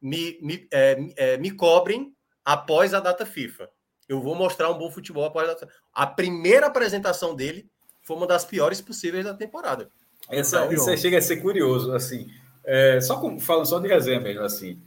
me, 0.00 0.38
me, 0.40 0.68
é, 0.72 0.96
é, 1.16 1.36
me 1.38 1.50
cobrem 1.50 2.14
após 2.44 2.94
a 2.94 3.00
data 3.00 3.26
FIFA. 3.26 3.68
Eu 4.08 4.20
vou 4.20 4.36
mostrar 4.36 4.70
um 4.70 4.78
bom 4.78 4.90
futebol 4.90 5.24
após 5.24 5.48
a 5.48 5.54
data. 5.54 5.68
A 5.92 6.06
primeira 6.06 6.66
apresentação 6.66 7.34
dele 7.34 7.68
foi 8.02 8.16
uma 8.16 8.26
das 8.26 8.44
piores 8.44 8.80
possíveis 8.80 9.24
da 9.24 9.34
temporada. 9.34 9.90
Essa, 10.30 10.64
então, 10.64 10.72
isso 10.72 10.96
chega 10.96 11.18
a 11.18 11.22
ser 11.22 11.38
curioso, 11.38 11.92
assim. 11.92 12.30
É, 12.64 13.00
só 13.00 13.20
com, 13.20 13.38
falando 13.38 13.66
só 13.66 13.78
de 13.78 13.88
resenha 13.88 14.20
mesmo, 14.20 14.42
assim. 14.42 14.80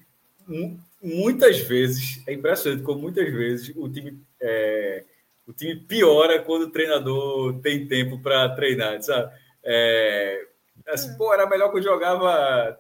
Muitas 1.01 1.59
vezes, 1.59 2.21
é 2.27 2.34
impressionante 2.34 2.84
como 2.84 3.01
muitas 3.01 3.31
vezes 3.31 3.73
o 3.76 3.89
time, 3.89 4.21
é, 4.41 5.03
o 5.49 5.53
time 5.53 5.76
piora 5.76 6.39
quando 6.43 6.63
o 6.63 6.71
treinador 6.71 7.59
tem 7.59 7.88
tempo 7.88 8.21
para 8.21 8.49
treinar, 8.49 9.01
sabe? 9.01 9.34
É, 9.63 10.47
assim, 10.88 11.17
pô, 11.17 11.34
era 11.34 11.49
melhor 11.49 11.71
que 11.71 11.80
eu 11.80 11.84
jogava 11.84 12.77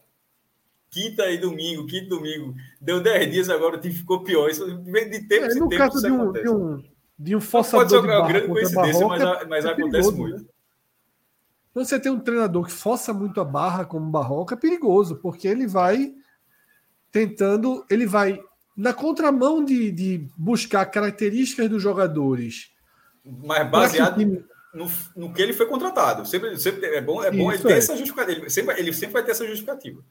quinta 0.91 1.31
e 1.31 1.39
domingo, 1.39 1.87
quinta 1.87 2.05
e 2.05 2.09
domingo. 2.09 2.53
Deu 2.79 3.01
10 3.01 3.31
dias 3.31 3.49
agora, 3.49 3.77
o 3.77 3.81
time 3.81 3.95
ficou 3.95 4.23
pior. 4.23 4.47
Isso 4.49 4.65
vem 4.83 5.09
de 5.09 5.27
tempo 5.27 5.45
é, 5.45 5.49
em 5.49 5.53
tempo. 5.53 5.77
Caso 5.77 5.99
de 5.99 6.11
um, 6.11 6.31
de 6.31 6.47
um, 6.47 6.83
de 7.17 7.35
um 7.35 7.41
forçador 7.41 7.87
Pode 7.87 8.07
ser 8.07 8.17
uma 8.17 8.27
grande 8.27 8.47
coincidência, 8.47 9.07
mas, 9.07 9.47
mas 9.47 9.65
é 9.65 9.69
acontece 9.69 10.11
muito. 10.11 10.37
Né? 10.37 10.45
Quando 11.73 11.85
você 11.87 11.99
tem 11.99 12.11
um 12.11 12.19
treinador 12.19 12.65
que 12.65 12.71
força 12.71 13.11
muito 13.11 13.41
a 13.41 13.45
barra 13.45 13.83
como 13.83 14.05
o 14.05 14.11
Barroca, 14.11 14.53
é 14.53 14.57
perigoso, 14.59 15.15
porque 15.15 15.47
ele 15.47 15.65
vai 15.65 16.13
tentando, 17.11 17.83
ele 17.89 18.05
vai 18.05 18.39
na 18.79 18.93
contramão 18.93 19.63
de, 19.63 19.91
de 19.91 20.25
buscar 20.37 20.85
características 20.85 21.69
dos 21.69 21.83
jogadores. 21.83 22.71
Mas 23.25 23.69
baseado 23.69 24.17
time... 24.17 24.41
no, 24.73 24.89
no, 25.17 25.33
que 25.33 25.41
ele 25.41 25.51
foi 25.51 25.65
contratado. 25.65 26.25
Sempre, 26.25 26.57
sempre 26.57 26.87
é 26.87 27.01
bom, 27.01 27.21
é 27.21 27.29
bom 27.29 27.51
ele 27.51 27.61
ter 27.61 27.73
é. 27.73 27.77
essa 27.77 27.97
justificativa. 27.97 28.39
Ele 28.39 28.49
sempre, 28.49 28.79
ele 28.79 28.93
sempre 28.93 29.13
vai 29.15 29.25
ter 29.25 29.31
essa 29.31 29.45
justificativa. 29.45 30.01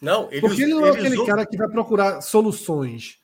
Não, 0.00 0.26
ele, 0.30 0.40
porque 0.40 0.62
ele 0.62 0.72
não 0.72 0.86
é 0.86 0.90
aquele 0.90 1.16
usou... 1.16 1.26
cara 1.26 1.44
que 1.44 1.58
vai 1.58 1.68
procurar 1.68 2.22
soluções. 2.22 3.18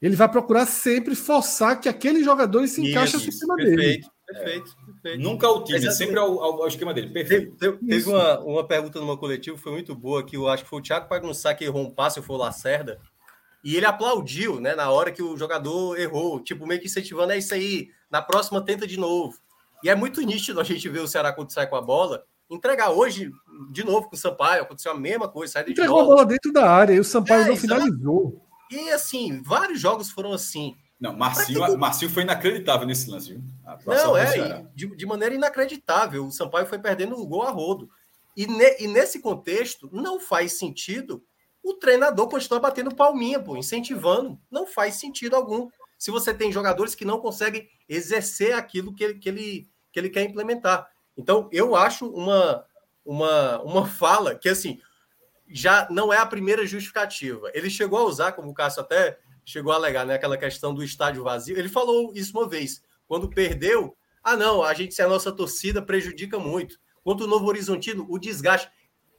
Ele 0.00 0.14
vai 0.14 0.28
procurar 0.28 0.66
sempre 0.66 1.16
forçar 1.16 1.80
que 1.80 1.88
aqueles 1.88 2.24
jogadores 2.24 2.70
se 2.70 2.88
encaixem 2.88 3.18
no 3.18 3.24
sistema 3.24 3.56
perfeito, 3.56 3.76
dele. 3.76 4.06
Perfeito, 4.24 4.76
perfeito. 5.02 5.20
Nunca 5.20 5.48
ao 5.48 5.64
time, 5.64 5.90
sempre 5.90 6.16
ao, 6.16 6.40
ao, 6.40 6.62
ao, 6.62 6.68
esquema 6.68 6.94
dele. 6.94 7.08
Perfeito. 7.08 7.56
Teve, 7.56 7.78
teve 7.78 8.08
uma, 8.08 8.38
uma 8.38 8.64
pergunta 8.64 9.00
no 9.00 9.06
meu 9.06 9.16
coletivo, 9.16 9.56
foi 9.56 9.72
muito 9.72 9.96
boa, 9.96 10.24
que 10.24 10.36
eu 10.36 10.46
acho 10.48 10.62
que 10.62 10.70
foi 10.70 10.78
o 10.78 10.82
Thiago 10.82 11.08
Pagunçá 11.08 11.52
que 11.54 11.64
errou 11.64 11.82
um 11.82 11.90
passe, 11.90 12.22
foi 12.22 12.36
o 12.36 12.38
Lacerda, 12.38 13.00
e 13.66 13.74
ele 13.74 13.84
aplaudiu, 13.84 14.60
né, 14.60 14.76
na 14.76 14.92
hora 14.92 15.10
que 15.10 15.20
o 15.20 15.36
jogador 15.36 15.98
errou, 15.98 16.38
tipo, 16.38 16.64
meio 16.68 16.80
que 16.80 16.86
incentivando, 16.86 17.32
é 17.32 17.38
isso 17.38 17.52
aí, 17.52 17.88
na 18.08 18.22
próxima 18.22 18.64
tenta 18.64 18.86
de 18.86 18.96
novo. 18.96 19.36
E 19.82 19.90
é 19.90 19.94
muito 19.96 20.20
nítido 20.20 20.60
a 20.60 20.62
gente 20.62 20.88
ver 20.88 21.00
o 21.00 21.08
Ceará 21.08 21.32
quando 21.32 21.50
sai 21.50 21.66
com 21.66 21.74
a 21.74 21.82
bola, 21.82 22.22
entregar 22.48 22.90
hoje, 22.90 23.28
de 23.72 23.82
novo 23.82 24.08
com 24.08 24.14
o 24.14 24.18
Sampaio, 24.18 24.62
aconteceu 24.62 24.92
a 24.92 24.94
mesma 24.94 25.26
coisa, 25.26 25.54
sai 25.54 25.64
de 25.64 25.72
Entregou 25.72 26.00
a 26.00 26.04
bola 26.04 26.24
dentro 26.24 26.52
da 26.52 26.70
área 26.70 26.94
e 26.94 27.00
o 27.00 27.04
Sampaio 27.04 27.42
é, 27.42 27.48
não 27.48 27.56
finalizou. 27.56 28.40
E 28.70 28.88
assim, 28.90 29.42
vários 29.42 29.80
jogos 29.80 30.12
foram 30.12 30.32
assim. 30.32 30.76
Não, 31.00 31.12
Marcinho, 31.16 31.66
que... 31.66 31.76
Marcinho 31.76 32.10
foi 32.12 32.22
inacreditável 32.22 32.86
nesse 32.86 33.10
lance. 33.10 33.42
Não, 33.84 34.16
é, 34.16 34.64
de, 34.76 34.94
de, 34.94 35.06
maneira 35.06 35.34
inacreditável. 35.34 36.24
O 36.24 36.30
Sampaio 36.30 36.66
foi 36.66 36.78
perdendo 36.78 37.20
o 37.20 37.26
gol 37.26 37.42
a 37.42 37.50
rodo. 37.50 37.90
E, 38.36 38.46
ne, 38.46 38.76
e, 38.78 38.86
nesse 38.86 39.18
contexto, 39.18 39.90
não 39.92 40.20
faz 40.20 40.52
sentido 40.52 41.20
o 41.66 41.74
treinador 41.74 42.28
continuar 42.28 42.60
batendo 42.60 42.94
palminha, 42.94 43.40
pô, 43.40 43.56
incentivando. 43.56 44.38
Não 44.48 44.68
faz 44.68 44.94
sentido 44.94 45.34
algum. 45.34 45.68
Se 45.98 46.12
você 46.12 46.32
tem 46.32 46.52
jogadores 46.52 46.94
que 46.94 47.04
não 47.04 47.18
conseguem 47.18 47.68
exercer 47.88 48.54
aquilo 48.54 48.94
que 48.94 49.02
ele, 49.02 49.14
que 49.18 49.28
ele, 49.28 49.68
que 49.92 49.98
ele 49.98 50.08
quer 50.08 50.22
implementar. 50.22 50.88
Então, 51.16 51.48
eu 51.50 51.74
acho 51.74 52.08
uma, 52.08 52.64
uma, 53.04 53.60
uma 53.62 53.84
fala 53.84 54.36
que, 54.36 54.48
assim, 54.48 54.80
já 55.48 55.88
não 55.90 56.12
é 56.12 56.18
a 56.18 56.26
primeira 56.26 56.64
justificativa. 56.64 57.50
Ele 57.52 57.68
chegou 57.68 57.98
a 57.98 58.04
usar, 58.04 58.30
como 58.30 58.50
o 58.50 58.54
Cássio 58.54 58.82
até 58.82 59.18
chegou 59.44 59.72
a 59.72 59.74
alegar, 59.74 60.06
né, 60.06 60.14
aquela 60.14 60.36
questão 60.36 60.72
do 60.72 60.84
estádio 60.84 61.24
vazio. 61.24 61.58
Ele 61.58 61.68
falou 61.68 62.12
isso 62.14 62.38
uma 62.38 62.48
vez. 62.48 62.80
Quando 63.08 63.28
perdeu, 63.28 63.96
ah, 64.22 64.36
não, 64.36 64.62
a 64.62 64.72
gente, 64.72 64.94
se 64.94 65.02
a 65.02 65.08
nossa 65.08 65.32
torcida 65.32 65.82
prejudica 65.82 66.38
muito. 66.38 66.78
Quanto 67.02 67.24
o 67.24 67.26
Novo 67.26 67.46
Horizontino, 67.48 68.06
o 68.08 68.20
desgaste. 68.20 68.70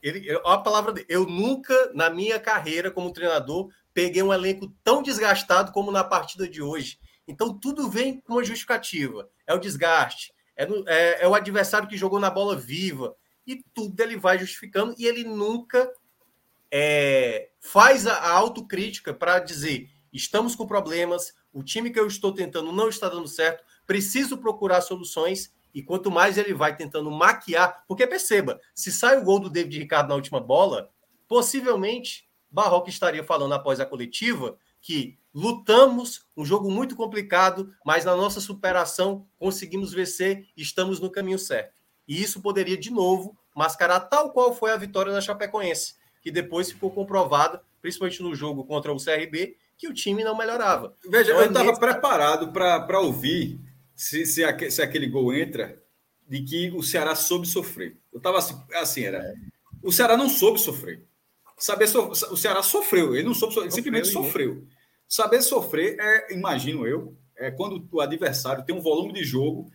Ele, 0.02 0.30
a 0.44 0.58
palavra 0.58 0.92
dele, 0.92 1.06
eu 1.08 1.26
nunca, 1.26 1.92
na 1.94 2.10
minha 2.10 2.38
carreira 2.38 2.90
como 2.90 3.12
treinador, 3.12 3.70
peguei 3.92 4.22
um 4.22 4.32
elenco 4.32 4.72
tão 4.84 5.02
desgastado 5.02 5.72
como 5.72 5.90
na 5.90 6.04
partida 6.04 6.48
de 6.48 6.62
hoje. 6.62 6.98
Então, 7.26 7.58
tudo 7.58 7.90
vem 7.90 8.20
com 8.20 8.34
uma 8.34 8.44
justificativa. 8.44 9.28
É 9.46 9.54
o 9.54 9.58
desgaste, 9.58 10.32
é, 10.56 10.66
no, 10.66 10.88
é, 10.88 11.22
é 11.22 11.28
o 11.28 11.34
adversário 11.34 11.88
que 11.88 11.96
jogou 11.96 12.18
na 12.18 12.30
bola 12.30 12.56
viva, 12.56 13.14
e 13.46 13.62
tudo 13.74 14.00
ele 14.00 14.16
vai 14.16 14.38
justificando, 14.38 14.94
e 14.98 15.06
ele 15.06 15.24
nunca 15.24 15.90
é, 16.70 17.50
faz 17.60 18.06
a 18.06 18.30
autocrítica 18.30 19.14
para 19.14 19.38
dizer: 19.38 19.88
estamos 20.12 20.54
com 20.54 20.66
problemas, 20.66 21.32
o 21.52 21.62
time 21.62 21.90
que 21.90 21.98
eu 21.98 22.06
estou 22.06 22.32
tentando 22.32 22.72
não 22.72 22.88
está 22.88 23.08
dando 23.08 23.28
certo, 23.28 23.64
preciso 23.86 24.38
procurar 24.38 24.80
soluções. 24.80 25.52
E 25.74 25.82
quanto 25.82 26.10
mais 26.10 26.38
ele 26.38 26.54
vai 26.54 26.76
tentando 26.76 27.10
maquiar, 27.10 27.84
porque 27.86 28.06
perceba, 28.06 28.60
se 28.74 28.90
sai 28.90 29.18
o 29.18 29.24
gol 29.24 29.38
do 29.38 29.50
David 29.50 29.78
Ricardo 29.78 30.08
na 30.08 30.14
última 30.14 30.40
bola, 30.40 30.90
possivelmente 31.26 32.28
Barroca 32.50 32.88
estaria 32.88 33.22
falando 33.22 33.52
após 33.52 33.78
a 33.78 33.86
coletiva 33.86 34.56
que 34.80 35.18
lutamos, 35.34 36.26
um 36.36 36.44
jogo 36.44 36.70
muito 36.70 36.96
complicado, 36.96 37.72
mas 37.84 38.04
na 38.04 38.16
nossa 38.16 38.40
superação 38.40 39.26
conseguimos 39.38 39.92
vencer, 39.92 40.48
estamos 40.56 41.00
no 41.00 41.10
caminho 41.10 41.38
certo. 41.38 41.74
E 42.06 42.22
isso 42.22 42.40
poderia 42.40 42.76
de 42.76 42.90
novo 42.90 43.36
mascarar 43.54 44.00
tal 44.00 44.32
qual 44.32 44.54
foi 44.54 44.72
a 44.72 44.76
vitória 44.76 45.12
da 45.12 45.20
Chapecoense 45.20 45.98
que 46.20 46.30
depois 46.30 46.70
ficou 46.70 46.90
comprovada, 46.90 47.62
principalmente 47.80 48.22
no 48.22 48.34
jogo 48.34 48.64
contra 48.64 48.92
o 48.92 49.02
CRB, 49.02 49.56
que 49.76 49.88
o 49.88 49.94
time 49.94 50.24
não 50.24 50.36
melhorava. 50.36 50.94
Veja, 51.08 51.30
então, 51.30 51.42
eu 51.42 51.48
estava 51.48 51.68
nesse... 51.68 51.80
preparado 51.80 52.52
para 52.52 53.00
ouvir 53.00 53.60
se, 53.98 54.24
se, 54.24 54.44
aquele, 54.44 54.70
se, 54.70 54.80
aquele 54.80 55.08
gol 55.08 55.34
entra, 55.34 55.82
de 56.28 56.40
que 56.42 56.70
o 56.70 56.82
Ceará 56.84 57.16
soube 57.16 57.48
sofrer. 57.48 57.98
Eu 58.12 58.18
estava 58.18 58.38
assim, 58.38 58.56
assim, 58.74 59.02
era. 59.02 59.34
O 59.82 59.90
Ceará 59.90 60.16
não 60.16 60.28
soube 60.28 60.60
sofrer. 60.60 61.04
Saber 61.56 61.88
so, 61.88 62.08
o 62.08 62.36
Ceará 62.36 62.62
sofreu, 62.62 63.16
ele 63.16 63.26
não 63.26 63.34
soube, 63.34 63.58
ele 63.58 63.70
simplesmente 63.72 64.06
sofreu. 64.08 64.64
Saber 65.08 65.42
sofrer 65.42 65.96
é, 65.98 66.32
imagino 66.32 66.86
eu, 66.86 67.16
é 67.36 67.50
quando 67.50 67.88
o 67.90 68.00
adversário 68.00 68.64
tem 68.64 68.76
um 68.76 68.80
volume 68.80 69.12
de 69.12 69.24
jogo, 69.24 69.68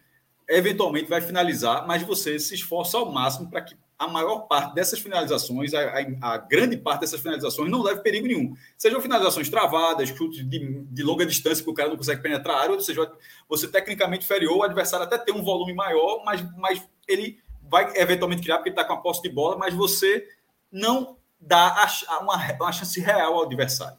eventualmente 0.47 1.09
vai 1.09 1.19
finalizar, 1.19 1.85
mas 1.85 2.03
você 2.03 2.39
se 2.39 2.55
esforça 2.55 2.97
ao 2.97 3.11
máximo 3.11 3.49
para 3.49 3.61
que 3.61 3.75
a 4.03 4.07
maior 4.07 4.41
parte 4.41 4.73
dessas 4.75 4.99
finalizações, 4.99 5.73
a, 5.73 5.79
a, 5.81 6.33
a, 6.33 6.37
grande 6.37 6.77
parte 6.77 7.01
dessas 7.01 7.19
finalizações, 7.19 7.69
não 7.69 7.81
leva 7.81 8.01
perigo 8.01 8.27
nenhum. 8.27 8.55
Sejam 8.77 9.01
finalizações 9.01 9.49
travadas, 9.49 10.09
chutes 10.09 10.47
de, 10.47 10.83
de, 10.83 11.03
longa 11.03 11.25
distância 11.25 11.63
que 11.63 11.69
o 11.69 11.73
cara 11.73 11.89
não 11.89 11.97
consegue 11.97 12.21
penetrar 12.21 12.57
a 12.57 12.61
área, 12.61 12.75
ou 12.75 12.81
seja, 12.81 13.11
você 13.47 13.67
tecnicamente 13.67 14.25
inferior, 14.25 14.57
o 14.57 14.63
adversário 14.63 15.05
até 15.05 15.17
tem 15.17 15.33
um 15.33 15.43
volume 15.43 15.73
maior, 15.73 16.23
mas, 16.25 16.41
mas 16.57 16.81
ele 17.07 17.39
vai 17.61 17.91
eventualmente 17.95 18.41
criar, 18.41 18.57
porque 18.57 18.69
ele 18.69 18.75
está 18.75 18.85
com 18.85 18.93
a 18.93 19.01
posse 19.01 19.21
de 19.21 19.29
bola, 19.29 19.57
mas 19.57 19.73
você 19.73 20.27
não 20.71 21.17
dá 21.39 21.85
a, 22.07 22.19
uma, 22.19 22.35
uma 22.53 22.71
chance 22.71 22.99
real 22.99 23.35
ao 23.35 23.43
adversário. 23.43 23.97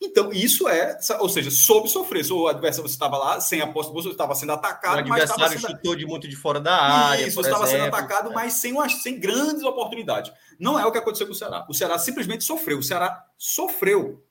Então, 0.00 0.32
isso 0.32 0.68
é, 0.68 0.98
ou 1.18 1.28
seja, 1.28 1.50
soube 1.50 1.88
sofrer. 1.88 2.24
O 2.30 2.46
adversário 2.46 2.88
você 2.88 2.94
estava 2.94 3.16
lá 3.16 3.40
sem 3.40 3.60
a 3.60 3.66
posse 3.66 3.88
de 3.88 3.94
você 3.94 4.10
estava 4.10 4.34
sendo 4.34 4.52
atacado. 4.52 4.96
O 4.96 5.12
adversário 5.12 5.58
sendo... 5.58 5.72
chutou 5.72 5.96
de 5.96 6.06
muito 6.06 6.28
de 6.28 6.36
fora 6.36 6.60
da 6.60 6.74
área. 6.74 7.26
Isso, 7.26 7.36
você 7.36 7.48
estava 7.48 7.66
sendo 7.66 7.84
atacado, 7.84 8.32
mas 8.32 8.54
sem, 8.54 8.72
uma, 8.72 8.88
sem 8.88 9.18
grandes 9.18 9.62
oportunidades. 9.62 10.32
Não 10.58 10.78
é 10.78 10.84
o 10.86 10.92
que 10.92 10.98
aconteceu 10.98 11.26
com 11.26 11.32
o 11.32 11.36
Ceará. 11.36 11.66
O 11.68 11.74
Ceará 11.74 11.98
simplesmente 11.98 12.44
sofreu. 12.44 12.78
O 12.78 12.82
Ceará 12.82 13.24
sofreu. 13.38 14.22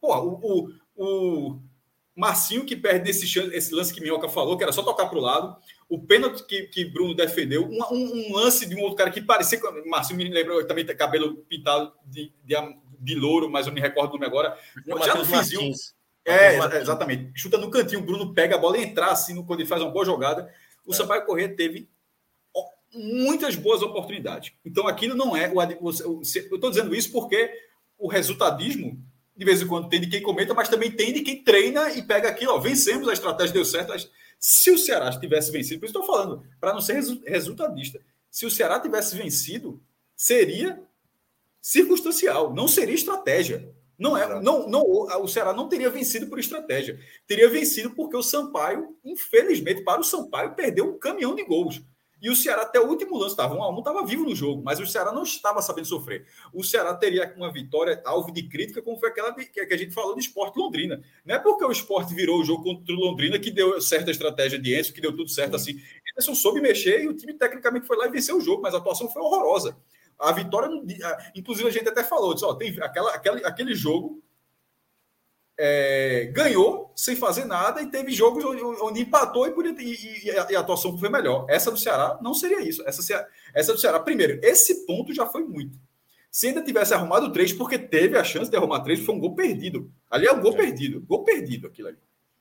Pô, 0.00 0.14
o, 0.16 0.40
o, 0.42 0.68
o 0.96 1.60
Marcinho 2.14 2.66
que 2.66 2.76
perde 2.76 3.10
esse, 3.10 3.24
esse 3.54 3.74
lance 3.74 3.94
que 3.94 4.00
Minhoca 4.00 4.28
falou, 4.28 4.56
que 4.56 4.62
era 4.62 4.72
só 4.72 4.82
tocar 4.82 5.06
para 5.06 5.18
o 5.18 5.22
lado. 5.22 5.56
O 5.88 6.00
pênalti 6.00 6.44
que, 6.44 6.64
que 6.64 6.84
Bruno 6.84 7.14
defendeu. 7.14 7.64
Um, 7.64 7.82
um, 7.90 8.28
um, 8.28 8.36
lance 8.36 8.66
de 8.66 8.74
um 8.74 8.80
outro 8.80 8.96
cara 8.96 9.10
que 9.10 9.22
parecia. 9.22 9.60
Marcinho 9.86 10.18
me 10.18 10.28
lembrou 10.28 10.64
também 10.66 10.84
cabelo 10.84 11.36
pintado 11.48 11.92
de, 12.04 12.32
de 12.44 12.54
de 13.02 13.14
louro, 13.14 13.50
mas 13.50 13.66
eu 13.66 13.72
me 13.72 13.80
recordo 13.80 14.12
do 14.12 14.14
nome 14.14 14.26
agora. 14.26 14.56
Já 15.04 15.14
no 15.14 15.24
fizinho. 15.24 15.72
É, 16.24 16.56
exatamente. 16.78 17.32
Chuta 17.34 17.58
no 17.58 17.70
cantinho, 17.70 18.00
o 18.00 18.04
Bruno 18.04 18.32
pega 18.32 18.54
a 18.54 18.58
bola 18.58 18.78
e 18.78 18.84
entrar 18.84 19.10
assim 19.10 19.42
quando 19.44 19.60
ele 19.60 19.68
faz 19.68 19.82
uma 19.82 19.90
boa 19.90 20.04
jogada. 20.04 20.52
O 20.86 20.92
é. 20.92 20.96
Sampaio 20.96 21.26
Corrêa 21.26 21.48
teve 21.54 21.88
muitas 22.94 23.56
boas 23.56 23.82
oportunidades. 23.82 24.52
Então 24.64 24.86
aquilo 24.86 25.16
não 25.16 25.36
é. 25.36 25.50
Eu 25.50 26.20
estou 26.20 26.70
dizendo 26.70 26.94
isso 26.94 27.10
porque 27.10 27.50
o 27.98 28.06
resultadismo, 28.06 29.02
de 29.36 29.44
vez 29.44 29.62
em 29.62 29.66
quando, 29.66 29.88
tem 29.88 30.00
de 30.00 30.08
quem 30.08 30.22
comenta, 30.22 30.54
mas 30.54 30.68
também 30.68 30.90
tem 30.90 31.12
de 31.12 31.22
quem 31.22 31.42
treina 31.42 31.90
e 31.90 32.02
pega 32.02 32.28
aquilo. 32.28 32.52
Ó, 32.52 32.60
vencemos, 32.60 33.08
a 33.08 33.12
estratégia 33.12 33.54
deu 33.54 33.64
certo. 33.64 33.92
Se 34.38 34.70
o 34.70 34.78
Ceará 34.78 35.10
tivesse 35.18 35.50
vencido, 35.50 35.80
por 35.80 35.86
isso 35.86 35.98
estou 35.98 36.06
falando, 36.06 36.44
para 36.60 36.72
não 36.72 36.80
ser 36.80 37.02
resultadista, 37.26 38.00
se 38.30 38.44
o 38.44 38.50
Ceará 38.50 38.78
tivesse 38.80 39.16
vencido, 39.16 39.80
seria 40.16 40.82
circunstancial, 41.62 42.52
não 42.52 42.66
seria 42.66 42.94
estratégia. 42.94 43.72
Não 43.98 44.16
é, 44.16 44.42
não, 44.42 44.68
não, 44.68 44.82
o 44.82 45.28
Ceará 45.28 45.52
não 45.52 45.68
teria 45.68 45.88
vencido 45.88 46.26
por 46.26 46.40
estratégia. 46.40 46.98
Teria 47.24 47.48
vencido 47.48 47.90
porque 47.94 48.16
o 48.16 48.22
Sampaio, 48.22 48.96
infelizmente, 49.04 49.84
para 49.84 50.00
o 50.00 50.04
Sampaio, 50.04 50.56
perdeu 50.56 50.86
um 50.86 50.98
caminhão 50.98 51.36
de 51.36 51.44
gols. 51.44 51.80
E 52.22 52.30
o 52.30 52.36
Ceará, 52.36 52.62
até 52.62 52.78
o 52.80 52.88
último 52.88 53.18
lance, 53.18 53.32
estava 53.32 53.52
um 53.52 53.62
a 53.62 53.68
um, 53.68 53.78
estava 53.80 54.06
vivo 54.06 54.24
no 54.24 54.32
jogo, 54.32 54.62
mas 54.64 54.78
o 54.78 54.86
Ceará 54.86 55.12
não 55.12 55.24
estava 55.24 55.60
sabendo 55.60 55.88
sofrer. 55.88 56.24
O 56.52 56.62
Ceará 56.62 56.94
teria 56.94 57.34
uma 57.36 57.52
vitória 57.52 58.00
alvo 58.04 58.32
de 58.32 58.48
crítica, 58.48 58.80
como 58.80 58.96
foi 58.96 59.08
aquela 59.08 59.34
que 59.34 59.60
a 59.60 59.76
gente 59.76 59.92
falou 59.92 60.14
do 60.14 60.20
esporte 60.20 60.56
Londrina. 60.56 61.02
Não 61.26 61.34
é 61.34 61.38
porque 61.40 61.64
o 61.64 61.72
esporte 61.72 62.14
virou 62.14 62.40
o 62.40 62.44
jogo 62.44 62.62
contra 62.62 62.94
o 62.94 62.96
Londrina 62.98 63.40
que 63.40 63.50
deu 63.50 63.80
certa 63.80 64.12
estratégia 64.12 64.56
de 64.56 64.72
Enzo, 64.72 64.92
que 64.92 65.00
deu 65.00 65.10
tudo 65.10 65.28
certo 65.30 65.56
assim. 65.56 65.72
Anderson 66.12 66.34
soube 66.36 66.60
mexer 66.60 67.02
e 67.02 67.08
o 67.08 67.14
time 67.14 67.34
tecnicamente 67.34 67.88
foi 67.88 67.96
lá 67.96 68.06
e 68.06 68.10
venceu 68.10 68.36
o 68.36 68.40
jogo, 68.40 68.62
mas 68.62 68.72
a 68.72 68.78
atuação 68.78 69.10
foi 69.10 69.20
horrorosa. 69.20 69.76
A 70.22 70.32
vitória, 70.32 70.68
inclusive 71.34 71.68
a 71.68 71.72
gente 71.72 71.88
até 71.88 72.04
falou, 72.04 72.32
disse, 72.32 72.46
ó, 72.46 72.54
tem 72.54 72.80
aquela, 72.80 73.12
aquele, 73.12 73.44
aquele 73.44 73.74
jogo 73.74 74.22
é, 75.58 76.30
ganhou 76.32 76.92
sem 76.96 77.14
fazer 77.14 77.44
nada 77.44 77.82
e 77.82 77.90
teve 77.90 78.12
jogos 78.12 78.44
onde, 78.44 78.62
onde 78.62 79.00
empatou 79.00 79.46
e, 79.46 79.52
podia, 79.52 79.74
e, 79.78 80.26
e, 80.26 80.30
a, 80.30 80.46
e, 80.50 80.56
a, 80.56 80.60
atuação 80.60 80.96
foi 80.96 81.08
melhor. 81.08 81.46
Essa 81.48 81.70
do 81.70 81.78
Ceará 81.78 82.18
não 82.22 82.34
seria 82.34 82.60
isso. 82.60 82.82
Essa, 82.86 83.28
essa 83.54 83.72
do 83.72 83.78
Ceará, 83.78 84.00
primeiro, 84.00 84.38
esse 84.42 84.86
ponto 84.86 85.12
já 85.12 85.26
foi 85.26 85.44
muito. 85.44 85.78
Se 86.30 86.48
ainda 86.48 86.62
tivesse 86.62 86.94
arrumado 86.94 87.30
três, 87.30 87.52
porque 87.52 87.78
teve 87.78 88.16
a 88.16 88.24
chance 88.24 88.50
de 88.50 88.56
arrumar 88.56 88.80
três, 88.80 89.00
foi 89.04 89.14
um 89.14 89.20
gol 89.20 89.34
perdido. 89.34 89.92
Ali 90.10 90.26
é 90.26 90.32
um 90.32 90.40
gol 90.40 90.54
é. 90.54 90.56
perdido, 90.56 91.00
gol 91.02 91.24
perdido 91.24 91.66
aquilo 91.66 91.88
ali. 91.88 91.98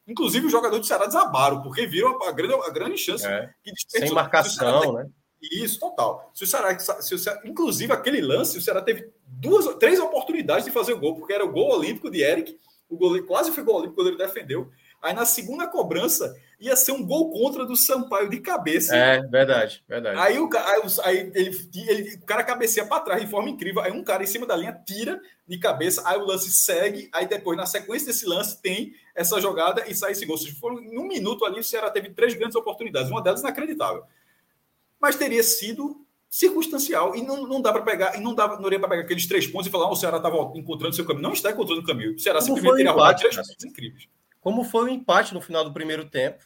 Inclusive, 0.07 0.45
os 0.45 0.51
jogadores 0.51 0.85
do 0.85 0.87
Ceará 0.87 1.05
desabaram, 1.05 1.61
porque 1.61 1.85
viram 1.85 2.21
a, 2.23 2.29
a 2.29 2.31
grande, 2.31 2.53
a 2.53 2.69
grande 2.69 2.97
chance 2.97 3.25
é. 3.25 3.49
que 3.63 3.71
Sem 3.87 4.11
marcação, 4.11 4.93
né? 4.93 5.09
Isso, 5.41 5.79
total. 5.79 6.31
Se 6.33 6.43
o 6.43 6.47
Ceará, 6.47 6.77
se 6.77 7.15
o 7.15 7.17
Ceará, 7.17 7.41
inclusive 7.43 7.91
aquele 7.91 8.21
lance, 8.21 8.57
o 8.57 8.61
Ceará 8.61 8.81
teve 8.81 9.09
duas, 9.25 9.65
três 9.75 9.99
oportunidades 9.99 10.65
de 10.65 10.71
fazer 10.71 10.93
o 10.93 10.99
gol, 10.99 11.15
porque 11.15 11.33
era 11.33 11.45
o 11.45 11.51
gol 11.51 11.71
olímpico 11.71 12.11
de 12.11 12.21
Eric, 12.21 12.57
o 12.89 12.97
goleiro 12.97 13.25
quase 13.25 13.51
foi 13.51 13.63
gol 13.63 13.77
olímpico 13.77 13.95
quando 13.95 14.09
ele 14.09 14.17
defendeu. 14.17 14.69
Aí 15.01 15.13
na 15.13 15.25
segunda 15.25 15.65
cobrança 15.65 16.35
ia 16.59 16.75
ser 16.75 16.91
um 16.91 17.03
gol 17.03 17.31
contra 17.31 17.65
do 17.65 17.75
Sampaio 17.75 18.29
de 18.29 18.39
cabeça. 18.39 18.95
É, 18.95 19.19
verdade, 19.23 19.83
verdade. 19.89 20.19
Aí 20.19 20.37
o, 20.37 20.47
aí, 20.53 21.01
aí 21.03 21.31
ele, 21.33 21.57
ele, 21.87 22.15
o 22.17 22.25
cara 22.25 22.43
cabeceia 22.43 22.85
para 22.85 23.01
trás 23.01 23.19
de 23.19 23.27
forma 23.27 23.49
incrível. 23.49 23.81
Aí 23.81 23.91
um 23.91 24.03
cara 24.03 24.21
em 24.21 24.27
cima 24.27 24.45
da 24.45 24.55
linha 24.55 24.79
tira 24.85 25.19
de 25.47 25.57
cabeça, 25.57 26.03
aí 26.05 26.19
o 26.19 26.25
lance 26.25 26.51
segue. 26.51 27.09
Aí 27.11 27.25
depois, 27.25 27.57
na 27.57 27.65
sequência 27.65 28.07
desse 28.07 28.27
lance, 28.27 28.61
tem 28.61 28.93
essa 29.15 29.41
jogada 29.41 29.85
e 29.87 29.95
sai 29.95 30.11
esse 30.11 30.23
gol. 30.23 30.37
Se 30.37 30.51
for 30.51 30.71
em 30.79 30.99
um 30.99 31.07
minuto 31.07 31.45
ali, 31.45 31.59
o 31.59 31.63
Ceará 31.63 31.89
teve 31.89 32.11
três 32.11 32.35
grandes 32.35 32.55
oportunidades, 32.55 33.09
uma 33.09 33.23
delas 33.23 33.41
inacreditável 33.41 34.03
mas 35.01 35.15
teria 35.15 35.43
sido 35.43 36.05
circunstancial 36.29 37.13
e 37.15 37.21
não, 37.21 37.45
não 37.45 37.61
dá 37.61 37.73
para 37.73 37.81
pegar, 37.81 38.17
e 38.17 38.21
não 38.21 38.33
dá 38.33 38.47
não 38.47 38.69
para 38.69 38.87
pegar 38.87 39.01
aqueles 39.01 39.27
três 39.27 39.45
pontos 39.47 39.67
e 39.67 39.69
falar, 39.69 39.87
oh, 39.89 39.91
o 39.91 39.95
Ceará 39.95 40.17
estava 40.17 40.37
encontrando 40.55 40.95
seu 40.95 41.05
caminho. 41.05 41.23
Não 41.23 41.33
está 41.33 41.51
encontrando 41.51 41.81
o 41.81 41.85
caminho. 41.85 42.15
O 42.15 42.19
Ceará 42.19 42.39
Como 42.39 42.55
simplesmente 42.55 42.77
teria 42.77 42.91
arrumado 42.91 43.19
três 43.19 43.35
pontos 43.35 43.65
incríveis. 43.65 44.07
Como 44.39 44.63
foi 44.63 44.85
o 44.85 44.89
empate 44.89 45.33
no 45.33 45.41
final 45.41 45.63
do 45.63 45.73
primeiro 45.73 46.05
tempo? 46.09 46.45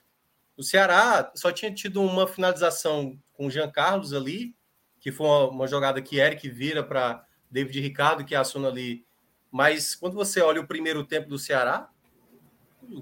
O 0.58 0.64
Ceará 0.64 1.32
só 1.36 1.52
tinha 1.52 1.72
tido 1.72 2.02
uma 2.02 2.26
finalização 2.28 3.20
com 3.34 3.48
o 3.48 3.52
Jean 3.52 3.70
Carlos 3.70 4.14
ali, 4.14 4.56
que 5.00 5.12
foi 5.12 5.28
uma, 5.28 5.50
uma 5.50 5.68
jogada 5.68 6.02
que 6.02 6.18
Eric 6.18 6.50
vira 6.50 6.82
para 6.82 7.24
David 7.52 7.80
Ricardo, 7.82 8.26
que 8.26 8.34
aciona 8.34 8.70
ali 8.70 9.06
Mas 9.52 9.94
quando 9.94 10.14
você 10.14 10.42
olha 10.42 10.60
o 10.60 10.68
primeiro 10.68 11.06
tempo 11.06 11.30
do 11.30 11.38
Ceará, 11.38 11.90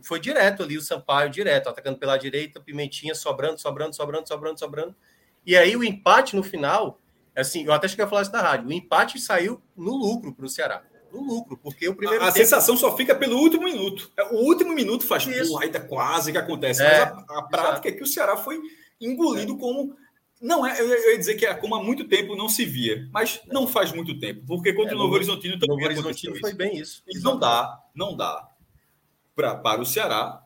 foi 0.03 0.19
direto 0.19 0.63
ali 0.63 0.77
o 0.77 0.81
Sampaio, 0.81 1.29
direto, 1.29 1.69
atacando 1.69 1.97
pela 1.97 2.17
direita, 2.17 2.59
Pimentinha 2.59 3.15
sobrando, 3.15 3.59
sobrando, 3.59 3.95
sobrando, 3.95 4.27
sobrando, 4.27 4.59
sobrando. 4.59 4.95
E 5.45 5.55
aí 5.55 5.75
o 5.75 5.83
empate 5.83 6.35
no 6.35 6.43
final, 6.43 7.01
assim, 7.35 7.65
eu 7.65 7.73
até 7.73 7.87
cheguei 7.87 8.05
a 8.05 8.07
falar 8.07 8.21
isso 8.21 8.31
na 8.31 8.41
rádio, 8.41 8.67
o 8.67 8.73
empate 8.73 9.19
saiu 9.19 9.61
no 9.75 9.95
lucro 9.95 10.33
para 10.33 10.45
o 10.45 10.49
Ceará. 10.49 10.83
No 11.11 11.21
lucro, 11.21 11.57
porque 11.57 11.87
o 11.87 11.95
primeiro. 11.95 12.23
A, 12.23 12.29
a 12.29 12.31
tempo... 12.31 12.43
sensação 12.43 12.75
só 12.75 12.97
fica 12.97 13.13
pelo 13.13 13.37
último 13.37 13.65
minuto. 13.65 14.11
É, 14.17 14.23
o 14.33 14.37
último 14.37 14.73
minuto 14.73 15.05
faz, 15.05 15.27
isso. 15.27 15.57
ainda 15.59 15.79
quase 15.79 16.31
que 16.31 16.37
acontece. 16.39 16.81
É, 16.81 17.05
Mas 17.05 17.29
a, 17.29 17.39
a 17.39 17.43
prática 17.43 17.89
é 17.89 17.91
que 17.91 18.01
o 18.01 18.07
Ceará 18.07 18.35
foi 18.35 18.59
engolido 18.99 19.53
é. 19.53 19.57
como. 19.59 19.95
Não 20.41 20.65
é, 20.65 20.81
eu 20.81 21.11
ia 21.11 21.17
dizer 21.17 21.35
que 21.35 21.45
é 21.45 21.53
como 21.53 21.75
há 21.75 21.83
muito 21.83 22.05
tempo 22.05 22.35
não 22.35 22.49
se 22.49 22.65
via, 22.65 23.07
mas 23.13 23.41
não 23.47 23.65
faz 23.65 23.93
muito 23.93 24.19
tempo, 24.19 24.43
porque 24.45 24.73
contra 24.73 24.91
é, 24.91 24.95
o 24.95 24.97
Novo 24.97 25.13
Horizontino 25.13 25.57
também 25.57 25.77
Novo 25.77 25.85
Horizontino 25.85 26.35
foi 26.37 26.53
bem 26.53 26.77
isso. 26.77 27.01
E 27.07 27.17
não 27.19 27.39
dá, 27.39 27.79
não 27.95 28.17
dá 28.17 28.49
pra, 29.35 29.55
para 29.55 29.81
o 29.81 29.85
Ceará, 29.85 30.42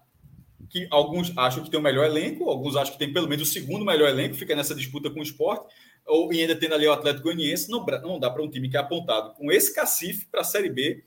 que 0.70 0.88
alguns 0.92 1.36
acham 1.38 1.64
que 1.64 1.70
tem 1.70 1.80
o 1.80 1.84
melhor 1.84 2.06
elenco, 2.06 2.50
alguns 2.50 2.76
acham 2.76 2.94
que 2.94 3.00
tem 3.00 3.12
pelo 3.12 3.28
menos 3.28 3.48
o 3.48 3.52
segundo 3.52 3.86
melhor 3.86 4.10
elenco, 4.10 4.36
fica 4.36 4.56
nessa 4.56 4.76
disputa 4.76 5.10
com 5.10 5.20
o 5.20 5.24
esporte, 5.24 5.74
ou 6.06 6.32
e 6.34 6.42
ainda 6.42 6.56
tendo 6.56 6.76
ali 6.76 6.88
o 6.88 6.92
Atlético 6.92 7.26
Goianiense, 7.26 7.70
não, 7.70 7.86
não 7.86 8.20
dá 8.20 8.30
para 8.30 8.44
um 8.44 8.50
time 8.50 8.70
que 8.70 8.78
é 8.78 8.80
apontado 8.80 9.34
com 9.34 9.52
esse 9.52 9.74
cacife 9.74 10.26
para 10.26 10.42
a 10.42 10.44
Série 10.44 10.70
B 10.70 11.04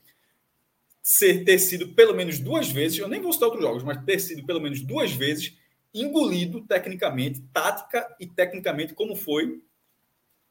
ser, 1.03 1.45
ter 1.45 1.59
sido 1.59 1.89
pelo 1.89 2.15
menos 2.15 2.39
duas 2.39 2.70
vezes, 2.70 2.99
eu 2.99 3.09
nem 3.09 3.20
vou 3.20 3.32
citar 3.32 3.49
outros 3.49 3.65
jogos, 3.65 3.82
mas 3.82 4.05
ter 4.05 4.19
sido 4.19 4.45
pelo 4.45 4.61
menos 4.61 4.82
duas 4.82 5.12
vezes 5.12 5.57
engolido 5.93 6.61
tecnicamente, 6.62 7.41
tática 7.53 8.07
e 8.20 8.27
tecnicamente, 8.27 8.95
como 8.95 9.16
foi 9.16 9.62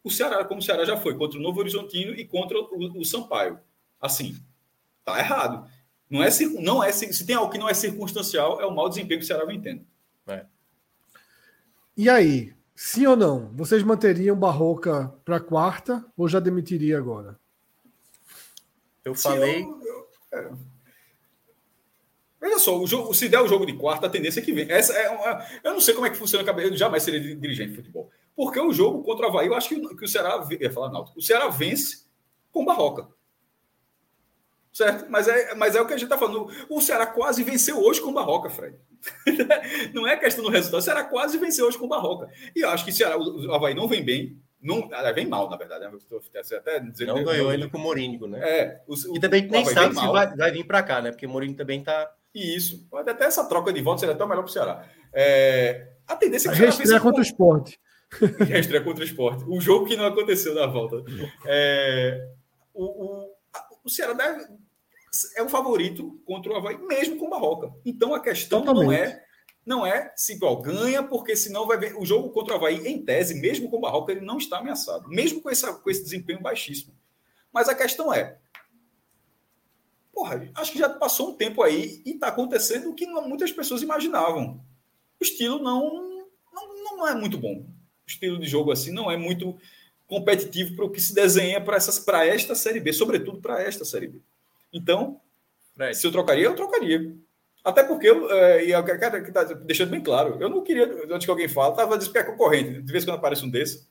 o 0.03 0.09
Ceará, 0.09 0.43
como 0.45 0.59
o 0.59 0.63
Ceará 0.63 0.85
já 0.85 0.97
foi, 0.97 1.15
contra 1.15 1.39
o 1.39 1.41
Novo 1.41 1.59
Horizontino 1.59 2.13
e 2.13 2.25
contra 2.25 2.57
o, 2.57 2.99
o 2.99 3.05
Sampaio. 3.05 3.59
Assim, 3.99 4.35
tá 5.03 5.19
errado. 5.19 5.69
Não 6.09 6.23
é, 6.23 6.29
não 6.59 6.83
é, 6.83 6.91
se 6.91 7.25
tem 7.25 7.35
algo 7.35 7.51
que 7.51 7.57
não 7.57 7.69
é 7.69 7.73
circunstancial, 7.73 8.59
é 8.59 8.65
o 8.65 8.73
mau 8.73 8.89
desempenho 8.89 9.19
que 9.19 9.23
o 9.23 9.27
Ceará 9.27 9.45
vem 9.45 9.61
tendo. 9.61 9.85
É. 10.27 10.45
E 11.95 12.09
aí, 12.09 12.53
sim 12.75 13.05
ou 13.05 13.15
não? 13.15 13.51
Vocês 13.53 13.83
manteriam 13.83 14.35
Barroca 14.35 15.13
para 15.23 15.39
quarta 15.39 16.03
ou 16.17 16.27
já 16.27 16.39
demitiria 16.39 16.97
agora? 16.97 17.39
Eu 19.05 19.13
falei. 19.13 19.63
Eu, 19.63 19.79
eu, 19.83 20.39
é. 20.39 20.51
Veja 22.41 22.57
só, 22.57 22.79
o 22.79 22.87
jogo, 22.87 23.13
se 23.13 23.27
der 23.27 23.41
o 23.41 23.47
jogo 23.47 23.65
de 23.65 23.73
quarta, 23.73 24.07
a 24.07 24.09
tendência 24.09 24.39
é 24.39 24.43
que 24.43 24.53
vem. 24.53 24.71
Essa 24.71 24.93
é 24.93 25.09
uma, 25.09 25.45
eu 25.63 25.73
não 25.73 25.81
sei 25.81 25.93
como 25.93 26.07
é 26.07 26.09
que 26.09 26.17
funciona 26.17 26.41
a 26.41 26.45
cabeça, 26.45 26.69
eu 26.69 26.77
jamais 26.77 27.03
seria 27.03 27.19
dirigente 27.35 27.71
de 27.71 27.75
futebol. 27.75 28.09
Porque 28.35 28.59
o 28.59 28.71
jogo 28.71 29.03
contra 29.03 29.27
o 29.27 29.29
Havaí, 29.29 29.47
eu 29.47 29.55
acho 29.55 29.67
que, 29.67 29.95
que 29.95 30.05
o 30.05 30.07
Ceará. 30.07 30.47
ia 30.59 30.71
falar, 30.71 30.89
não, 30.89 31.05
o 31.15 31.21
Ceará 31.21 31.49
vence 31.49 32.05
com 32.51 32.63
Barroca. 32.63 33.09
Certo? 34.79 35.07
Mas 35.09 35.27
é, 35.27 35.53
mas 35.55 35.75
é 35.75 35.81
o 35.81 35.85
que 35.85 35.93
a 35.93 35.97
gente 35.97 36.05
está 36.05 36.17
falando. 36.17 36.49
O 36.69 36.79
Ceará 36.79 37.05
quase 37.05 37.43
venceu 37.43 37.83
hoje 37.83 37.99
com 37.99 38.11
o 38.11 38.13
Barroca, 38.13 38.49
Fred. 38.49 38.77
não 39.93 40.07
é 40.07 40.15
questão 40.15 40.41
do 40.41 40.49
resultado. 40.49 40.79
O 40.79 40.81
Ceará 40.81 41.03
quase 41.03 41.37
venceu 41.37 41.67
hoje 41.67 41.77
com 41.77 41.83
o 41.83 41.89
Barroca. 41.89 42.29
E 42.55 42.61
eu 42.61 42.69
acho 42.69 42.85
que 42.85 42.91
o, 42.91 42.93
Ceará, 42.93 43.17
o 43.17 43.53
Havaí 43.53 43.75
não 43.75 43.89
vem 43.89 44.05
bem. 44.05 44.41
Não, 44.61 44.89
vem 45.13 45.27
mal, 45.27 45.49
na 45.49 45.57
verdade. 45.57 45.83
Né? 45.83 45.91
Até 46.57 46.79
dizendo 46.79 47.13
não 47.13 47.25
ganhou 47.25 47.49
ainda 47.49 47.67
com 47.67 47.77
o 47.77 47.81
Mourinho, 47.81 48.25
né? 48.25 48.39
É, 48.41 48.81
o, 48.87 48.95
e 49.13 49.19
também 49.19 49.49
nem 49.49 49.65
sabe 49.65 49.93
se 49.93 50.07
vai, 50.07 50.33
vai, 50.33 50.49
vir 50.49 50.65
para 50.65 50.81
cá, 50.81 51.01
né? 51.01 51.11
Porque 51.11 51.25
o 51.25 51.29
Mourinho 51.29 51.55
também 51.55 51.81
está. 51.81 52.09
Isso. 52.33 52.87
Pode 52.89 53.09
até 53.09 53.25
essa 53.25 53.43
troca 53.49 53.73
de 53.73 53.81
votos 53.81 53.99
seria 53.99 54.15
até 54.15 54.23
melhor 54.23 54.43
para 54.43 54.49
o 54.49 54.53
Ceará. 54.53 54.87
É, 55.11 55.89
a 56.07 56.15
tendência 56.15 56.51
é 56.51 56.55
que 56.55 56.63
o 56.63 56.71
Ceará 56.71 57.01
contra 57.01 57.19
o 57.19 57.23
esporte. 57.23 57.77
Reestreia 58.47 58.81
contra 58.81 59.03
o 59.03 59.05
esporte. 59.05 59.43
O 59.45 59.59
jogo 59.59 59.87
que 59.87 59.97
não 59.97 60.05
aconteceu 60.05 60.55
na 60.55 60.67
volta. 60.67 61.03
É, 61.45 62.29
o, 62.73 62.85
o, 62.85 63.29
o 63.83 63.89
Ceará 63.89 64.13
deve, 64.13 64.45
é 65.35 65.43
o 65.43 65.49
favorito 65.49 66.21
contra 66.25 66.51
o 66.51 66.55
Havaí, 66.55 66.77
mesmo 66.77 67.17
com 67.17 67.27
o 67.27 67.29
Barroca. 67.29 67.73
Então 67.85 68.13
a 68.13 68.19
questão 68.19 68.61
Totalmente. 68.61 68.85
não 68.85 68.93
é 68.93 69.25
não 69.65 69.85
é 69.85 70.11
se 70.15 70.33
igual 70.33 70.61
ganha, 70.61 71.03
porque 71.03 71.35
senão 71.35 71.67
vai 71.67 71.77
ver. 71.77 71.95
O 71.95 72.03
jogo 72.03 72.31
contra 72.31 72.55
o 72.55 72.57
Havaí, 72.57 72.87
em 72.87 73.05
tese, 73.05 73.35
mesmo 73.35 73.69
com 73.69 73.77
o 73.77 73.81
Barroca, 73.81 74.11
ele 74.11 74.25
não 74.25 74.39
está 74.39 74.57
ameaçado, 74.57 75.07
mesmo 75.07 75.41
com, 75.41 75.49
essa, 75.49 75.71
com 75.73 75.89
esse 75.91 76.03
desempenho 76.03 76.41
baixíssimo. 76.41 76.95
Mas 77.53 77.69
a 77.69 77.75
questão 77.75 78.11
é. 78.11 78.39
Porra, 80.11 80.49
acho 80.55 80.71
que 80.71 80.79
já 80.79 80.89
passou 80.89 81.29
um 81.29 81.35
tempo 81.35 81.61
aí 81.61 82.01
e 82.03 82.11
está 82.11 82.29
acontecendo 82.29 82.89
o 82.89 82.95
que 82.95 83.05
muitas 83.05 83.51
pessoas 83.51 83.83
imaginavam. 83.83 84.59
O 85.19 85.23
estilo 85.23 85.59
não, 85.59 86.27
não, 86.51 86.83
não 86.97 87.07
é 87.07 87.13
muito 87.13 87.37
bom. 87.37 87.59
O 87.59 88.07
estilo 88.07 88.39
de 88.39 88.47
jogo 88.47 88.71
assim 88.71 88.91
não 88.91 89.11
é 89.11 89.17
muito 89.17 89.55
competitivo 90.07 90.75
para 90.75 90.85
o 90.85 90.89
que 90.89 90.99
se 90.99 91.13
desenha 91.13 91.61
para 91.61 91.77
esta 92.25 92.55
Série 92.55 92.79
B, 92.79 92.91
sobretudo 92.91 93.39
para 93.39 93.61
esta 93.61 93.85
Série 93.85 94.07
B. 94.07 94.19
Então, 94.71 95.19
Fred. 95.75 95.95
se 95.95 96.05
eu 96.05 96.11
trocaria, 96.11 96.45
eu 96.45 96.55
trocaria. 96.55 97.15
Até 97.63 97.83
porque, 97.83 98.09
eu, 98.09 98.31
é, 98.31 98.65
e 98.65 98.71
eu 98.71 98.83
quero 98.83 99.23
que 99.23 99.31
tá 99.31 99.43
deixando 99.43 99.89
bem 99.89 100.01
claro, 100.01 100.37
eu 100.39 100.49
não 100.49 100.63
queria, 100.63 100.85
antes 101.09 101.25
que 101.25 101.31
alguém 101.31 101.47
fale, 101.47 101.71
estava 101.71 101.97
dizendo 101.97 102.13
que 102.13 102.19
é 102.19 102.23
concorrente. 102.23 102.81
De 102.81 102.91
vez 102.91 103.03
em 103.03 103.07
quando 103.07 103.17
aparece 103.17 103.45
um 103.45 103.49
desse, 103.49 103.89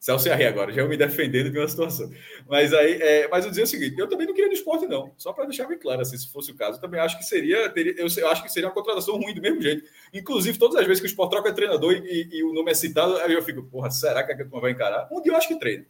Celso 0.00 0.32
ri 0.34 0.46
agora, 0.46 0.72
já 0.72 0.80
eu 0.80 0.88
me 0.88 0.96
defendendo 0.96 1.50
de 1.50 1.58
uma 1.58 1.68
situação. 1.68 2.10
Mas 2.48 2.72
aí, 2.72 2.94
é, 3.02 3.28
mas 3.28 3.44
eu 3.44 3.50
dizer 3.50 3.64
o 3.64 3.66
seguinte, 3.66 3.98
eu 3.98 4.08
também 4.08 4.26
não 4.26 4.32
queria 4.32 4.48
do 4.48 4.54
esporte, 4.54 4.86
não. 4.86 5.12
Só 5.18 5.30
para 5.30 5.44
deixar 5.44 5.66
bem 5.66 5.78
claro, 5.78 6.00
assim, 6.00 6.16
se 6.16 6.32
fosse 6.32 6.50
o 6.50 6.56
caso, 6.56 6.78
eu 6.78 6.80
também 6.80 6.98
acho 6.98 7.18
que 7.18 7.24
seria, 7.24 7.68
teria, 7.68 7.92
eu, 7.98 8.06
eu, 8.16 8.28
acho 8.30 8.42
que 8.42 8.48
seria 8.48 8.70
uma 8.70 8.74
contratação 8.74 9.18
ruim 9.18 9.34
do 9.34 9.42
mesmo 9.42 9.60
jeito. 9.60 9.86
Inclusive, 10.14 10.58
todas 10.58 10.76
as 10.76 10.86
vezes 10.86 11.00
que 11.02 11.06
o 11.06 11.10
esporte 11.10 11.32
troca 11.32 11.52
treinador 11.52 11.92
e, 11.92 11.98
e, 11.98 12.38
e 12.38 12.42
o 12.42 12.54
nome 12.54 12.70
é 12.70 12.74
citado, 12.74 13.14
aí 13.18 13.34
eu 13.34 13.42
fico, 13.42 13.62
porra, 13.64 13.90
será 13.90 14.24
que 14.24 14.32
a 14.32 14.38
turma 14.38 14.58
vai 14.62 14.70
encarar? 14.70 15.06
Um 15.12 15.20
dia 15.20 15.32
eu 15.32 15.36
acho 15.36 15.48
que 15.48 15.58
treina. 15.58 15.84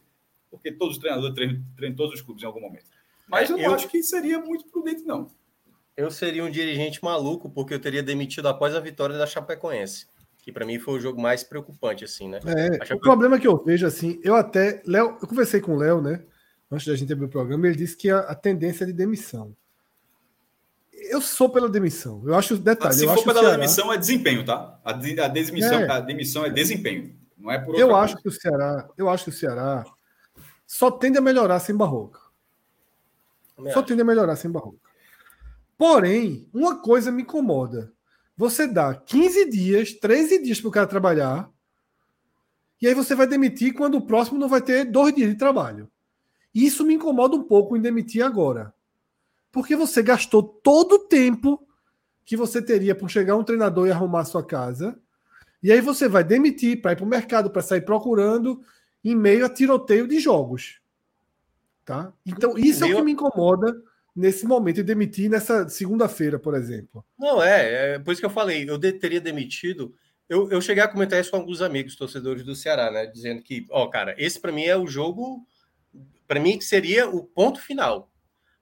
Porque 0.49 0.73
todos 0.73 0.97
os 0.97 1.01
treinadores 1.01 1.33
treinam, 1.33 1.63
treinam 1.77 1.95
todos 1.95 2.13
os 2.13 2.21
clubes 2.21 2.43
em 2.43 2.47
algum 2.47 2.59
momento. 2.59 2.87
Mas 3.31 3.49
eu, 3.49 3.57
eu 3.57 3.73
acho 3.73 3.87
que 3.87 4.03
seria 4.03 4.39
muito 4.39 4.67
prudente, 4.67 5.03
não. 5.03 5.27
Eu 5.95 6.11
seria 6.11 6.43
um 6.43 6.51
dirigente 6.51 7.03
maluco, 7.03 7.49
porque 7.49 7.73
eu 7.73 7.79
teria 7.79 8.03
demitido 8.03 8.47
após 8.47 8.75
a 8.75 8.79
vitória 8.79 9.17
da 9.17 9.25
Chapecoense. 9.25 10.07
Que 10.41 10.51
para 10.51 10.65
mim 10.65 10.79
foi 10.79 10.95
o 10.95 10.99
jogo 10.99 11.21
mais 11.21 11.43
preocupante, 11.43 12.03
assim, 12.03 12.27
né? 12.27 12.39
É, 12.45 12.85
Chape... 12.85 12.95
O 12.95 12.99
problema 12.99 13.39
que 13.39 13.47
eu 13.47 13.63
vejo, 13.63 13.85
assim, 13.85 14.19
eu 14.23 14.35
até. 14.35 14.81
Léo, 14.85 15.17
eu 15.21 15.27
conversei 15.27 15.61
com 15.61 15.75
o 15.75 15.77
Léo, 15.77 16.01
né? 16.01 16.23
Antes 16.71 16.87
da 16.87 16.95
gente 16.95 17.13
abrir 17.13 17.25
o 17.25 17.29
programa, 17.29 17.67
ele 17.67 17.75
disse 17.75 17.95
que 17.95 18.09
a, 18.09 18.19
a 18.19 18.35
tendência 18.35 18.83
é 18.83 18.87
de 18.87 18.93
demissão. 18.93 19.55
Eu 20.91 21.21
sou 21.21 21.49
pela 21.49 21.69
demissão. 21.69 22.21
Eu 22.25 22.35
acho 22.35 22.57
detalhe. 22.57 22.93
Se 22.93 23.05
eu 23.05 23.13
for 23.13 23.23
pela 23.23 23.39
Ceará... 23.39 23.55
demissão, 23.57 23.93
é 23.93 23.97
desempenho, 23.97 24.45
tá? 24.45 24.79
A, 24.83 24.93
de, 24.93 25.19
a, 25.19 25.27
demissão, 25.27 25.79
é. 25.79 25.91
a 25.91 25.99
demissão 25.99 26.45
é 26.45 26.49
desempenho. 26.49 27.15
Não 27.37 27.51
é 27.51 27.59
por 27.59 27.77
Eu 27.77 27.95
acho 27.95 28.15
coisa. 28.15 28.21
que 28.21 28.27
o 28.29 28.31
Ceará, 28.31 28.89
eu 28.97 29.09
acho 29.09 29.25
que 29.25 29.29
o 29.29 29.33
Ceará 29.33 29.83
só 30.65 30.89
tende 30.89 31.17
a 31.17 31.21
melhorar 31.21 31.59
sem 31.59 31.75
Barroca. 31.75 32.19
Só 33.73 33.81
tende 33.81 34.01
a 34.01 34.05
melhorar 34.05 34.35
sem 34.35 34.49
Barroca. 34.49 34.79
Porém, 35.77 36.47
uma 36.53 36.81
coisa 36.81 37.11
me 37.11 37.23
incomoda. 37.23 37.91
Você 38.37 38.67
dá 38.67 38.93
15 38.93 39.49
dias, 39.49 39.93
13 39.93 40.41
dias 40.41 40.59
para 40.59 40.67
o 40.67 40.71
cara 40.71 40.87
trabalhar, 40.87 41.51
e 42.81 42.87
aí 42.87 42.95
você 42.95 43.13
vai 43.13 43.27
demitir 43.27 43.73
quando 43.75 43.95
o 43.95 44.01
próximo 44.01 44.39
não 44.39 44.49
vai 44.49 44.61
ter 44.61 44.85
dois 44.85 45.13
dias 45.13 45.29
de 45.29 45.35
trabalho. 45.35 45.89
Isso 46.53 46.83
me 46.83 46.95
incomoda 46.95 47.35
um 47.35 47.43
pouco 47.43 47.77
em 47.77 47.81
demitir 47.81 48.23
agora. 48.23 48.73
Porque 49.51 49.75
você 49.75 50.01
gastou 50.01 50.41
todo 50.41 50.93
o 50.93 51.07
tempo 51.07 51.63
que 52.25 52.35
você 52.35 52.61
teria 52.61 52.95
por 52.95 53.09
chegar 53.09 53.35
um 53.35 53.43
treinador 53.43 53.87
e 53.87 53.91
arrumar 53.91 54.25
sua 54.25 54.43
casa. 54.43 54.99
E 55.61 55.71
aí 55.71 55.79
você 55.79 56.07
vai 56.07 56.23
demitir 56.23 56.81
para 56.81 56.93
ir 56.93 56.95
para 56.95 57.05
o 57.05 57.07
mercado, 57.07 57.51
para 57.51 57.61
sair 57.61 57.81
procurando, 57.81 58.61
em 59.03 59.15
meio 59.15 59.45
a 59.45 59.49
tiroteio 59.49 60.07
de 60.07 60.19
jogos. 60.19 60.80
Tá? 61.91 62.13
Então, 62.25 62.57
isso 62.57 62.85
Meu... 62.85 62.89
é 62.89 62.93
o 62.93 62.97
que 62.97 63.03
me 63.03 63.11
incomoda 63.11 63.75
nesse 64.15 64.45
momento 64.45 64.79
e 64.79 64.83
demitir 64.83 65.29
nessa 65.29 65.67
segunda-feira, 65.67 66.39
por 66.39 66.55
exemplo. 66.55 67.03
Não, 67.19 67.43
é, 67.43 67.95
é 67.95 67.99
por 67.99 68.13
isso 68.13 68.21
que 68.21 68.25
eu 68.25 68.31
falei, 68.31 68.69
eu 68.69 68.77
de, 68.77 68.93
teria 68.93 69.19
demitido. 69.19 69.93
Eu, 70.29 70.49
eu 70.49 70.61
cheguei 70.61 70.81
a 70.81 70.87
comentar 70.87 71.19
isso 71.19 71.31
com 71.31 71.35
alguns 71.35 71.61
amigos 71.61 71.97
torcedores 71.97 72.43
do 72.43 72.55
Ceará, 72.55 72.89
né? 72.89 73.05
Dizendo 73.05 73.41
que, 73.41 73.67
ó, 73.69 73.87
cara, 73.87 74.15
esse 74.17 74.39
para 74.39 74.53
mim 74.53 74.63
é 74.63 74.77
o 74.77 74.87
jogo, 74.87 75.45
para 76.25 76.39
mim 76.39 76.57
que 76.57 76.63
seria 76.63 77.09
o 77.09 77.25
ponto 77.25 77.59
final. 77.59 78.09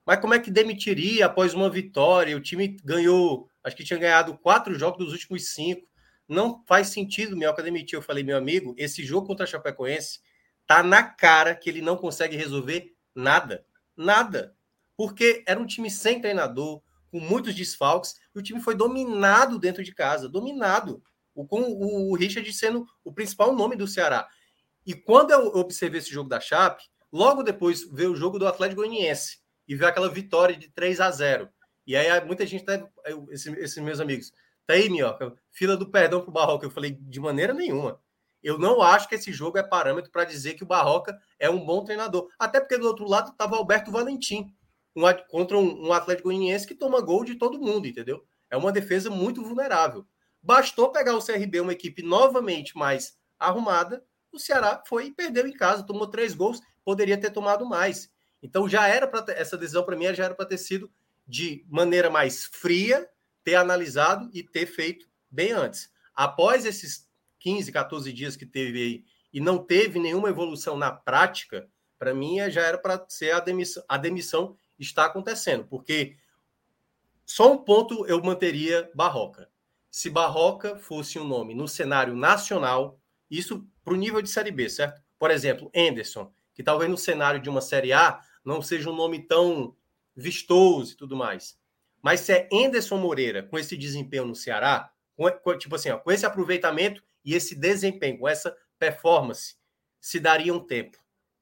Mas 0.04 0.20
como 0.20 0.34
é 0.34 0.40
que 0.40 0.50
demitiria 0.50 1.28
após 1.28 1.54
uma 1.54 1.70
vitória? 1.70 2.36
O 2.36 2.42
time 2.42 2.78
ganhou, 2.84 3.48
acho 3.64 3.76
que 3.76 3.84
tinha 3.84 4.00
ganhado 4.00 4.36
quatro 4.40 4.74
jogos 4.74 5.06
dos 5.06 5.14
últimos 5.14 5.54
cinco. 5.54 5.88
Não 6.28 6.64
faz 6.68 6.88
sentido 6.88 7.38
Minhoca 7.38 7.62
demitir. 7.62 7.96
Eu 7.96 8.02
falei, 8.02 8.24
meu 8.24 8.38
amigo, 8.38 8.74
esse 8.76 9.06
jogo 9.06 9.28
contra 9.28 9.44
a 9.44 9.48
Chapecoense 9.48 10.20
tá 10.66 10.82
na 10.82 11.04
cara 11.04 11.54
que 11.54 11.70
ele 11.70 11.82
não 11.82 11.96
consegue 11.96 12.36
resolver 12.36 12.96
Nada. 13.16 13.66
Nada. 13.96 14.56
Porque 14.96 15.44
era 15.48 15.60
um 15.60 15.66
time 15.66 15.90
sem 15.90 16.22
treinador, 16.22 16.82
com 17.12 17.20
muitos 17.20 17.56
desfalques, 17.56 18.16
e 18.36 18.40
o 18.40 18.42
time 18.42 18.62
foi 18.62 18.76
dominado 18.76 19.58
dentro 19.58 19.84
de 19.84 19.94
casa, 19.94 20.28
dominado. 20.28 21.02
Com 21.48 21.62
o 21.62 22.16
Richard 22.16 22.52
sendo 22.52 22.86
o 23.04 23.14
principal 23.14 23.56
nome 23.56 23.76
do 23.76 23.88
Ceará. 23.88 24.28
E 24.86 24.94
quando 24.94 25.32
eu 25.32 25.48
observei 25.56 26.00
esse 26.00 26.12
jogo 26.12 26.28
da 26.28 26.40
Chape, 26.40 26.84
logo 27.12 27.44
depois 27.44 27.90
veio 27.92 28.12
o 28.12 28.16
jogo 28.16 28.38
do 28.38 28.48
Atlético 28.48 28.82
Goianiense 28.82 29.40
e 29.68 29.76
veio 29.76 29.90
aquela 29.90 30.10
vitória 30.10 30.56
de 30.56 30.70
3 30.70 31.00
a 31.00 31.12
0 31.12 31.48
E 31.86 31.96
aí 31.96 32.26
muita 32.26 32.46
gente, 32.46 32.66
tá, 32.66 32.86
esses, 33.30 33.46
esses 33.58 33.78
meus 33.84 34.00
amigos, 34.00 34.34
tá 34.66 34.74
aí, 34.74 34.90
minhoca, 34.90 35.34
fila 35.52 35.78
do 35.78 35.90
perdão 35.90 36.22
pro 36.22 36.32
Barroca. 36.32 36.66
Eu 36.66 36.72
falei, 36.72 36.92
de 36.92 37.20
maneira 37.20 37.54
nenhuma. 37.54 38.02
Eu 38.44 38.58
não 38.58 38.82
acho 38.82 39.08
que 39.08 39.16
esse 39.16 39.32
jogo 39.32 39.58
é 39.58 39.64
parâmetro 39.64 40.12
para 40.12 40.24
dizer 40.24 40.54
que 40.54 40.64
o 40.64 40.68
Barroca 40.68 41.20
é 41.38 41.50
um 41.50 41.64
bom 41.64 41.84
treinador. 41.84 42.30
Até 42.38 42.60
porque 42.60 42.78
do 42.78 42.88
outro 42.88 43.08
lado 43.08 43.32
estava 43.32 43.56
Alberto 43.56 43.92
Valentim, 43.92 44.54
um, 44.96 45.02
contra 45.28 45.58
um, 45.58 45.88
um 45.88 45.94
Atlético 45.94 46.30
Goianiense 46.30 46.68
que 46.68 46.76
toma 46.76 47.02
gol 47.02 47.24
de 47.24 47.36
todo 47.36 47.60
mundo, 47.60 47.88
entendeu? 47.88 48.26
É 48.50 48.58
uma 48.58 48.72
defesa 48.72 49.10
muito 49.10 49.44
vulnerável. 49.44 50.06
Bastou 50.42 50.92
pegar 50.92 51.16
o 51.16 51.24
CRB, 51.24 51.60
uma 51.60 51.74
equipe 51.74 52.02
novamente 52.02 52.78
mais 52.78 53.18
arrumada, 53.38 54.04
o 54.32 54.40
Ceará 54.40 54.82
foi 54.88 55.08
e 55.08 55.14
perdeu 55.14 55.48
em 55.48 55.54
casa, 55.54 55.84
tomou 55.84 56.08
três 56.08 56.34
gols, 56.34 56.62
poderia 56.84 57.18
ter 57.18 57.32
tomado 57.32 57.66
mais. 57.66 58.10
Então 58.42 58.70
já 58.70 58.88
era 58.88 59.08
para 59.08 59.34
essa 59.34 59.58
decisão 59.58 59.84
para 59.84 59.96
mim 59.96 60.14
já 60.14 60.26
era 60.26 60.36
para 60.36 60.46
ter 60.46 60.58
sido 60.58 60.90
de 61.28 61.66
maneira 61.68 62.10
mais 62.10 62.46
fria, 62.46 63.08
ter 63.44 63.56
analisado 63.56 64.30
e 64.34 64.44
ter 64.44 64.66
feito 64.66 65.08
bem 65.30 65.52
antes. 65.52 65.92
Após 66.14 66.66
esses 66.66 67.09
15, 67.40 67.72
14 67.72 68.14
dias 68.14 68.36
que 68.36 68.46
teve 68.46 68.82
aí 68.82 69.06
e 69.32 69.40
não 69.40 69.58
teve 69.58 70.00
nenhuma 70.00 70.30
evolução 70.30 70.78
na 70.78 70.92
prática, 70.92 71.70
para 71.98 72.14
mim 72.14 72.38
já 72.50 72.62
era 72.62 72.78
para 72.78 73.06
ser 73.08 73.32
a 73.32 73.40
demissão. 73.40 73.84
A 73.88 73.98
demissão 73.98 74.56
está 74.78 75.06
acontecendo, 75.06 75.66
porque 75.66 76.18
só 77.26 77.52
um 77.52 77.58
ponto 77.58 78.06
eu 78.08 78.22
manteria 78.24 78.90
Barroca. 78.94 79.50
Se 79.92 80.10
Barroca 80.10 80.76
fosse 80.76 81.20
um 81.20 81.28
nome 81.28 81.54
no 81.54 81.68
cenário 81.68 82.16
nacional, 82.16 83.00
isso 83.30 83.68
para 83.84 83.94
o 83.94 83.98
nível 83.98 84.22
de 84.22 84.30
Série 84.30 84.52
B, 84.52 84.70
certo? 84.70 85.02
Por 85.18 85.32
exemplo, 85.32 85.72
Anderson, 85.76 86.32
que 86.54 86.64
talvez 86.64 86.90
no 86.90 86.98
cenário 86.98 87.42
de 87.42 87.50
uma 87.50 87.62
Série 87.62 87.94
A 87.94 88.20
não 88.44 88.62
seja 88.62 88.90
um 88.90 88.96
nome 88.96 89.20
tão 89.20 89.76
vistoso 90.16 90.94
e 90.94 90.96
tudo 90.96 91.16
mais. 91.16 91.58
Mas 92.02 92.22
se 92.22 92.34
é 92.34 92.50
Anderson 92.52 92.98
Moreira 92.98 93.44
com 93.44 93.58
esse 93.58 93.76
desempenho 93.76 94.26
no 94.26 94.36
Ceará, 94.36 94.92
com, 95.16 95.58
tipo 95.58 95.76
assim, 95.76 95.90
ó, 95.90 95.98
com 95.98 96.12
esse 96.12 96.26
aproveitamento 96.26 97.04
e 97.24 97.34
esse 97.34 97.56
desempenho, 97.56 98.28
essa 98.28 98.56
performance, 98.78 99.56
se 100.00 100.20
daria 100.20 100.54
um 100.54 100.66
tempo. 100.66 100.98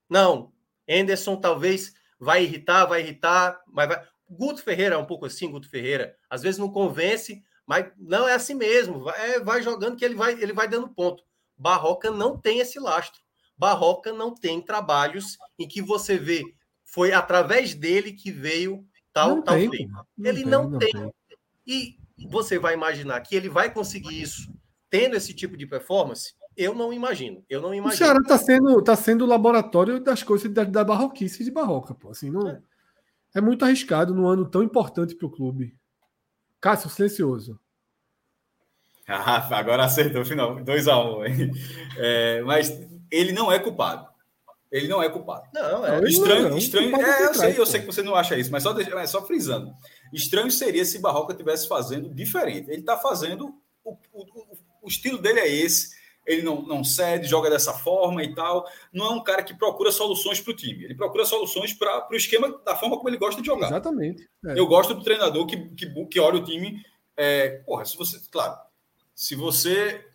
Não, 0.10 0.52
Anderson 0.90 1.36
talvez 1.36 1.94
vai 2.20 2.44
irritar, 2.44 2.86
vai 2.86 3.02
irritar, 3.02 3.62
mas 3.68 3.88
vai... 3.88 4.08
Guto 4.30 4.62
Ferreira 4.62 4.96
é 4.96 4.98
um 4.98 5.06
pouco 5.06 5.26
assim, 5.26 5.50
Guto 5.50 5.70
Ferreira. 5.70 6.18
Às 6.30 6.42
vezes 6.42 6.60
não 6.60 6.70
convence, 6.70 7.44
mas 7.66 7.92
não 7.98 8.28
é 8.28 8.34
assim 8.34 8.56
mesmo. 8.56 9.04
Vai, 9.04 9.32
é, 9.32 9.40
vai 9.40 9.62
jogando 9.62 9.96
que 9.96 10.04
ele 10.04 10.16
vai, 10.16 10.34
ele 10.34 10.54
vai 10.54 10.68
dando 10.68 10.90
ponto. 10.90 11.24
Barroca 11.58 12.12
não 12.12 12.38
tem 12.38 12.60
esse 12.60 12.80
lastro. 12.80 13.22
Barroca 13.58 14.12
não 14.12 14.34
tem 14.36 14.62
trabalhos 14.62 15.38
em 15.58 15.68
que 15.68 15.82
você 15.82 16.18
vê 16.18 16.44
foi 16.88 17.12
através 17.12 17.76
dele 17.76 18.14
que 18.14 18.32
veio 18.32 18.88
tal 19.12 19.30
não 19.30 19.42
tal 19.42 19.56
tem, 19.56 19.90
Ele 20.18 20.46
não, 20.46 20.70
não 20.70 20.80
tem. 20.80 20.92
tem. 20.92 21.14
E 21.66 22.00
você 22.30 22.58
vai 22.58 22.74
imaginar 22.74 23.20
que 23.22 23.36
ele 23.36 23.50
vai 23.50 23.72
conseguir 23.72 24.22
isso 24.22 24.52
tendo 24.90 25.16
esse 25.16 25.34
tipo 25.34 25.58
de 25.58 25.66
performance? 25.66 26.34
Eu 26.56 26.74
não 26.74 26.92
imagino. 26.92 27.44
Eu 27.50 27.62
não 27.62 27.74
imagino. 27.74 27.94
O 27.94 27.98
Ceará 27.98 28.20
está 28.20 28.38
sendo, 28.38 28.84
tá 28.84 28.96
sendo 28.96 29.26
o 29.26 29.28
laboratório 29.28 30.00
das 30.00 30.24
coisas 30.24 30.52
da, 30.52 30.64
da 30.64 30.84
barroquice 30.84 31.44
de 31.44 31.52
barroca, 31.52 31.94
pô. 31.94 32.10
Assim, 32.10 32.32
não, 32.32 32.48
é. 32.48 32.62
é 33.36 33.42
muito 33.42 33.64
arriscado 33.64 34.14
num 34.14 34.28
ano 34.28 34.50
tão 34.50 34.64
importante 34.64 35.16
para 35.16 35.28
o 35.28 35.32
clube. 35.32 35.76
Cássio, 36.60 36.90
silencioso. 36.90 37.60
Ah, 39.08 39.48
agora 39.58 39.86
acertou 39.86 40.22
o 40.22 40.26
final. 40.26 40.58
2x1. 40.58 40.92
Um, 40.98 41.52
é, 41.98 42.42
mas 42.42 42.72
ele 43.10 43.32
não 43.32 43.52
é 43.52 43.60
culpado. 43.60 44.08
Ele 44.70 44.88
não 44.88 45.02
é 45.02 45.10
culpado. 45.10 45.48
Não, 45.54 45.86
é. 45.86 46.04
Estranho, 46.04 46.50
não, 46.50 46.58
estranho. 46.58 46.94
É, 47.02 47.26
eu 47.26 47.34
sei, 47.34 47.60
eu 47.60 47.66
sei 47.66 47.80
que 47.80 47.86
você 47.86 48.04
não 48.04 48.16
acha 48.16 48.38
isso, 48.38 48.52
mas 48.52 48.64
só, 48.64 48.74
mas 48.74 49.10
só 49.10 49.26
frisando. 49.26 49.74
Estranho 50.12 50.52
seria 50.52 50.84
se 50.84 51.00
Barroca 51.00 51.32
estivesse 51.32 51.68
fazendo 51.68 52.14
diferente. 52.14 52.70
Ele 52.70 52.82
está 52.82 52.98
fazendo. 52.98 53.56
O, 53.84 53.98
o, 54.12 54.47
o, 54.88 54.90
estilo 54.90 55.18
dele 55.18 55.40
é 55.40 55.48
esse. 55.48 55.96
Ele 56.26 56.42
não, 56.42 56.62
não 56.62 56.84
cede, 56.84 57.28
joga 57.28 57.50
dessa 57.50 57.74
forma 57.74 58.24
e 58.24 58.36
tal. 58.36 58.66
Não 58.92 59.06
é 59.06 59.10
um 59.12 59.24
cara 59.24 59.42
que 59.42 59.54
procura 59.54 59.92
soluções 59.92 60.42
para 60.42 60.52
o 60.52 60.56
time. 60.56 60.84
Ele 60.84 60.96
procura 60.96 61.26
soluções 61.26 61.74
para 61.74 62.08
o 62.12 62.16
esquema 62.16 62.60
da 62.66 62.76
forma 62.76 62.98
como 62.98 63.10
ele 63.10 63.18
gosta 63.18 63.42
de 63.42 63.48
jogar. 63.48 63.68
Exatamente. 63.68 64.28
É. 64.46 64.60
Eu 64.60 64.68
gosto 64.68 64.94
do 64.94 65.04
treinador 65.04 65.46
que, 65.46 65.58
que, 65.70 66.06
que 66.06 66.20
olha 66.20 66.40
o 66.40 66.44
time. 66.44 66.84
É, 67.16 67.62
porra, 67.66 67.86
se 67.86 67.98
você. 67.98 68.20
Claro, 68.30 68.58
se 69.16 69.36
você 69.36 70.06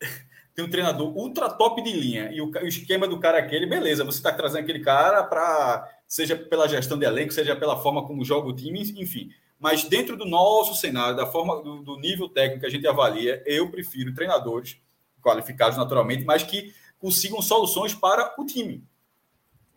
tem 0.54 0.64
um 0.64 0.70
treinador 0.70 1.14
ultra 1.16 1.50
top 1.50 1.82
de 1.82 1.92
linha 1.92 2.30
e 2.32 2.40
o, 2.40 2.50
o 2.50 2.66
esquema 2.66 3.06
do 3.06 3.20
cara 3.20 3.38
é 3.38 3.42
aquele, 3.42 3.66
beleza, 3.66 4.04
você 4.04 4.18
está 4.18 4.32
trazendo 4.32 4.62
aquele 4.62 4.80
cara 4.80 5.22
para, 5.24 5.88
seja 6.08 6.36
pela 6.36 6.66
gestão 6.66 6.98
de 6.98 7.04
elenco, 7.04 7.32
seja 7.32 7.54
pela 7.54 7.80
forma 7.80 8.06
como 8.06 8.24
joga 8.24 8.48
o 8.48 8.56
time, 8.56 8.80
enfim. 8.96 9.30
Mas 9.64 9.82
dentro 9.82 10.14
do 10.14 10.26
nosso 10.26 10.74
cenário, 10.74 11.16
da 11.16 11.24
forma 11.24 11.62
do, 11.62 11.80
do 11.80 11.96
nível 11.96 12.28
técnico 12.28 12.60
que 12.60 12.66
a 12.66 12.70
gente 12.70 12.86
avalia, 12.86 13.42
eu 13.46 13.70
prefiro 13.70 14.12
treinadores 14.12 14.76
qualificados 15.22 15.78
naturalmente, 15.78 16.22
mas 16.22 16.42
que 16.42 16.74
consigam 16.98 17.40
soluções 17.40 17.94
para 17.94 18.34
o 18.38 18.44
time. 18.44 18.84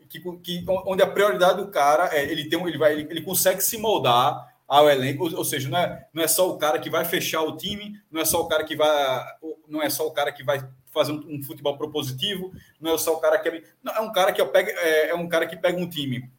Que, 0.10 0.20
que, 0.44 0.66
onde 0.86 1.02
a 1.02 1.08
prioridade 1.08 1.64
do 1.64 1.72
cara 1.72 2.14
é 2.14 2.22
ele 2.22 2.50
tem 2.50 2.62
ele 2.68 2.78
vai 2.78 2.92
ele, 2.92 3.08
ele 3.10 3.22
consegue 3.22 3.62
se 3.62 3.78
moldar 3.78 4.54
ao 4.68 4.90
elenco, 4.90 5.24
ou, 5.24 5.38
ou, 5.38 5.46
seja, 5.46 5.70
não 5.70 5.78
é, 5.78 6.06
não 6.14 6.22
é 6.22 6.28
só 6.28 6.50
o 6.50 6.58
cara 6.58 6.80
que 6.80 6.90
vai 6.90 7.06
fechar 7.06 7.42
o 7.44 7.56
time, 7.56 7.98
não 8.12 8.20
é 8.20 8.26
só 8.26 8.42
o 8.42 8.48
cara 8.50 8.66
que 8.66 8.76
vai, 8.76 9.26
não 9.70 9.82
é 9.82 9.90
só 9.90 10.06
o 10.06 10.12
cara 10.12 10.34
que 10.34 10.44
vai 10.44 10.68
fazer 10.92 11.14
um, 11.14 11.38
um 11.38 11.42
futebol 11.42 11.78
propositivo, 11.78 12.52
não 12.78 12.94
é 12.94 12.98
só 12.98 13.14
o 13.14 13.22
cara 13.22 13.40
que 13.40 13.48
é, 13.48 13.64
não, 13.82 13.94
é 13.96 14.02
um 14.02 14.12
cara 14.12 14.34
que 14.34 14.44
pega, 14.48 14.70
é, 14.70 15.12
é, 15.12 15.16
um 15.16 15.30
cara 15.30 15.48
que 15.48 15.56
pega 15.56 15.80
um 15.80 15.88
time 15.88 16.30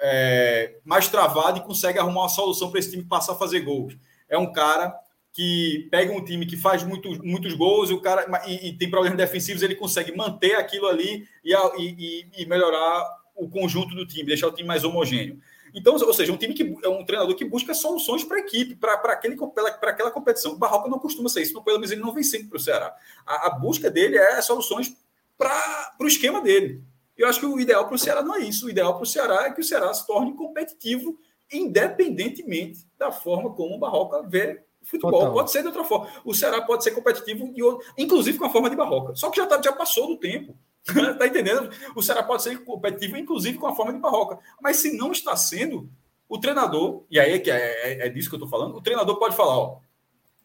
é, 0.00 0.76
mais 0.84 1.08
travado 1.08 1.58
e 1.58 1.62
consegue 1.62 1.98
arrumar 1.98 2.22
uma 2.22 2.28
solução 2.28 2.70
para 2.70 2.80
esse 2.80 2.90
time 2.90 3.04
passar 3.04 3.32
a 3.32 3.36
fazer 3.36 3.60
gols. 3.60 3.96
É 4.28 4.38
um 4.38 4.52
cara 4.52 4.94
que 5.32 5.88
pega 5.90 6.12
um 6.12 6.24
time 6.24 6.46
que 6.46 6.56
faz 6.56 6.84
muitos, 6.84 7.18
muitos 7.18 7.54
gols 7.54 7.90
e 7.90 7.92
o 7.92 8.00
cara 8.00 8.26
e, 8.46 8.68
e 8.68 8.72
tem 8.78 8.88
problemas 8.88 9.18
defensivos, 9.18 9.62
ele 9.62 9.74
consegue 9.74 10.16
manter 10.16 10.54
aquilo 10.54 10.86
ali 10.86 11.26
e, 11.44 11.52
e, 11.78 12.26
e 12.38 12.46
melhorar 12.46 13.04
o 13.34 13.48
conjunto 13.48 13.94
do 13.96 14.06
time, 14.06 14.24
deixar 14.24 14.46
o 14.46 14.52
time 14.52 14.68
mais 14.68 14.84
homogêneo. 14.84 15.40
Então, 15.74 15.94
ou 15.94 16.14
seja, 16.14 16.32
um 16.32 16.36
time 16.36 16.54
que 16.54 16.76
é 16.84 16.88
um 16.88 17.04
treinador 17.04 17.34
que 17.34 17.44
busca 17.44 17.74
soluções 17.74 18.22
para 18.22 18.36
a 18.36 18.40
equipe, 18.40 18.76
para 18.76 18.92
aquela 18.92 20.10
competição. 20.12 20.52
O 20.52 20.56
Barroca 20.56 20.88
não 20.88 21.00
costuma 21.00 21.28
ser 21.28 21.42
isso, 21.42 21.60
pelo 21.64 21.78
menos 21.78 21.90
ele 21.90 22.00
não 22.00 22.14
vem 22.14 22.22
sempre 22.22 22.46
para 22.46 22.56
o 22.56 22.60
Ceará. 22.60 22.94
A, 23.26 23.48
a, 23.48 23.50
busca 23.50 23.90
dele 23.90 24.16
é 24.16 24.40
soluções 24.40 24.94
para 25.36 25.96
o 26.00 26.06
esquema 26.06 26.40
dele. 26.40 26.80
Eu 27.16 27.28
acho 27.28 27.40
que 27.40 27.46
o 27.46 27.60
ideal 27.60 27.86
para 27.86 27.94
o 27.94 27.98
Ceará 27.98 28.22
não 28.22 28.34
é 28.34 28.40
isso. 28.40 28.66
O 28.66 28.70
ideal 28.70 28.94
para 28.94 29.02
o 29.02 29.06
Ceará 29.06 29.46
é 29.46 29.52
que 29.52 29.60
o 29.60 29.64
Ceará 29.64 29.92
se 29.94 30.06
torne 30.06 30.34
competitivo, 30.34 31.18
independentemente 31.52 32.80
da 32.98 33.12
forma 33.12 33.54
como 33.54 33.76
o 33.76 33.78
Barroca 33.78 34.22
vê 34.22 34.62
o 34.82 34.86
futebol. 34.86 35.12
Total. 35.12 35.32
Pode 35.32 35.50
ser 35.50 35.60
de 35.62 35.68
outra 35.68 35.84
forma. 35.84 36.08
O 36.24 36.34
Ceará 36.34 36.60
pode 36.62 36.82
ser 36.82 36.90
competitivo, 36.90 37.52
inclusive 37.96 38.38
com 38.38 38.46
a 38.46 38.50
forma 38.50 38.68
de 38.68 38.76
Barroca. 38.76 39.14
Só 39.14 39.30
que 39.30 39.36
já, 39.36 39.46
tá, 39.46 39.60
já 39.62 39.72
passou 39.72 40.08
do 40.08 40.16
tempo. 40.16 40.56
tá 41.18 41.26
entendendo? 41.26 41.70
O 41.94 42.02
Ceará 42.02 42.22
pode 42.22 42.42
ser 42.42 42.62
competitivo, 42.62 43.16
inclusive 43.16 43.58
com 43.58 43.66
a 43.66 43.74
forma 43.74 43.92
de 43.92 43.98
barroca. 43.98 44.38
Mas 44.60 44.76
se 44.76 44.94
não 44.94 45.12
está 45.12 45.34
sendo, 45.34 45.88
o 46.28 46.38
treinador, 46.38 47.04
e 47.10 47.18
aí 47.18 47.32
é, 47.32 47.38
que 47.38 47.50
é, 47.50 47.56
é, 47.56 48.06
é 48.06 48.08
disso 48.10 48.28
que 48.28 48.34
eu 48.34 48.38
estou 48.38 48.50
falando, 48.50 48.76
o 48.76 48.82
treinador 48.82 49.18
pode 49.18 49.36
falar, 49.36 49.56
ó, 49.56 49.78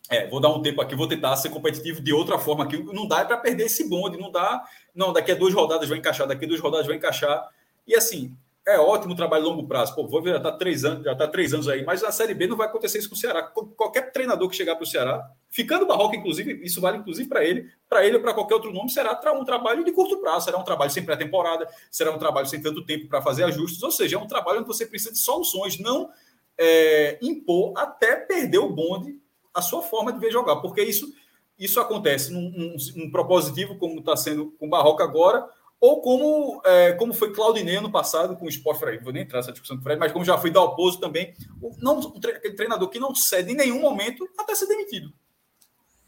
é, 0.10 0.28
vou 0.28 0.40
dar 0.40 0.50
um 0.50 0.62
tempo 0.62 0.82
aqui, 0.82 0.96
vou 0.96 1.08
tentar 1.08 1.36
ser 1.36 1.50
competitivo 1.50 2.02
de 2.02 2.12
outra 2.12 2.40
forma 2.40 2.64
aqui. 2.64 2.82
Não 2.82 3.08
dá 3.08 3.24
para 3.24 3.38
perder 3.38 3.66
esse 3.66 3.88
bonde, 3.88 4.18
não 4.18 4.32
dá. 4.32 4.64
Não, 4.94 5.14
daqui 5.14 5.32
a 5.32 5.36
duas 5.36 5.54
rodadas 5.54 5.88
vai 5.88 6.00
encaixar, 6.00 6.28
daqui 6.28 6.46
a 6.46 6.48
duas 6.48 6.60
rodadas 6.60 6.88
vai 6.88 6.96
encaixar. 6.96 7.48
E 7.88 7.96
assim, 7.96 8.36
é 8.68 8.80
ótimo 8.80 9.16
trabalho 9.16 9.46
longo 9.46 9.68
prazo. 9.68 9.94
Pô, 9.94 10.08
vou 10.08 10.22
ver, 10.22 10.32
já 10.32 10.38
está 10.38 10.52
três 10.52 10.84
anos, 10.84 11.04
já 11.04 11.16
tá 11.16 11.28
três 11.28 11.54
anos 11.54 11.68
aí, 11.68 11.84
mas 11.86 12.02
na 12.02 12.12
Série 12.12 12.34
B 12.34 12.48
não 12.48 12.58
vai 12.58 12.68
acontecer 12.68 12.98
isso 12.98 13.10
com 13.10 13.16
o 13.16 13.18
Ceará. 13.18 13.44
Qualquer 13.44 14.12
treinador 14.12 14.50
que 14.50 14.56
chegar 14.56 14.76
para 14.76 14.84
o 14.84 14.88
Ceará, 14.88 15.30
ficando 15.50 15.86
Barroca, 15.86 16.16
inclusive, 16.16 16.60
isso 16.64 16.82
vale 16.82 16.98
inclusive 16.98 17.30
para 17.30 17.46
ele, 17.46 17.70
para 17.88 18.04
ele 18.04 18.18
ou 18.18 18.22
para 18.22 18.34
qualquer 18.34 18.56
outro 18.56 18.74
nome, 18.74 18.90
será 18.90 19.20
um 19.34 19.46
trabalho 19.46 19.84
de 19.84 19.92
curto 19.92 20.18
prazo, 20.18 20.46
será 20.46 20.58
um 20.58 20.64
trabalho 20.64 20.90
sem 20.90 21.06
pré-temporada, 21.06 21.68
será 21.92 22.12
um 22.12 22.18
trabalho 22.18 22.48
sem 22.48 22.60
tanto 22.60 22.84
tempo 22.84 23.08
para 23.08 23.22
fazer 23.22 23.44
ajustes, 23.44 23.82
ou 23.84 23.92
seja, 23.92 24.18
é 24.18 24.20
um 24.20 24.28
trabalho 24.28 24.60
onde 24.60 24.68
você 24.68 24.86
precisa 24.86 25.12
de 25.12 25.20
soluções, 25.20 25.80
não 25.80 26.10
é, 26.58 27.18
impor 27.22 27.74
até 27.78 28.16
perder 28.16 28.58
o 28.58 28.70
bonde 28.70 29.18
a 29.60 29.62
sua 29.62 29.82
forma 29.82 30.12
de 30.12 30.20
ver 30.20 30.32
jogar, 30.32 30.58
porque 30.58 30.82
isso, 30.82 31.14
isso 31.58 31.80
acontece 31.80 32.32
num, 32.32 32.50
num, 32.50 32.76
num 32.96 33.12
propositivo, 33.12 33.78
como 33.78 34.00
está 34.00 34.16
sendo 34.18 34.52
com 34.60 34.68
o 34.68 34.70
Barroca 34.70 35.04
agora, 35.04 35.48
ou 35.80 36.02
como, 36.02 36.62
é, 36.66 36.92
como 36.94 37.14
foi 37.14 37.32
Claudinei 37.34 37.80
no 37.80 37.92
passado 37.92 38.36
com 38.36 38.46
o 38.46 38.50
Sport 38.50 38.80
Fred, 38.80 39.04
vou 39.04 39.14
nem 39.14 39.24
entrar 39.24 39.40
nessa 39.40 39.52
discussão 39.52 39.78
com 39.78 39.82
o 39.82 39.84
Fred, 39.84 40.00
mas 40.00 40.12
como 40.12 40.26
já 40.26 40.38
foi 40.38 40.52
Dalpozo 40.52 41.00
também, 41.00 41.34
o, 41.62 41.74
não, 41.80 42.00
o 42.00 42.20
tre 42.20 42.34
aquele 42.34 42.56
treinador 42.56 42.90
que 42.90 43.00
não 43.00 43.16
cede 43.16 43.54
em 43.54 43.56
nenhum 43.56 43.80
momento 43.80 44.28
até 44.38 44.54
ser 44.56 44.68
demitido. 44.68 45.14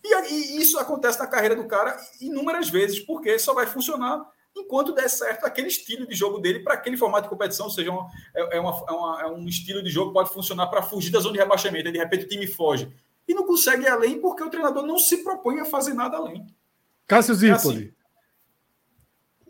E, 0.04 0.34
e, 0.34 0.62
isso 0.62 0.78
acontece 0.78 1.20
na 1.20 1.28
carreira 1.28 1.56
do 1.56 1.66
cara 1.66 1.96
inúmeras 2.20 2.70
vezes, 2.70 3.00
porque 3.00 3.38
só 3.40 3.54
vai 3.54 3.66
funcionar 3.66 4.26
enquanto 4.56 4.94
der 4.94 5.10
certo 5.10 5.46
aquele 5.46 5.70
estilo 5.70 6.06
de 6.06 6.16
jogo 6.16 6.40
dele 6.40 6.60
para 6.60 6.74
aquele 6.74 6.98
formato 6.98 7.24
de 7.24 7.30
competição, 7.30 7.68
ou 7.68 7.72
seja, 7.72 7.92
uma, 7.92 8.10
é, 8.36 8.58
é, 8.58 8.60
uma, 8.60 8.86
é, 8.88 8.92
uma, 8.92 9.22
é, 9.22 9.28
um 9.28 9.48
estilo 9.48 9.82
de 9.82 9.90
jogo 9.90 10.08
que 10.08 10.16
pode 10.16 10.34
funcionar 10.34 10.68
para 10.68 10.82
fugir 10.82 11.12
da 11.12 11.20
zona 11.20 11.34
de 11.34 11.40
rebaixamento, 11.40 11.88
e 11.88 11.92
de 11.94 11.98
repente 11.98 12.26
o 12.26 12.28
time 12.28 12.46
foge. 12.48 12.92
E 13.32 13.34
não 13.34 13.46
consegue 13.46 13.84
ir 13.84 13.88
além 13.88 14.20
porque 14.20 14.44
o 14.44 14.50
treinador 14.50 14.86
não 14.86 15.00
se 15.00 15.24
propõe 15.24 15.62
a 15.62 15.66
fazer 15.66 15.94
nada 15.94 16.18
além. 16.18 16.46
Cássio 17.08 17.34
Zirpoli. 17.34 17.78
É 17.78 17.80
assim. 17.80 17.94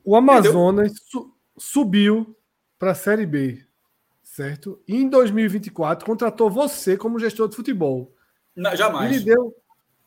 O 0.03 0.15
Amazonas 0.15 0.93
su 1.07 1.33
subiu 1.57 2.35
para 2.77 2.91
a 2.91 2.95
Série 2.95 3.25
B, 3.25 3.65
certo? 4.21 4.79
E 4.87 4.95
em 4.95 5.09
2024 5.09 6.05
contratou 6.05 6.47
você 6.47 6.95
como 6.95 7.17
gestor 7.17 7.49
de 7.49 7.55
futebol. 7.55 8.15
Não, 8.55 8.75
jamais. 8.75 9.15
E 9.15 9.17
lhe 9.17 9.25
deu, 9.25 9.55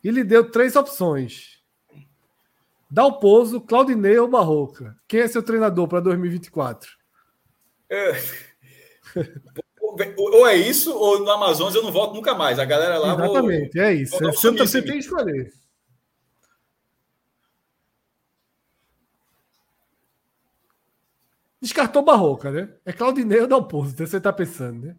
e 0.05 0.11
lhe 0.13 0.23
deu 0.23 0.49
três 0.49 0.77
opções. 0.77 1.61
Dalpozo, 2.89 3.61
Claudinei 3.61 4.17
ou 4.21 4.29
Barroca. 4.29 4.97
Quem 5.09 5.21
é 5.21 5.27
seu 5.27 5.43
treinador 5.43 5.89
para 5.89 5.99
2024? 5.99 6.93
É... 7.91 8.13
ou, 10.17 10.47
é 10.47 10.57
isso, 10.57 10.97
ou 10.97 11.21
no 11.21 11.31
Amazonas 11.31 11.75
eu 11.75 11.83
não 11.83 11.93
volto 11.93 12.15
nunca 12.15 12.35
mais. 12.35 12.59
A 12.59 12.65
galera 12.65 12.99
lá. 12.99 13.15
Exatamente, 13.15 13.75
vou, 13.75 13.85
é 13.85 13.95
isso. 13.95 14.19
Vou 14.19 14.33
você, 14.33 14.51
você 14.51 14.83
tem 14.83 14.93
que 14.93 14.99
escolher. 14.99 15.53
Descartou 21.61 22.03
Barroca, 22.03 22.51
né? 22.51 22.69
É 22.85 22.93
Claudinei 22.93 23.41
ou 23.41 23.47
Dalpozo, 23.47 23.97
você 23.97 24.19
está 24.19 24.33
pensando, 24.33 24.87
né? 24.87 24.97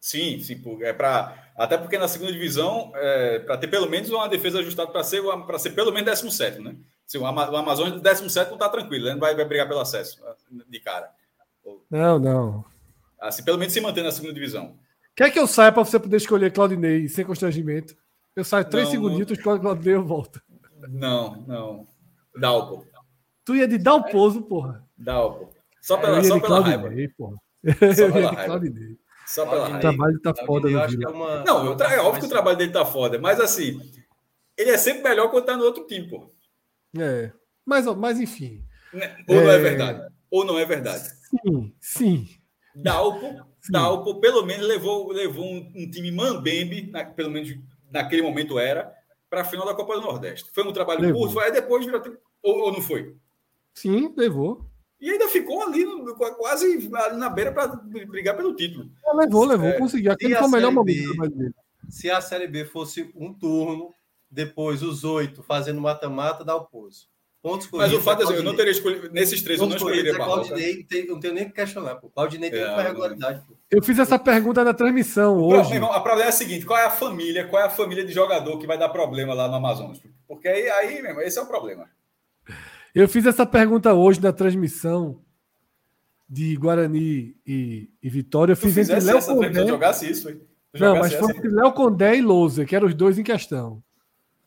Sim, 0.00 0.38
sim, 0.40 0.62
é 0.82 0.92
para 0.92 1.50
até 1.56 1.76
porque 1.76 1.98
na 1.98 2.06
segunda 2.06 2.32
divisão 2.32 2.92
é, 2.94 3.40
para 3.40 3.56
ter 3.56 3.66
pelo 3.66 3.88
menos 3.88 4.08
uma 4.08 4.28
defesa 4.28 4.60
ajustada 4.60 4.92
para 4.92 5.02
ser 5.02 5.22
para 5.44 5.58
ser 5.58 5.70
pelo 5.70 5.90
menos 5.90 6.04
17, 6.04 6.60
né? 6.60 6.76
Se 7.04 7.18
o, 7.18 7.26
Amazonas 7.26 8.00
17 8.00 8.50
não 8.50 8.56
está 8.56 8.68
tranquilo, 8.68 9.06
né? 9.06 9.12
não 9.12 9.20
vai, 9.20 9.34
vai 9.34 9.44
brigar 9.44 9.66
pelo 9.66 9.80
acesso 9.80 10.22
de 10.68 10.78
cara. 10.78 11.10
Não, 11.90 12.18
não. 12.18 12.64
Assim, 13.20 13.44
pelo 13.44 13.58
menos 13.58 13.72
se 13.72 13.80
manter 13.80 14.02
na 14.02 14.12
segunda 14.12 14.34
divisão. 14.34 14.78
Quer 15.14 15.30
que 15.30 15.38
eu 15.38 15.46
saia 15.46 15.72
para 15.72 15.84
você 15.84 15.98
poder 15.98 16.18
escolher 16.18 16.52
Claudinei 16.52 17.08
sem 17.08 17.24
constrangimento? 17.24 17.96
Eu 18.34 18.44
saio 18.44 18.68
três 18.68 18.88
segunditos, 18.88 19.38
não... 19.38 19.58
Claudinei 19.58 19.94
eu 19.94 20.04
volto. 20.04 20.42
Não, 20.88 21.44
não. 21.46 21.86
Dalpo. 22.38 22.86
Tu 23.44 23.56
ia 23.56 23.66
de 23.66 23.78
Dalpozo, 23.78 24.42
porra. 24.42 24.84
Dalpo. 24.96 25.50
Só 25.80 25.96
pela, 25.96 26.22
só 26.22 26.38
pela 26.38 26.60
raiva. 26.60 26.90
Porra. 27.16 27.36
Só 27.94 28.10
pela 28.12 28.32
raiva. 28.32 28.60
Só 29.26 29.46
pela 29.46 29.62
raiva. 29.62 29.78
O 29.78 29.80
trabalho 29.80 30.20
tá 30.20 30.34
foda 30.34 30.70
é 30.70 31.08
uma... 31.08 31.44
Não, 31.44 31.72
é 31.72 32.00
óbvio 32.00 32.20
que 32.20 32.26
o 32.26 32.30
trabalho 32.30 32.58
dele 32.58 32.72
tá 32.72 32.84
foda, 32.84 33.18
mas 33.18 33.40
assim, 33.40 33.80
ele 34.56 34.70
é 34.70 34.78
sempre 34.78 35.02
melhor 35.02 35.30
quando 35.30 35.44
tá 35.44 35.56
no 35.56 35.64
outro 35.64 35.86
time, 35.86 36.08
pô. 36.08 36.32
É. 36.98 37.32
Mas, 37.64 37.86
mas 37.86 38.20
enfim. 38.20 38.64
Né? 38.92 39.16
Ou 39.28 39.36
é... 39.36 39.44
não 39.44 39.50
é 39.50 39.58
verdade. 39.58 40.14
Ou 40.30 40.44
não 40.44 40.58
é 40.58 40.64
verdade. 40.64 41.08
Sim, 41.30 41.74
sim. 41.80 42.28
Dalpo. 42.82 43.44
Dalpo 43.70 44.20
pelo 44.20 44.44
menos 44.44 44.66
levou, 44.66 45.10
levou 45.10 45.44
um, 45.44 45.72
um 45.74 45.90
time 45.90 46.10
Mambembe, 46.12 46.90
na, 46.90 47.04
pelo 47.04 47.30
menos 47.30 47.56
naquele 47.90 48.22
momento 48.22 48.58
era, 48.58 48.92
para 49.28 49.40
a 49.40 49.44
final 49.44 49.66
da 49.66 49.74
Copa 49.74 49.94
do 49.94 50.02
Nordeste. 50.02 50.50
Foi 50.54 50.64
um 50.64 50.72
trabalho 50.72 51.00
levou. 51.00 51.22
curto, 51.22 51.40
aí 51.40 51.50
depois 51.50 51.84
virou. 51.84 52.02
Ou, 52.42 52.58
ou 52.60 52.72
não 52.72 52.80
foi? 52.80 53.16
Sim, 53.74 54.12
levou. 54.16 54.64
E 55.00 55.10
ainda 55.10 55.28
ficou 55.28 55.62
ali, 55.62 55.84
quase 56.38 56.90
ali 56.94 57.16
na 57.16 57.28
beira 57.28 57.52
para 57.52 57.68
brigar 58.08 58.36
pelo 58.36 58.54
título. 58.54 58.90
levou, 59.14 59.44
levou, 59.44 59.68
é, 59.68 59.78
conseguiu. 59.78 60.12
Aquele 60.12 60.34
foi 60.36 60.46
o 60.46 60.50
melhor 60.50 60.72
momento. 60.72 61.54
Se 61.88 62.10
a 62.10 62.20
Série 62.20 62.48
B 62.48 62.64
fosse 62.64 63.10
um 63.14 63.32
turno, 63.32 63.92
depois 64.30 64.82
os 64.82 65.04
oito 65.04 65.42
fazendo 65.42 65.80
mata-mata, 65.80 66.44
dá 66.44 66.56
o 66.56 66.66
pouso. 66.66 67.08
Pontos 67.42 67.68
Mas 67.70 67.92
o 67.92 68.00
fato 68.00 68.22
é, 68.22 68.34
é 68.34 68.38
eu 68.38 68.42
não 68.42 68.56
teria 68.56 68.72
escolhido. 68.72 69.08
Nesses 69.12 69.40
três, 69.40 69.60
eu 69.60 69.66
não 69.66 69.76
escolheria 69.76 70.10
é 70.10 70.14
Claudinei, 70.14 70.82
tem, 70.82 71.06
não 71.06 71.20
tenho 71.20 71.34
nem 71.34 71.44
que 71.44 71.52
questionar. 71.52 71.94
Pô. 71.96 72.08
Claudinei 72.08 72.50
tem 72.50 72.60
é, 72.60 72.68
uma 72.68 72.82
regularidade. 72.82 73.42
Pô. 73.46 73.54
Eu 73.70 73.82
fiz 73.82 73.98
essa 73.98 74.18
pergunta 74.18 74.64
na 74.64 74.74
transmissão 74.74 75.38
hoje. 75.38 75.74
Irmão, 75.74 75.92
a 75.92 76.00
problema 76.00 76.26
é 76.26 76.30
a 76.30 76.32
seguinte: 76.32 76.66
qual 76.66 76.78
é 76.78 76.86
a 76.86 76.90
família, 76.90 77.46
qual 77.46 77.62
é 77.62 77.66
a 77.66 77.70
família 77.70 78.04
de 78.04 78.12
jogador 78.12 78.58
que 78.58 78.66
vai 78.66 78.76
dar 78.76 78.88
problema 78.88 79.32
lá 79.32 79.46
no 79.48 79.54
Amazonas? 79.54 80.00
Porque 80.26 80.48
aí, 80.48 80.68
aí 80.68 81.02
mesmo, 81.02 81.20
esse 81.20 81.38
é 81.38 81.42
o 81.42 81.46
problema. 81.46 81.88
Eu 82.94 83.08
fiz 83.08 83.26
essa 83.26 83.46
pergunta 83.46 83.94
hoje 83.94 84.20
na 84.20 84.32
transmissão 84.32 85.20
de 86.28 86.56
Guarani 86.56 87.36
e, 87.46 87.90
e 88.02 88.10
Vitória. 88.10 88.52
Eu 88.52 88.56
fiz 88.56 88.76
entre 88.76 88.98
Léo 89.00 89.22
Condé. 89.22 89.60
Eu 89.60 89.68
jogasse 89.68 90.10
isso, 90.10 90.30
hein? 90.30 90.40
Não, 90.74 90.96
mas 90.96 91.14
foi 91.14 91.30
entre 91.30 91.48
Léo 91.48 91.72
Condé 91.72 92.16
e 92.16 92.22
Lousa, 92.22 92.64
que 92.64 92.74
eram 92.74 92.86
os 92.86 92.94
dois 92.94 93.18
em 93.18 93.22
questão. 93.22 93.82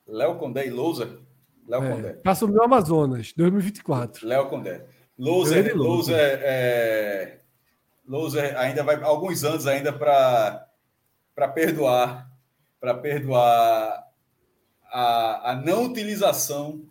Léo 0.07 0.35
Condé 0.35 0.67
e 0.67 0.69
Lousa? 0.69 1.19
Léo 1.69 1.83
é, 1.83 1.91
Condé. 1.91 2.13
Passa 2.13 2.45
o 2.45 2.47
meu 2.49 2.63
Amazonas, 2.63 3.31
2024. 3.37 4.27
Léo 4.27 4.47
Condé. 4.47 4.85
Lousa, 5.17 5.73
Lousa, 5.75 6.15
é, 6.15 7.39
Lousa 8.07 8.41
ainda 8.57 8.83
vai 8.83 9.01
alguns 9.03 9.43
anos 9.43 9.67
ainda 9.67 9.93
para 9.93 10.65
para 11.35 11.47
perdoar, 11.47 12.29
para 12.81 12.93
perdoar 12.93 14.03
a, 14.91 15.51
a 15.51 15.55
não 15.55 15.85
utilização 15.85 16.85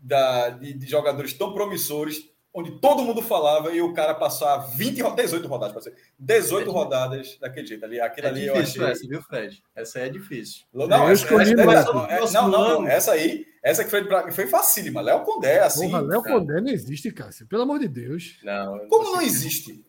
da, 0.00 0.48
de, 0.48 0.72
de, 0.72 0.86
jogadores 0.86 1.34
tão 1.34 1.52
promissores, 1.52 2.30
onde 2.54 2.80
todo 2.80 3.02
mundo 3.02 3.20
falava 3.20 3.72
e 3.72 3.82
o 3.82 3.92
cara 3.92 4.14
passar 4.14 4.56
20, 4.56 5.02
18 5.16 5.46
rodadas, 5.46 5.72
para 5.72 5.82
ser 5.82 5.94
18 6.18 6.66
é 6.66 6.72
rodadas 6.72 7.38
daquele 7.38 7.66
jeito 7.66 7.84
ali. 7.84 8.00
Aquilo 8.00 8.26
é 8.26 8.30
ali 8.30 8.40
difícil 8.40 8.80
eu 8.80 8.88
achei... 8.88 9.02
essa, 9.02 9.08
viu, 9.08 9.22
Fred? 9.22 9.62
Essa 9.74 9.98
aí 9.98 10.06
é 10.06 10.08
difícil. 10.08 10.64
Não, 10.72 11.10
essa, 11.10 11.34
essa, 11.34 12.06
essa, 12.08 12.42
não, 12.42 12.48
não, 12.48 12.68
não, 12.80 12.88
essa 12.88 13.12
aí, 13.12 13.44
essa 13.66 13.82
que 13.82 13.90
foi, 13.90 14.04
pra, 14.04 14.30
foi 14.30 14.46
facílima. 14.46 15.00
Léo 15.00 15.24
Condé, 15.24 15.58
assim. 15.58 15.90
Porra, 15.90 16.00
Léo 16.00 16.22
Condé 16.22 16.60
não 16.60 16.70
existe, 16.70 17.10
Cássio. 17.10 17.48
Pelo 17.48 17.62
amor 17.62 17.80
de 17.80 17.88
Deus. 17.88 18.38
Não, 18.44 18.86
Como 18.88 19.10
não 19.12 19.20
existe? 19.20 19.84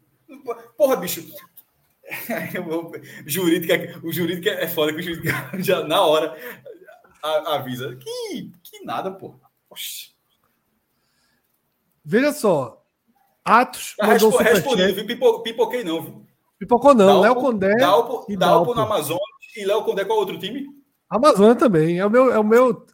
Porra, 0.75 0.95
bicho. 0.95 1.23
jurídica, 3.27 3.99
o 4.01 4.11
jurídico 4.11 4.49
é 4.49 4.67
foda 4.67 4.93
que 4.93 4.99
o 4.99 5.03
jurídico 5.03 5.27
já 5.61 5.83
na 5.83 6.01
hora 6.01 6.35
avisa. 7.21 7.95
Que, 7.95 8.51
que 8.63 8.83
nada, 8.83 9.11
porra. 9.11 9.39
Oxi. 9.69 10.09
Veja 12.03 12.31
só. 12.31 12.83
Atos. 13.45 13.95
Ah, 13.99 14.07
mandou 14.07 14.35
respondi, 14.37 14.91
viu? 14.91 15.43
Pipoquei 15.43 15.83
não, 15.83 16.01
viu? 16.01 16.25
Pipocou 16.57 16.95
não. 16.95 17.21
Léo 17.21 17.35
Condé. 17.35 17.75
Dalpo, 17.75 18.25
e 18.27 18.35
Dalpo, 18.35 18.65
Dalpo 18.65 18.75
no 18.75 18.81
Amazonas. 18.81 19.21
E 19.55 19.65
Léo 19.65 19.83
Condé 19.83 20.03
qual 20.03 20.17
outro 20.17 20.39
time? 20.39 20.65
Amazonas 21.07 21.57
também. 21.57 21.99
É 21.99 22.05
o 22.05 22.09
meu. 22.09 22.33
É 22.33 22.39
o 22.39 22.43
meu... 22.43 22.87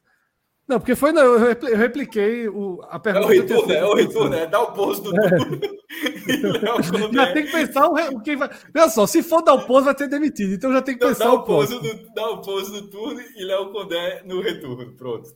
Não, 0.67 0.79
porque 0.79 0.95
foi. 0.95 1.11
Não, 1.11 1.21
eu 1.21 1.77
repliquei 1.77 2.47
o, 2.47 2.81
a 2.83 2.97
pergunta. 2.97 3.25
É 3.25 3.37
o 3.37 3.41
retorno, 3.41 3.73
é 3.73 3.85
o 3.85 3.95
retorno, 3.95 4.29
né? 4.29 4.45
Dá 4.45 4.61
o 4.61 4.71
posto 4.71 5.11
do 5.11 5.15
é. 5.19 5.29
já 7.13 7.33
tem 7.33 7.45
que 7.45 7.51
pensar 7.51 7.87
o, 7.87 8.21
que 8.21 8.35
vai. 8.35 8.49
Olha 8.75 8.89
só, 8.89 9.05
se 9.05 9.21
for 9.21 9.41
dar 9.41 9.53
o 9.53 9.65
pouso, 9.65 9.85
vai 9.85 9.97
ser 9.97 10.07
demitido. 10.07 10.53
Então 10.53 10.71
já 10.71 10.81
tem 10.81 10.97
que 10.97 11.05
pensar 11.05 11.25
dá 11.25 11.33
o 11.33 11.43
pouso. 11.43 11.79
Do, 11.79 12.13
dá 12.13 12.29
o 12.29 12.41
pouso 12.41 12.71
do 12.71 12.89
turno 12.89 13.21
e 13.35 13.43
Léo 13.43 13.71
Condé 13.71 14.23
no 14.23 14.41
retorno. 14.41 14.95
Pronto. 14.95 15.29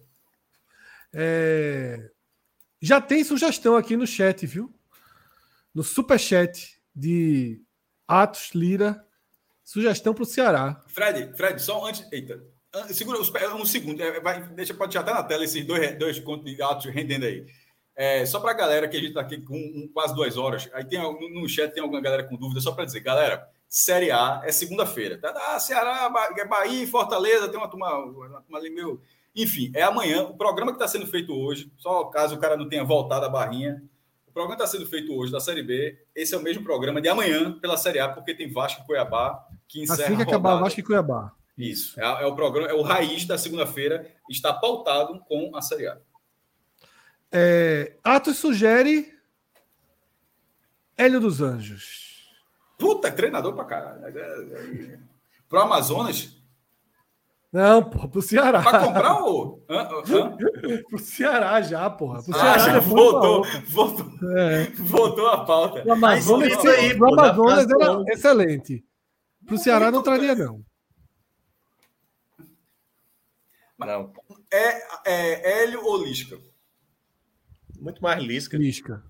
É... 1.13 2.09
Já 2.81 3.01
tem 3.01 3.23
sugestão 3.23 3.75
aqui 3.75 3.97
no 3.97 4.07
chat, 4.07 4.45
viu? 4.45 4.73
No 5.73 5.83
super 5.83 6.19
chat 6.19 6.79
de 6.95 7.61
Atos 8.07 8.51
Lira, 8.55 9.05
sugestão 9.63 10.13
para 10.13 10.23
o 10.23 10.25
Ceará. 10.25 10.83
Fred, 10.87 11.35
Fred, 11.35 11.61
só 11.61 11.85
antes, 11.85 12.07
eita, 12.11 12.41
segura 12.89 13.19
um 13.19 13.65
segundo, 13.65 14.02
é, 14.02 14.19
vai, 14.19 14.41
deixa 14.49 14.73
pode 14.73 14.94
já 14.94 15.02
estar 15.02 15.14
na 15.14 15.23
tela 15.23 15.44
esses 15.44 15.65
dois, 15.65 15.98
dois 15.98 16.19
contos 16.19 16.45
de 16.53 16.61
Atos 16.61 16.85
rendendo 16.85 17.26
aí. 17.26 17.45
É, 17.95 18.26
só 18.26 18.39
para 18.39 18.52
a 18.52 18.56
galera 18.56 18.88
que 18.88 18.95
a 18.95 18.99
gente 18.99 19.10
está 19.10 19.22
aqui 19.22 19.41
com 19.41 19.56
um, 19.56 19.89
quase 19.91 20.14
duas 20.14 20.38
horas, 20.38 20.69
aí 20.73 20.85
tem 20.85 20.99
no 20.99 21.49
chat 21.49 21.73
tem 21.73 21.81
alguma 21.81 22.02
galera 22.02 22.23
com 22.23 22.35
dúvida, 22.35 22.61
só 22.61 22.72
para 22.72 22.85
dizer, 22.85 22.99
galera, 22.99 23.49
Série 23.68 24.11
A 24.11 24.41
é 24.44 24.52
segunda-feira, 24.52 25.18
tá? 25.18 25.34
Ah, 25.35 25.60
Ceará, 25.60 26.07
Bahia, 26.48 26.88
Fortaleza, 26.88 27.49
tem 27.49 27.57
uma 27.57 27.68
turma, 27.68 27.98
uma 27.98 28.41
turma 28.41 28.60
ali 28.60 28.69
meio 28.69 29.02
enfim, 29.38 29.72
é 29.76 29.84
amanhã. 29.84 30.23
O 30.23 30.35
programa 30.35 30.72
que 30.72 30.77
está 30.77 30.88
sendo 30.88 31.06
feito 31.06 31.31
hoje, 31.31 31.72
só 31.77 32.06
caso 32.06 32.35
o 32.35 32.39
cara 32.39 32.57
não 32.57 32.68
tenha 32.68 32.84
voltado 32.84 33.23
a 33.23 33.30
barrinha, 33.30 33.84
o 34.27 34.31
programa 34.31 34.56
está 34.56 34.65
sendo 34.65 34.88
feito 34.88 35.14
hoje 35.14 35.31
da 35.31 35.39
Série 35.39 35.61
B. 35.61 35.95
Esse 36.15 36.34
é 36.34 36.38
o 36.38 36.41
mesmo 36.41 36.64
programa 36.64 36.99
de 36.99 37.07
amanhã 37.07 37.52
pela 37.60 37.77
Série 37.77 37.99
A, 37.99 38.10
porque 38.10 38.34
tem 38.34 38.52
Vasco 38.52 38.81
e 38.81 38.85
Cuiabá 38.85 39.45
que 39.68 39.84
encerra 39.84 40.06
assim 40.06 40.15
que 40.15 40.23
acabar 40.23 40.56
Vasco 40.56 40.80
e 40.80 40.84
Cuiabá. 40.84 41.31
Isso. 41.57 41.99
É, 41.99 42.03
é, 42.03 42.25
o 42.25 42.35
programa, 42.35 42.67
é 42.67 42.73
o 42.73 42.81
raiz 42.81 43.25
da 43.25 43.38
segunda-feira, 43.38 44.13
está 44.29 44.53
pautado 44.53 45.19
com 45.21 45.55
a 45.55 45.61
Série 45.61 45.88
A. 45.88 45.97
É, 47.31 47.97
Atos 48.03 48.38
sugere 48.38 49.13
Hélio 50.95 51.19
dos 51.19 51.41
Anjos. 51.41 52.31
Puta, 52.77 53.11
treinador 53.11 53.53
pra 53.53 53.65
caralho. 53.65 54.05
É, 54.05 54.21
é, 54.21 54.99
Pro 55.49 55.61
Amazonas, 55.61 56.38
não, 57.51 57.81
porra, 57.81 58.07
pro 58.09 58.21
Ceará. 58.21 58.61
Pra 58.61 58.79
comprar 58.85 59.23
o. 59.23 59.63
Hã? 59.69 59.88
Hã? 60.07 60.38
pro 60.89 60.99
Ceará 60.99 61.61
já, 61.61 61.89
porra. 61.89 62.21
Pro 62.21 62.35
ah, 62.35 62.39
Ceará 62.39 62.57
já 62.59 62.79
voltou. 62.79 63.45
Voltou, 63.69 64.38
é. 64.38 64.65
voltou 64.77 65.27
a 65.27 65.45
pauta. 65.45 65.84
O 65.85 65.93
Amazonas, 65.93 66.65
aí, 66.65 66.93
o 66.93 67.05
Amazonas 67.05 67.67
era 67.69 68.03
excelente. 68.09 68.84
Pro 69.45 69.57
Ceará 69.57 69.89
não 69.89 70.03
traria, 70.03 70.35
não. 70.35 70.61
Não. 73.77 74.11
É, 74.51 74.81
é 75.05 75.63
Hélio 75.63 75.83
ou 75.83 76.03
Lisca? 76.03 76.39
Muito 77.79 78.01
mais 78.01 78.23
Lisca. 78.23 78.57
Lisca. 78.57 79.03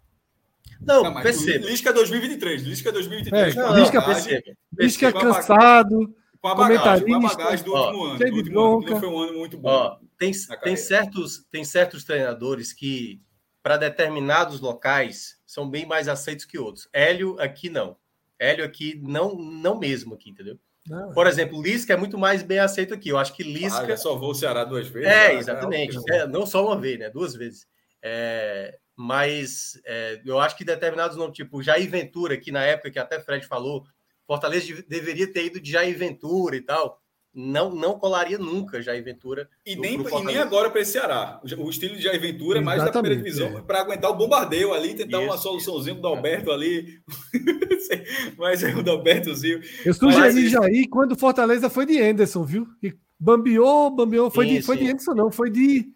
Não, 0.81 1.03
não 1.03 1.21
perceba. 1.21 1.65
Lisca 1.65 1.93
2023. 1.93 2.63
Lisca 2.63 2.91
2023. 2.91 3.55
É, 3.55 3.59
não, 3.59 3.79
Lisca, 3.79 3.99
Lisca, 4.07 4.43
Lisca 4.77 5.13
cansado 5.13 6.15
com 6.41 6.47
a 6.49 6.55
bagagem, 6.55 7.07
com 7.07 7.15
a 7.15 7.19
bagagem 7.19 7.65
do 7.65 7.73
último 7.73 8.05
ano. 8.05 8.17
Do 8.17 8.35
último 8.35 8.59
ano 8.59 8.81
não 8.81 8.99
foi 8.99 9.09
um 9.09 9.19
ano 9.19 9.39
muito 9.39 9.57
bom. 9.57 9.69
Ó, 9.69 9.99
tem, 10.17 10.31
tem, 10.63 10.75
certos, 10.75 11.45
tem 11.49 11.63
certos 11.63 12.03
treinadores 12.03 12.73
que, 12.73 13.21
para 13.63 13.77
determinados 13.77 14.59
locais, 14.59 15.39
são 15.45 15.69
bem 15.69 15.85
mais 15.85 16.07
aceitos 16.07 16.45
que 16.45 16.57
outros. 16.57 16.87
Hélio 16.93 17.39
aqui 17.39 17.69
não. 17.69 17.97
Hélio 18.39 18.65
aqui 18.65 18.99
não, 19.01 19.35
não 19.35 19.79
mesmo 19.79 20.13
aqui, 20.13 20.29
entendeu? 20.29 20.59
Não, 20.87 21.11
Por 21.11 21.27
é. 21.27 21.29
exemplo, 21.29 21.61
Lisca 21.61 21.93
é 21.93 21.97
muito 21.97 22.17
mais 22.17 22.43
bem 22.43 22.59
aceito 22.59 22.93
aqui. 22.93 23.09
Eu 23.09 23.17
acho 23.17 23.33
que 23.33 23.43
Lisca. 23.43 23.93
Ah, 23.93 23.97
só 23.97 24.15
vou 24.15 24.31
o 24.31 24.35
Ceará 24.35 24.63
duas 24.63 24.87
vezes. 24.87 25.09
É, 25.09 25.33
né? 25.33 25.35
exatamente. 25.35 25.97
É, 26.09 26.27
não 26.27 26.45
só 26.45 26.65
uma 26.65 26.79
vez, 26.79 26.99
né? 26.99 27.09
Duas 27.09 27.35
vezes. 27.35 27.67
É, 28.01 28.77
mas 28.95 29.79
é, 29.85 30.21
eu 30.25 30.39
acho 30.39 30.55
que 30.57 30.63
determinados 30.63 31.17
não, 31.17 31.31
tipo 31.31 31.61
Jair 31.61 31.89
Ventura, 31.89 32.37
que 32.37 32.51
na 32.51 32.63
época 32.63 32.91
que 32.91 32.99
até 32.99 33.19
Fred 33.19 33.45
falou, 33.45 33.85
Fortaleza 34.25 34.83
deveria 34.87 35.31
ter 35.31 35.45
ido 35.45 35.59
de 35.59 35.71
Jair 35.71 35.97
Ventura 35.97 36.55
e 36.55 36.61
tal 36.61 37.01
não, 37.39 37.69
não 37.69 37.99
colaria 37.99 38.39
nunca 38.39 38.81
Jair 38.81 39.03
Ventura. 39.03 39.47
E 39.63 39.75
nem, 39.75 39.93
e 39.93 40.23
nem 40.25 40.39
agora 40.39 40.71
para 40.71 40.81
esse 40.81 40.93
Ceará. 40.93 41.39
O 41.59 41.69
estilo 41.69 41.95
de 41.95 42.01
Jair 42.01 42.19
Ventura 42.19 42.57
é 42.57 42.61
mais 42.63 42.83
da 42.83 42.91
primeira 42.91 43.15
divisão, 43.15 43.59
é. 43.59 43.61
para 43.61 43.81
aguentar 43.81 44.09
o 44.09 44.15
bombardeio 44.15 44.73
ali, 44.73 44.95
tentar 44.95 45.19
isso, 45.19 45.29
uma 45.29 45.37
soluçãozinha 45.37 45.93
do 45.93 46.07
Alberto 46.07 46.51
ali. 46.51 46.99
Mas 48.39 48.63
é 48.63 48.75
o 48.75 48.81
Dalbertozinho. 48.81 49.61
Eu 49.85 49.93
sugeri 49.93 50.33
Mas... 50.33 50.51
Jair 50.51 50.89
quando 50.89 51.11
o 51.11 51.17
Fortaleza 51.17 51.69
foi 51.69 51.85
de 51.85 52.01
Anderson, 52.01 52.43
viu? 52.43 52.67
E 52.81 52.91
bambiou, 53.19 53.95
bambiou. 53.95 54.31
Foi, 54.31 54.47
sim, 54.47 54.55
de, 54.55 54.61
foi 54.63 54.77
de 54.77 54.85
Anderson, 54.85 55.13
não, 55.13 55.31
foi 55.31 55.51
de. 55.51 55.93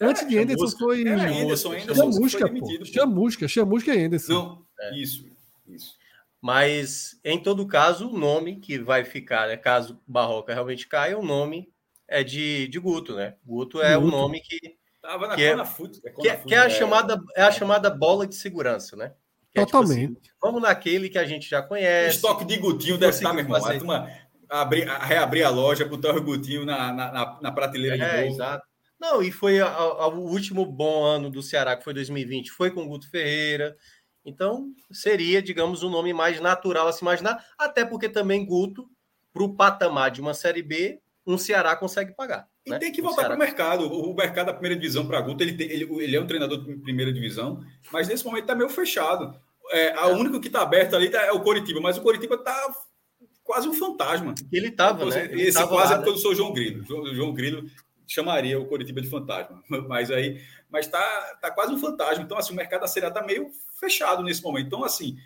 Antes 0.00 0.22
é, 0.22 0.26
de 0.26 0.38
Anderson 0.38 0.78
foi. 0.78 1.06
Era 1.06 1.30
Anderson, 1.30 1.72
Anderson. 1.72 1.94
Chamusca, 1.94 2.48
pô. 2.48 2.84
Chamusca, 2.86 3.48
Chamusca 3.48 3.94
e 3.94 4.04
Anderson. 4.06 4.32
Não, 4.32 4.62
é. 4.80 4.98
isso, 4.98 5.26
isso. 5.68 6.03
Mas, 6.44 7.18
em 7.24 7.42
todo 7.42 7.66
caso, 7.66 8.10
o 8.10 8.18
nome 8.18 8.56
que 8.56 8.78
vai 8.78 9.02
ficar, 9.02 9.48
né, 9.48 9.56
caso 9.56 9.98
Barroca 10.06 10.52
realmente 10.52 10.86
caia, 10.86 11.18
o 11.18 11.24
nome 11.24 11.72
é 12.06 12.22
de, 12.22 12.68
de 12.68 12.78
Guto, 12.78 13.14
né? 13.14 13.36
Guto 13.42 13.80
é 13.80 13.96
o 13.96 14.02
nome 14.02 14.42
que. 14.42 14.76
Tava 15.00 15.26
na 15.26 15.36
que 15.36 15.42
é, 15.42 15.64
fute, 15.64 16.02
é, 16.04 16.10
que, 16.10 16.28
é, 16.28 16.36
que 16.36 16.54
é 16.54 16.58
a, 16.58 16.66
é. 16.66 16.68
chamada, 16.68 17.18
é 17.34 17.44
a 17.44 17.50
chamada 17.50 17.88
bola 17.88 18.26
de 18.26 18.34
segurança, 18.34 18.94
né? 18.94 19.14
Que 19.54 19.64
Totalmente. 19.64 19.94
É, 19.94 20.06
tipo 20.06 20.18
assim, 20.20 20.32
vamos 20.42 20.60
naquele 20.60 21.08
que 21.08 21.16
a 21.16 21.24
gente 21.24 21.48
já 21.48 21.62
conhece. 21.62 22.08
O 22.08 22.16
estoque 22.16 22.44
de 22.44 22.58
Gutinho 22.58 22.98
deve 22.98 23.14
estar, 23.14 23.32
meu 23.32 23.42
irmão. 23.42 23.58
Fazer... 23.62 23.78
Turma, 23.78 24.06
abrir, 24.46 24.86
reabrir 24.86 25.44
a 25.44 25.48
loja, 25.48 25.86
botar 25.86 26.14
o 26.14 26.22
Gutinho 26.22 26.66
na, 26.66 26.92
na, 26.92 27.38
na 27.40 27.52
prateleira 27.52 27.96
é, 27.96 28.16
de 28.16 28.20
novo. 28.20 28.34
Exato. 28.34 28.66
Não, 29.00 29.22
e 29.22 29.32
foi 29.32 29.60
a, 29.60 29.66
a, 29.66 30.08
o 30.08 30.30
último 30.30 30.66
bom 30.66 31.04
ano 31.04 31.30
do 31.30 31.42
Ceará, 31.42 31.74
que 31.74 31.84
foi 31.84 31.94
2020, 31.94 32.50
foi 32.50 32.70
com 32.70 32.82
o 32.82 32.88
Guto 32.88 33.10
Ferreira. 33.10 33.74
Então, 34.24 34.72
seria, 34.90 35.42
digamos, 35.42 35.82
um 35.82 35.90
nome 35.90 36.12
mais 36.12 36.40
natural 36.40 36.88
a 36.88 36.92
se 36.92 37.02
imaginar, 37.02 37.44
até 37.58 37.84
porque 37.84 38.08
também 38.08 38.44
Guto, 38.44 38.88
para 39.32 39.42
o 39.42 39.54
patamar 39.54 40.10
de 40.10 40.20
uma 40.20 40.32
Série 40.32 40.62
B, 40.62 41.00
um 41.26 41.36
Ceará 41.36 41.76
consegue 41.76 42.12
pagar. 42.12 42.48
E 42.64 42.70
né? 42.70 42.78
tem 42.78 42.92
que 42.92 43.02
voltar 43.02 43.24
para 43.24 43.34
o 43.34 43.38
mercado. 43.38 43.86
O 43.86 44.14
mercado 44.14 44.46
da 44.46 44.52
primeira 44.52 44.76
divisão 44.76 45.06
para 45.06 45.20
Guto, 45.20 45.42
ele, 45.42 45.54
tem, 45.54 45.70
ele, 45.70 45.84
ele, 46.02 46.16
é 46.16 46.20
um 46.20 46.26
treinador 46.26 46.64
de 46.64 46.76
primeira 46.76 47.12
divisão, 47.12 47.62
mas 47.92 48.08
nesse 48.08 48.24
momento 48.24 48.44
está 48.44 48.54
meio 48.54 48.70
fechado. 48.70 49.38
É, 49.70 49.98
a 49.98 50.08
é. 50.08 50.12
único 50.12 50.40
que 50.40 50.46
está 50.48 50.62
aberto 50.62 50.94
ali 50.94 51.14
é 51.14 51.32
o 51.32 51.40
Coritiba, 51.40 51.80
mas 51.80 51.98
o 51.98 52.02
Coritiba 52.02 52.36
está 52.36 52.74
quase 53.42 53.68
um 53.68 53.74
fantasma. 53.74 54.34
Ele 54.50 54.68
estava, 54.68 55.04
né? 55.04 55.24
Ele 55.26 55.42
Esse 55.42 55.66
quase 55.66 55.92
lá, 55.92 55.96
é 55.96 55.96
porque 55.96 56.10
né? 56.10 56.16
eu 56.16 56.20
sou 56.20 56.34
João 56.34 56.52
Grilo. 56.52 56.82
O 56.82 57.14
João 57.14 57.32
Grilo 57.32 57.68
chamaria 58.06 58.58
o 58.58 58.66
Coritiba 58.66 59.00
de 59.00 59.08
fantasma, 59.08 59.62
mas 59.88 60.10
aí, 60.10 60.40
mas 60.70 60.86
tá, 60.86 61.38
tá 61.40 61.50
quase 61.50 61.72
um 61.72 61.78
fantasma. 61.78 62.24
Então 62.24 62.38
assim, 62.38 62.52
o 62.52 62.56
mercado 62.56 62.82
da 62.82 62.86
Série 62.86 63.06
A 63.06 63.10
tá 63.10 63.22
meio 63.22 63.50
fechado 63.84 64.22
nesse 64.22 64.42
momento. 64.42 64.66
Então 64.66 64.84
assim, 64.84 65.16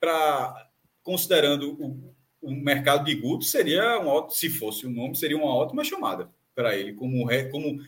para 0.00 0.68
considerando 1.02 1.72
o, 1.80 2.14
o 2.42 2.50
mercado 2.50 3.04
de 3.04 3.14
Guto 3.14 3.44
seria 3.44 3.98
um 4.00 4.28
se 4.30 4.50
fosse 4.50 4.86
o 4.86 4.90
nome 4.90 5.16
seria 5.16 5.36
uma 5.36 5.54
ótima 5.54 5.84
chamada 5.84 6.30
para 6.54 6.76
ele 6.76 6.94
como 6.94 7.24
re, 7.26 7.48
como 7.50 7.78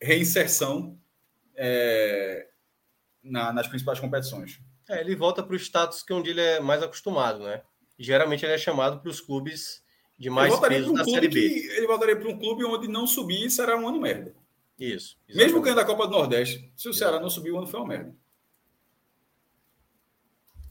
reinserção 0.00 0.98
é, 1.54 2.48
na, 3.22 3.52
nas 3.52 3.68
principais 3.68 4.00
competições. 4.00 4.60
É, 4.88 5.00
ele 5.00 5.16
volta 5.16 5.42
para 5.42 5.54
o 5.54 5.56
status 5.56 6.02
que 6.02 6.12
é 6.12 6.16
onde 6.16 6.30
ele 6.30 6.40
é 6.40 6.60
mais 6.60 6.82
acostumado, 6.82 7.40
né? 7.40 7.62
Geralmente 7.98 8.44
ele 8.44 8.52
é 8.52 8.58
chamado 8.58 9.00
para 9.00 9.10
os 9.10 9.20
clubes 9.20 9.82
de 10.18 10.30
mais 10.30 10.58
peso 10.60 10.92
da 10.92 11.04
Série 11.04 11.28
B. 11.28 11.48
Que, 11.48 11.66
ele 11.76 11.86
voltaria 11.86 12.16
para 12.16 12.28
um 12.28 12.38
clube 12.38 12.64
onde 12.64 12.88
não 12.88 13.06
subir 13.06 13.50
será 13.50 13.76
um 13.76 13.88
ano 13.88 14.00
merda. 14.00 14.34
Isso. 14.78 15.16
Exatamente. 15.28 15.36
Mesmo 15.36 15.62
ganhando 15.62 15.80
a 15.80 15.84
Copa 15.84 16.06
do 16.06 16.12
Nordeste, 16.12 16.72
se 16.76 16.88
o 16.88 16.92
Ceará 16.94 17.20
não 17.20 17.30
subir, 17.30 17.52
o 17.52 17.58
ano 17.58 17.66
foi 17.66 17.80
uma 17.80 17.88
merda. 17.88 18.14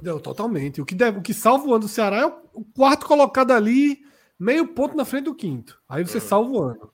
Não, 0.03 0.19
totalmente. 0.19 0.81
O 0.81 0.85
que, 0.85 0.93
deve, 0.93 1.19
o 1.19 1.21
que 1.21 1.33
salva 1.33 1.65
o 1.65 1.71
ano 1.71 1.81
do 1.81 1.87
Ceará 1.87 2.17
é 2.17 2.25
o 2.25 2.63
quarto 2.75 3.05
colocado 3.05 3.51
ali, 3.51 4.03
meio 4.37 4.67
ponto 4.67 4.95
na 4.97 5.05
frente 5.05 5.25
do 5.25 5.35
quinto. 5.35 5.81
Aí 5.87 6.05
você 6.05 6.17
uhum. 6.17 6.23
salva 6.23 6.51
o 6.51 6.61
ano. 6.61 6.93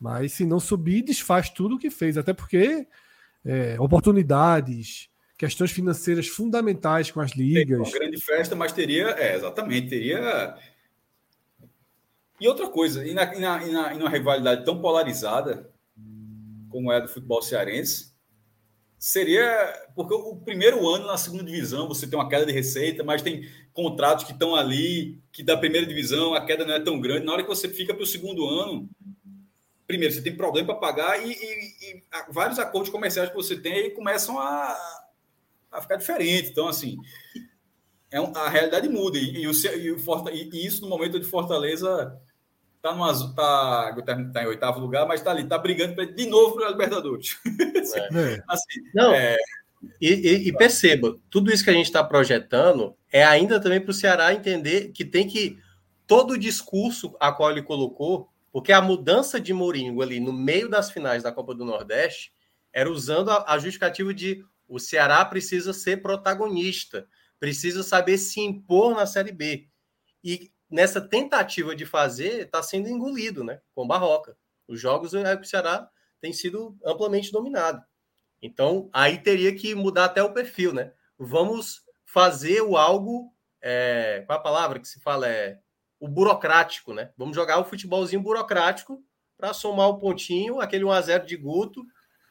Mas 0.00 0.32
se 0.32 0.44
não 0.44 0.60
subir, 0.60 1.02
desfaz 1.02 1.50
tudo 1.50 1.76
o 1.76 1.78
que 1.78 1.90
fez. 1.90 2.16
Até 2.16 2.32
porque 2.32 2.86
é, 3.44 3.76
oportunidades, 3.80 5.08
questões 5.36 5.72
financeiras 5.72 6.28
fundamentais 6.28 7.10
com 7.10 7.20
as 7.20 7.32
ligas. 7.32 7.78
Uma 7.78 7.98
grande 7.98 8.20
festa, 8.20 8.54
mas 8.54 8.72
teria, 8.72 9.08
é, 9.10 9.34
exatamente, 9.34 9.88
teria 9.88 10.56
e 12.38 12.46
outra 12.46 12.68
coisa, 12.68 13.06
e 13.06 13.14
na, 13.14 13.34
e 13.34 13.40
na, 13.40 13.66
e 13.66 13.72
na, 13.72 13.94
e 13.94 13.98
numa 13.98 14.10
rivalidade 14.10 14.64
tão 14.64 14.78
polarizada 14.80 15.70
como 16.68 16.92
é 16.92 16.96
a 16.96 17.00
do 17.00 17.08
futebol 17.08 17.40
cearense, 17.40 18.12
seria. 19.06 19.86
Porque 19.94 20.14
o 20.14 20.36
primeiro 20.36 20.88
ano 20.88 21.06
na 21.06 21.16
segunda 21.16 21.44
divisão 21.44 21.88
você 21.88 22.06
tem 22.06 22.18
uma 22.18 22.28
queda 22.28 22.44
de 22.44 22.52
receita, 22.52 23.04
mas 23.04 23.22
tem 23.22 23.48
contratos 23.72 24.24
que 24.24 24.32
estão 24.32 24.54
ali, 24.54 25.20
que 25.30 25.42
da 25.42 25.56
primeira 25.56 25.86
divisão 25.86 26.34
a 26.34 26.44
queda 26.44 26.64
não 26.64 26.74
é 26.74 26.80
tão 26.80 27.00
grande. 27.00 27.24
Na 27.24 27.32
hora 27.32 27.42
que 27.42 27.48
você 27.48 27.68
fica 27.68 27.94
para 27.94 28.02
o 28.02 28.06
segundo 28.06 28.46
ano, 28.46 28.88
primeiro, 29.86 30.12
você 30.12 30.22
tem 30.22 30.36
problema 30.36 30.66
para 30.66 30.76
pagar 30.76 31.24
e, 31.24 31.30
e, 31.30 31.34
e, 31.34 32.02
vários 32.30 32.58
acordos 32.58 32.90
comerciais 32.90 33.30
que 33.30 33.36
você 33.36 33.56
tem 33.56 33.94
começam 33.94 34.38
a, 34.38 34.76
a 35.70 35.80
ficar 35.80 35.96
diferente. 35.96 36.50
Então, 36.50 36.66
assim, 36.66 36.98
é 38.10 38.20
um, 38.20 38.36
a 38.36 38.48
realidade 38.48 38.88
muda. 38.88 39.18
E, 39.18 39.46
o, 39.46 39.52
e, 39.52 39.92
o, 39.92 40.28
e, 40.30 40.66
isso 40.66 40.82
no 40.82 40.88
momento 40.88 41.20
de 41.20 41.26
Fortaleza 41.26 42.20
tá, 42.92 43.92
no, 43.94 44.02
tá, 44.02 44.32
tá 44.32 44.42
em 44.42 44.46
oitavo 44.46 44.80
lugar, 44.80 45.06
mas 45.06 45.22
tá 45.22 45.30
ali, 45.30 45.44
tá 45.44 45.58
brigando 45.58 45.94
pra, 45.94 46.04
de 46.04 46.26
novo 46.26 46.54
para 46.54 46.68
a 46.68 46.70
Libertadores. 46.70 47.36
É. 47.86 48.42
assim, 48.48 48.80
Não, 48.92 49.12
é... 49.12 49.36
e, 50.00 50.08
e, 50.12 50.48
e, 50.48 50.52
perceba, 50.52 51.16
tudo 51.30 51.52
isso 51.52 51.62
que 51.62 51.70
a 51.70 51.72
gente 51.72 51.86
está 51.86 52.02
projetando 52.02 52.96
é 53.12 53.24
ainda 53.24 53.60
também 53.60 53.80
para 53.80 53.92
o 53.92 53.94
Ceará 53.94 54.34
entender 54.34 54.90
que 54.92 55.04
tem 55.04 55.28
que 55.28 55.58
todo 56.06 56.32
o 56.32 56.38
discurso 56.38 57.16
a 57.20 57.30
qual 57.30 57.52
ele 57.52 57.62
colocou, 57.62 58.28
porque 58.50 58.72
a 58.72 58.80
mudança 58.80 59.40
de 59.40 59.52
Mourinho 59.52 60.02
ali 60.02 60.18
no 60.18 60.32
meio 60.32 60.68
das 60.68 60.90
finais 60.90 61.22
da 61.22 61.30
Copa 61.30 61.54
do 61.54 61.64
Nordeste 61.64 62.32
era 62.72 62.90
usando 62.90 63.30
a, 63.30 63.52
a 63.52 63.58
justificativa 63.58 64.12
de 64.12 64.44
o 64.68 64.78
Ceará 64.78 65.24
precisa 65.24 65.72
ser 65.72 66.02
protagonista, 66.02 67.06
precisa 67.38 67.82
saber 67.82 68.18
se 68.18 68.40
impor 68.40 68.94
na 68.94 69.06
Série 69.06 69.32
B. 69.32 69.68
E 70.24 70.50
nessa 70.70 71.00
tentativa 71.00 71.74
de 71.74 71.86
fazer, 71.86 72.42
está 72.42 72.62
sendo 72.62 72.88
engolido, 72.88 73.44
né? 73.44 73.60
Com 73.74 73.86
Barroca. 73.86 74.36
Os 74.66 74.80
jogos 74.80 75.12
o 75.12 75.44
Ceará 75.44 75.88
tem 76.20 76.32
sido 76.32 76.76
amplamente 76.84 77.30
dominado. 77.30 77.82
Então, 78.42 78.90
aí 78.92 79.18
teria 79.18 79.54
que 79.54 79.74
mudar 79.74 80.06
até 80.06 80.22
o 80.22 80.32
perfil, 80.32 80.72
né? 80.72 80.92
Vamos 81.18 81.82
fazer 82.04 82.62
o 82.62 82.76
algo. 82.76 83.32
É, 83.60 84.22
qual 84.26 84.38
a 84.38 84.42
palavra 84.42 84.78
que 84.78 84.88
se 84.88 85.00
fala? 85.00 85.28
É 85.28 85.58
o 85.98 86.08
burocrático, 86.08 86.92
né? 86.92 87.10
Vamos 87.16 87.34
jogar 87.34 87.58
o 87.58 87.64
futebolzinho 87.64 88.22
burocrático 88.22 89.02
para 89.36 89.52
somar 89.52 89.88
o 89.88 89.98
pontinho, 89.98 90.60
aquele 90.60 90.84
1x0 90.84 91.24
de 91.24 91.36
Guto, 91.36 91.84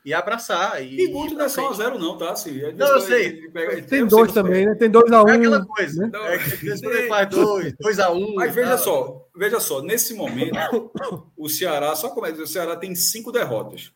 e 0.05 0.13
abraçar. 0.13 0.83
E, 0.83 1.01
e 1.01 1.07
Guto 1.07 1.33
não 1.33 1.45
é 1.45 1.49
só 1.49 1.73
1x0, 1.73 1.97
não, 1.97 2.15
tá? 2.15 2.31
Assim, 2.31 2.61
não, 2.73 2.87
eu 2.87 3.01
sei. 3.01 3.49
Pega, 3.49 3.81
tem 3.81 4.05
dois 4.05 4.31
também, 4.31 4.67
né? 4.67 4.75
Tem 4.75 4.89
2x1. 4.89 5.25
Um, 5.25 5.29
é 5.29 5.35
aquela 5.35 5.65
coisa. 5.65 6.07
Né? 6.07 6.35
É 6.35 6.37
que 6.37 7.07
faz 7.07 7.29
2x1. 7.29 8.33
Mas 8.35 8.53
veja 8.53 8.77
só, 8.77 9.27
veja 9.35 9.59
só, 9.59 9.81
nesse 9.81 10.13
momento, 10.13 10.91
o 11.35 11.49
Ceará, 11.49 11.95
só 11.95 12.09
como 12.09 12.27
é 12.27 12.31
o 12.31 12.45
Ceará 12.45 12.75
tem 12.75 12.93
cinco 12.93 13.31
derrotas. 13.31 13.91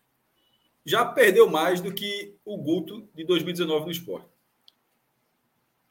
Já 0.84 1.06
perdeu 1.06 1.48
mais 1.48 1.80
do 1.80 1.94
que 1.94 2.36
o 2.44 2.58
Guto 2.58 3.08
de 3.14 3.24
2019 3.24 3.86
no 3.86 3.92
esporte. 3.92 4.28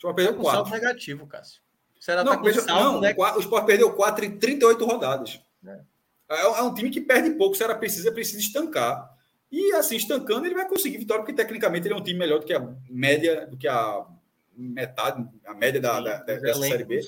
Só 0.00 0.12
perdeu 0.12 0.34
tá 0.34 0.40
quatro. 0.40 0.70
saldo 0.70 0.70
negativo, 0.70 1.26
Cássio. 1.28 1.60
O 1.96 2.02
Ceará 2.02 2.24
não, 2.24 2.32
tá 2.32 2.38
com 2.38 2.52
saldo, 2.52 2.92
não 2.94 3.00
né? 3.00 3.14
o 3.16 3.40
Sport 3.40 3.66
perdeu 3.66 3.92
4 3.92 4.24
em 4.24 4.38
38 4.38 4.84
rodadas. 4.84 5.40
É. 5.64 5.80
É, 6.30 6.40
é 6.42 6.62
um 6.62 6.74
time 6.74 6.90
que 6.90 7.00
perde 7.00 7.30
pouco. 7.30 7.54
O 7.54 7.56
Ceará 7.56 7.74
precisa, 7.74 8.10
precisa 8.10 8.40
estancar. 8.40 9.17
E 9.50 9.72
assim, 9.72 9.96
estancando, 9.96 10.46
ele 10.46 10.54
vai 10.54 10.68
conseguir 10.68 10.98
vitória, 10.98 11.22
porque 11.22 11.36
tecnicamente 11.36 11.86
ele 11.86 11.94
é 11.94 11.96
um 11.96 12.02
time 12.02 12.18
melhor 12.18 12.40
do 12.40 12.46
que 12.46 12.52
a 12.52 12.74
média, 12.90 13.46
do 13.46 13.56
que 13.56 13.66
a 13.66 14.06
metade, 14.54 15.26
a 15.46 15.54
média 15.54 15.80
da, 15.80 16.00
da 16.00 16.22
dessa 16.22 16.60
Série 16.60 16.84
B. 16.84 17.00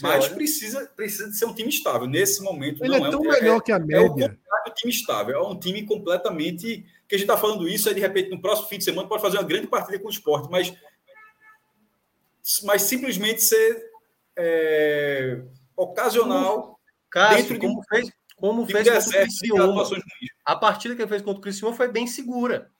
Mas 0.00 0.28
precisa, 0.28 0.86
precisa 0.94 1.28
de 1.28 1.36
ser 1.36 1.44
um 1.44 1.54
time 1.54 1.68
estável. 1.68 2.06
Nesse 2.06 2.40
momento, 2.40 2.84
ele 2.84 2.96
não 2.96 3.06
é, 3.06 3.08
é 3.08 3.10
tão 3.10 3.24
é, 3.24 3.40
melhor 3.40 3.60
que 3.60 3.72
a 3.72 3.80
média. 3.80 4.38
É 4.64 4.70
o 4.70 4.74
time 4.74 4.92
estável. 4.92 5.36
É 5.36 5.42
um 5.42 5.58
time 5.58 5.84
completamente. 5.84 6.86
Que 7.08 7.16
a 7.16 7.18
gente 7.18 7.28
está 7.28 7.36
falando 7.36 7.68
isso, 7.68 7.88
aí 7.88 7.94
de 7.94 8.00
repente, 8.00 8.30
no 8.30 8.40
próximo 8.40 8.68
fim 8.68 8.78
de 8.78 8.84
semana, 8.84 9.08
pode 9.08 9.20
fazer 9.20 9.38
uma 9.38 9.42
grande 9.42 9.66
partida 9.66 9.98
com 9.98 10.06
o 10.06 10.10
esporte, 10.10 10.48
mas, 10.50 10.72
mas 12.62 12.82
simplesmente 12.82 13.42
ser 13.42 13.90
é, 14.36 15.42
ocasional. 15.76 16.78
Cássio, 17.10 17.36
dentro 17.36 17.58
como 17.58 17.80
de, 17.82 17.86
fez, 17.88 18.10
como 18.42 18.66
fez 18.66 18.88
contra 18.88 19.08
o 19.08 19.12
Criciúma. 19.12 19.84
A 20.44 20.56
partida 20.56 20.96
que 20.96 21.02
ele 21.02 21.08
fez 21.08 21.22
contra 21.22 21.38
o 21.38 21.42
Criciúma 21.42 21.72
foi 21.76 21.86
bem 21.86 22.08
segura. 22.08 22.72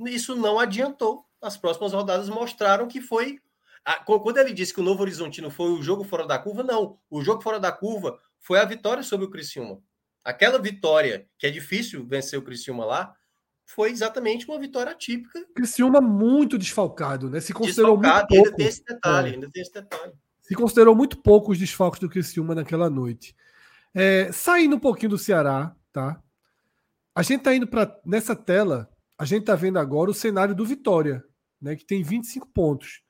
Isso 0.00 0.34
não 0.34 0.58
adiantou. 0.58 1.24
As 1.40 1.56
próximas 1.56 1.92
rodadas 1.92 2.28
mostraram 2.28 2.88
que 2.88 3.00
foi. 3.00 3.38
Quando 4.04 4.38
ele 4.38 4.52
disse 4.52 4.74
que 4.74 4.80
o 4.80 4.82
Novo 4.82 5.02
Horizontino 5.02 5.50
foi 5.52 5.70
o 5.70 5.80
jogo 5.80 6.02
fora 6.02 6.26
da 6.26 6.36
curva, 6.36 6.64
não. 6.64 6.98
O 7.08 7.22
jogo 7.22 7.40
fora 7.40 7.60
da 7.60 7.70
curva 7.70 8.18
foi 8.40 8.58
a 8.58 8.64
vitória 8.64 9.04
sobre 9.04 9.24
o 9.24 9.30
Criciúma. 9.30 9.80
Aquela 10.24 10.58
vitória, 10.58 11.28
que 11.38 11.46
é 11.46 11.50
difícil 11.50 12.04
vencer 12.04 12.36
o 12.36 12.42
Criciúma 12.42 12.84
lá, 12.84 13.14
foi 13.64 13.92
exatamente 13.92 14.48
uma 14.48 14.58
vitória 14.58 14.92
típica. 14.96 15.46
Criciúma 15.54 16.00
muito 16.00 16.58
desfalcado, 16.58 17.30
né? 17.30 17.38
Se 17.40 17.52
considerou 17.52 17.96
desfalcado, 17.98 18.34
muito 18.34 18.42
pouco. 18.42 18.48
Ainda 18.48 18.56
tem 18.56 18.66
esse 18.66 18.84
detalhe, 18.84 19.30
é. 19.30 19.34
ainda 19.34 19.48
tem 19.48 19.62
esse 19.62 19.72
detalhe. 19.72 20.12
se 20.42 20.54
considerou 20.56 20.96
muito 20.96 21.18
pouco 21.18 21.52
os 21.52 21.58
desfalques 21.58 22.00
do 22.00 22.08
Criciúma 22.08 22.52
naquela 22.52 22.90
noite. 22.90 23.36
É, 23.94 24.32
saindo 24.32 24.76
um 24.76 24.80
pouquinho 24.80 25.10
do 25.10 25.18
Ceará, 25.18 25.74
tá? 25.92 26.22
A 27.14 27.22
gente 27.22 27.42
tá 27.42 27.54
indo 27.54 27.66
para 27.66 28.00
nessa 28.04 28.34
tela, 28.34 28.88
a 29.18 29.24
gente 29.24 29.44
tá 29.44 29.54
vendo 29.54 29.78
agora 29.78 30.10
o 30.10 30.14
cenário 30.14 30.54
do 30.54 30.64
Vitória, 30.64 31.22
né, 31.60 31.76
que 31.76 31.84
tem 31.84 32.02
25 32.02 32.48
pontos. 32.48 33.02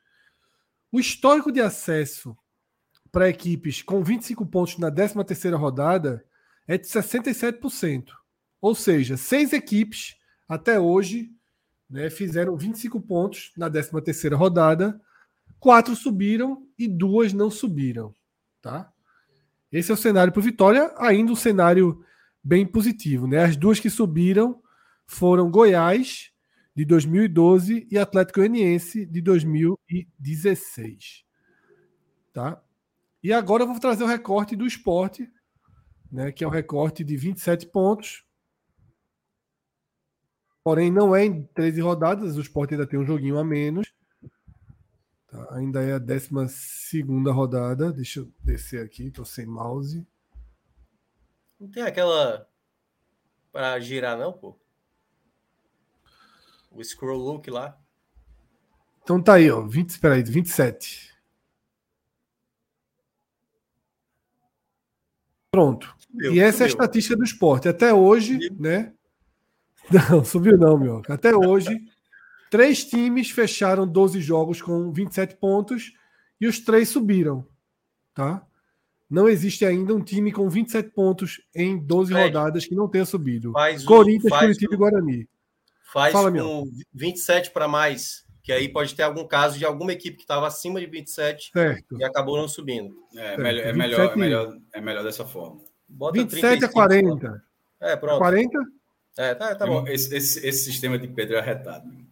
O 0.91 0.99
histórico 0.99 1.53
de 1.53 1.61
acesso 1.61 2.37
para 3.13 3.29
equipes 3.29 3.83
com 3.83 4.03
25 4.03 4.45
pontos 4.47 4.79
na 4.79 4.91
13ª 4.91 5.57
rodada 5.57 6.25
é 6.67 6.77
de 6.77 6.87
67%. 6.87 8.07
Ou 8.61 8.75
seja, 8.75 9.17
seis 9.17 9.53
equipes 9.53 10.17
até 10.49 10.79
hoje 10.79 11.31
né, 11.89 12.11
fizeram 12.11 12.57
25 12.57 13.01
pontos 13.01 13.53
na 13.57 13.71
13ª 13.71 14.35
rodada, 14.35 15.01
quatro 15.61 15.95
subiram 15.95 16.67
e 16.79 16.89
duas 16.89 17.33
não 17.33 17.51
subiram, 17.51 18.15
tá? 18.61 18.93
Esse 19.73 19.91
é 19.91 19.95
o 19.95 19.97
cenário 19.97 20.33
para 20.33 20.41
o 20.41 20.43
Vitória, 20.43 20.93
ainda 20.99 21.33
um 21.33 21.37
cenário 21.37 22.05
bem 22.45 22.67
positivo, 22.67 23.27
né? 23.27 23.45
As 23.45 23.57
duas 23.57 23.81
que 23.81 23.89
subiram 23.89 24.61
foram 25.07 25.51
Goiás 25.51 26.31
de 26.75 26.85
2012 26.85 27.87
e 27.91 27.99
Atlético 27.99 28.41
Goianiense 28.41 29.07
de 29.07 29.21
2016, 29.21 31.25
tá? 32.33 32.61
E 33.23 33.33
agora 33.33 33.63
eu 33.63 33.69
vou 33.69 33.79
trazer 33.79 34.05
o 34.05 34.09
recorte 34.09 34.57
do 34.57 34.67
esporte, 34.67 35.31
né, 36.11 36.33
que 36.33 36.45
é 36.45 36.47
o 36.47 36.51
recorte 36.51 37.05
de 37.05 37.17
27 37.17 37.69
pontos, 37.69 38.25
Porém, 40.65 40.93
não 40.93 41.15
é 41.15 41.25
em 41.25 41.43
13 41.55 41.81
rodadas, 41.81 42.37
o 42.37 42.41
Sport 42.41 42.73
ainda 42.73 42.87
tem 42.87 42.99
um 42.99 43.05
joguinho 43.05 43.39
a 43.39 43.45
menos. 43.45 43.93
Tá, 45.33 45.57
ainda 45.57 45.83
é 45.83 45.95
a 45.95 45.99
12 45.99 46.29
rodada. 47.33 47.91
Deixa 47.91 48.21
eu 48.21 48.31
descer 48.39 48.85
aqui, 48.85 49.07
estou 49.07 49.25
sem 49.25 49.47
mouse. 49.47 50.07
Não 51.59 51.71
tem 51.71 51.83
aquela 51.83 52.47
para 53.51 53.81
girar, 53.81 54.19
não, 54.19 54.31
pô? 54.31 54.59
O 56.71 56.85
scroll 56.85 57.19
look 57.19 57.51
lá. 57.51 57.81
Então 59.03 59.23
tá 59.23 59.35
aí, 59.35 59.51
ó. 59.51 59.63
20, 59.63 59.89
espera 59.89 60.17
aí, 60.17 60.23
27. 60.23 61.11
Pronto. 65.51 65.95
Subiu, 65.99 66.35
e 66.35 66.41
essa 66.41 66.59
subiu. 66.59 66.65
é 66.65 66.67
a 66.67 66.69
estatística 66.69 67.17
do 67.17 67.25
esporte. 67.25 67.69
Até 67.69 67.95
hoje, 67.95 68.39
né? 68.59 68.93
Não, 70.11 70.25
subiu 70.25 70.57
não, 70.57 70.79
meu. 70.79 71.03
Até 71.09 71.35
hoje, 71.35 71.92
três 72.53 72.85
times 72.85 73.31
fecharam 73.31 73.89
12 73.89 74.21
jogos 74.21 74.61
com 74.61 74.93
27 74.93 75.37
pontos 75.37 75.95
e 76.39 76.47
os 76.47 76.61
três 76.61 76.91
subiram, 76.91 77.49
tá? 78.13 78.47
Não 79.09 79.27
existe 79.27 79.65
ainda 79.65 79.95
um 79.95 80.05
time 80.05 80.31
com 80.31 80.51
27 80.51 80.91
pontos 80.91 81.41
em 81.55 81.79
12 81.79 82.13
Fred, 82.13 82.27
rodadas 82.27 82.67
que 82.67 82.75
não 82.75 82.89
tenha 82.89 83.07
subido. 83.07 83.53
Faz 83.53 83.83
Corinthians, 83.85 84.29
faz 84.29 84.43
Curitiba 84.43 84.75
e 84.75 84.77
Guarani. 84.77 85.29
Faz 85.91 86.13
Fala, 86.13 86.29
com 86.29 86.35
meu. 86.35 86.65
27 86.93 87.51
para 87.53 87.67
mais, 87.67 88.27
que 88.43 88.53
aí 88.53 88.69
pode 88.69 88.95
ter 88.95 89.03
algum 89.03 89.27
caso 89.27 89.59
de 89.59 89.65
alguma 89.65 89.93
equipe 89.93 90.19
que 90.19 90.25
estava 90.25 90.47
acima 90.47 90.79
de 90.79 90.87
27 90.87 91.53
certo. 91.55 91.99
e 91.99 92.05
acabou 92.05 92.37
não 92.37 92.49
subindo. 92.49 92.95
É, 93.17 93.39
melhor, 93.39 93.67
é, 93.67 93.73
melhor, 93.73 94.13
é, 94.13 94.17
melhor, 94.17 94.59
é 94.75 94.81
melhor 94.83 95.05
dessa 95.05 95.25
forma. 95.25 95.59
Bota 95.89 96.19
27 96.19 96.41
35, 96.41 96.67
a 96.67 96.73
40. 96.73 97.45
É, 97.81 97.97
pronto. 97.97 98.19
40? 98.19 98.59
É, 99.17 99.35
tá, 99.35 99.55
tá 99.55 99.67
bom. 99.67 99.87
Esse, 99.89 100.15
esse, 100.15 100.47
esse, 100.47 100.65
sistema 100.65 100.99
de 100.99 101.09
Pedro 101.09 101.37
é 101.37 101.39
arretado. 101.39 102.03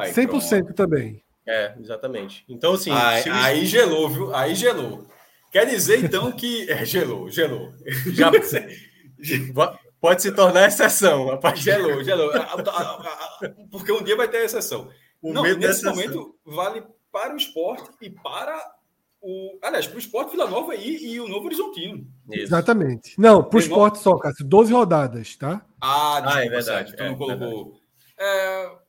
Vai, 0.00 0.12
100% 0.12 0.48
pronto. 0.48 0.74
também. 0.74 1.22
É, 1.46 1.74
exatamente. 1.78 2.44
Então, 2.48 2.74
assim. 2.74 2.90
Aí, 2.90 3.24
aí 3.28 3.66
gelou, 3.66 4.08
viu? 4.08 4.34
Aí 4.34 4.54
gelou. 4.54 5.06
Quer 5.50 5.66
dizer, 5.66 6.04
então, 6.04 6.30
que. 6.32 6.70
É, 6.70 6.84
gelou, 6.84 7.28
gelou. 7.28 7.72
Já 8.12 8.30
pode 10.00 10.22
se 10.22 10.32
tornar 10.32 10.68
exceção, 10.68 11.26
rapaz. 11.26 11.58
Gelou, 11.60 12.02
gelou. 12.04 12.30
Porque 13.70 13.92
um 13.92 14.02
dia 14.02 14.16
vai 14.16 14.28
ter 14.28 14.44
exceção. 14.44 14.88
O 15.20 15.32
Não, 15.32 15.42
nesse 15.42 15.84
momento, 15.84 16.34
vale 16.44 16.82
para 17.12 17.34
o 17.34 17.36
esporte 17.36 17.90
e 18.00 18.08
para 18.08 18.56
o. 19.20 19.58
Aliás, 19.62 19.86
para 19.86 19.96
o 19.96 19.98
esporte 19.98 20.30
Vila 20.30 20.48
Nova 20.48 20.74
e, 20.74 21.14
e 21.14 21.20
o 21.20 21.28
Novo 21.28 21.46
Horizontino. 21.46 22.06
Isso. 22.30 22.42
Exatamente. 22.44 23.14
Não, 23.18 23.42
para 23.42 23.56
o 23.56 23.60
esporte 23.60 23.98
só, 23.98 24.16
Cássio. 24.16 24.46
12 24.46 24.72
rodadas, 24.72 25.36
tá? 25.36 25.66
Ah, 25.80 26.20
desculpa, 26.20 26.38
ah 26.38 26.44
é 26.44 26.48
verdade. 26.48 26.92
Então 26.94 27.06
é, 27.06 27.14
colocou. 27.16 27.80
É... 28.18 28.79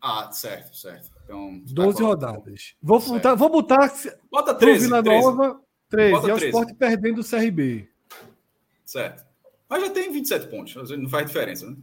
Ah, 0.00 0.30
certo, 0.32 0.74
certo. 0.76 1.10
Então, 1.24 1.60
12 1.66 1.98
tá 1.98 2.04
rodadas. 2.04 2.74
Vou 2.82 3.00
botar, 3.00 3.34
vou 3.34 3.48
botar. 3.50 3.92
Bota 4.30 4.54
13. 4.54 4.86
Vila 4.86 5.02
13. 5.02 5.24
Nova, 5.24 5.60
13. 5.88 6.12
Bota 6.12 6.26
e 6.26 6.30
é 6.30 6.34
o 6.34 6.38
esporte 6.38 6.74
perdendo 6.74 7.20
o 7.20 7.24
CRB. 7.24 7.88
Certo. 8.84 9.24
Mas 9.68 9.82
já 9.84 9.90
tem 9.90 10.12
27 10.12 10.48
pontos, 10.48 10.90
não 10.90 11.08
faz 11.08 11.26
diferença, 11.26 11.70
né? 11.70 11.76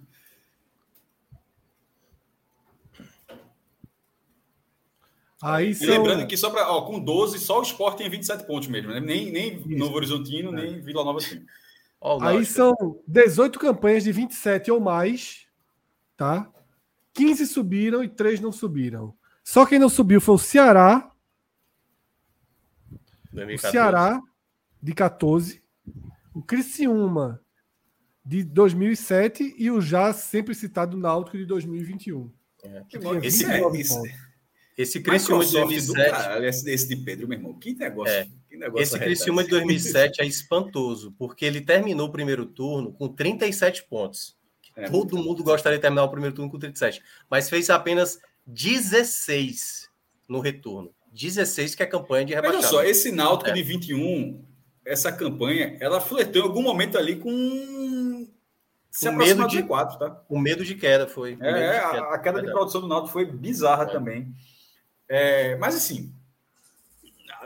Aí 5.42 5.76
são... 5.76 5.88
lembrando 5.88 6.28
que 6.28 6.36
só 6.36 6.50
para 6.50 6.66
com 6.82 7.00
12, 7.00 7.40
só 7.40 7.60
o 7.60 7.62
Sport 7.62 7.98
tem 7.98 8.10
27 8.10 8.46
pontos 8.46 8.68
mesmo, 8.68 8.92
né? 8.92 9.00
Nem, 9.00 9.32
nem 9.32 9.64
Novo 9.78 9.96
Horizontino, 9.96 10.50
é. 10.50 10.64
nem 10.64 10.82
Vila 10.82 11.04
Nova 11.04 11.20
tem. 11.20 11.46
Oh, 12.02 12.18
Aí 12.22 12.46
são 12.46 12.76
18 13.08 13.60
campanhas 13.60 14.04
de 14.04 14.12
27 14.12 14.72
ou 14.72 14.80
mais, 14.80 15.48
tá? 16.16 16.52
15 17.18 17.48
subiram 17.48 18.04
e 18.04 18.08
3 18.08 18.40
não 18.40 18.52
subiram. 18.52 19.12
Só 19.44 19.66
quem 19.66 19.80
não 19.80 19.90
subiu 19.90 20.22
foi 20.22 20.36
o 20.36 20.38
Ceará. 20.38 21.12
2014. 23.32 23.56
O 23.56 23.72
Ceará, 23.72 24.22
de 24.82 24.94
14. 24.94 25.64
O 26.32 26.44
Criciúma, 26.44 27.42
de 28.24 28.44
2007. 28.44 29.56
E 29.58 29.72
o 29.72 29.82
já 29.82 30.14
sempre 30.14 30.54
citado 30.54 30.96
Náutico, 30.96 31.38
de 31.38 31.46
2021. 31.46 32.32
É. 32.64 32.84
Esse, 33.24 33.46
esse, 33.74 34.16
esse 34.78 35.02
Criciúma 35.02 35.44
de 35.44 35.54
2007. 35.54 36.12
Cara, 36.12 36.48
esse 36.48 36.88
de 36.88 36.96
Pedro, 36.98 37.28
meu 37.28 37.40
irmão. 37.40 37.58
Que 37.58 37.74
negócio. 37.74 38.14
É. 38.14 38.28
Que 38.48 38.58
negócio 38.58 38.84
esse 38.84 39.00
Criciúma 39.00 39.44
de 39.44 39.50
2007 39.50 40.22
é 40.22 40.26
espantoso, 40.28 41.16
porque 41.18 41.46
ele 41.46 41.62
terminou 41.62 42.10
o 42.10 42.12
primeiro 42.12 42.46
turno 42.46 42.94
com 42.94 43.08
37 43.08 43.88
pontos. 43.88 44.37
É, 44.78 44.90
Todo 44.90 45.18
mundo 45.18 45.44
gostaria 45.44 45.78
de 45.78 45.82
terminar 45.82 46.04
o 46.04 46.10
primeiro 46.10 46.36
turno 46.36 46.52
com 46.52 46.60
37, 46.60 47.02
mas 47.30 47.50
fez 47.50 47.70
apenas 47.70 48.20
16 48.46 49.90
no 50.30 50.40
retorno. 50.40 50.94
16 51.12 51.74
que 51.74 51.82
é 51.82 51.86
a 51.86 51.90
campanha 51.90 52.26
de 52.26 52.36
rebaixamento. 52.36 52.76
Olha 52.76 52.84
só, 52.84 52.84
esse 52.84 53.12
Náutico 53.12 53.50
é. 53.50 53.54
de 53.54 53.64
21, 53.64 54.46
essa 54.86 55.12
campanha, 55.12 55.76
ela 55.80 56.00
fletou 56.00 56.44
em 56.44 56.46
algum 56.46 56.62
momento 56.62 56.98
ali 56.98 57.16
com 57.16 58.28
se 58.92 59.10
o 59.10 59.14
medo 59.14 59.48
de 59.48 59.62
quatro, 59.64 60.00
tá? 60.00 60.24
O 60.28 60.40
medo 60.40 60.64
de 60.64 60.74
queda 60.74 61.08
foi. 61.08 61.38
É, 61.40 61.80
queda, 61.80 62.14
a, 62.14 62.20
queda 62.20 62.42
de 62.42 62.52
produção 62.52 62.82
do 62.82 62.88
Náutico 62.88 63.14
foi 63.14 63.26
bizarra 63.26 63.84
é. 63.84 63.88
também. 63.88 64.34
É, 65.08 65.56
mas 65.58 65.76
assim, 65.76 66.12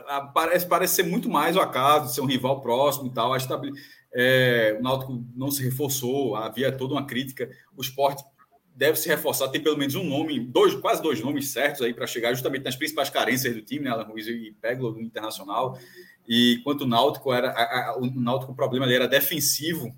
a, 0.06 0.16
a, 0.16 0.20
parece, 0.28 0.66
parece 0.66 0.94
ser 0.94 1.02
muito 1.02 1.28
mais 1.28 1.54
o 1.54 1.60
acaso 1.60 2.06
de 2.06 2.14
ser 2.14 2.20
um 2.22 2.26
rival 2.26 2.62
próximo 2.62 3.06
e 3.06 3.10
tal. 3.10 3.34
A 3.34 3.38
é, 4.14 4.76
o 4.78 4.82
Náutico 4.82 5.24
não 5.34 5.50
se 5.50 5.62
reforçou, 5.62 6.36
havia 6.36 6.70
toda 6.70 6.94
uma 6.94 7.06
crítica. 7.06 7.50
O 7.76 7.80
esporte 7.80 8.22
deve 8.74 8.98
se 8.98 9.08
reforçar, 9.08 9.48
tem 9.48 9.62
pelo 9.62 9.76
menos 9.76 9.94
um 9.94 10.04
nome, 10.04 10.40
dois, 10.40 10.74
quase 10.74 11.02
dois 11.02 11.20
nomes 11.20 11.48
certos 11.48 11.82
aí 11.82 11.92
para 11.92 12.06
chegar 12.06 12.32
justamente 12.32 12.64
nas 12.64 12.76
principais 12.76 13.10
carências 13.10 13.54
do 13.54 13.62
time, 13.62 13.84
né? 13.84 13.90
Alan 13.90 14.04
Ruiz 14.04 14.26
e 14.26 14.54
Peglo 14.60 14.92
do 14.92 15.00
Internacional. 15.00 15.78
E 16.26 16.60
quanto 16.64 16.84
o 16.84 16.86
Náutico 16.86 17.32
era, 17.32 17.50
a, 17.50 17.90
a, 17.90 17.98
o 17.98 18.06
Náutico 18.06 18.52
o 18.52 18.54
problema 18.54 18.86
ali 18.86 18.94
era 18.94 19.08
defensivo 19.08 19.94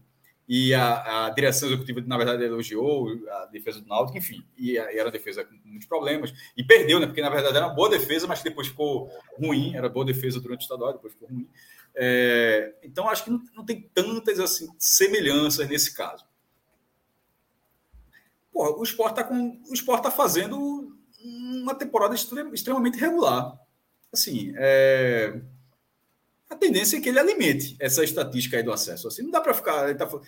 e 0.48 0.74
a, 0.74 1.26
a, 1.26 1.30
direção 1.30 1.68
executiva, 1.68 2.02
na 2.06 2.18
verdade, 2.18 2.44
elogiou 2.44 3.08
a 3.30 3.46
defesa 3.46 3.80
do 3.80 3.88
Náutico, 3.88 4.18
enfim, 4.18 4.44
e, 4.58 4.78
a, 4.78 4.92
e, 4.92 4.96
era 4.96 5.06
uma 5.06 5.10
defesa 5.10 5.42
com 5.44 5.54
muitos 5.64 5.88
problemas, 5.88 6.34
e 6.56 6.62
perdeu, 6.62 7.00
né, 7.00 7.06
porque 7.06 7.22
na 7.22 7.30
verdade 7.30 7.56
era 7.56 7.66
uma 7.66 7.74
boa 7.74 7.88
defesa, 7.88 8.26
mas 8.26 8.42
depois 8.42 8.68
ficou 8.68 9.08
ruim, 9.38 9.74
era 9.74 9.88
boa 9.88 10.04
defesa 10.04 10.38
durante 10.40 10.60
o 10.60 10.64
estadual, 10.64 10.92
depois 10.92 11.14
ficou 11.14 11.28
ruim. 11.28 11.48
É, 11.96 12.74
então, 12.82 13.08
acho 13.08 13.24
que 13.24 13.30
não, 13.30 13.42
não, 13.54 13.64
tem 13.64 13.88
tantas 13.94 14.40
assim, 14.40 14.68
semelhanças 14.78 15.68
nesse 15.68 15.94
caso. 15.94 16.26
Porra, 18.52 18.70
o 18.70 18.82
Sport 18.82 19.16
está 19.16 20.00
tá 20.02 20.10
fazendo 20.10 20.96
uma 21.24 21.74
temporada 21.74 22.14
extremamente 22.14 22.98
regular. 22.98 23.58
Assim, 24.12 24.52
é, 24.56 25.40
a 26.48 26.56
tendência 26.56 26.96
é 26.96 27.00
que 27.00 27.08
ele 27.08 27.18
alimente 27.18 27.76
essa 27.80 28.04
estatística 28.04 28.56
aí 28.56 28.62
do 28.62 28.72
acesso. 28.72 29.08
Assim, 29.08 29.22
não 29.22 29.30
dá 29.30 29.40
para 29.40 29.54
ficar. 29.54 29.96
Tá, 29.96 30.06
o 30.06 30.22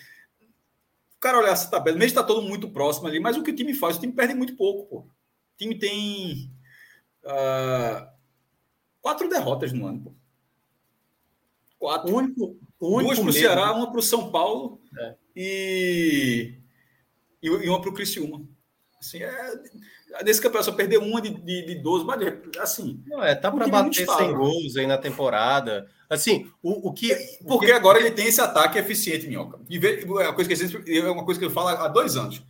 cara 1.21 1.39
olhar 1.39 1.53
essa 1.53 1.71
tabela, 1.71 1.97
mesmo 1.97 2.09
está 2.09 2.23
todo 2.23 2.43
muito 2.43 2.71
próximo 2.71 3.09
ali, 3.09 3.19
mas 3.19 3.37
o 3.37 3.43
que 3.43 3.51
o 3.51 3.57
time 3.57 3.75
faz, 3.75 3.97
o 3.97 4.01
time 4.01 4.13
perde 4.13 4.35
muito 4.35 4.57
pouco. 4.57 4.87
Pô. 4.87 4.99
O 4.99 5.11
time 5.57 5.79
tem 5.79 6.53
uh, 7.25 8.07
quatro 9.01 9.29
derrotas 9.29 9.73
no 9.73 9.87
ano. 9.87 10.01
Pô. 10.05 10.15
Quatro. 11.79 12.13
O 12.13 12.17
único, 12.17 12.57
o 12.81 12.97
único 12.97 13.15
Duas 13.15 13.21
para 13.21 13.31
o 13.31 13.33
Ceará, 13.33 13.73
uma 13.73 13.91
para 13.91 13.99
o 13.99 14.03
São 14.03 14.31
Paulo 14.31 14.81
é. 14.99 15.15
e, 15.35 16.55
e 17.43 17.69
uma 17.69 17.81
para 17.81 17.91
o 17.91 17.95
Criciúma. 17.95 18.47
Assim, 18.99 19.23
é, 19.23 19.55
nesse 20.25 20.41
campeonato 20.41 20.71
só 20.71 20.77
perdeu 20.77 21.03
uma 21.03 21.21
de, 21.21 21.31
de, 21.31 21.67
de 21.67 21.75
12, 21.77 22.05
mas 22.05 22.21
assim. 22.59 23.03
Não, 23.07 23.23
é, 23.23 23.35
tá 23.35 23.51
para 23.51 23.69
bater 23.69 24.07
100 24.07 24.35
gols 24.35 24.77
aí 24.77 24.87
na 24.87 24.99
temporada. 24.99 25.87
Assim, 26.09 26.51
o, 26.63 26.89
o 26.89 26.93
que. 26.93 27.15
Porque 27.47 27.73
agora 27.73 27.99
ele 27.99 28.11
tem 28.11 28.27
esse 28.27 28.41
ataque 28.41 28.79
eficiente, 28.79 29.27
Minhoca. 29.27 29.61
E 29.69 29.79
é, 29.79 30.05
uma 30.05 30.33
coisa 30.33 30.51
que, 30.51 30.99
é 30.99 31.11
uma 31.11 31.25
coisa 31.25 31.39
que 31.39 31.47
eu 31.47 31.51
falo 31.51 31.69
há 31.69 31.89
dois 31.89 32.17
anos. 32.17 32.43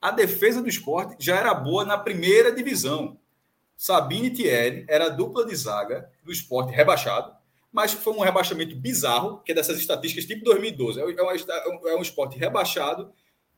A 0.00 0.10
defesa 0.10 0.60
do 0.60 0.68
esporte 0.68 1.16
já 1.18 1.36
era 1.36 1.54
boa 1.54 1.84
na 1.84 1.96
primeira 1.96 2.50
divisão. 2.50 3.16
Sabine 3.76 4.28
e 4.28 4.30
Thierry 4.30 4.84
era 4.88 5.06
a 5.06 5.08
dupla 5.08 5.44
de 5.44 5.54
zaga 5.54 6.10
do 6.24 6.32
esporte 6.32 6.72
rebaixado, 6.72 7.32
mas 7.72 7.92
foi 7.92 8.12
um 8.12 8.20
rebaixamento 8.20 8.76
bizarro, 8.76 9.42
que 9.42 9.52
é 9.52 9.54
dessas 9.54 9.78
estatísticas 9.78 10.26
tipo 10.26 10.44
2012. 10.44 11.00
É, 11.00 11.02
é, 11.02 11.68
um, 11.68 11.88
é 11.88 11.96
um 11.96 12.02
esporte 12.02 12.38
rebaixado, 12.38 13.10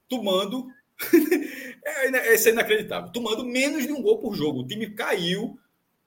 tomando 0.08 0.68
é, 1.84 2.34
isso 2.34 2.48
é 2.48 2.52
inacreditável. 2.52 3.10
Tomando 3.12 3.44
menos 3.44 3.86
de 3.86 3.92
um 3.92 4.00
gol 4.00 4.18
por 4.18 4.34
jogo. 4.34 4.60
O 4.60 4.66
time 4.66 4.90
caiu 4.90 5.58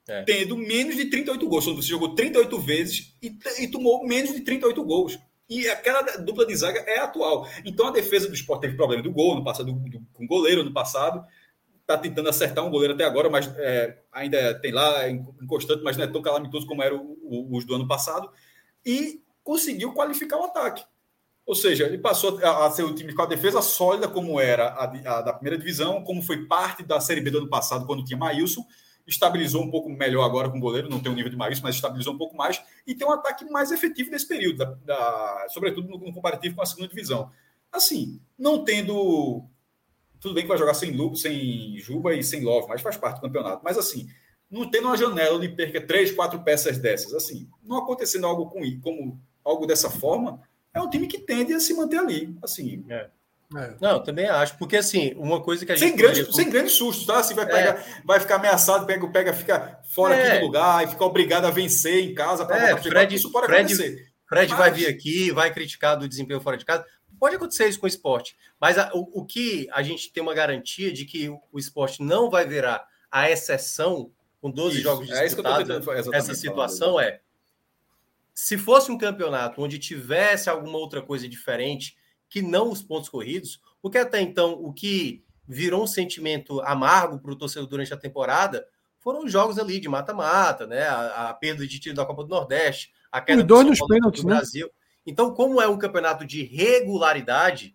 é. 0.08 0.22
tendo 0.22 0.56
menos 0.56 0.96
de 0.96 1.04
38 1.06 1.46
gols. 1.46 1.66
Você 1.66 1.88
jogou 1.88 2.14
38 2.14 2.58
vezes 2.60 3.14
e, 3.22 3.36
e, 3.60 3.68
tomou 3.68 4.06
menos 4.06 4.32
de 4.32 4.40
38 4.40 4.82
gols. 4.82 5.18
E 5.48 5.68
aquela 5.68 6.02
dupla 6.18 6.46
de 6.46 6.56
zaga 6.56 6.80
é 6.80 6.98
atual. 7.00 7.48
Então 7.64 7.86
a 7.86 7.90
defesa 7.90 8.28
do 8.28 8.34
esporte 8.34 8.62
teve 8.62 8.76
problema 8.76 9.02
do 9.02 9.12
gol 9.12 9.34
no 9.34 9.44
passado, 9.44 9.72
do, 9.72 10.00
com 10.12 10.24
o 10.24 10.26
goleiro 10.26 10.64
no 10.64 10.72
passado. 10.72 11.24
Está 11.88 11.96
tentando 11.96 12.28
acertar 12.28 12.66
um 12.66 12.70
goleiro 12.70 12.92
até 12.92 13.04
agora, 13.04 13.30
mas 13.30 13.46
é, 13.56 14.02
ainda 14.12 14.54
tem 14.60 14.72
lá 14.72 15.08
inconstante, 15.08 15.82
mas 15.82 15.96
não 15.96 16.04
é 16.04 16.06
tão 16.06 16.20
calamitoso 16.20 16.66
como 16.66 16.82
era 16.82 16.94
o, 16.94 17.18
o, 17.22 17.56
os 17.56 17.64
do 17.64 17.74
ano 17.74 17.88
passado. 17.88 18.30
E 18.84 19.22
conseguiu 19.42 19.94
qualificar 19.94 20.36
o 20.36 20.44
ataque. 20.44 20.84
Ou 21.46 21.54
seja, 21.54 21.86
ele 21.86 21.96
passou 21.96 22.38
a, 22.44 22.70
ser 22.70 22.84
um 22.84 22.94
time 22.94 23.14
com 23.14 23.22
a 23.22 23.26
defesa 23.26 23.62
sólida, 23.62 24.06
como 24.06 24.38
era 24.38 24.68
a, 24.68 24.84
a, 24.84 25.22
da 25.22 25.32
primeira 25.32 25.56
divisão, 25.56 26.04
como 26.04 26.20
foi 26.20 26.44
parte 26.44 26.82
da 26.82 27.00
Série 27.00 27.22
B 27.22 27.30
do 27.30 27.38
ano 27.38 27.48
passado, 27.48 27.86
quando 27.86 28.04
tinha 28.04 28.18
Maílson. 28.18 28.66
Estabilizou 29.06 29.62
um 29.62 29.70
pouco 29.70 29.88
melhor 29.88 30.24
agora 30.24 30.50
com 30.50 30.58
o 30.58 30.60
goleiro, 30.60 30.90
não 30.90 31.00
tem 31.00 31.10
o 31.10 31.14
nível 31.14 31.30
de 31.30 31.38
Maílson, 31.38 31.62
mas 31.62 31.76
estabilizou 31.76 32.12
um 32.12 32.18
pouco 32.18 32.36
mais. 32.36 32.62
E 32.86 32.94
tem 32.94 33.08
um 33.08 33.12
ataque 33.12 33.46
mais 33.46 33.72
efetivo 33.72 34.10
nesse 34.10 34.28
período, 34.28 34.58
da, 34.58 34.66
da, 34.84 35.46
sobretudo 35.48 35.88
no, 35.88 35.96
no, 35.96 36.12
comparativo 36.12 36.54
com 36.54 36.60
a 36.60 36.66
segunda 36.66 36.88
divisão. 36.88 37.30
Assim, 37.72 38.20
não 38.38 38.62
tendo. 38.62 39.42
Tudo 40.20 40.34
bem 40.34 40.42
que 40.44 40.48
vai 40.48 40.58
jogar 40.58 40.74
sem, 40.74 40.96
sem 41.16 41.78
Juba 41.78 42.14
e 42.14 42.22
sem 42.22 42.42
Love, 42.42 42.68
mas 42.68 42.80
faz 42.80 42.96
parte 42.96 43.16
do 43.16 43.22
campeonato. 43.22 43.62
Mas 43.64 43.78
assim, 43.78 44.08
não 44.50 44.70
tendo 44.70 44.88
uma 44.88 44.96
janela 44.96 45.36
onde 45.36 45.48
perca 45.48 45.80
três, 45.80 46.10
quatro 46.10 46.42
peças 46.42 46.78
dessas, 46.78 47.14
assim, 47.14 47.48
não 47.62 47.78
acontecendo 47.78 48.26
algo 48.26 48.46
com 48.50 48.60
como 48.80 49.20
algo 49.44 49.66
dessa 49.66 49.90
forma 49.90 50.40
é 50.74 50.80
um 50.80 50.90
time 50.90 51.06
que 51.06 51.18
tende 51.18 51.52
a 51.54 51.60
se 51.60 51.74
manter 51.74 51.98
ali. 51.98 52.36
Assim. 52.42 52.84
É. 52.88 53.08
É. 53.56 53.74
Não, 53.80 54.02
também 54.02 54.28
acho, 54.28 54.58
porque 54.58 54.76
assim, 54.76 55.14
uma 55.16 55.40
coisa 55.40 55.64
que 55.64 55.72
a 55.72 55.74
gente. 55.74 55.88
Sem 55.88 55.96
grandes, 55.96 56.18
poderia... 56.18 56.36
sem 56.36 56.50
grandes 56.50 56.72
sustos, 56.74 57.06
tá? 57.06 57.18
Assim, 57.18 57.34
vai, 57.34 57.46
pegar, 57.46 57.78
é. 57.78 57.84
vai 58.04 58.20
ficar 58.20 58.34
ameaçado, 58.34 58.84
pega, 58.84 59.08
pega, 59.08 59.32
fica 59.32 59.80
fora 59.94 60.14
é. 60.14 60.32
aqui 60.32 60.40
do 60.40 60.46
lugar 60.46 60.84
e 60.84 60.88
fica 60.88 61.04
obrigado 61.04 61.46
a 61.46 61.50
vencer 61.50 62.04
em 62.04 62.14
casa 62.14 62.44
para 62.44 62.72
é, 62.72 62.76
Fred, 62.76 63.14
Isso 63.14 63.32
pode 63.32 63.46
Fred, 63.46 63.72
acontecer. 63.72 64.12
Fred 64.28 64.50
mas... 64.50 64.58
vai 64.58 64.70
vir 64.70 64.86
aqui, 64.86 65.30
vai 65.30 65.50
criticar 65.50 65.96
do 65.96 66.06
desempenho 66.06 66.42
fora 66.42 66.58
de 66.58 66.64
casa. 66.66 66.84
Pode 67.18 67.36
acontecer 67.36 67.68
isso 67.68 67.80
com 67.80 67.86
o 67.86 67.88
esporte, 67.88 68.36
mas 68.60 68.78
a, 68.78 68.90
o, 68.94 69.20
o, 69.20 69.24
que 69.24 69.68
a 69.72 69.82
gente 69.82 70.12
tem 70.12 70.22
uma 70.22 70.34
garantia 70.34 70.92
de 70.92 71.04
que 71.04 71.28
o, 71.28 71.40
o 71.52 71.58
esporte 71.58 72.02
não 72.02 72.30
vai 72.30 72.46
virar 72.46 72.86
a 73.10 73.30
exceção 73.30 74.10
com 74.40 74.50
12 74.50 74.76
isso. 74.76 74.82
jogos 74.82 75.10
é 75.10 75.24
disputados. 75.24 75.86
É 75.88 76.16
essa 76.16 76.34
situação 76.34 77.00
é 77.00 77.20
se 78.32 78.56
fosse 78.56 78.88
um 78.92 78.96
campeonato 78.96 79.60
onde 79.60 79.80
tivesse 79.80 80.48
alguma 80.48 80.78
outra 80.78 81.02
coisa 81.02 81.28
diferente 81.28 81.96
que 82.28 82.40
não 82.40 82.70
os 82.70 82.80
pontos 82.80 83.08
corridos, 83.08 83.60
porque 83.82 83.98
até 83.98 84.20
então 84.20 84.52
o 84.52 84.72
que 84.72 85.24
virou 85.44 85.82
um 85.82 85.88
sentimento 85.88 86.60
amargo 86.60 87.18
para 87.18 87.32
o 87.32 87.36
torcedor 87.36 87.68
durante 87.68 87.92
a 87.92 87.96
temporada 87.96 88.64
foram 89.00 89.24
os 89.24 89.32
jogos 89.32 89.58
ali 89.58 89.80
de 89.80 89.88
mata-mata, 89.88 90.68
né? 90.68 90.82
A, 90.82 91.30
a, 91.30 91.34
perda 91.34 91.66
de 91.66 91.80
tiro 91.80 91.96
da 91.96 92.06
Copa 92.06 92.22
do 92.22 92.28
Nordeste, 92.28 92.92
a 93.10 93.20
queda 93.20 93.42
do, 93.42 93.62
nos 93.64 93.84
pênaltis, 93.86 94.22
do 94.22 94.28
né? 94.28 94.40
Então, 95.08 95.32
como 95.32 95.58
é 95.58 95.66
um 95.66 95.78
campeonato 95.78 96.22
de 96.26 96.42
regularidade, 96.42 97.74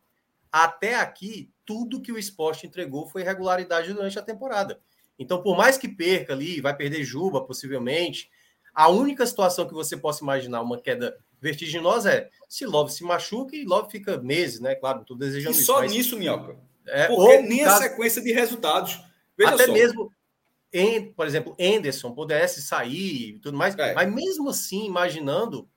até 0.51 0.93
aqui 0.93 1.49
tudo 1.65 1.99
que 1.99 2.11
o 2.11 2.19
esporte 2.19 2.68
entregou 2.68 3.07
foi 3.07 3.23
regularidade 3.23 3.91
durante 3.91 4.19
a 4.19 4.22
temporada. 4.22 4.80
Então, 5.18 5.41
por 5.41 5.57
mais 5.57 5.76
que 5.76 5.88
perca 5.88 6.31
ali, 6.31 6.61
vai 6.61 6.76
perder 6.77 7.03
Juba 7.03 7.43
possivelmente, 7.43 8.30
a 8.72 8.88
única 8.88 9.26
situação 9.26 9.68
que 9.68 9.73
você 9.73 9.97
possa 9.97 10.23
imaginar 10.23 10.61
uma 10.61 10.80
queda 10.80 11.18
vertiginosa 11.41 12.11
é 12.11 12.30
se 12.47 12.68
Love 12.68 12.93
se 12.93 13.03
machuca 13.03 13.55
e 13.55 13.65
Love 13.65 13.89
fica 13.89 14.19
meses, 14.19 14.60
né? 14.60 14.76
Claro, 14.76 15.01
estou 15.01 15.18
desejando 15.18 15.55
e 15.55 15.57
isso. 15.57 15.65
Só 15.65 15.80
mas... 15.80 15.91
nisso, 15.91 16.15
Minhoca. 16.15 16.55
É, 16.85 17.07
Porque 17.07 17.41
nem 17.41 17.64
caso... 17.64 17.84
a 17.84 17.89
sequência 17.89 18.22
de 18.22 18.31
resultados. 18.31 19.01
Veja 19.35 19.55
até 19.55 19.65
só. 19.65 19.73
mesmo, 19.73 20.14
em, 20.72 21.11
por 21.11 21.26
exemplo, 21.26 21.57
Anderson 21.60 22.11
pudesse 22.11 22.61
sair 22.61 23.30
e 23.30 23.39
tudo 23.39 23.57
mais, 23.57 23.76
é. 23.76 23.95
mas 23.95 24.14
mesmo 24.14 24.49
assim, 24.49 24.85
imaginando, 24.85 25.68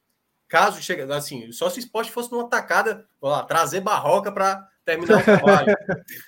caso 0.48 0.82
chegue, 0.82 1.02
assim, 1.12 1.50
só 1.52 1.68
se 1.68 1.78
o 1.78 1.80
esporte 1.80 2.10
fosse 2.10 2.30
numa 2.30 2.48
tacada, 2.48 3.06
lá, 3.20 3.44
trazer 3.44 3.80
barroca 3.80 4.30
para 4.30 4.66
terminar 4.84 5.20
o 5.20 5.24
trabalho. 5.24 5.76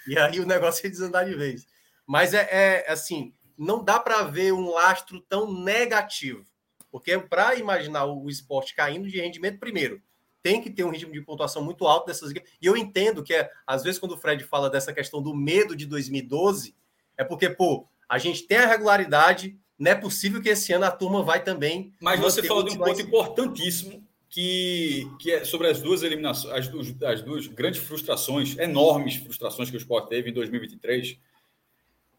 e 0.06 0.18
aí 0.18 0.40
o 0.40 0.46
negócio 0.46 0.84
ia 0.84 0.90
desandar 0.90 1.24
de 1.24 1.34
vez. 1.34 1.66
Mas 2.06 2.34
é, 2.34 2.48
é 2.50 2.92
assim, 2.92 3.34
não 3.56 3.82
dá 3.82 3.98
para 3.98 4.22
ver 4.22 4.52
um 4.52 4.70
lastro 4.70 5.20
tão 5.20 5.52
negativo. 5.52 6.44
Porque 6.90 7.18
para 7.18 7.54
imaginar 7.54 8.06
o 8.06 8.28
esporte 8.30 8.74
caindo 8.74 9.08
de 9.08 9.20
rendimento, 9.20 9.58
primeiro, 9.58 10.00
tem 10.42 10.62
que 10.62 10.70
ter 10.70 10.84
um 10.84 10.90
ritmo 10.90 11.12
de 11.12 11.20
pontuação 11.20 11.62
muito 11.62 11.86
alto 11.86 12.06
dessas 12.06 12.32
E 12.32 12.42
eu 12.62 12.76
entendo 12.76 13.22
que, 13.22 13.34
é, 13.34 13.50
às 13.66 13.82
vezes, 13.82 13.98
quando 13.98 14.12
o 14.12 14.16
Fred 14.16 14.42
fala 14.44 14.70
dessa 14.70 14.92
questão 14.92 15.20
do 15.20 15.34
medo 15.34 15.76
de 15.76 15.84
2012, 15.84 16.74
é 17.16 17.24
porque, 17.24 17.50
pô, 17.50 17.86
a 18.08 18.16
gente 18.16 18.46
tem 18.46 18.58
a 18.58 18.66
regularidade, 18.66 19.58
não 19.78 19.90
é 19.90 19.94
possível 19.94 20.40
que 20.40 20.48
esse 20.48 20.72
ano 20.72 20.86
a 20.86 20.90
turma 20.90 21.22
vai 21.22 21.42
também. 21.42 21.92
Mas 22.00 22.20
você 22.20 22.42
falou 22.42 22.62
de 22.62 22.74
um 22.74 22.78
ponto 22.78 23.00
importantíssimo, 23.00 24.07
que, 24.28 25.10
que 25.18 25.32
é 25.32 25.44
sobre 25.44 25.68
as 25.68 25.80
duas 25.80 26.02
eliminações, 26.02 26.54
as 26.54 26.68
duas, 26.68 27.02
as 27.02 27.22
duas 27.22 27.46
grandes 27.46 27.80
frustrações, 27.80 28.56
enormes 28.58 29.16
frustrações 29.16 29.70
que 29.70 29.76
o 29.76 29.78
esporte 29.78 30.08
teve 30.08 30.30
em 30.30 30.32
2023. 30.32 31.18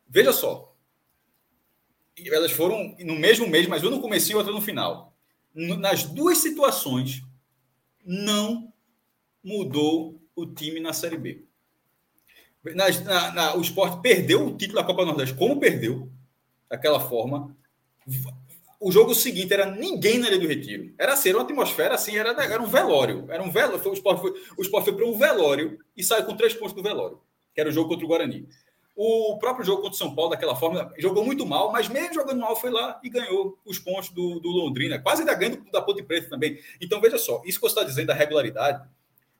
Veja 0.07 0.33
só, 0.33 0.75
elas 2.25 2.51
foram 2.51 2.95
no 2.99 3.15
mesmo 3.15 3.47
mês, 3.47 3.67
mas 3.67 3.83
uma 3.83 3.91
no 3.91 4.01
começo 4.01 4.31
e 4.31 4.35
outra 4.35 4.51
no 4.51 4.61
final. 4.61 5.15
Nas 5.53 6.03
duas 6.03 6.39
situações, 6.39 7.23
não 8.03 8.73
mudou 9.43 10.21
o 10.35 10.45
time 10.45 10.79
na 10.79 10.93
Série 10.93 11.17
B. 11.17 11.45
Na, 12.75 13.31
na, 13.31 13.55
o 13.55 13.61
esporte 13.61 14.01
perdeu 14.01 14.47
o 14.47 14.57
título 14.57 14.79
da 14.79 14.83
Copa 14.83 15.01
do 15.01 15.07
Nordeste, 15.07 15.35
como 15.35 15.59
perdeu, 15.59 16.11
daquela 16.67 16.99
forma. 16.99 17.55
O 18.79 18.91
jogo 18.91 19.13
seguinte 19.13 19.53
era 19.53 19.65
ninguém 19.65 20.19
na 20.19 20.27
Ilha 20.27 20.39
do 20.39 20.47
Retiro. 20.47 20.93
Era 20.97 21.17
ser 21.17 21.35
uma 21.35 21.43
atmosfera 21.43 21.95
assim, 21.95 22.17
era, 22.17 22.31
era 22.31 22.61
um 22.61 22.65
velório. 22.65 23.25
Era 23.29 23.43
um 23.43 23.51
velório. 23.51 23.79
Foi, 23.79 23.91
o 23.91 23.93
esporte 23.93 24.21
foi, 24.21 24.81
foi 24.81 24.93
para 24.93 25.05
um 25.05 25.17
velório 25.17 25.77
e 25.97 26.03
saiu 26.03 26.23
com 26.23 26.37
três 26.37 26.53
pontos 26.53 26.73
do 26.73 26.81
velório, 26.81 27.19
que 27.53 27.59
era 27.59 27.69
o 27.69 27.73
jogo 27.73 27.89
contra 27.89 28.05
o 28.05 28.07
Guarani. 28.07 28.47
O 28.95 29.37
próprio 29.37 29.65
jogo 29.65 29.81
contra 29.81 29.95
o 29.95 29.97
São 29.97 30.15
Paulo, 30.15 30.31
daquela 30.31 30.55
forma, 30.55 30.93
jogou 30.97 31.25
muito 31.25 31.45
mal, 31.45 31.71
mas 31.71 31.87
mesmo 31.87 32.13
jogando 32.13 32.39
mal, 32.39 32.55
foi 32.55 32.69
lá 32.69 32.99
e 33.03 33.09
ganhou 33.09 33.57
os 33.65 33.79
pontos 33.79 34.09
do, 34.09 34.39
do 34.39 34.49
Londrina, 34.49 34.99
quase 34.99 35.21
ainda 35.21 35.33
ganhando 35.33 35.63
da 35.71 35.81
Ponte 35.81 36.03
Preta 36.03 36.29
também. 36.29 36.59
Então, 36.81 36.99
veja 36.99 37.17
só, 37.17 37.41
isso 37.45 37.59
que 37.59 37.65
você 37.65 37.79
está 37.79 37.83
dizendo 37.83 38.07
da 38.07 38.13
regularidade, 38.13 38.87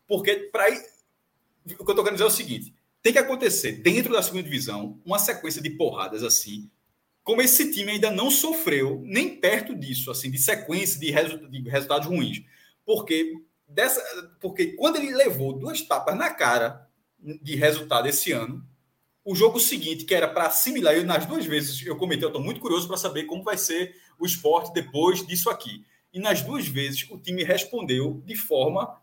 porque 0.08 0.36
para. 0.52 0.70
O 0.70 0.74
que 0.74 1.82
eu 1.82 1.90
estou 1.90 1.96
querendo 1.96 2.14
dizer 2.14 2.24
é 2.24 2.28
o 2.28 2.32
seguinte: 2.32 2.74
tem 3.02 3.14
que 3.14 3.20
acontecer 3.20 3.74
dentro 3.74 4.14
da 4.14 4.22
segunda 4.22 4.44
divisão 4.44 5.00
uma 5.06 5.20
sequência 5.20 5.62
de 5.62 5.70
porradas 5.70 6.24
assim, 6.24 6.70
como 7.24 7.42
esse 7.42 7.72
time 7.72 7.92
ainda 7.92 8.10
não 8.12 8.32
sofreu 8.32 9.02
nem 9.06 9.36
perto 9.36 9.76
disso, 9.76 10.10
assim, 10.10 10.32
de 10.32 10.38
sequência 10.38 11.00
de, 11.00 11.12
resu 11.12 11.50
de 11.50 11.70
resultados 11.70 12.08
ruins. 12.08 12.42
Porque, 12.86 13.34
dessa, 13.68 14.02
porque 14.40 14.74
quando 14.74 14.98
ele 14.98 15.14
levou 15.14 15.54
duas 15.54 15.82
tapas 15.82 16.18
na 16.18 16.30
cara 16.30 16.88
de 17.20 17.56
resultado 17.56 18.08
esse 18.08 18.32
ano, 18.32 18.66
o 19.24 19.36
jogo 19.36 19.60
seguinte, 19.60 20.06
que 20.06 20.16
era 20.16 20.28
para 20.28 20.48
assimilar, 20.48 20.96
eu 20.96 21.06
nas 21.06 21.26
duas 21.26 21.46
vezes 21.46 21.86
eu 21.86 21.96
comentei, 21.96 22.26
eu 22.26 22.30
estou 22.30 22.42
muito 22.42 22.60
curioso 22.60 22.88
para 22.88 22.98
saber 22.98 23.26
como 23.26 23.44
vai 23.44 23.58
ser 23.58 23.96
o 24.18 24.26
esporte 24.26 24.74
depois 24.74 25.26
disso 25.26 25.50
aqui. 25.50 25.86
E 26.12 26.20
nas 26.20 26.42
duas 26.42 26.68
vezes 26.68 27.08
o 27.12 27.20
time 27.20 27.44
respondeu 27.44 28.24
de 28.26 28.36
forma 28.36 29.00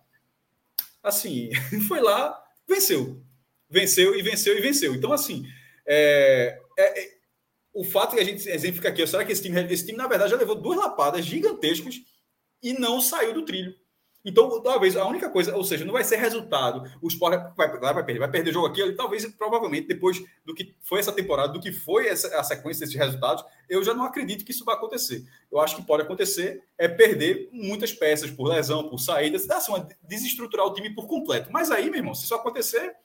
assim, 1.02 1.50
foi 1.86 2.00
lá, 2.00 2.42
venceu. 2.68 3.22
Venceu 3.70 4.16
e 4.16 4.22
venceu 4.22 4.58
e 4.58 4.60
venceu. 4.60 4.94
Então, 4.94 5.12
assim, 5.12 5.46
é, 5.86 6.58
é, 6.78 7.15
o 7.76 7.84
fato 7.84 8.16
que 8.16 8.20
a 8.20 8.24
gente 8.24 8.48
exemplifica 8.48 8.88
aqui, 8.88 9.06
será 9.06 9.22
que 9.24 9.32
esse 9.32 9.42
time, 9.42 9.60
esse 9.70 9.84
time, 9.84 9.98
na 9.98 10.08
verdade, 10.08 10.30
já 10.30 10.36
levou 10.36 10.54
duas 10.54 10.78
lapadas 10.78 11.24
gigantescas 11.24 12.00
e 12.62 12.72
não 12.72 13.02
saiu 13.02 13.34
do 13.34 13.44
trilho. 13.44 13.74
Então, 14.24 14.60
talvez 14.60 14.96
a 14.96 15.06
única 15.06 15.30
coisa, 15.30 15.54
ou 15.54 15.62
seja, 15.62 15.84
não 15.84 15.92
vai 15.92 16.02
ser 16.02 16.16
resultado. 16.16 16.82
O 17.00 17.06
Sport 17.06 17.54
vai, 17.54 17.78
vai, 17.78 18.04
perder, 18.04 18.18
vai 18.18 18.28
perder 18.28 18.52
jogo 18.52 18.66
aqui, 18.66 18.92
talvez, 18.94 19.24
provavelmente, 19.36 19.86
depois 19.86 20.20
do 20.44 20.52
que 20.52 20.74
foi 20.80 20.98
essa 20.98 21.12
temporada, 21.12 21.52
do 21.52 21.60
que 21.60 21.70
foi 21.70 22.08
essa, 22.08 22.40
a 22.40 22.42
sequência 22.42 22.84
desses 22.84 22.98
resultados, 22.98 23.44
eu 23.68 23.84
já 23.84 23.94
não 23.94 24.04
acredito 24.04 24.44
que 24.44 24.50
isso 24.50 24.64
vai 24.64 24.74
acontecer. 24.74 25.24
Eu 25.52 25.60
acho 25.60 25.76
que 25.76 25.82
pode 25.82 26.02
acontecer 26.02 26.64
é 26.76 26.88
perder 26.88 27.48
muitas 27.52 27.92
peças 27.92 28.30
por 28.30 28.48
lesão, 28.48 28.88
por 28.88 28.98
saída, 28.98 29.38
se 29.38 29.46
dá 29.46 29.58
assim, 29.58 29.72
desestruturar 30.02 30.66
o 30.66 30.74
time 30.74 30.92
por 30.92 31.06
completo. 31.06 31.52
Mas 31.52 31.70
aí, 31.70 31.88
meu 31.88 32.00
irmão, 32.00 32.14
se 32.14 32.24
isso 32.24 32.34
acontecer, 32.34 32.96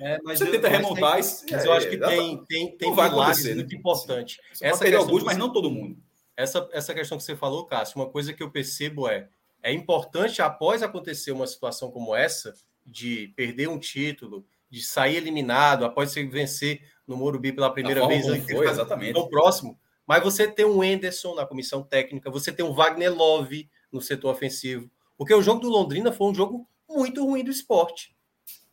É, 0.00 0.18
mas 0.24 0.38
você 0.38 0.48
eu, 0.48 0.52
tenta 0.52 0.68
remontar. 0.68 1.00
Mas, 1.00 1.42
tem, 1.42 1.56
mas 1.56 1.64
eu 1.64 1.72
acho 1.72 1.88
que 1.88 1.96
é, 1.96 2.08
tem, 2.08 2.44
tem, 2.44 2.76
tem 2.76 2.94
vai 2.94 3.08
acontecer, 3.08 3.54
muito 3.54 3.72
né? 3.72 3.78
importante. 3.78 4.40
Você 4.52 4.66
essa 4.66 4.78
perder 4.78 4.96
alguns, 4.96 5.22
mas 5.22 5.36
não 5.36 5.52
todo 5.52 5.70
mundo. 5.70 5.96
Essa, 6.36 6.68
essa 6.72 6.92
questão 6.92 7.16
que 7.16 7.24
você 7.24 7.34
falou, 7.34 7.64
Cássio, 7.64 7.98
uma 7.98 8.10
coisa 8.10 8.32
que 8.32 8.42
eu 8.42 8.50
percebo 8.50 9.08
é 9.08 9.28
é 9.66 9.72
importante, 9.72 10.40
após 10.40 10.80
acontecer 10.80 11.32
uma 11.32 11.46
situação 11.46 11.90
como 11.90 12.14
essa, 12.14 12.54
de 12.84 13.32
perder 13.34 13.68
um 13.68 13.80
título, 13.80 14.46
de 14.70 14.80
sair 14.80 15.16
eliminado, 15.16 15.84
após 15.84 16.12
você 16.12 16.24
vencer 16.24 16.80
no 17.04 17.16
Morumbi 17.16 17.52
pela 17.52 17.72
primeira 17.72 18.06
vez, 18.06 18.24
foi, 18.44 18.68
exatamente. 18.68 19.14
no 19.14 19.28
próximo, 19.28 19.76
mas 20.06 20.22
você 20.22 20.46
tem 20.46 20.64
um 20.64 20.84
Enderson 20.84 21.34
na 21.34 21.44
comissão 21.44 21.82
técnica, 21.82 22.30
você 22.30 22.52
tem 22.52 22.64
um 22.64 22.72
Wagner 22.72 23.12
Love 23.12 23.68
no 23.90 24.00
setor 24.00 24.32
ofensivo, 24.32 24.88
porque 25.18 25.34
o 25.34 25.42
jogo 25.42 25.60
do 25.60 25.68
Londrina 25.68 26.12
foi 26.12 26.28
um 26.28 26.34
jogo 26.34 26.68
muito 26.88 27.24
ruim 27.24 27.42
do 27.42 27.50
esporte. 27.50 28.14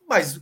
Mas 0.08 0.40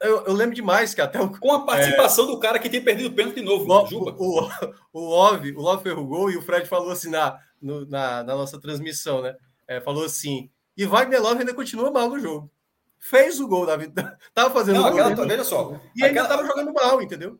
eu, 0.00 0.24
eu 0.26 0.32
lembro 0.32 0.54
demais 0.54 0.94
que 0.94 1.00
até 1.00 1.20
o, 1.20 1.28
Com 1.28 1.52
a 1.52 1.64
participação 1.64 2.24
é, 2.24 2.28
do 2.28 2.38
cara 2.38 2.58
que 2.58 2.70
tem 2.70 2.82
perdido 2.82 3.08
o 3.08 3.14
pênalti 3.14 3.36
de 3.36 3.42
novo, 3.42 3.64
o, 3.64 3.86
Juba. 3.86 4.14
O, 4.18 4.40
o, 4.40 4.50
o 4.92 5.00
Love, 5.00 5.52
o 5.52 5.60
Love 5.60 5.90
o 5.90 6.30
e 6.30 6.36
o 6.36 6.42
Fred 6.42 6.68
falou 6.68 6.90
assim 6.90 7.10
na, 7.10 7.38
no, 7.60 7.86
na, 7.86 8.22
na, 8.22 8.34
nossa 8.34 8.60
transmissão, 8.60 9.22
né? 9.22 9.34
É, 9.66 9.80
falou 9.80 10.04
assim, 10.04 10.50
e 10.76 10.84
Wagner 10.84 11.22
Love 11.22 11.40
ainda 11.40 11.54
continua 11.54 11.90
mal 11.90 12.08
no 12.08 12.18
jogo. 12.18 12.50
Fez 12.98 13.40
o 13.40 13.46
gol, 13.46 13.66
Davi. 13.66 13.92
Tava 14.34 14.50
fazendo 14.52 14.76
Não, 14.76 14.90
gol. 14.90 15.00
Aquela, 15.00 15.26
veja 15.26 15.44
só. 15.44 15.80
E 15.94 16.04
aquela... 16.04 16.22
ainda 16.22 16.36
tava 16.36 16.46
jogando 16.46 16.72
mal, 16.72 17.02
entendeu? 17.02 17.38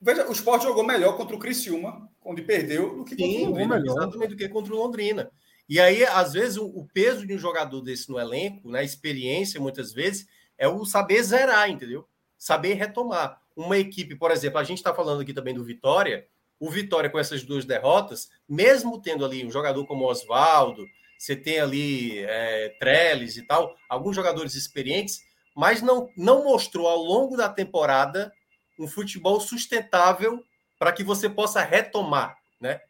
Veja, 0.00 0.28
o 0.28 0.32
Sport 0.32 0.62
jogou 0.62 0.84
melhor 0.84 1.16
contra 1.16 1.34
o 1.34 1.38
Criciúma, 1.38 2.08
onde 2.24 2.42
perdeu, 2.42 2.96
do 2.96 3.04
que 3.04 3.14
Sim, 3.14 3.22
contra 3.22 3.40
o 3.40 3.48
Londrina. 3.48 3.78
Melhor. 3.78 3.96
Exatamente 3.96 4.30
do 4.30 4.36
que 4.36 4.48
contra 4.48 4.74
o 4.74 4.76
Londrina. 4.76 5.30
E 5.68 5.78
aí, 5.78 6.04
às 6.04 6.32
vezes, 6.32 6.56
o, 6.56 6.66
o, 6.66 6.86
peso 6.92 7.26
de 7.26 7.34
um 7.34 7.38
jogador 7.38 7.80
desse 7.80 8.10
no 8.10 8.18
elenco, 8.18 8.70
né, 8.70 8.84
experiência, 8.84 9.60
muitas 9.60 9.92
vezes, 9.92 10.26
é 10.60 10.68
o 10.68 10.84
saber 10.84 11.22
zerar, 11.22 11.70
entendeu? 11.70 12.06
Saber 12.38 12.74
retomar. 12.74 13.40
Uma 13.56 13.78
equipe, 13.78 14.14
por 14.14 14.30
exemplo, 14.30 14.58
a 14.58 14.64
gente 14.64 14.78
está 14.78 14.94
falando 14.94 15.22
aqui 15.22 15.32
também 15.32 15.54
do 15.54 15.64
Vitória. 15.64 16.28
O 16.60 16.70
Vitória, 16.70 17.08
com 17.08 17.18
essas 17.18 17.42
duas 17.42 17.64
derrotas, 17.64 18.30
mesmo 18.46 19.00
tendo 19.00 19.24
ali 19.24 19.44
um 19.44 19.50
jogador 19.50 19.86
como 19.86 20.04
Oswaldo, 20.04 20.86
você 21.18 21.34
tem 21.34 21.58
ali 21.58 22.18
é, 22.18 22.76
Trellis 22.78 23.38
e 23.38 23.42
tal, 23.42 23.74
alguns 23.88 24.14
jogadores 24.14 24.54
experientes, 24.54 25.22
mas 25.56 25.80
não, 25.80 26.10
não 26.14 26.44
mostrou 26.44 26.86
ao 26.86 26.98
longo 26.98 27.38
da 27.38 27.48
temporada 27.48 28.30
um 28.78 28.86
futebol 28.86 29.40
sustentável 29.40 30.44
para 30.78 30.92
que 30.92 31.02
você 31.02 31.28
possa 31.28 31.62
retomar, 31.62 32.36
né? 32.60 32.82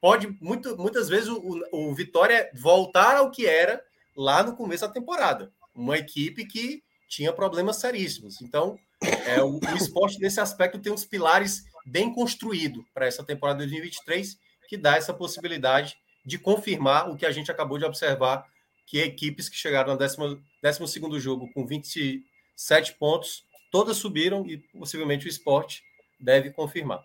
Pode 0.00 0.28
muito, 0.40 0.76
muitas 0.76 1.08
vezes 1.08 1.28
o, 1.28 1.60
o 1.72 1.94
Vitória 1.94 2.50
voltar 2.54 3.16
ao 3.16 3.30
que 3.30 3.46
era 3.46 3.82
lá 4.16 4.42
no 4.42 4.54
começo 4.54 4.86
da 4.86 4.92
temporada, 4.92 5.52
uma 5.74 5.96
equipe 5.98 6.44
que 6.46 6.84
tinha 7.10 7.32
problemas 7.32 7.76
seríssimos. 7.76 8.40
Então, 8.40 8.78
é, 9.26 9.42
o, 9.42 9.58
o 9.58 9.76
esporte 9.76 10.18
nesse 10.20 10.40
aspecto 10.40 10.78
tem 10.78 10.92
uns 10.92 11.04
pilares 11.04 11.64
bem 11.84 12.14
construídos 12.14 12.84
para 12.94 13.06
essa 13.06 13.24
temporada 13.24 13.58
2023 13.58 14.38
que 14.68 14.76
dá 14.76 14.96
essa 14.96 15.12
possibilidade 15.12 15.96
de 16.24 16.38
confirmar 16.38 17.10
o 17.10 17.16
que 17.16 17.26
a 17.26 17.32
gente 17.32 17.50
acabou 17.50 17.76
de 17.76 17.84
observar, 17.84 18.46
que 18.86 19.00
equipes 19.00 19.48
que 19.48 19.56
chegaram 19.56 19.94
no 19.94 19.98
12 19.98 21.20
jogo 21.20 21.50
com 21.52 21.66
27 21.66 22.94
pontos 22.94 23.42
todas 23.70 23.96
subiram 23.96 24.46
e 24.46 24.58
possivelmente 24.58 25.26
o 25.26 25.28
esporte 25.28 25.82
deve 26.20 26.50
confirmar. 26.50 27.02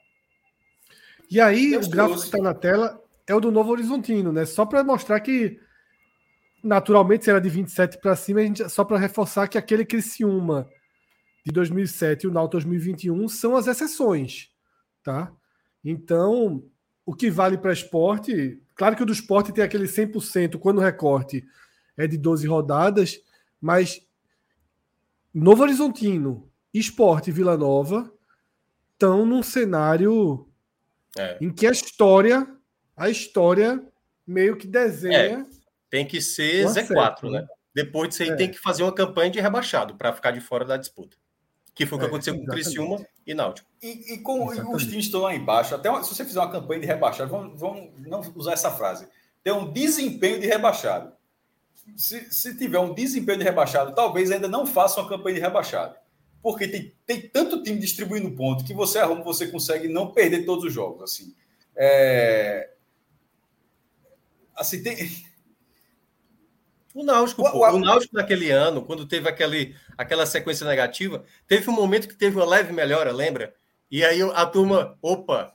E 1.30 1.42
aí, 1.42 1.76
o 1.76 1.90
gráfico 1.90 2.20
que 2.20 2.26
está 2.26 2.38
na 2.40 2.54
tela 2.54 3.02
é 3.26 3.34
o 3.34 3.40
do 3.40 3.52
Novo 3.52 3.72
Horizontino, 3.72 4.32
né? 4.32 4.46
Só 4.46 4.66
para 4.66 4.84
mostrar 4.84 5.20
que, 5.20 5.60
naturalmente, 6.66 7.26
se 7.26 7.30
era 7.30 7.40
de 7.40 7.48
27 7.48 8.00
para 8.00 8.16
cima, 8.16 8.40
a 8.40 8.44
gente, 8.44 8.70
só 8.70 8.84
para 8.84 8.98
reforçar 8.98 9.48
que 9.48 9.58
aquele 9.58 9.86
Criciúma 9.86 10.68
de 11.46 11.52
2007 11.52 12.24
e 12.24 12.28
o 12.28 12.32
Náutico 12.32 12.54
2021 12.54 13.28
são 13.28 13.56
as 13.56 13.68
exceções, 13.68 14.50
tá? 15.04 15.32
Então, 15.84 16.64
o 17.06 17.14
que 17.14 17.30
vale 17.30 17.56
para 17.56 17.72
esporte, 17.72 18.60
claro 18.74 18.96
que 18.96 19.04
o 19.04 19.06
do 19.06 19.14
esporte 19.14 19.54
tem 19.54 19.64
aquele 19.64 19.86
100% 19.86 20.58
quando 20.58 20.80
o 20.80 20.82
recorte 20.82 21.46
é 21.96 22.08
de 22.08 22.18
12 22.18 22.48
rodadas, 22.48 23.22
mas 23.62 24.02
Novo 25.32 25.62
Horizontino 25.62 26.50
Esporte 26.74 27.30
e 27.30 27.34
Vila 27.34 27.56
Nova 27.56 28.12
estão 28.94 29.24
num 29.24 29.44
cenário 29.44 30.50
é. 31.16 31.38
em 31.40 31.52
que 31.52 31.68
a 31.68 31.72
história, 31.72 32.48
a 32.98 33.10
história 33.10 33.82
meio 34.26 34.58
que 34.58 34.66
desenha. 34.66 35.48
É. 35.48 35.55
Tem 35.96 36.06
que 36.06 36.22
ser 36.22 36.66
Z4, 36.66 37.32
né? 37.32 37.42
né? 37.42 37.48
Depois 37.74 38.10
disso 38.10 38.24
aí 38.24 38.30
é. 38.30 38.36
tem 38.36 38.52
que 38.52 38.60
fazer 38.60 38.84
uma 38.84 38.94
campanha 38.94 39.30
de 39.30 39.40
rebaixado 39.40 39.96
para 39.96 40.12
ficar 40.12 40.32
de 40.32 40.42
fora 40.42 40.66
da 40.66 40.76
disputa. 40.76 41.16
Que 41.74 41.86
foi 41.86 41.98
o 41.98 42.00
que 42.00 42.06
é, 42.06 42.08
aconteceu 42.08 42.34
exatamente. 42.34 42.46
com 42.46 42.52
o 42.52 42.64
Criciúma 42.64 43.08
e 43.26 43.34
Náutico. 43.34 43.70
E, 43.82 44.14
e 44.14 44.18
com 44.20 44.52
exatamente. 44.52 44.76
os 44.76 44.84
times 44.86 45.06
estão 45.06 45.22
lá 45.22 45.34
embaixo, 45.34 45.74
até 45.74 45.90
uma, 45.90 46.04
se 46.04 46.14
você 46.14 46.26
fizer 46.26 46.40
uma 46.40 46.52
campanha 46.52 46.82
de 46.82 46.88
rebaixado, 46.88 47.30
vamos, 47.30 47.60
vamos 47.60 47.92
não 48.00 48.22
usar 48.36 48.54
essa 48.54 48.72
frase. 48.72 49.08
Tem 49.44 49.54
um 49.54 49.72
desempenho 49.72 50.40
de 50.40 50.48
rebaixado. 50.48 51.14
Se, 51.96 52.32
se 52.32 52.58
tiver 52.58 52.80
um 52.80 52.94
desempenho 52.94 53.38
de 53.38 53.44
rebaixado, 53.44 53.94
talvez 53.94 54.32
ainda 54.32 54.48
não 54.48 54.66
faça 54.66 55.00
uma 55.00 55.10
campanha 55.10 55.36
de 55.36 55.42
rebaixado 55.42 55.96
porque 56.46 56.68
tem, 56.68 56.94
tem 57.08 57.28
tanto 57.28 57.64
time 57.64 57.80
distribuindo 57.80 58.30
ponto 58.36 58.64
que 58.64 58.72
você 58.72 59.00
arruma, 59.00 59.24
você 59.24 59.48
consegue 59.48 59.88
não 59.88 60.12
perder 60.12 60.46
todos 60.46 60.64
os 60.64 60.72
jogos. 60.72 61.02
Assim, 61.02 61.34
é... 61.76 62.70
assim 64.56 64.84
tem. 64.84 64.96
O 66.96 67.04
Náutico, 67.04 67.42
o, 67.42 67.46
o, 67.46 67.76
o 67.76 67.80
Náutico 67.80 68.16
naquele 68.16 68.50
ano, 68.50 68.82
quando 68.82 69.06
teve 69.06 69.28
aquele, 69.28 69.76
aquela 69.98 70.26
sequência 70.26 70.66
negativa, 70.66 71.26
teve 71.46 71.70
um 71.70 71.74
momento 71.74 72.08
que 72.08 72.16
teve 72.16 72.38
uma 72.38 72.46
leve 72.46 72.72
melhora, 72.72 73.12
lembra? 73.12 73.54
E 73.92 74.02
aí 74.02 74.22
a 74.22 74.46
turma, 74.46 74.98
opa, 75.02 75.54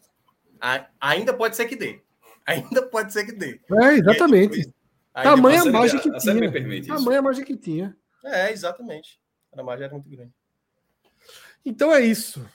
a, 0.60 0.86
ainda 1.00 1.32
pode 1.32 1.56
ser 1.56 1.64
que 1.64 1.74
dê. 1.74 2.02
Ainda 2.44 2.82
pode 2.82 3.14
ser 3.14 3.24
que 3.24 3.32
dê. 3.32 3.58
É, 3.72 3.94
exatamente. 3.94 4.58
Depois, 4.58 4.74
Tamanha 5.14 5.62
a 5.62 5.64
margem 5.64 5.98
que 5.98 6.10
tinha. 6.18 6.82
Tamanha 6.86 7.18
a 7.18 7.22
margem 7.22 7.44
que 7.46 7.56
tinha. 7.56 7.96
É, 8.22 8.52
exatamente. 8.52 9.18
A 9.56 9.62
margem 9.62 9.86
era 9.86 9.94
muito 9.94 10.10
grande. 10.10 10.32
Então 11.64 11.90
é 11.90 12.02
isso. 12.02 12.46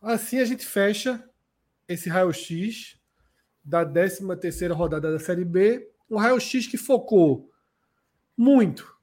Assim 0.00 0.38
a 0.38 0.44
gente 0.46 0.64
fecha 0.64 1.22
esse 1.86 2.08
raio-x 2.08 2.96
da 3.62 3.84
13 3.84 4.26
terceira 4.36 4.72
rodada 4.72 5.12
da 5.12 5.18
Série 5.18 5.44
B. 5.44 5.86
Um 6.10 6.16
raio-x 6.16 6.66
que 6.66 6.78
focou 6.78 7.51
muito 8.36 8.96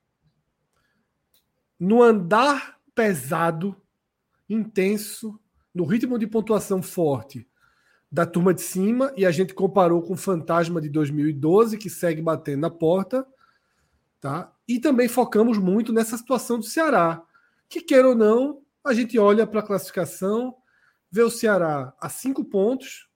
no 1.80 2.04
andar 2.04 2.78
pesado, 2.94 3.76
intenso, 4.50 5.40
no 5.74 5.86
ritmo 5.86 6.20
de 6.20 6.28
pontuação 6.28 6.82
forte 6.82 7.48
da 8.12 8.26
turma 8.26 8.54
de 8.54 8.62
cima 8.62 9.14
e 9.16 9.26
a 9.26 9.32
gente 9.32 9.54
comparou 9.54 10.02
com 10.02 10.14
o 10.14 10.18
Fantasma 10.18 10.82
de 10.82 10.90
2012 10.90 11.78
que 11.78 11.90
segue 11.90 12.22
batendo 12.22 12.62
na 12.62 12.70
porta, 12.70 13.26
tá? 14.20 14.52
E 14.68 14.80
também 14.80 15.08
focamos 15.08 15.58
muito 15.58 15.94
nessa 15.94 16.18
situação 16.18 16.58
do 16.58 16.66
Ceará, 16.66 17.24
que 17.70 17.82
queira 17.82 18.10
ou 18.10 18.16
não, 18.16 18.62
a 18.84 18.94
gente 18.94 19.18
olha 19.18 19.46
para 19.46 19.60
a 19.60 19.64
classificação, 19.64 20.56
vê 21.12 21.22
o 21.22 21.30
Ceará 21.30 21.94
a 22.00 22.10
cinco 22.10 22.44
pontos 22.44 23.08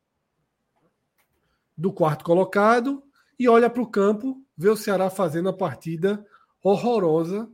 do 1.76 1.92
quarto 1.92 2.24
colocado 2.24 3.03
e 3.40 3.48
olha 3.48 3.70
para 3.70 3.82
o 3.82 3.88
campo, 3.88 4.42
vê 4.58 4.70
o 4.70 4.76
Ceará 4.76 5.10
fazendo 5.10 5.50
a 5.50 5.54
partida 5.54 6.26
horrorosa, 6.62 7.50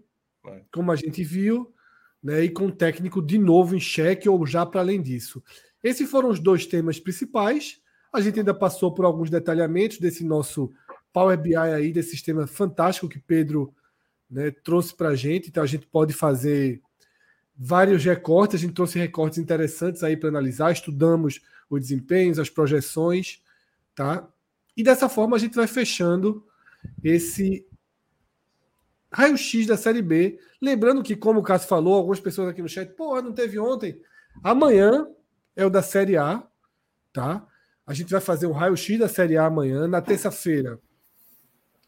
como 0.71 0.91
a 0.91 0.95
gente 0.95 1.23
viu, 1.23 1.73
né, 2.21 2.43
e 2.43 2.49
com 2.49 2.67
o 2.67 2.71
técnico 2.71 3.21
de 3.21 3.37
novo 3.37 3.75
em 3.75 3.79
xeque 3.79 4.27
ou 4.27 4.45
já 4.45 4.65
para 4.65 4.81
além 4.81 5.01
disso. 5.01 5.43
Esses 5.83 6.09
foram 6.09 6.29
os 6.29 6.39
dois 6.39 6.65
temas 6.65 6.99
principais. 6.99 7.81
A 8.11 8.19
gente 8.19 8.39
ainda 8.39 8.53
passou 8.53 8.93
por 8.93 9.05
alguns 9.05 9.29
detalhamentos 9.29 9.97
desse 9.97 10.23
nosso 10.23 10.71
Power 11.13 11.37
BI 11.37 11.55
aí, 11.55 11.91
desse 11.91 12.11
sistema 12.11 12.45
fantástico 12.45 13.09
que 13.09 13.19
Pedro 13.19 13.73
né, 14.29 14.51
trouxe 14.51 14.95
para 14.95 15.09
a 15.09 15.15
gente. 15.15 15.49
Então 15.49 15.63
a 15.63 15.67
gente 15.67 15.87
pode 15.87 16.13
fazer 16.13 16.81
vários 17.55 18.03
recortes, 18.03 18.55
a 18.55 18.59
gente 18.59 18.73
trouxe 18.73 18.99
recortes 18.99 19.37
interessantes 19.37 20.03
aí 20.03 20.15
para 20.15 20.29
analisar, 20.29 20.71
estudamos 20.71 21.41
os 21.69 21.81
desempenhos, 21.81 22.39
as 22.39 22.49
projeções, 22.49 23.41
tá? 23.93 24.27
E 24.79 24.83
dessa 24.83 25.09
forma 25.09 25.35
a 25.35 25.39
gente 25.39 25.55
vai 25.55 25.67
fechando 25.67 26.41
esse 27.03 27.67
raio-x 29.11 29.67
da 29.67 29.75
Série 29.75 30.01
B. 30.01 30.39
Lembrando 30.61 31.03
que, 31.03 31.17
como 31.17 31.41
o 31.41 31.43
Cássio 31.43 31.67
falou, 31.67 31.95
algumas 31.95 32.21
pessoas 32.21 32.47
aqui 32.47 32.61
no 32.61 32.69
chat, 32.69 32.89
pô, 32.93 33.21
não 33.21 33.33
teve 33.33 33.59
ontem. 33.59 34.01
Amanhã 34.41 35.05
é 35.53 35.65
o 35.65 35.69
da 35.69 35.81
Série 35.81 36.15
A, 36.15 36.47
tá? 37.11 37.45
A 37.85 37.93
gente 37.93 38.09
vai 38.09 38.21
fazer 38.21 38.47
um 38.47 38.53
raio-x 38.53 38.97
da 38.97 39.09
Série 39.09 39.35
A 39.35 39.47
amanhã. 39.47 39.85
Na 39.85 40.01
terça-feira, 40.01 40.79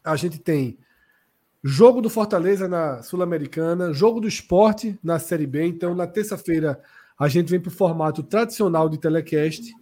a 0.04 0.14
gente 0.14 0.38
tem 0.38 0.78
Jogo 1.64 2.02
do 2.02 2.10
Fortaleza 2.10 2.68
na 2.68 3.02
Sul-Americana, 3.02 3.94
jogo 3.94 4.20
do 4.20 4.28
esporte 4.28 4.98
na 5.02 5.18
Série 5.18 5.46
B. 5.46 5.64
Então, 5.64 5.94
na 5.94 6.06
terça-feira, 6.06 6.78
a 7.18 7.26
gente 7.26 7.48
vem 7.48 7.60
para 7.60 7.70
o 7.70 7.74
formato 7.74 8.22
tradicional 8.22 8.86
de 8.90 8.98
telecast. 8.98 9.72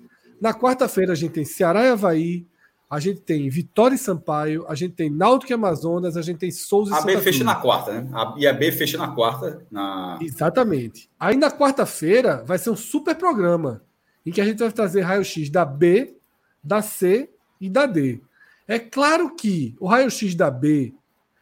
Na 0.41 0.55
quarta-feira, 0.55 1.11
a 1.11 1.17
gente 1.17 1.33
tem 1.33 1.45
Ceará 1.45 1.85
e 1.85 1.89
Havaí, 1.89 2.47
a 2.91 2.99
gente 2.99 3.21
tem 3.21 3.49
Vitória 3.49 3.95
e 3.95 3.99
Sampaio, 3.99 4.67
a 4.69 4.75
gente 4.75 4.95
tem 4.95 5.09
Náutico 5.09 5.53
e 5.53 5.55
Amazonas, 5.55 6.17
a 6.17 6.23
gente 6.23 6.39
tem 6.39 6.51
Souza 6.51 6.93
e 6.93 6.99
A 6.99 7.03
B 7.03 7.13
fecha 7.19 7.39
Cruz. 7.39 7.41
na 7.45 7.55
quarta, 7.55 7.93
né? 7.93 8.11
A, 8.13 8.35
e 8.37 8.47
a 8.49 8.53
B 8.53 8.73
fecha 8.73 8.99
na 8.99 9.15
quarta. 9.15 9.65
Na... 9.71 10.19
Exatamente. 10.21 11.09
Aí 11.19 11.37
na 11.37 11.53
quarta-feira 11.53 12.43
vai 12.45 12.59
ser 12.59 12.71
um 12.71 12.77
super 12.77 13.15
programa 13.15 13.81
em 14.27 14.33
que 14.33 14.41
a 14.41 14.45
gente 14.45 14.59
vai 14.59 14.73
trazer 14.73 15.03
raio-x 15.03 15.49
da 15.51 15.65
B, 15.65 16.17
da 16.65 16.83
C 16.83 17.31
e 17.61 17.71
da 17.71 17.87
D. 17.87 18.21
É 18.67 18.81
claro 18.81 19.37
que 19.37 19.77
o 19.79 19.87
raio-x 19.87 20.35
da 20.35 20.51
B 20.51 20.93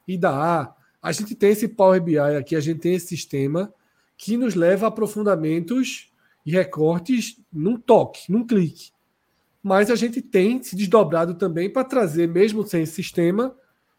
e 0.07 0.19
da 0.19 0.61
A, 0.61 0.75
a 1.03 1.13
gente 1.13 1.35
tem 1.35 1.53
esse 1.53 1.67
Power 1.67 2.03
BI 2.03 2.19
aqui, 2.19 2.57
a 2.57 2.61
gente 2.61 2.81
tem 2.81 2.93
esse 2.93 3.07
sistema 3.07 3.73
que 4.19 4.37
nos 4.37 4.55
leva 4.55 4.85
a 4.85 4.89
aprofundamentos 4.91 6.13
e 6.45 6.53
recortes 6.53 7.41
num 7.51 7.79
toque, 7.79 8.31
num 8.31 8.47
clique 8.47 8.91
mas 9.69 9.91
a 9.91 9.95
gente 9.95 10.23
tem 10.23 10.63
se 10.63 10.75
desdobrado 10.75 11.35
também 11.35 11.69
para 11.69 11.85
trazer, 11.85 12.27
mesmo 12.27 12.67
sem 12.67 12.85
esse 12.85 12.95
sistema, 12.95 13.55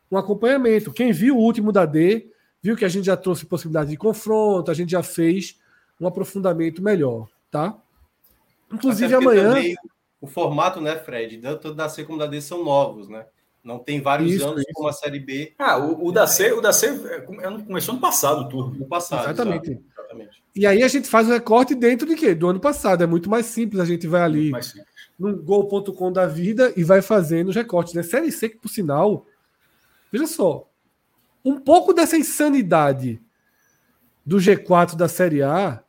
um 0.09 0.17
acompanhamento. 0.17 0.91
Quem 0.91 1.11
viu 1.11 1.37
o 1.37 1.39
último 1.39 1.71
da 1.71 1.85
D, 1.85 2.31
viu 2.59 2.75
que 2.75 2.83
a 2.83 2.89
gente 2.89 3.05
já 3.05 3.15
trouxe 3.15 3.45
possibilidade 3.45 3.91
de 3.91 3.95
confronto, 3.95 4.71
a 4.71 4.73
gente 4.73 4.89
já 4.89 5.03
fez 5.03 5.59
um 6.01 6.07
aprofundamento 6.07 6.81
melhor, 6.81 7.27
tá? 7.51 7.77
Inclusive 8.73 9.13
amanhã. 9.13 9.53
o 10.19 10.25
formato, 10.25 10.81
né, 10.81 10.95
Fred, 10.95 11.37
tanto 11.37 11.75
da 11.75 11.87
C 11.87 12.03
como 12.03 12.17
da 12.17 12.25
D 12.25 12.41
são 12.41 12.63
novos, 12.63 13.07
né? 13.07 13.27
Não 13.63 13.77
tem 13.77 14.01
vários 14.01 14.31
isso, 14.31 14.47
anos 14.47 14.61
isso. 14.61 14.71
como 14.73 14.87
a 14.87 14.93
Série 14.93 15.19
B. 15.19 15.53
Ah, 15.59 15.77
o, 15.77 16.07
o 16.07 16.11
da 16.11 16.25
C, 16.25 16.51
o 16.51 16.61
da 16.61 16.73
C 16.73 16.87
é, 16.87 17.21
começou 17.63 17.93
no 17.93 18.01
passado, 18.01 18.41
o 18.41 18.49
turno. 18.49 18.73
No 18.73 18.87
passado. 18.87 19.25
Exatamente. 19.25 19.79
Exatamente. 19.95 20.43
E 20.55 20.65
aí 20.65 20.81
a 20.81 20.87
gente 20.87 21.07
faz 21.07 21.27
o 21.27 21.31
recorte 21.31 21.75
dentro 21.75 22.07
de 22.07 22.15
quê? 22.15 22.33
Do 22.33 22.47
ano 22.47 22.59
passado. 22.59 23.03
É 23.03 23.07
muito 23.07 23.29
mais 23.29 23.45
simples. 23.45 23.79
A 23.79 23.85
gente 23.85 24.07
vai 24.07 24.21
ali 24.21 24.51
no 25.19 25.35
gol.com 25.35 26.11
da 26.11 26.25
vida 26.25 26.71
e 26.77 26.83
vai 26.83 27.01
fazendo 27.01 27.49
os 27.49 27.55
recortes. 27.55 27.93
Né? 27.93 28.01
Série 28.01 28.31
C, 28.31 28.49
que 28.49 28.57
por 28.57 28.69
sinal, 28.69 29.25
veja 30.11 30.25
só, 30.25 30.69
um 31.43 31.59
pouco 31.59 31.93
dessa 31.93 32.17
insanidade 32.17 33.21
do 34.25 34.37
G4 34.37 34.95
da 34.95 35.07
Série 35.07 35.43
A 35.43 35.83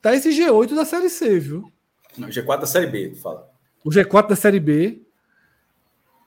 tá 0.00 0.14
esse 0.14 0.30
G8 0.30 0.74
da 0.74 0.84
Série 0.84 1.10
C, 1.10 1.38
viu? 1.38 1.70
Não, 2.16 2.28
G4 2.28 2.60
da 2.60 2.66
Série 2.66 2.86
B, 2.86 3.10
tu 3.10 3.20
fala. 3.20 3.50
O 3.84 3.90
G4 3.90 4.28
da 4.28 4.36
Série 4.36 4.60
B. 4.60 5.02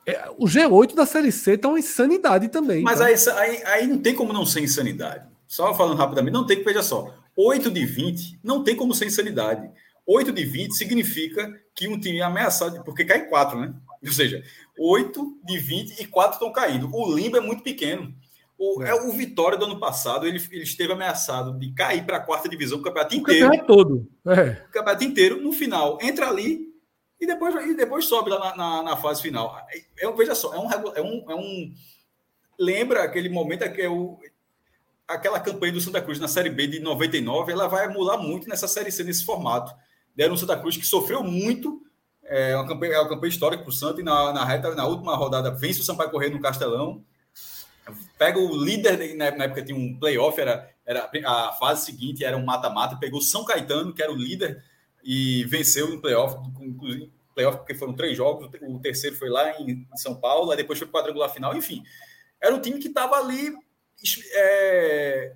É, 0.06 0.30
o 0.38 0.46
G8 0.46 0.94
da 0.94 1.06
Série 1.06 1.32
C 1.32 1.58
tá 1.58 1.70
uma 1.70 1.80
insanidade 1.80 2.50
também. 2.50 2.84
Mas 2.84 3.00
tá? 3.00 3.06
aí, 3.06 3.16
aí, 3.38 3.64
aí 3.66 3.88
não 3.88 4.00
tem 4.00 4.14
como 4.14 4.34
não 4.34 4.46
ser 4.46 4.62
insanidade. 4.62 5.28
Só 5.48 5.74
falando 5.74 5.98
rapidamente, 5.98 6.34
não 6.34 6.46
tem 6.46 6.58
que, 6.58 6.64
veja 6.64 6.84
só, 6.84 7.16
8 7.36 7.72
de 7.72 7.86
20 7.86 8.40
não 8.44 8.64
tem 8.64 8.76
como 8.76 8.94
ser 8.94 9.06
insanidade. 9.06 9.70
8 10.06 10.32
de 10.32 10.44
20 10.44 10.76
significa 10.76 11.52
que 11.74 11.88
um 11.88 12.00
time 12.00 12.20
é 12.20 12.24
ameaçado, 12.24 12.84
porque 12.84 13.06
cai 13.06 13.28
4, 13.28 13.60
né? 13.60 13.74
Ou 14.04 14.12
seja, 14.12 14.44
8 14.78 15.40
de 15.46 15.58
20 15.58 16.02
e 16.02 16.06
4 16.06 16.34
estão 16.34 16.52
caindo. 16.52 16.90
O 16.94 17.16
limbo 17.16 17.38
é 17.38 17.40
muito 17.40 17.64
pequeno. 17.64 18.14
O, 18.58 18.84
é. 18.84 18.90
é. 18.90 18.94
o 18.94 19.12
Vitória 19.12 19.58
do 19.58 19.66
ano 19.66 19.80
passado, 19.80 20.28
ele, 20.28 20.42
ele 20.52 20.64
esteve 20.64 20.92
ameaçado 20.94 21.58
de 21.58 21.72
cair 21.74 22.06
para 22.06 22.18
a 22.18 22.20
quarta 22.20 22.50
divisão 22.50 22.80
o 22.80 22.82
campeonato 22.82 23.16
inteiro. 23.16 23.48
O 23.48 23.50
campeonato 23.50 23.74
todo. 23.74 24.08
É. 24.28 24.66
O 24.68 24.72
campeonato 24.72 25.04
inteiro, 25.04 25.42
no 25.42 25.52
final, 25.54 25.98
entra 26.02 26.28
ali 26.28 26.74
e 27.20 27.26
depois, 27.26 27.56
e 27.66 27.74
depois 27.74 28.06
sobe 28.06 28.30
lá 28.30 28.40
na, 28.40 28.56
na, 28.56 28.84
na 28.84 28.98
fase 28.98 29.22
final. 29.22 29.58
É, 29.98 30.12
veja 30.12 30.36
só, 30.36 30.54
é 30.54 30.60
um, 30.60 30.72
é, 30.72 31.02
um, 31.02 31.32
é 31.32 31.36
um. 31.36 31.74
Lembra 32.60 33.04
aquele 33.04 33.30
momento 33.30 33.72
que 33.72 33.82
é 33.82 33.90
o, 33.90 34.20
aquela 35.08 35.40
campanha 35.40 35.74
do 35.74 35.82
Santa 35.82 36.02
Cruz 36.02 36.20
na 36.20 36.28
Série 36.28 36.50
B 36.50 36.68
de 36.68 36.80
99, 36.80 37.52
ela 37.52 37.68
vai 37.68 37.86
emular 37.86 38.22
muito 38.22 38.48
nessa 38.50 38.68
Série 38.68 38.92
C, 38.92 39.04
nesse 39.04 39.24
formato 39.24 39.74
deram 40.16 40.34
o 40.34 40.38
Santa 40.38 40.58
Cruz, 40.58 40.78
que 40.78 40.86
sofreu 40.86 41.24
muito. 41.24 41.82
É 42.24 42.56
uma 42.56 42.68
campanha, 42.68 42.94
é 42.94 43.00
uma 43.00 43.10
campanha 43.10 43.30
histórica 43.30 43.64
para 43.64 43.70
o 43.70 43.74
Santa, 43.74 44.02
e 44.02 44.04
na, 44.04 44.32
na 44.32 44.46
reta, 44.46 44.74
na 44.76 44.86
última 44.86 45.16
rodada, 45.16 45.52
vence 45.52 45.82
o 45.82 45.84
Sampaio 45.84 46.10
Correio 46.10 46.32
no 46.32 46.42
Castelão. 46.42 47.04
Pega 48.18 48.40
o 48.40 48.56
líder, 48.56 49.16
na 49.16 49.26
época 49.26 49.64
tinha 49.64 49.78
um 49.78 49.98
playoff, 50.00 50.40
era, 50.40 50.70
era 50.86 51.10
a 51.26 51.52
fase 51.54 51.86
seguinte, 51.86 52.24
era 52.24 52.38
um 52.38 52.46
mata-mata, 52.46 52.96
pegou 52.96 53.22
São 53.22 53.44
Caetano, 53.44 53.94
que 53.94 54.02
era 54.02 54.12
o 54.12 54.16
líder, 54.16 54.64
e 55.04 55.44
venceu 55.46 55.90
no 55.90 56.00
playoff, 56.00 56.38
inclusive 56.62 57.12
playoff 57.34 57.58
porque 57.58 57.74
foram 57.74 57.94
três 57.94 58.16
jogos, 58.16 58.50
o 58.62 58.80
terceiro 58.80 59.16
foi 59.16 59.30
lá 59.30 59.60
em 59.60 59.86
São 59.96 60.16
Paulo, 60.16 60.52
aí 60.52 60.58
depois 60.58 60.80
foi 60.80 60.88
para 60.88 61.02
quadrangular 61.02 61.30
final, 61.30 61.56
enfim. 61.56 61.84
Era 62.42 62.54
um 62.54 62.62
time 62.62 62.80
que 62.80 62.88
estava 62.88 63.16
ali 63.16 63.54
é, 64.34 65.34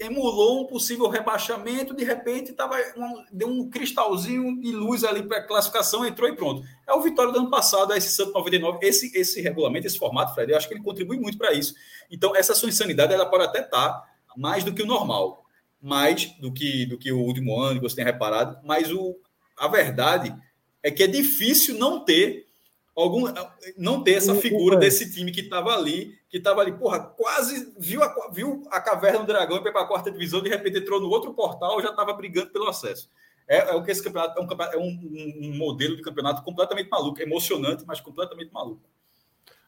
emulou 0.00 0.62
um 0.62 0.66
possível 0.66 1.08
rebaixamento, 1.08 1.94
de 1.94 2.02
repente 2.02 2.54
tava 2.54 2.76
um, 2.96 3.24
deu 3.30 3.48
um 3.48 3.68
cristalzinho 3.68 4.58
de 4.58 4.72
luz 4.72 5.04
ali 5.04 5.22
para 5.22 5.38
a 5.38 5.46
classificação, 5.46 6.06
entrou 6.06 6.26
e 6.26 6.34
pronto. 6.34 6.66
É 6.88 6.94
o 6.94 7.02
Vitória 7.02 7.30
do 7.30 7.38
ano 7.38 7.50
passado, 7.50 7.92
esse 7.92 8.10
Santo 8.10 8.32
99, 8.32 8.78
esse, 8.80 9.16
esse 9.16 9.42
regulamento, 9.42 9.86
esse 9.86 9.98
formato, 9.98 10.34
Fred, 10.34 10.50
eu 10.50 10.56
acho 10.56 10.66
que 10.66 10.72
ele 10.72 10.82
contribui 10.82 11.18
muito 11.18 11.36
para 11.36 11.52
isso. 11.52 11.74
Então, 12.10 12.34
essa 12.34 12.54
sua 12.54 12.70
insanidade, 12.70 13.12
ela 13.12 13.26
pode 13.26 13.44
até 13.44 13.60
estar 13.60 13.92
tá 13.92 14.08
mais 14.34 14.64
do 14.64 14.72
que 14.72 14.82
o 14.82 14.86
normal, 14.86 15.44
mais 15.80 16.26
do 16.40 16.50
que, 16.50 16.86
do 16.86 16.96
que 16.96 17.12
o 17.12 17.20
último 17.20 17.60
ano, 17.60 17.78
que 17.78 17.88
você 17.88 17.96
tem 17.96 18.04
reparado, 18.04 18.58
mas 18.64 18.90
o, 18.90 19.14
a 19.58 19.68
verdade 19.68 20.34
é 20.82 20.90
que 20.90 21.02
é 21.02 21.06
difícil 21.06 21.76
não 21.76 22.02
ter 22.02 22.46
algum 23.02 23.24
não 23.76 24.02
ter 24.02 24.12
essa 24.12 24.34
figura 24.34 24.76
desse 24.76 25.12
time 25.12 25.32
que 25.32 25.40
estava 25.40 25.72
ali, 25.74 26.18
que 26.28 26.38
estava 26.38 26.60
ali, 26.60 26.72
porra, 26.72 27.00
quase 27.00 27.72
viu 27.78 28.02
a, 28.02 28.30
viu 28.32 28.62
a 28.70 28.80
caverna 28.80 29.20
do 29.20 29.26
dragão 29.26 29.58
e 29.58 29.62
foi 29.62 29.72
para 29.72 29.82
a 29.82 29.86
quarta 29.86 30.10
divisão, 30.10 30.42
de 30.42 30.48
repente 30.48 30.78
entrou 30.78 31.00
no 31.00 31.08
outro 31.08 31.34
portal 31.34 31.80
já 31.80 31.90
estava 31.90 32.12
brigando 32.12 32.50
pelo 32.50 32.68
acesso. 32.68 33.08
É, 33.48 33.70
é, 33.70 33.74
o 33.74 33.82
que 33.82 33.90
esse 33.90 34.02
campeonato 34.02 34.38
é, 34.38 34.42
um, 34.42 34.62
é 34.62 34.76
um, 34.76 35.48
um, 35.48 35.56
modelo 35.56 35.96
de 35.96 36.02
campeonato 36.02 36.42
completamente 36.42 36.88
maluco, 36.88 37.20
emocionante, 37.20 37.84
mas 37.84 38.00
completamente 38.00 38.52
maluco. 38.52 38.82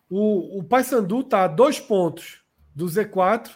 O, 0.09 0.59
o 0.59 0.63
Paysandu 0.63 1.21
está 1.21 1.45
a 1.45 1.49
dois 1.49 1.81
pontos 1.81 2.43
do 2.75 2.87
Z4 2.87 3.51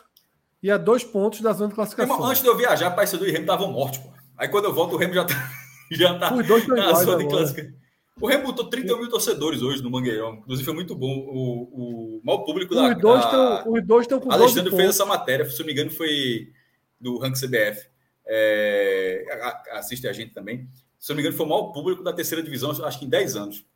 e 0.61 0.71
a 0.71 0.77
dois 0.77 1.05
pontos 1.05 1.41
da 1.41 1.53
zona 1.53 1.69
de 1.69 1.77
classificação. 1.77 2.25
antes 2.25 2.43
de 2.43 2.49
eu 2.49 2.57
viajar, 2.57 2.91
Paysandu 2.91 3.25
e 3.25 3.31
Remo 3.31 3.45
estavam 3.45 3.71
mortos. 3.71 3.99
Pô. 3.99 4.09
Aí 4.37 4.49
quando 4.49 4.65
eu 4.65 4.75
volto, 4.75 4.95
o 4.95 4.97
Remo 4.97 5.15
já 5.15 5.23
está 5.23 5.35
já 5.93 6.19
tá 6.19 6.31
na 6.31 6.93
zona 6.95 7.19
de 7.23 7.29
classificação. 7.29 7.86
O 8.19 8.27
Remo 8.27 8.45
botou 8.45 8.71
30 8.71 8.97
mil 8.97 9.11
torcedores 9.11 9.61
hoje 9.61 9.83
no 9.83 9.91
Mangueirão. 9.91 10.37
Inclusive, 10.37 10.65
foi 10.65 10.75
muito 10.75 10.95
bom. 10.95 11.19
O, 11.29 12.17
o 12.17 12.21
mau 12.25 12.45
público 12.45 12.75
da. 12.75 12.89
Os 12.89 12.99
dois 12.99 13.25
estão 13.25 13.73
os 13.73 13.87
dois 13.87 14.03
estão 14.05 14.21
com 14.21 14.33
Alexandre 14.33 14.75
fez 14.75 14.89
essa 14.89 15.05
matéria, 15.05 15.49
se 15.49 15.59
não 15.59 15.67
me 15.67 15.73
engano, 15.73 15.91
foi 15.91 16.53
do 16.99 17.19
Rank 17.19 17.35
CBF. 17.35 17.89
É, 18.27 19.25
assiste 19.73 20.09
a 20.09 20.13
gente 20.13 20.33
também. 20.33 20.67
Se 20.99 21.11
não 21.11 21.17
me 21.17 21.23
engano, 21.23 21.37
foi 21.37 21.45
o 21.45 21.49
maior 21.49 21.73
público 21.73 22.03
da 22.03 22.13
terceira 22.13 22.43
divisão, 22.43 22.71
acho 22.71 22.99
que 22.99 23.05
em 23.05 23.09
10 23.09 23.37
anos. 23.37 23.67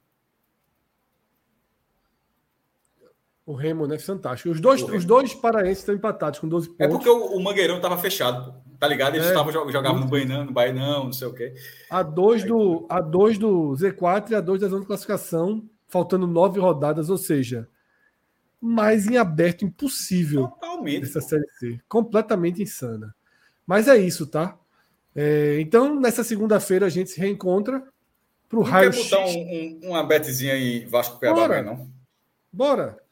O 3.51 3.55
Remo, 3.55 3.85
né? 3.85 3.99
Fantástico. 3.99 4.49
Os 4.49 4.61
dois, 4.61 4.81
os 4.81 5.05
dois 5.05 5.35
paraenses 5.35 5.79
estão 5.79 5.93
empatados 5.93 6.39
com 6.39 6.47
12 6.47 6.69
pontos. 6.69 6.87
É 6.87 6.89
porque 6.89 7.09
o, 7.09 7.37
o 7.37 7.43
Mangueirão 7.43 7.77
estava 7.79 7.99
fechado, 7.99 8.55
tá 8.79 8.87
ligado? 8.87 9.17
Eles 9.17 9.27
é. 9.27 9.35
jogavam 9.73 9.99
no 9.99 10.07
Bainão, 10.07 10.45
no 10.45 10.53
Bainão, 10.53 11.05
não 11.07 11.13
sei 11.13 11.27
o 11.27 11.35
quê. 11.35 11.53
A 11.91 12.01
2 12.01 12.45
do, 12.45 12.87
a 12.89 13.01
dois 13.01 13.39
do 13.39 13.73
Z4 13.73 14.31
e 14.31 14.35
a 14.37 14.41
2 14.41 14.61
da 14.61 14.69
zona 14.69 14.83
de 14.83 14.87
classificação, 14.87 15.69
faltando 15.89 16.29
nove 16.29 16.61
rodadas, 16.61 17.11
ou 17.11 17.19
seja, 17.19 17.69
mais 18.61 19.09
em 19.09 19.17
aberto 19.17 19.65
impossível. 19.65 20.47
Totalmente. 20.47 21.07
Essa 21.07 21.21
Série 21.21 21.49
C. 21.59 21.81
Completamente 21.89 22.63
insana. 22.63 23.13
Mas 23.67 23.89
é 23.89 23.97
isso, 23.97 24.29
tá? 24.29 24.57
É, 25.13 25.59
então, 25.61 25.99
nessa 25.99 26.23
segunda-feira, 26.23 26.87
a 26.87 26.89
gente 26.89 27.11
se 27.11 27.19
reencontra 27.19 27.83
para 28.49 28.61
o 28.61 28.63
raio 28.63 28.93
X. 28.93 29.11
botar 29.11 29.25
um, 29.27 29.33
um, 29.33 29.81
uma 29.89 30.05
betezinha 30.05 30.53
aí 30.53 30.85
Vasco 30.85 31.19
Cuiabá, 31.19 31.61
não? 31.63 31.91
Bora! 32.53 33.10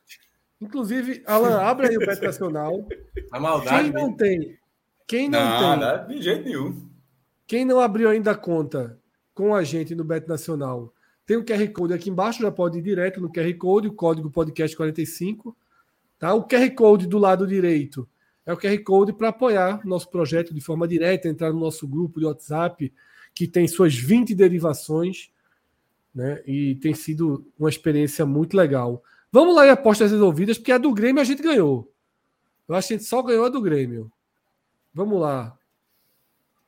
Inclusive, 0.60 1.22
Alan, 1.26 1.60
abre 1.60 1.88
aí 1.88 1.96
o 1.96 2.00
Bet 2.00 2.20
Nacional. 2.20 2.86
A 3.30 3.38
maldade. 3.38 3.92
Quem 3.92 3.92
não 3.92 4.12
tem. 4.12 4.58
Quem 5.06 5.28
não, 5.28 5.40
não 5.40 5.78
tem. 5.78 5.80
Não, 5.80 6.08
de 6.08 6.22
jeito 6.22 6.44
nenhum. 6.44 6.88
Quem 7.46 7.64
não 7.64 7.80
abriu 7.80 8.10
ainda 8.10 8.32
a 8.32 8.36
conta 8.36 8.98
com 9.34 9.54
a 9.54 9.62
gente 9.62 9.94
no 9.94 10.04
Bet 10.04 10.28
Nacional, 10.28 10.92
tem 11.24 11.36
o 11.36 11.44
QR 11.44 11.66
Code 11.72 11.94
aqui 11.94 12.10
embaixo, 12.10 12.42
já 12.42 12.50
pode 12.50 12.78
ir 12.78 12.82
direto 12.82 13.20
no 13.20 13.30
QR 13.30 13.52
Code, 13.56 13.88
o 13.88 13.92
código 13.92 14.30
podcast 14.30 14.76
45. 14.76 15.56
Tá? 16.18 16.34
O 16.34 16.46
QR 16.46 16.70
Code 16.74 17.06
do 17.06 17.18
lado 17.18 17.46
direito 17.46 18.08
é 18.44 18.52
o 18.52 18.56
QR 18.56 18.82
Code 18.82 19.12
para 19.12 19.28
apoiar 19.28 19.80
nosso 19.84 20.10
projeto 20.10 20.54
de 20.54 20.60
forma 20.60 20.88
direta, 20.88 21.28
entrar 21.28 21.52
no 21.52 21.60
nosso 21.60 21.86
grupo 21.86 22.18
de 22.18 22.26
WhatsApp, 22.26 22.92
que 23.34 23.46
tem 23.46 23.68
suas 23.68 23.94
20 23.94 24.34
derivações, 24.34 25.30
né? 26.14 26.42
E 26.46 26.74
tem 26.76 26.94
sido 26.94 27.46
uma 27.58 27.68
experiência 27.68 28.24
muito 28.24 28.56
legal. 28.56 29.02
Vamos 29.30 29.54
lá 29.54 29.66
em 29.66 29.70
apostas 29.70 30.10
resolvidas, 30.10 30.56
porque 30.58 30.72
a 30.72 30.78
do 30.78 30.92
Grêmio 30.92 31.20
a 31.20 31.24
gente 31.24 31.42
ganhou. 31.42 31.92
Eu 32.66 32.74
acho 32.74 32.88
que 32.88 32.94
a 32.94 32.96
gente 32.96 33.08
só 33.08 33.22
ganhou 33.22 33.44
a 33.44 33.48
do 33.48 33.60
Grêmio. 33.60 34.10
Vamos 34.92 35.20
lá. 35.20 35.56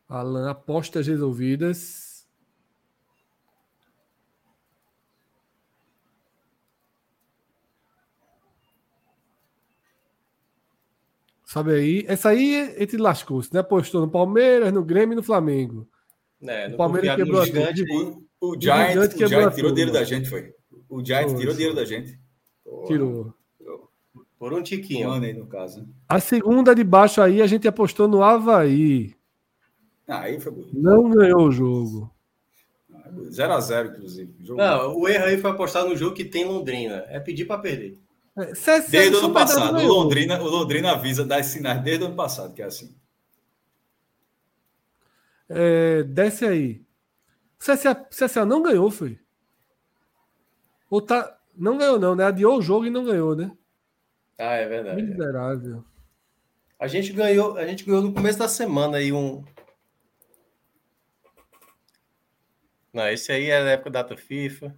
Alan, 0.09 0.51
apostas 0.51 1.07
resolvidas. 1.07 2.11
Sabe 11.51 11.75
aí? 11.75 12.05
Essa 12.07 12.29
aí 12.29 12.75
a 12.77 12.81
gente 12.81 12.97
lascou-se, 12.97 13.53
né? 13.53 13.59
Apostou 13.59 14.01
no 14.01 14.11
Palmeiras, 14.11 14.73
no 14.73 14.85
Grêmio 14.85 15.15
e 15.15 15.17
no 15.17 15.23
Flamengo. 15.23 15.89
É, 16.41 16.69
o 16.69 16.77
Palmeiras 16.77 17.17
quebrou 17.17 17.41
a 17.41 17.45
o, 17.45 18.51
o, 18.53 18.61
Giant, 18.61 18.97
o 18.97 19.27
Giant 19.27 19.55
tirou 19.55 19.73
dele 19.73 19.91
da 19.91 20.05
gente, 20.05 20.29
foi. 20.31 20.55
O 20.89 21.05
Giants 21.05 21.39
tirou 21.39 21.53
dinheiro 21.53 21.75
da 21.75 21.85
gente. 21.85 22.19
Tirou. 22.87 23.35
Por 24.39 24.55
um 24.55 24.63
tiquinho. 24.63 25.11
Um 25.11 25.21
no 25.35 25.47
caso. 25.47 25.87
A 26.09 26.19
segunda 26.19 26.75
de 26.75 26.83
baixo 26.83 27.21
aí 27.21 27.43
a 27.43 27.47
gente 27.47 27.69
apostou 27.69 28.09
no 28.09 28.23
Havaí. 28.23 29.15
Ah, 30.09 30.21
aí 30.21 30.41
foi 30.41 30.51
bonito. 30.51 30.79
Não 30.79 31.11
ganhou 31.11 31.47
o 31.47 31.53
jogo. 31.53 32.11
0x0, 33.31 33.91
inclusive. 33.91 34.35
Jogo 34.41 34.61
não, 34.61 34.97
o 34.97 35.09
erro 35.09 35.25
aí 35.25 35.39
foi 35.39 35.51
apostar 35.51 35.85
no 35.85 35.97
jogo 35.97 36.15
que 36.15 36.25
tem 36.25 36.45
Londrina. 36.45 37.05
É 37.09 37.21
pedir 37.21 37.45
para 37.45 37.61
perder. 37.61 37.99
É, 38.37 38.53
desde 38.89 39.17
o 39.17 39.19
ano 39.19 39.33
passado. 39.33 39.77
O 39.77 39.87
Londrina, 39.87 40.41
o 40.41 40.49
Londrina 40.49 40.93
avisa 40.93 41.25
das 41.25 41.47
sinais 41.47 41.83
desde 41.83 42.05
o 42.05 42.07
ano 42.07 42.17
passado, 42.17 42.55
que 42.55 42.63
é 42.63 42.67
assim. 42.67 42.95
É, 45.49 46.03
desce 46.05 46.47
aí. 46.47 46.83
O 47.61 47.65
CSA, 47.65 47.95
CSA 47.95 48.45
não 48.45 48.63
ganhou, 48.63 48.91
foi? 48.91 49.19
Ou 50.89 51.03
tá. 51.03 51.37
Não 51.61 51.77
ganhou, 51.77 51.99
não, 51.99 52.17
né? 52.17 52.25
Adiou 52.25 52.57
o 52.57 52.63
jogo 52.63 52.87
e 52.87 52.91
não 52.91 53.05
ganhou, 53.05 53.37
né? 53.37 53.55
Ah, 54.39 54.55
é 54.55 54.67
verdade. 54.67 55.03
Miserável. 55.03 55.85
A 56.79 56.87
gente 56.87 57.13
ganhou, 57.13 57.59
a 57.59 57.67
gente 57.67 57.85
ganhou 57.85 58.01
no 58.01 58.15
começo 58.15 58.39
da 58.39 58.49
semana 58.49 58.97
aí 58.97 59.13
um. 59.13 59.45
Não, 62.91 63.07
esse 63.11 63.31
aí 63.31 63.51
é 63.51 63.63
da 63.63 63.71
época 63.73 63.91
da 63.91 64.03
data 64.03 64.17
FIFA. 64.17 64.75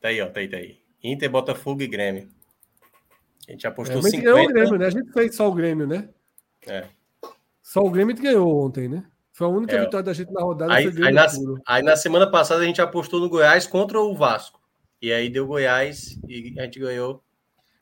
Tá 0.00 0.08
aí, 0.08 0.22
ó, 0.22 0.30
tá 0.30 0.40
aí, 0.40 0.48
tá 0.48 0.56
aí. 0.56 0.80
Inter, 1.04 1.30
Botafogo 1.30 1.82
e 1.82 1.86
Grêmio. 1.86 2.30
A 3.46 3.52
gente 3.52 3.66
apostou 3.66 3.98
é, 3.98 4.02
50. 4.02 4.22
ganhou 4.24 4.42
o 4.42 4.52
Grêmio, 4.52 4.78
né? 4.78 4.86
A 4.86 4.90
gente 4.90 5.12
fez 5.12 5.34
só 5.34 5.48
o 5.48 5.54
Grêmio, 5.54 5.86
né? 5.86 6.08
É. 6.66 6.88
Só 7.62 7.80
o 7.80 7.90
Grêmio 7.90 8.16
ganhou 8.16 8.64
ontem, 8.64 8.88
né? 8.88 9.06
Foi 9.36 9.46
a 9.46 9.50
única 9.50 9.76
é. 9.76 9.80
vitória 9.80 10.02
da 10.02 10.14
gente 10.14 10.32
na 10.32 10.40
rodada. 10.40 10.72
Aí, 10.72 10.86
aí, 10.86 11.12
na, 11.12 11.26
aí, 11.66 11.82
na, 11.82 11.94
semana 11.94 12.26
passada 12.26 12.62
a 12.62 12.64
gente 12.64 12.80
apostou 12.80 13.20
no 13.20 13.28
Goiás 13.28 13.66
contra 13.66 14.00
o 14.00 14.14
Vasco. 14.14 14.58
E 15.00 15.12
aí 15.12 15.28
deu 15.28 15.46
Goiás 15.46 16.18
e 16.26 16.58
a 16.58 16.62
gente 16.62 16.80
ganhou. 16.80 17.22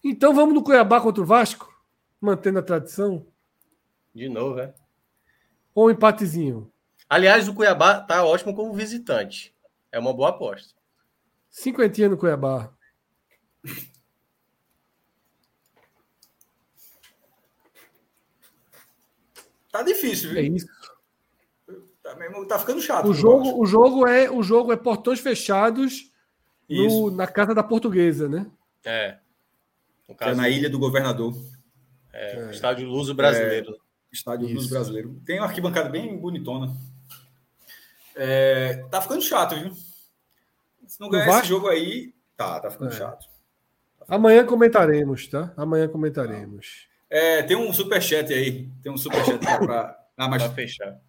Então 0.02 0.34
vamos 0.34 0.52
no 0.52 0.64
Cuiabá 0.64 1.00
contra 1.00 1.22
o 1.22 1.24
Vasco? 1.24 1.72
Mantendo 2.20 2.58
a 2.58 2.62
tradição? 2.62 3.24
De 4.12 4.28
novo, 4.28 4.58
é? 4.58 4.74
Ou 5.72 5.86
um 5.86 5.90
empatezinho? 5.90 6.72
Aliás, 7.08 7.46
o 7.46 7.54
Cuiabá 7.54 8.00
tá 8.00 8.24
ótimo 8.24 8.52
como 8.52 8.74
visitante. 8.74 9.54
É 9.92 9.98
uma 10.00 10.12
boa 10.12 10.30
aposta. 10.30 10.74
Cinquentinha 11.48 12.08
no 12.08 12.18
Cuiabá. 12.18 12.72
Tá 19.70 19.82
difícil, 19.84 20.30
viu? 20.30 20.38
É 20.40 20.42
isso. 20.42 20.83
Tá, 22.48 22.58
ficando 22.58 22.80
chato. 22.80 23.08
O 23.08 23.14
jogo, 23.14 23.60
o 23.60 23.66
jogo 23.66 24.06
é 24.06 24.30
o 24.30 24.42
jogo 24.42 24.72
é 24.72 24.76
portões 24.76 25.20
fechados 25.20 26.10
no, 26.68 27.10
na 27.10 27.26
casa 27.26 27.54
da 27.54 27.62
portuguesa, 27.62 28.28
né? 28.28 28.46
É. 28.84 29.18
No 30.08 30.14
caso, 30.14 30.32
é 30.32 30.34
na 30.34 30.48
Ilha 30.48 30.68
do 30.68 30.78
Governador. 30.78 31.34
É, 32.12 32.36
é. 32.36 32.50
Estádio 32.50 32.88
Luso 32.88 33.14
Brasileiro. 33.14 33.72
É, 33.72 33.76
estádio 34.12 34.48
Luso 34.48 34.68
Brasileiro. 34.68 35.20
Tem 35.24 35.38
uma 35.38 35.46
arquibancada 35.46 35.88
bem 35.88 36.16
bonitona. 36.16 36.74
É, 38.14 38.84
tá 38.90 39.00
ficando 39.00 39.22
chato, 39.22 39.56
viu? 39.56 39.72
Se 40.86 41.00
não 41.00 41.08
ganhar 41.08 41.38
esse 41.38 41.48
jogo 41.48 41.66
aí, 41.68 42.14
tá, 42.36 42.60
tá 42.60 42.70
ficando 42.70 42.92
é. 42.92 42.96
chato. 42.96 43.26
Amanhã 44.06 44.44
comentaremos, 44.44 45.26
tá? 45.26 45.52
Amanhã 45.56 45.88
comentaremos. 45.88 46.88
É, 47.08 47.42
tem 47.42 47.56
um 47.56 47.72
superchat 47.72 48.32
aí. 48.32 48.68
Tem 48.82 48.92
um 48.92 48.96
superchat 48.96 49.38
para. 49.38 49.98
Ah, 50.16 50.28
mas... 50.28 50.42
fechar. 50.52 51.00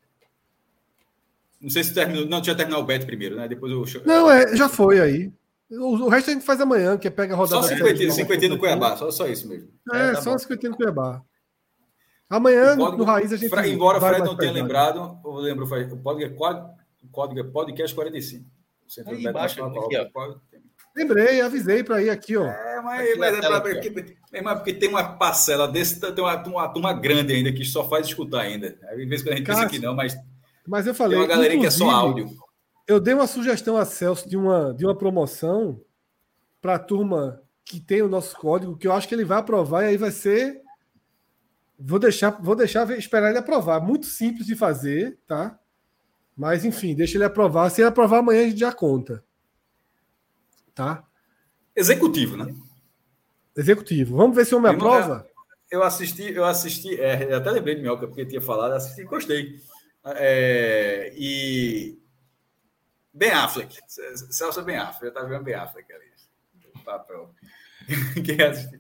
Não 1.62 1.70
sei 1.70 1.84
se 1.84 1.94
terminou. 1.94 2.26
Não, 2.26 2.42
tinha 2.42 2.56
terminado 2.56 2.84
o 2.84 2.86
bet 2.86 3.06
primeiro, 3.06 3.36
né? 3.36 3.48
Depois 3.48 3.72
eu. 3.72 4.04
Não, 4.06 4.30
é, 4.30 4.56
já 4.56 4.70
foi 4.70 5.00
aí. 5.00 5.32
O, 5.70 6.06
o, 6.06 6.10
resto 6.10 6.30
a 6.30 6.34
gente 6.34 6.46
faz 6.46 6.62
amanhã, 6.62 6.98
que 6.98 7.08
é 7.08 7.12
pega 7.12 7.34
a 7.34 7.38
rodada. 7.38 7.64
Só 7.64 7.76
50, 7.76 8.12
50 8.12 8.48
no 8.50 8.60
Cuiabá, 8.60 8.96
só, 8.96 9.10
só 9.10 9.28
isso 9.28 9.48
mesmo. 9.48 9.70
É, 9.92 10.10
é 10.10 10.12
tá 10.14 10.22
só 10.22 10.38
50 10.38 10.70
no 10.70 10.78
Cuiabá. 10.78 11.22
Amanhã, 12.30 12.76
código, 12.76 12.98
no 12.98 13.04
Raiz, 13.04 13.32
a 13.34 13.38
gente. 13.38 13.50
Fra, 13.50 13.68
embora 13.68 13.98
o 13.98 14.02
Fred 14.02 14.20
não 14.24 14.36
tenha 14.36 14.52
lembrado, 14.52 15.20
eu 15.24 15.32
lembro, 15.36 15.66
o 15.66 15.98
código 16.02 16.24
é, 16.24 17.10
código 17.12 17.40
é 17.40 17.44
podcast 17.44 17.96
45. 17.96 18.46
Aí 19.08 19.26
embaixo, 19.26 19.64
aqui, 19.64 19.98
ó. 19.98 20.36
Lembrei, 20.96 21.42
avisei 21.42 21.84
para 21.84 22.02
ir 22.02 22.10
aqui, 22.10 22.38
ó. 22.38 22.46
É, 22.46 22.82
mas, 22.82 23.18
mas 23.18 23.38
é 23.38 23.42
pra, 23.42 23.62
porque, 23.62 23.92
porque 23.92 24.74
tem 24.74 24.90
uma 24.90 25.04
parcela 25.04 25.68
desse, 25.68 26.00
tem 26.00 26.24
uma, 26.24 26.42
uma 26.48 26.70
turma 26.70 26.94
grande 26.94 27.34
ainda 27.34 27.52
que 27.52 27.66
só 27.66 27.88
faz 27.88 28.08
escutar 28.08 28.42
ainda. 28.42 28.78
Às 28.90 28.98
vezes 28.98 29.28
a 29.28 29.32
gente 29.32 29.44
Cássio, 29.44 29.64
pensa 29.64 29.76
que 29.76 29.86
não, 29.86 29.94
mas 29.94 30.16
mas 30.68 30.88
eu 30.88 30.96
falei. 30.96 31.18
Tem 31.18 31.28
uma 31.28 31.34
galera 31.36 31.58
que 31.58 31.66
é 31.66 31.72
só 31.72 31.90
áudio. 31.90 32.30
Eu 32.88 33.00
dei 33.00 33.14
uma 33.14 33.28
sugestão 33.28 33.78
a 33.78 33.86
Celso 33.86 34.30
de 34.30 34.38
uma, 34.38 34.74
de 34.74 34.86
uma 34.86 34.96
promoção 34.96 35.82
para 36.62 36.76
a 36.76 36.80
turma 36.80 37.42
que 37.64 37.80
tem 37.80 38.02
o 38.02 38.08
nosso 38.08 38.36
código, 38.38 38.78
que 38.78 38.88
eu 38.88 38.94
acho 38.94 39.08
que 39.08 39.16
ele 39.16 39.26
vai 39.26 39.40
aprovar 39.40 39.84
e 39.84 39.88
aí 39.88 39.98
vai 39.98 40.12
ser. 40.12 40.62
Vou 41.78 42.00
deixar, 42.00 42.30
vou 42.42 42.56
deixar 42.56 42.90
esperar 42.98 43.30
ele 43.30 43.40
aprovar. 43.40 43.82
Muito 43.82 44.06
simples 44.06 44.46
de 44.46 44.56
fazer, 44.56 45.20
tá? 45.28 45.60
Mas 46.38 46.64
enfim, 46.64 46.94
deixa 46.94 47.18
ele 47.18 47.24
aprovar. 47.24 47.70
Se 47.70 47.82
ele 47.82 47.90
aprovar 47.90 48.20
amanhã, 48.20 48.42
a 48.42 48.50
gente 48.50 48.60
já 48.60 48.72
conta. 48.72 49.24
Tá? 50.74 51.04
Executivo, 51.76 52.38
né? 52.38 52.54
Executivo. 53.56 54.18
Vamos 54.18 54.36
ver 54.36 54.46
se 54.46 54.54
o 54.54 54.58
homem 54.58 54.72
aprova. 54.72 55.28
Eu 55.72 55.82
assisti, 55.82 56.32
eu 56.32 56.46
assisti, 56.46 57.00
é, 57.00 57.34
até 57.34 57.50
lembrei 57.52 57.76
de 57.76 57.82
Mioca, 57.82 58.08
porque 58.08 58.26
tinha 58.26 58.42
falado, 58.42 58.74
assisti 58.74 59.02
e 59.02 59.06
gostei. 59.06 59.62
É, 60.06 61.12
e 61.16 62.00
Ben 63.12 63.32
Affleck, 63.32 63.80
Celso 63.88 64.62
Ben 64.62 64.78
Affleck, 64.78 65.06
eu 65.06 65.10
estava 65.10 65.28
vendo 65.28 65.44
Ben 65.44 65.56
Affleck 65.56 65.92
ali. 65.92 66.06
Papel. 66.84 67.34
Quem 68.24 68.42
assistir, 68.42 68.80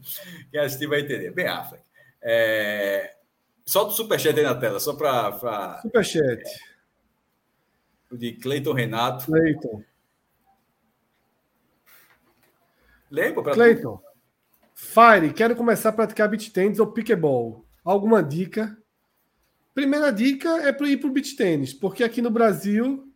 quem 0.51 0.59
assistir 0.59 0.87
vai 0.87 1.01
entender. 1.01 1.31
Ben 1.31 1.47
Affleck. 1.47 1.83
É, 2.21 3.15
solta 3.65 3.91
o 3.91 3.95
superchat 3.95 4.37
aí 4.37 4.43
na 4.43 4.55
tela, 4.55 4.79
só 4.79 4.93
para. 4.93 5.79
Superchat. 5.81 6.43
O 8.11 8.17
de 8.17 8.33
Cleiton 8.33 8.73
Renato. 8.73 9.25
Cleiton. 9.25 9.83
Lembra? 13.09 13.43
Pra 13.43 13.53
Cleiton. 13.53 14.01
Fire, 14.73 15.33
quero 15.33 15.55
começar 15.55 15.89
a 15.89 15.93
praticar 15.93 16.29
beat 16.29 16.51
tennis 16.51 16.79
ou 16.79 16.91
pickeball. 16.91 17.65
Alguma 17.83 18.21
dica? 18.21 18.77
Primeira 19.75 20.09
dica 20.09 20.49
é 20.61 20.71
para 20.71 20.87
ir 20.87 20.95
para 20.95 21.09
o 21.09 21.11
beach 21.11 21.35
tênis, 21.35 21.73
porque 21.73 22.01
aqui 22.01 22.21
no 22.21 22.29
Brasil. 22.29 23.11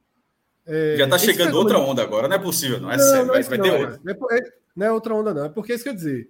É, 0.67 0.97
Já 0.97 1.05
está 1.05 1.17
chegando 1.17 1.55
outra 1.55 1.79
onda 1.79 2.03
agora, 2.03 2.27
não 2.27 2.35
é 2.35 2.39
possível, 2.39 2.81
não 2.81 2.91
é 2.91 2.97
não, 2.97 3.03
sério, 3.03 3.25
não, 3.25 3.33
vai, 3.33 3.43
vai 3.43 3.57
não, 3.57 3.63
ter 3.63 3.71
outra. 3.71 4.01
É, 4.05 4.37
é, 4.37 4.53
não 4.75 4.85
é 4.85 4.91
outra 4.91 5.15
onda, 5.15 5.33
não. 5.33 5.45
É 5.45 5.49
porque 5.49 5.71
é 5.71 5.75
isso 5.75 5.85
quer 5.85 5.95
dizer. 5.95 6.29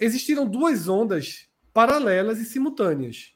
Existiram 0.00 0.46
duas 0.46 0.88
ondas 0.88 1.46
paralelas 1.70 2.40
e 2.40 2.46
simultâneas. 2.46 3.34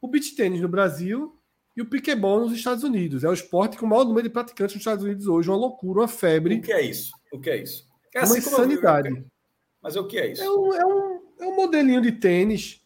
O 0.00 0.06
beach 0.06 0.36
tênis 0.36 0.60
no 0.60 0.68
Brasil 0.68 1.36
e 1.76 1.82
o 1.82 1.86
piquebol 1.86 2.40
nos 2.40 2.52
Estados 2.52 2.84
Unidos. 2.84 3.24
É 3.24 3.28
o 3.28 3.34
esporte 3.34 3.76
com 3.76 3.86
o 3.86 3.88
maior 3.88 4.04
número 4.04 4.28
de 4.28 4.32
praticantes 4.32 4.76
nos 4.76 4.82
Estados 4.82 5.04
Unidos 5.04 5.26
hoje, 5.26 5.50
uma 5.50 5.56
loucura, 5.56 6.02
uma 6.02 6.08
febre. 6.08 6.58
O 6.58 6.62
que 6.62 6.72
é 6.72 6.80
isso? 6.80 7.12
O 7.32 7.40
que 7.40 7.50
é 7.50 7.60
isso? 7.60 7.88
É 8.14 8.20
uma 8.20 8.24
assim 8.24 8.38
insanidade. 8.38 9.26
Mas 9.82 9.96
o 9.96 10.06
que 10.06 10.16
é 10.16 10.30
isso? 10.30 10.42
É 10.42 10.48
um, 10.48 10.74
é 10.74 10.86
um, 10.86 11.20
é 11.40 11.46
um 11.46 11.56
modelinho 11.56 12.00
de 12.00 12.12
tênis 12.12 12.79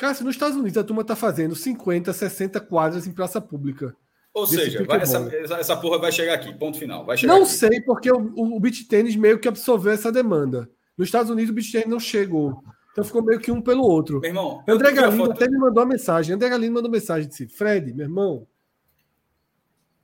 Cássio, 0.00 0.24
nos 0.24 0.34
Estados 0.34 0.56
Unidos 0.56 0.78
a 0.78 0.82
turma 0.82 1.02
está 1.02 1.14
fazendo 1.14 1.54
50, 1.54 2.10
60 2.10 2.58
quadras 2.62 3.06
em 3.06 3.12
praça 3.12 3.38
pública. 3.38 3.94
Ou 4.32 4.46
seja, 4.46 4.82
essa, 4.98 5.30
essa 5.58 5.76
porra 5.76 5.98
vai 5.98 6.10
chegar 6.10 6.32
aqui, 6.32 6.54
ponto 6.54 6.78
final. 6.78 7.04
Vai 7.04 7.18
não 7.24 7.42
aqui. 7.42 7.52
sei, 7.52 7.82
porque 7.82 8.10
o, 8.10 8.32
o, 8.34 8.58
beach 8.58 8.84
tênis 8.84 9.14
meio 9.14 9.38
que 9.38 9.46
absorveu 9.46 9.92
essa 9.92 10.10
demanda. 10.10 10.70
Nos 10.96 11.08
Estados 11.08 11.30
Unidos 11.30 11.50
o 11.50 11.54
beach 11.54 11.70
tênis 11.70 11.88
não 11.88 12.00
chegou. 12.00 12.64
Então 12.92 13.04
ficou 13.04 13.22
meio 13.22 13.38
que 13.38 13.52
um 13.52 13.60
pelo 13.60 13.82
outro. 13.82 14.20
Meu 14.20 14.30
irmão, 14.30 14.64
André 14.66 14.90
Galindo 14.90 15.18
foto... 15.18 15.32
até 15.32 15.46
me 15.46 15.58
mandou 15.58 15.82
uma 15.82 15.90
mensagem. 15.90 16.34
André 16.34 16.48
Galindo 16.48 16.72
mandou 16.72 16.90
mensagem 16.90 17.28
disse: 17.28 17.46
Fred, 17.46 17.92
meu 17.92 18.06
irmão, 18.06 18.46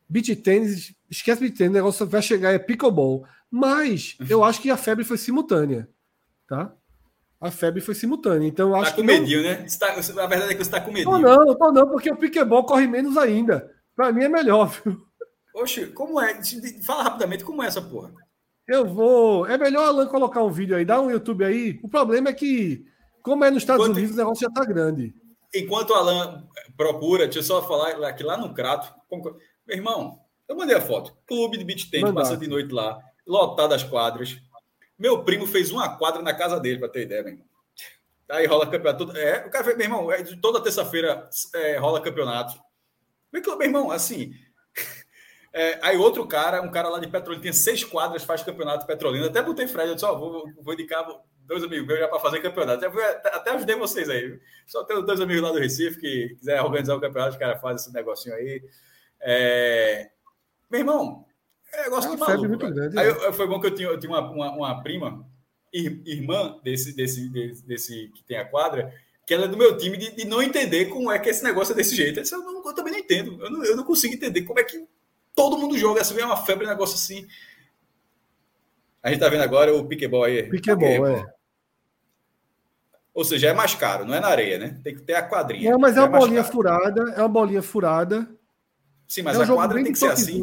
beach 0.07 0.37
tênis, 0.37 0.95
esquece 1.09 1.41
beach 1.41 1.57
tênis, 1.57 1.71
o 1.71 1.75
negócio 1.75 2.07
vai 2.07 2.21
chegar 2.21 2.53
é 2.53 2.59
pickleball. 2.59 3.25
Mas 3.51 4.19
eu 4.29 4.45
acho 4.45 4.61
que 4.61 4.71
a 4.71 4.77
febre 4.77 5.05
foi 5.05 5.17
simultânea, 5.17 5.89
tá? 6.47 6.71
A 7.41 7.51
febre 7.51 7.81
foi 7.81 7.95
simultânea. 7.95 8.47
Então, 8.47 8.75
acho 8.75 8.91
tá 8.91 8.97
com 8.97 9.03
medinho, 9.03 9.43
não... 9.43 9.51
né? 9.51 9.67
Tá, 9.79 9.93
a 9.93 10.27
verdade 10.27 10.53
é 10.53 10.55
que 10.55 10.57
você 10.57 10.63
está 10.63 10.81
com 10.81 10.91
medinho. 10.91 11.19
Não, 11.19 11.45
não, 11.45 11.55
tô 11.55 11.73
não, 11.73 11.89
porque 11.89 12.11
o 12.11 12.17
piquebol 12.17 12.65
corre 12.65 12.87
menos 12.87 13.17
ainda. 13.17 13.71
Para 13.95 14.13
mim 14.13 14.25
é 14.25 14.29
melhor, 14.29 14.67
viu? 14.67 15.07
Oxe, 15.55 15.87
como 15.87 16.21
é? 16.21 16.39
Fala 16.85 17.03
rapidamente, 17.05 17.45
como 17.45 17.63
é 17.63 17.67
essa 17.67 17.81
porra? 17.81 18.13
Eu 18.69 18.85
vou. 18.85 19.47
É 19.47 19.57
melhor 19.57 19.87
Alan 19.87 20.07
colocar 20.07 20.43
um 20.43 20.51
vídeo 20.51 20.77
aí, 20.77 20.85
dá 20.85 21.01
um 21.01 21.11
YouTube 21.11 21.45
aí. 21.45 21.79
O 21.83 21.89
problema 21.89 22.31
é 22.31 22.33
que, 22.33 22.85
como 23.23 23.45
é 23.45 23.51
nos 23.51 23.63
Estados 23.63 23.85
Enquanto... 23.85 23.97
Unidos, 23.97 24.15
o 24.15 24.19
negócio 24.19 24.47
já 24.47 24.53
tá 24.53 24.65
grande. 24.65 25.15
Enquanto 25.55 25.91
o 25.91 25.95
Alan 25.95 26.45
procura, 26.77 27.25
deixa 27.25 27.39
eu 27.39 27.43
só 27.43 27.63
falar 27.63 28.13
que 28.13 28.23
lá 28.23 28.37
no 28.37 28.53
Crato. 28.53 28.93
Meu 29.11 29.77
irmão, 29.77 30.19
eu 30.49 30.57
mandei 30.57 30.77
a 30.77 30.81
foto. 30.81 31.17
Clube 31.27 31.57
de 31.57 31.65
beach 31.65 31.91
tennis, 31.91 32.13
passa 32.13 32.37
de 32.37 32.49
noite 32.49 32.73
lá, 32.73 32.99
lotado 33.27 33.73
as 33.73 33.83
quadras 33.83 34.37
meu 34.99 35.23
primo 35.25 35.47
fez 35.47 35.71
uma 35.71 35.97
quadra 35.97 36.23
na 36.23 36.35
casa 36.35 36.59
dele, 36.59 36.79
para 36.79 36.89
ter 36.89 37.03
ideia, 37.03 37.23
meu 37.23 37.33
irmão. 37.33 37.47
Aí 38.29 38.47
rola 38.47 38.67
campeonato. 38.67 39.17
É, 39.17 39.47
o 39.47 39.51
cara 39.51 39.65
fez, 39.65 39.77
meu 39.77 39.87
irmão, 39.87 40.13
é, 40.13 40.23
toda 40.41 40.63
terça-feira 40.63 41.29
é, 41.55 41.77
rola 41.77 42.01
campeonato. 42.01 42.59
Meu 43.33 43.63
irmão, 43.63 43.91
assim. 43.91 44.33
É, 45.59 45.79
aí 45.81 45.97
outro 45.97 46.27
cara, 46.27 46.61
um 46.61 46.71
cara 46.71 46.91
lá 46.91 47.01
de 47.01 47.09
Petrolina, 47.09 47.43
tem 47.43 47.51
seis 47.51 47.83
quadras, 47.83 48.23
faz 48.23 48.43
campeonato 48.43 48.87
Petrolina. 48.87 49.29
Até 49.29 49.41
botei 49.41 49.67
Fred, 49.67 49.89
eu 49.89 49.95
disse, 49.95 50.05
ó, 50.05 50.15
vou, 50.15 50.45
vou 50.61 50.75
indicar 50.75 51.03
dois 51.47 51.65
amigos 51.65 51.87
meus 51.87 51.99
já 51.99 52.09
para 52.09 52.21
fazer 52.21 52.43
campeonato. 52.43 52.85
Até, 52.85 53.29
até 53.29 53.51
ajudei 53.53 53.75
vocês 53.75 54.11
aí. 54.11 54.39
Só 54.67 54.85
tenho 54.85 55.01
dois 55.01 55.19
amigos 55.19 55.43
lá 55.43 55.53
do 55.53 55.59
Recife 55.59 55.99
que 55.99 56.37
quiser 56.39 56.61
organizar 56.61 56.95
o 56.95 57.01
campeonato, 57.01 57.33
os 57.33 57.39
caras 57.39 57.59
fazem 57.59 57.77
esse 57.77 57.91
negocinho 57.95 58.35
aí. 58.35 58.63
É... 59.19 60.11
Meu 60.71 60.81
irmão, 60.81 61.25
é 61.77 61.85
negócio 61.85 62.11
é 62.11 62.15
de 62.15 62.21
maluco. 62.21 62.49
Muito 62.49 62.71
grande, 62.71 62.99
aí 62.99 63.09
eu, 63.09 63.33
foi 63.33 63.47
bom 63.47 63.61
que 63.61 63.67
eu 63.67 63.75
tinha, 63.75 63.89
eu 63.89 63.99
tinha 63.99 64.11
uma, 64.11 64.31
uma, 64.31 64.51
uma 64.53 64.83
prima, 64.83 65.27
irmã 65.73 66.59
desse, 66.63 66.95
desse, 66.95 67.29
desse, 67.29 67.67
desse, 67.67 68.09
que 68.15 68.23
tem 68.25 68.39
a 68.39 68.45
quadra, 68.45 68.93
que 69.27 69.35
ela 69.35 69.45
é 69.45 69.49
do 69.49 69.57
meu 69.57 69.77
time 69.77 69.97
de, 69.97 70.15
de, 70.15 70.25
não 70.25 70.43
entender 70.43 70.87
como 70.87 71.11
é 71.11 71.19
que 71.19 71.29
esse 71.29 71.43
negócio 71.43 71.73
é 71.73 71.77
desse 71.77 71.95
jeito. 71.95 72.19
Eu, 72.19 72.23
disse, 72.23 72.35
eu, 72.35 72.41
não, 72.41 72.65
eu 72.65 72.75
também 72.75 72.93
não 72.93 73.01
entendo. 73.01 73.43
Eu 73.43 73.51
não, 73.51 73.65
eu 73.65 73.77
não 73.77 73.85
consigo 73.85 74.15
entender 74.15 74.43
como 74.43 74.61
é 74.61 74.65
que 74.65 74.87
todo 75.35 75.59
mundo 75.59 75.77
joga 75.77 76.01
assim, 76.01 76.19
é 76.19 76.25
uma 76.25 76.37
febre, 76.37 76.65
um 76.65 76.71
negócio 76.71 76.95
assim. 76.95 77.27
A 79.03 79.11
gente 79.11 79.21
tá 79.21 79.29
vendo 79.29 79.43
agora 79.43 79.75
o 79.75 79.87
piquebol 79.87 80.25
aí. 80.25 80.45
Piquebol, 80.45 81.07
é. 81.07 81.27
Ou 83.13 83.25
seja, 83.25 83.49
é 83.49 83.55
mais 83.55 83.75
caro, 83.75 84.05
não 84.05 84.15
é 84.15 84.21
na 84.21 84.29
areia, 84.29 84.59
né? 84.59 84.79
Tem 84.85 84.95
que 84.95 85.03
ter 85.03 85.15
a 85.15 85.23
quadrinha. 85.23 85.71
Não, 85.71 85.79
mas 85.79 85.97
é, 85.97 86.01
é 86.01 86.03
uma 86.03 86.19
bolinha 86.19 86.45
furada, 86.45 87.15
é 87.17 87.21
uma 87.21 87.29
bolinha 87.29 87.63
furada. 87.63 88.29
Sim, 89.09 89.23
mas 89.23 89.37
é 89.37 89.41
um 89.41 89.43
a 89.43 89.47
quadra 89.55 89.83
tem 89.83 89.93
que 89.93 89.99
ser 89.99 90.11
assim. 90.11 90.43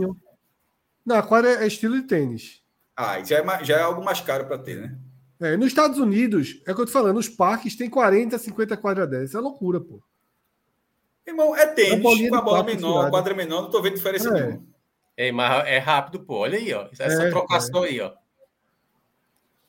Não, 1.05 1.17
a 1.17 1.23
quadra 1.23 1.63
é 1.63 1.67
estilo 1.67 1.95
de 1.95 2.07
tênis. 2.07 2.61
Ah, 2.95 3.21
já 3.23 3.39
é, 3.39 3.63
já 3.63 3.77
é 3.77 3.81
algo 3.81 4.03
mais 4.03 4.21
caro 4.21 4.45
para 4.45 4.57
ter, 4.57 4.77
né? 4.77 4.97
É, 5.41 5.57
nos 5.57 5.67
Estados 5.67 5.97
Unidos, 5.97 6.61
é 6.65 6.71
o 6.71 6.75
que 6.75 6.81
eu 6.81 6.85
tô 6.85 6.91
falando, 6.91 7.17
os 7.17 7.27
parques 7.27 7.75
tem 7.75 7.89
40, 7.89 8.37
50 8.37 8.77
quadra 8.77 9.05
10. 9.05 9.29
Isso 9.29 9.37
é 9.37 9.41
loucura, 9.41 9.81
pô. 9.81 10.01
Irmão, 11.25 11.55
é 11.55 11.65
tênis, 11.67 12.29
com 12.29 12.35
a 12.35 12.41
bola 12.41 12.63
menor, 12.63 13.09
quadra 13.09 13.33
menor, 13.33 13.63
não 13.63 13.69
tô 13.69 13.81
vendo 13.81 13.95
diferença 13.95 14.29
é. 14.29 14.31
nenhuma. 14.31 14.63
É, 15.15 15.31
mas 15.31 15.67
é 15.67 15.77
rápido, 15.77 16.19
pô. 16.19 16.39
Olha 16.39 16.57
aí, 16.57 16.73
ó. 16.73 16.87
Essa 16.97 17.23
é, 17.23 17.29
trocação 17.29 17.85
é. 17.85 17.89
aí, 17.89 18.01
ó. 18.01 18.11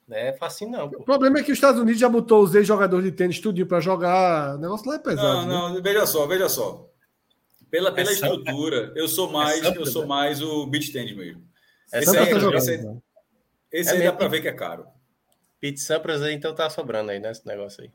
Não 0.06 0.16
é 0.16 0.32
fácil, 0.32 0.70
não. 0.70 0.90
Pô. 0.90 0.98
O 0.98 1.04
problema 1.04 1.38
é 1.38 1.42
que 1.42 1.52
os 1.52 1.56
Estados 1.56 1.80
Unidos 1.80 2.00
já 2.00 2.08
botou 2.08 2.42
os 2.42 2.54
ex-jogadores 2.54 3.04
de 3.04 3.12
tênis 3.12 3.40
tudinho 3.40 3.66
para 3.66 3.80
jogar. 3.80 4.56
O 4.56 4.58
negócio 4.58 4.88
lá 4.88 4.96
é 4.96 4.98
pesado. 4.98 5.46
Não, 5.46 5.68
né? 5.68 5.74
não, 5.74 5.82
veja 5.82 6.06
só, 6.06 6.26
veja 6.26 6.48
só. 6.48 6.88
Pela, 7.74 7.90
pela 7.90 8.10
é 8.10 8.12
estrutura, 8.12 8.92
eu 8.94 9.08
sou 9.08 9.28
mais, 9.32 9.64
é 9.64 9.76
eu 9.76 9.84
sou 9.84 10.06
mais 10.06 10.40
o 10.40 10.64
beach 10.64 10.92
tennis 10.92 11.16
mesmo. 11.16 11.42
esse 11.92 12.16
aí, 12.16 12.30
tá 12.30 12.56
esse 12.56 12.70
aí, 12.70 12.98
esse 13.72 13.90
aí 13.90 14.04
dá 14.04 14.12
para 14.12 14.28
ver 14.28 14.40
que 14.40 14.46
é 14.46 14.52
caro. 14.52 14.86
Pete 15.60 15.80
Sampras 15.80 16.22
aí, 16.22 16.34
então 16.34 16.54
tá 16.54 16.70
sobrando 16.70 17.10
aí, 17.10 17.18
né? 17.18 17.32
Esse 17.32 17.44
negócio 17.44 17.82
aí. 17.82 17.90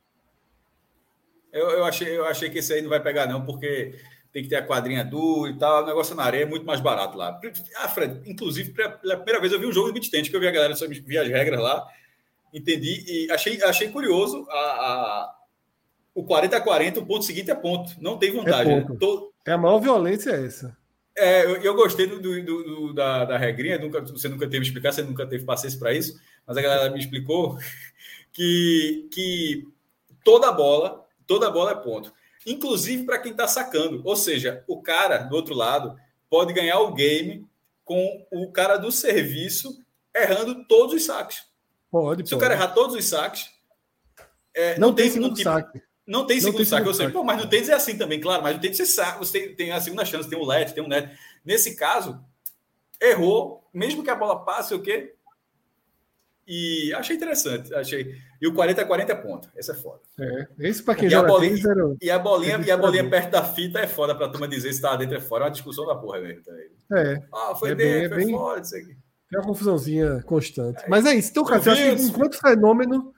Eu, 1.53 1.69
eu, 1.69 1.85
achei, 1.85 2.17
eu 2.17 2.25
achei 2.25 2.49
que 2.49 2.59
esse 2.59 2.73
aí 2.73 2.81
não 2.81 2.89
vai 2.89 3.01
pegar, 3.01 3.25
não, 3.25 3.45
porque 3.45 3.97
tem 4.33 4.43
que 4.43 4.49
ter 4.49 4.57
a 4.57 4.67
quadrinha 4.67 5.05
dura 5.05 5.49
e 5.49 5.57
tal. 5.57 5.83
O 5.83 5.87
negócio 5.87 6.13
na 6.13 6.23
areia 6.23 6.43
é 6.43 6.45
muito 6.45 6.65
mais 6.65 6.81
barato 6.81 7.17
lá. 7.17 7.39
Ah, 7.77 7.87
Fred, 7.87 8.29
inclusive, 8.29 8.73
pela 8.73 9.15
primeira 9.15 9.39
vez 9.39 9.53
eu 9.53 9.61
vi 9.61 9.65
um 9.65 9.71
jogo 9.71 9.87
de 9.87 9.93
beat 9.93 10.11
tennis, 10.11 10.27
que 10.27 10.35
eu 10.35 10.41
vi 10.41 10.47
a 10.49 10.51
galera 10.51 10.73
vi 11.05 11.17
as 11.17 11.29
regras 11.29 11.61
lá, 11.61 11.87
entendi 12.53 13.05
e 13.07 13.31
achei, 13.31 13.63
achei 13.63 13.87
curioso 13.87 14.45
a, 14.49 14.55
a 14.57 15.35
o 16.13 16.25
40 16.25 16.57
a 16.57 16.59
40, 16.59 16.99
o 16.99 17.05
ponto 17.05 17.23
seguinte 17.23 17.49
é 17.49 17.55
ponto. 17.55 17.95
Não 18.01 18.17
tem 18.17 18.29
vantagem. 18.29 18.73
É, 18.73 18.81
né? 18.81 18.97
Tô... 18.99 19.28
é 19.45 19.51
a 19.51 19.57
maior 19.57 19.79
violência 19.79 20.31
é 20.31 20.45
essa. 20.45 20.77
É, 21.17 21.45
eu, 21.45 21.57
eu 21.57 21.75
gostei 21.75 22.07
do, 22.07 22.21
do, 22.21 22.43
do, 22.43 22.93
da, 22.93 23.25
da 23.25 23.37
regrinha, 23.37 23.77
nunca, 23.77 23.99
você 24.01 24.29
nunca 24.29 24.47
teve 24.47 24.65
explicar, 24.65 24.93
você 24.93 25.01
nunca 25.01 25.25
teve 25.25 25.43
paciência 25.43 25.77
para 25.77 25.93
isso 25.93 26.19
mas 26.49 26.57
a 26.57 26.61
galera 26.63 26.89
me 26.89 26.99
explicou 26.99 27.59
que, 28.33 29.07
que 29.13 29.67
toda 30.23 30.51
bola, 30.51 31.05
toda 31.27 31.51
bola 31.51 31.71
é 31.71 31.75
ponto. 31.75 32.11
Inclusive 32.43 33.03
para 33.03 33.19
quem 33.19 33.33
está 33.33 33.47
sacando. 33.47 34.01
Ou 34.03 34.15
seja, 34.15 34.63
o 34.67 34.81
cara 34.81 35.19
do 35.19 35.35
outro 35.35 35.53
lado 35.53 35.95
pode 36.27 36.51
ganhar 36.51 36.79
o 36.79 36.91
game 36.91 37.47
com 37.85 38.25
o 38.31 38.51
cara 38.51 38.77
do 38.77 38.91
serviço 38.91 39.79
errando 40.15 40.65
todos 40.65 40.95
os 40.95 41.05
saques. 41.05 41.43
Pode. 41.91 42.23
Se 42.23 42.31
pode. 42.31 42.35
o 42.35 42.39
cara 42.39 42.55
errar 42.55 42.69
todos 42.69 42.95
os 42.95 43.05
saques, 43.05 43.47
é, 44.55 44.79
não, 44.79 44.87
não, 44.87 44.95
tem, 44.95 45.11
segundo 45.11 45.35
tipo, 45.35 45.43
saque. 45.43 45.83
Não 46.09 46.25
tem 46.25 46.39
segundo 46.39 46.53
não 46.53 46.57
tem 46.57 46.65
saque. 46.65 46.81
Segundo 46.81 47.01
eu 47.01 47.05
sei, 47.05 47.09
pô, 47.09 47.23
mas 47.23 47.37
no 47.37 47.47
tênis 47.47 47.69
é 47.69 47.73
assim 47.75 47.95
também, 47.95 48.19
claro. 48.19 48.41
Mas 48.41 48.55
no 48.55 48.61
tênis 48.61 48.77
você 48.77 48.85
sabe, 48.87 49.19
você 49.19 49.39
tem, 49.39 49.55
tem 49.55 49.71
a 49.71 49.79
segunda 49.79 50.03
chance, 50.03 50.27
tem 50.27 50.39
um 50.39 50.45
LED, 50.45 50.73
tem 50.73 50.83
um 50.83 50.87
net. 50.87 51.15
Nesse 51.45 51.75
caso, 51.75 52.19
errou, 52.99 53.63
mesmo 53.71 54.03
que 54.03 54.09
a 54.09 54.15
bola 54.15 54.43
passe 54.43 54.73
o 54.73 54.81
quê? 54.81 55.13
E 56.47 56.91
achei 56.95 57.15
interessante, 57.15 57.71
achei. 57.75 58.15
E 58.41 58.47
o 58.47 58.55
40 58.55 58.81
a 58.81 58.85
40 58.85 59.11
é 59.11 59.15
ponto. 59.15 59.51
Esse 59.55 59.69
é 59.69 59.75
foda. 59.75 59.99
É, 60.19 60.47
esse 60.67 60.81
para 60.81 60.95
quem 60.95 61.07
e 61.07 61.11
joga 61.11 61.27
a 61.27 61.31
bolinha, 61.31 61.63
era... 61.63 61.95
E 62.01 62.09
a 62.09 62.17
bolinha, 62.17 62.59
e 62.65 62.71
a 62.71 62.77
bolinha 62.77 63.07
perto 63.07 63.29
da 63.29 63.43
fita 63.43 63.77
é 63.77 63.85
foda 63.85 64.15
para 64.15 64.29
turma 64.29 64.47
dizer 64.47 64.73
se 64.73 64.81
tá 64.81 64.95
dentro 64.95 65.15
é 65.15 65.21
fora. 65.21 65.43
É 65.43 65.45
uma 65.45 65.51
discussão 65.51 65.85
da 65.85 65.93
porra 65.93 66.19
mesmo. 66.21 66.41
Tá 66.41 66.51
é. 66.97 67.21
Ah, 67.31 67.53
foi 67.53 67.69
é 67.69 67.75
dentro, 67.75 67.99
bem, 67.99 68.09
foi 68.09 68.25
bem... 68.25 68.35
fora, 68.35 68.61
isso 68.61 68.75
aqui. 68.75 68.97
É 69.31 69.37
uma 69.37 69.45
confusãozinha 69.45 70.23
constante. 70.23 70.83
É. 70.83 70.89
Mas 70.89 71.05
é 71.05 71.13
isso. 71.13 71.29
Então, 71.29 71.45
cara, 71.45 71.61
eu 71.63 71.71
acho 71.71 71.95
que 71.97 72.01
enquanto 72.01 72.39
fenômeno, 72.39 73.13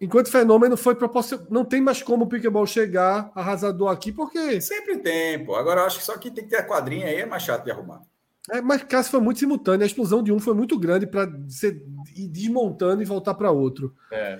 enquanto 0.00 0.30
fenômeno 0.30 0.76
foi 0.76 0.94
proporcional, 0.94 1.46
não 1.50 1.64
tem 1.64 1.80
mais 1.80 2.02
como 2.02 2.24
o 2.24 2.28
Pickleball 2.28 2.66
chegar 2.66 3.30
arrasador 3.34 3.90
aqui, 3.90 4.12
porque. 4.12 4.60
Sempre 4.60 4.98
tem, 4.98 5.44
pô. 5.44 5.56
Agora 5.56 5.80
eu 5.80 5.86
acho 5.86 5.98
que 5.98 6.04
só 6.04 6.16
que 6.16 6.30
tem 6.30 6.44
que 6.44 6.50
ter 6.50 6.58
a 6.58 6.66
quadrinha 6.66 7.06
aí, 7.06 7.16
é 7.16 7.26
mais 7.26 7.42
chato 7.42 7.64
de 7.64 7.70
arrumar. 7.70 8.02
É, 8.50 8.62
mas 8.62 8.82
caso 8.82 9.10
foi 9.10 9.20
muito 9.20 9.40
simultâneo, 9.40 9.84
a 9.84 9.86
explosão 9.86 10.22
de 10.22 10.32
um 10.32 10.38
foi 10.38 10.54
muito 10.54 10.78
grande 10.78 11.06
para 11.06 11.30
ser 11.48 11.82
ir 12.16 12.28
desmontando 12.28 13.02
e 13.02 13.04
voltar 13.04 13.34
para 13.34 13.50
outro. 13.50 13.94
É, 14.10 14.38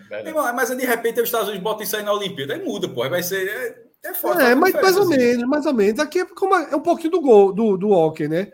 mas 0.55 0.71
de 0.75 0.87
repente 0.87 1.21
os 1.21 1.29
Estados 1.29 1.49
Unidos 1.49 1.63
botam 1.63 1.83
isso 1.83 1.97
aí 1.97 2.03
na 2.03 2.13
Olimpíada, 2.13 2.55
aí 2.55 2.65
muda, 2.65 2.89
pô, 2.89 3.09
vai 3.09 3.23
ser. 3.23 3.47
É, 3.47 4.09
é 4.11 4.15
foda. 4.15 4.43
É, 4.43 4.55
mas 4.55 4.73
mais 4.73 4.97
ou 4.97 5.03
assim. 5.03 5.17
menos, 5.17 5.45
mais 5.45 5.67
ou 5.67 5.75
menos. 5.75 6.01
Aqui 6.01 6.21
é, 6.21 6.25
como 6.25 6.55
é 6.55 6.75
um 6.75 6.81
pouquinho 6.81 7.11
do 7.11 7.21
gol, 7.21 7.53
do, 7.53 7.77
do 7.77 7.91
hockey, 7.91 8.29
né? 8.29 8.51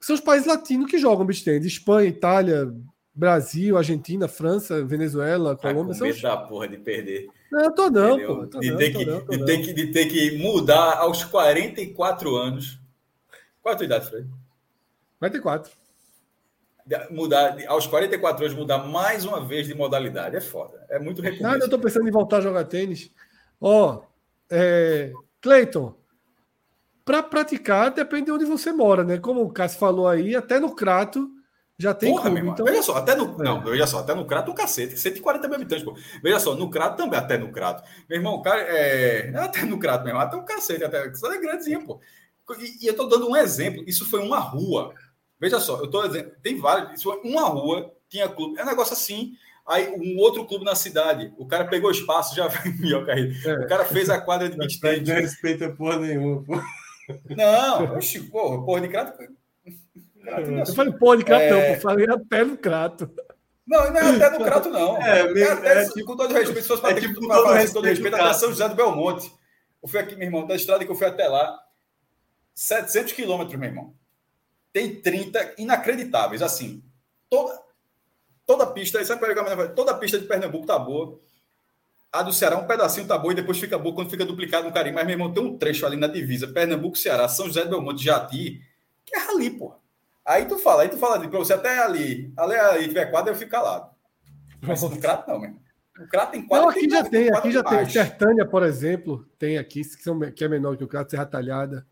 São 0.00 0.14
os 0.14 0.20
países 0.20 0.46
latinos 0.46 0.90
que 0.90 0.98
jogam 0.98 1.26
beach 1.26 1.48
Espanha, 1.48 2.08
Itália, 2.08 2.74
Brasil, 3.20 3.76
Argentina, 3.76 4.26
França, 4.26 4.82
Venezuela, 4.82 5.54
Colômbia. 5.54 5.92
Tá 5.92 5.98
com 5.98 6.04
medo 6.06 6.22
da 6.22 6.36
porra 6.38 6.66
de 6.66 6.78
perder. 6.78 7.28
Não, 7.52 7.60
eu 7.60 7.72
tô 7.72 7.90
não, 7.90 8.18
pô. 8.18 8.46
Tô 8.46 8.58
de, 8.60 8.70
não, 8.70 8.78
ter 8.78 8.92
que, 8.94 9.04
não, 9.04 9.26
de, 9.26 9.44
ter 9.44 9.58
que, 9.58 9.72
de 9.74 9.86
ter 9.88 10.06
que 10.06 10.38
mudar 10.38 10.96
aos 10.96 11.22
44 11.22 12.34
anos. 12.34 12.80
Qual 13.60 13.74
a 13.74 13.76
tua 13.76 13.84
idade, 13.84 14.08
Fred? 14.08 14.26
44. 15.18 15.70
Mudar, 17.10 17.58
aos 17.68 17.86
44 17.86 18.46
anos, 18.46 18.56
mudar 18.56 18.78
mais 18.78 19.26
uma 19.26 19.44
vez 19.44 19.66
de 19.66 19.74
modalidade. 19.74 20.36
É 20.36 20.40
foda. 20.40 20.82
É 20.88 20.98
muito 20.98 21.20
recompensa. 21.20 21.50
Nada, 21.50 21.64
eu 21.66 21.68
tô 21.68 21.78
pensando 21.78 22.08
em 22.08 22.12
voltar 22.12 22.38
a 22.38 22.40
jogar 22.40 22.64
tênis. 22.64 23.10
Ó, 23.60 23.96
oh, 23.96 24.02
é, 24.48 25.12
Cleiton, 25.42 25.94
para 27.04 27.22
praticar 27.22 27.90
depende 27.90 28.24
de 28.24 28.32
onde 28.32 28.46
você 28.46 28.72
mora, 28.72 29.04
né? 29.04 29.18
Como 29.18 29.42
o 29.42 29.52
Cássio 29.52 29.78
falou 29.78 30.08
aí, 30.08 30.34
até 30.34 30.58
no 30.58 30.74
Crato 30.74 31.30
já 31.80 31.94
tem 31.94 32.12
Porra, 32.12 32.30
clube, 32.30 32.48
então... 32.48 32.66
Veja 32.66 32.82
só, 32.82 32.96
até 32.96 33.14
no. 33.14 33.40
É. 33.40 33.44
Não, 33.44 33.62
veja 33.62 33.86
só, 33.86 34.00
até 34.00 34.14
no 34.14 34.26
Crato 34.26 34.50
um 34.50 34.54
cacete, 34.54 34.98
140 34.98 35.48
mil 35.48 35.56
habitantes, 35.56 35.84
pô. 35.84 35.96
Veja 36.22 36.38
só, 36.38 36.54
no 36.54 36.68
Crato 36.68 36.98
também, 36.98 37.18
até 37.18 37.38
no 37.38 37.50
Crato. 37.50 37.82
Meu 38.08 38.18
irmão, 38.18 38.34
o 38.34 38.42
cara 38.42 38.60
é. 38.60 39.32
Até 39.34 39.64
no 39.64 39.78
Crato 39.78 40.04
mesmo, 40.04 40.18
até 40.18 40.36
um 40.36 40.44
cacete, 40.44 40.84
até. 40.84 41.12
Só 41.14 41.32
é 41.32 41.40
grandezinho, 41.40 41.86
pô. 41.86 41.98
E, 42.58 42.84
e 42.84 42.86
eu 42.86 42.94
tô 42.94 43.06
dando 43.06 43.30
um 43.30 43.36
exemplo, 43.36 43.82
isso 43.86 44.04
foi 44.04 44.20
uma 44.20 44.38
rua. 44.38 44.92
Veja 45.40 45.58
só, 45.58 45.78
eu 45.78 45.86
estou 45.86 46.06
dizendo, 46.06 46.30
tem 46.42 46.58
vários. 46.58 47.02
Uma 47.24 47.44
rua 47.44 47.90
tinha 48.10 48.28
clube. 48.28 48.58
É 48.58 48.62
um 48.62 48.66
negócio 48.66 48.92
assim. 48.92 49.32
Aí 49.66 49.88
um 49.88 50.18
outro 50.18 50.44
clube 50.44 50.64
na 50.64 50.74
cidade, 50.74 51.32
o 51.38 51.46
cara 51.46 51.64
pegou 51.64 51.90
espaço, 51.90 52.34
já 52.34 52.48
carreira. 53.06 53.32
É. 53.46 53.64
O 53.64 53.68
cara 53.68 53.84
fez 53.84 54.10
a 54.10 54.20
quadra 54.20 54.50
de 54.50 54.56
beach. 54.56 55.06
Não 55.06 55.14
respeita 55.14 55.70
porra 55.70 55.98
nenhuma, 55.98 56.42
pô. 56.42 56.60
Não, 57.34 57.96
oxi, 57.96 58.20
porra, 58.20 58.64
porra 58.64 58.80
de 58.82 58.88
crato. 58.88 59.39
Eu 60.24 60.74
falei 60.74 60.92
porra 60.92 61.16
de 61.16 61.24
crato, 61.24 61.42
é... 61.42 61.50
não, 61.50 61.60
eu 61.60 61.80
falei 61.80 62.06
até 62.08 62.44
no 62.44 62.56
crato. 62.56 63.10
Não, 63.66 63.90
não 63.90 64.00
é 64.00 64.16
até 64.16 64.38
no 64.38 64.44
crato, 64.44 64.68
não. 64.68 64.96
É, 65.02 65.20
é, 65.20 65.50
até, 65.50 65.82
é 65.82 65.88
tipo, 65.88 66.04
com 66.04 66.16
todo 66.16 66.34
respeito, 66.34 66.62
se 66.62 66.68
fosse 66.68 66.82
para 66.82 66.96
é 66.96 67.00
tipo, 67.00 67.20
com 67.20 67.28
todo, 67.28 67.46
respeito, 67.52 67.72
todo 67.72 67.84
respeito, 67.84 68.16
até 68.16 68.32
São 68.34 68.50
José 68.50 68.68
do 68.68 68.74
Belmonte. 68.74 69.32
Eu 69.82 69.88
fui 69.88 69.98
aqui, 69.98 70.14
meu 70.16 70.26
irmão, 70.26 70.46
da 70.46 70.54
estrada 70.54 70.84
que 70.84 70.90
eu 70.90 70.96
fui 70.96 71.06
até 71.06 71.26
lá, 71.26 71.58
700 72.54 73.12
quilômetros, 73.12 73.58
meu 73.58 73.68
irmão 73.68 73.94
tem 74.72 75.00
30 75.00 75.54
inacreditáveis. 75.58 76.42
Assim, 76.42 76.82
toda, 77.28 77.60
toda 78.46 78.66
pista, 78.66 79.04
sabe 79.04 79.20
qual 79.20 79.30
é 79.30 79.68
Toda 79.68 79.94
pista 79.94 80.18
de 80.18 80.26
Pernambuco 80.26 80.66
tá 80.66 80.78
boa. 80.78 81.18
A 82.12 82.22
do 82.22 82.32
Ceará, 82.32 82.56
um 82.56 82.66
pedacinho 82.66 83.06
tá 83.06 83.16
boa 83.16 83.32
e 83.32 83.36
depois 83.36 83.58
fica 83.58 83.78
boa 83.78 83.94
quando 83.94 84.10
fica 84.10 84.24
duplicado 84.24 84.66
no 84.66 84.74
carinho. 84.74 84.96
Mas, 84.96 85.06
meu 85.06 85.14
irmão, 85.14 85.32
tem 85.32 85.42
um 85.42 85.56
trecho 85.56 85.86
ali 85.86 85.96
na 85.96 86.08
divisa, 86.08 86.48
Pernambuco, 86.48 86.98
Ceará, 86.98 87.28
São 87.28 87.46
José 87.46 87.62
do 87.64 87.70
Belmonte, 87.70 88.02
Jati, 88.02 88.60
que 89.04 89.16
é 89.16 89.30
ali, 89.30 89.50
pô. 89.50 89.79
Aí 90.30 90.46
tu 90.46 90.58
fala, 90.58 90.82
aí 90.82 90.88
tu 90.88 90.96
fala 90.96 91.18
para 91.18 91.38
você 91.38 91.54
até 91.54 91.80
ali, 91.80 92.32
ali, 92.36 92.54
ali 92.54 92.86
tiver 92.88 93.06
quadra, 93.10 93.32
eu 93.32 93.36
fico 93.36 93.50
calado. 93.50 93.90
Mas 94.62 94.80
no 94.80 94.96
crato 94.96 95.28
não, 95.28 95.42
irmão. 95.42 95.60
O 95.98 96.06
Crato 96.06 96.32
tem 96.32 96.46
quadra. 96.46 96.64
Não, 96.64 96.70
aqui 96.70 96.80
tem 96.80 96.90
já 96.90 97.04
tem, 97.04 97.32
aqui 97.32 97.52
já 97.52 97.62
tem. 97.62 97.90
Sertânia, 97.90 98.46
por 98.46 98.62
exemplo, 98.62 99.26
tem 99.38 99.58
aqui, 99.58 99.82
que, 99.82 100.02
são, 100.02 100.18
que 100.18 100.42
é 100.42 100.48
menor 100.48 100.76
que 100.76 100.84
o 100.84 100.88
Crato, 100.88 101.10
Serra 101.10 101.26
Talhada. 101.26 101.86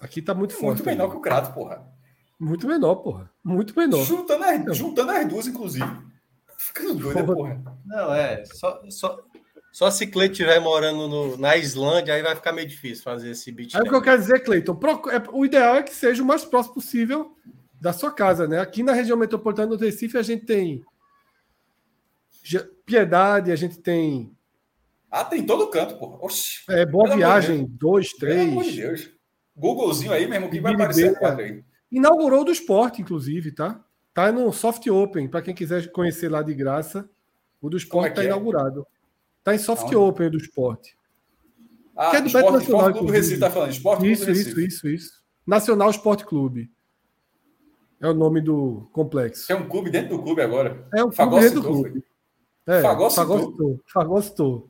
Aqui 0.00 0.22
tá 0.22 0.32
muito 0.32 0.54
forte. 0.54 0.82
Muito 0.82 0.86
menor 0.86 1.04
aí. 1.04 1.10
que 1.10 1.16
o 1.16 1.20
Crato, 1.20 1.52
porra. 1.52 1.86
Muito 2.38 2.66
menor, 2.66 2.96
porra. 2.96 3.30
Muito 3.44 3.78
menor. 3.78 4.04
Juntando 4.04 4.44
as, 4.44 4.76
juntando 4.76 5.10
as 5.10 5.28
duas, 5.28 5.46
inclusive. 5.48 5.84
Ficando 6.56 6.94
doido, 6.94 7.34
porra. 7.34 7.62
Não, 7.84 8.14
é. 8.14 8.44
Só, 8.46 8.80
só, 8.88 9.18
Só 9.78 9.92
se 9.92 10.08
Cleiton 10.08 10.32
estiver 10.32 10.58
morando 10.58 11.06
no, 11.06 11.36
na 11.36 11.56
Islândia, 11.56 12.12
aí 12.12 12.20
vai 12.20 12.34
ficar 12.34 12.50
meio 12.50 12.66
difícil 12.66 13.04
fazer 13.04 13.30
esse 13.30 13.52
beat. 13.52 13.76
É 13.76 13.78
o 13.78 13.84
que 13.84 13.94
eu 13.94 14.02
quero 14.02 14.20
dizer, 14.20 14.40
Cleiton. 14.40 14.76
É, 15.08 15.22
o 15.32 15.46
ideal 15.46 15.76
é 15.76 15.84
que 15.84 15.94
seja 15.94 16.20
o 16.20 16.26
mais 16.26 16.44
próximo 16.44 16.74
possível 16.74 17.36
da 17.80 17.92
sua 17.92 18.10
casa, 18.10 18.48
né? 18.48 18.58
Aqui 18.58 18.82
na 18.82 18.90
região 18.92 19.16
metropolitana 19.16 19.76
do 19.76 19.84
Recife, 19.84 20.18
a 20.18 20.22
gente 20.22 20.44
tem 20.44 20.84
Piedade, 22.84 23.52
a 23.52 23.54
gente 23.54 23.78
tem. 23.78 24.36
Ah, 25.08 25.24
tem 25.24 25.46
todo 25.46 25.70
canto, 25.70 25.96
pô. 25.96 26.18
Oxi. 26.22 26.64
É, 26.68 26.84
Boa 26.84 27.14
Viagem, 27.14 27.64
dois, 27.64 28.08
três. 28.14 28.36
Pelo 28.36 28.50
amor 28.50 28.64
de 28.64 28.80
Deus. 28.80 29.10
Googlezinho 29.56 30.12
aí 30.12 30.26
mesmo, 30.26 30.50
que 30.50 30.58
vai 30.58 30.74
aparecer 30.74 31.16
aí. 31.24 31.62
Inaugurou 31.88 32.44
do 32.44 32.50
esporte, 32.50 33.00
inclusive, 33.00 33.52
tá? 33.52 33.80
Tá 34.12 34.32
no 34.32 34.52
Soft 34.52 34.84
Open, 34.88 35.28
para 35.28 35.40
quem 35.40 35.54
quiser 35.54 35.92
conhecer 35.92 36.28
lá 36.28 36.42
de 36.42 36.52
graça. 36.52 37.08
O 37.60 37.70
do 37.70 37.76
esporte 37.76 38.08
está 38.08 38.22
é, 38.22 38.24
é 38.24 38.26
inaugurado. 38.26 38.84
Está 39.48 39.54
em 39.54 39.58
Soft 39.58 39.94
Open 39.94 40.30
do 40.30 40.36
esporte. 40.36 40.94
Ah, 41.96 42.10
que 42.10 42.16
é 42.16 42.20
do 42.20 42.26
esporte, 42.26 42.52
Nacional. 42.52 42.60
Esporte 42.60 42.98
Clube 42.98 43.12
Recife, 43.12 43.40
tá 43.40 43.50
falando. 43.50 43.70
Esporte 43.70 44.10
isso, 44.10 44.24
Clube 44.24 44.40
isso, 44.40 44.60
isso, 44.60 44.88
isso. 44.88 45.22
Nacional 45.46 45.90
Esporte 45.90 46.26
Clube. 46.26 46.70
É 48.00 48.08
o 48.08 48.14
nome 48.14 48.40
do 48.42 48.88
complexo. 48.92 49.50
É 49.50 49.56
um 49.56 49.66
clube 49.66 49.90
dentro 49.90 50.16
do 50.16 50.22
clube 50.22 50.42
agora. 50.42 50.86
É 50.94 51.02
um 51.02 51.10
clube 51.10 51.40
dentro 51.40 51.62
do 51.62 51.66
clube. 51.66 52.04
É, 52.66 52.82
Fagostou. 52.82 53.80
Fagostou. 53.86 54.68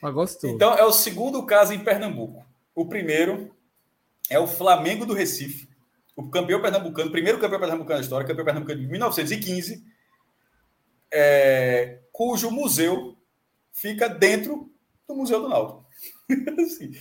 Fagostou. 0.00 0.50
Então, 0.50 0.74
é 0.74 0.84
o 0.84 0.92
segundo 0.92 1.44
caso 1.44 1.74
em 1.74 1.84
Pernambuco. 1.84 2.44
O 2.74 2.86
primeiro 2.86 3.54
é 4.30 4.38
o 4.38 4.46
Flamengo 4.46 5.04
do 5.04 5.12
Recife, 5.12 5.68
o 6.16 6.30
campeão 6.30 6.62
pernambucano, 6.62 7.10
primeiro 7.10 7.38
campeão 7.38 7.60
pernambucano 7.60 7.98
da 7.98 8.02
história, 8.02 8.26
campeão 8.26 8.44
pernambucano 8.44 8.80
de 8.80 8.86
1915, 8.86 9.84
é, 11.12 12.00
cujo 12.12 12.50
museu 12.50 13.17
fica 13.80 14.08
dentro 14.08 14.70
do 15.06 15.14
Museu 15.14 15.40
do 15.40 15.48
Náutico. 15.48 15.86
assim, 16.64 16.92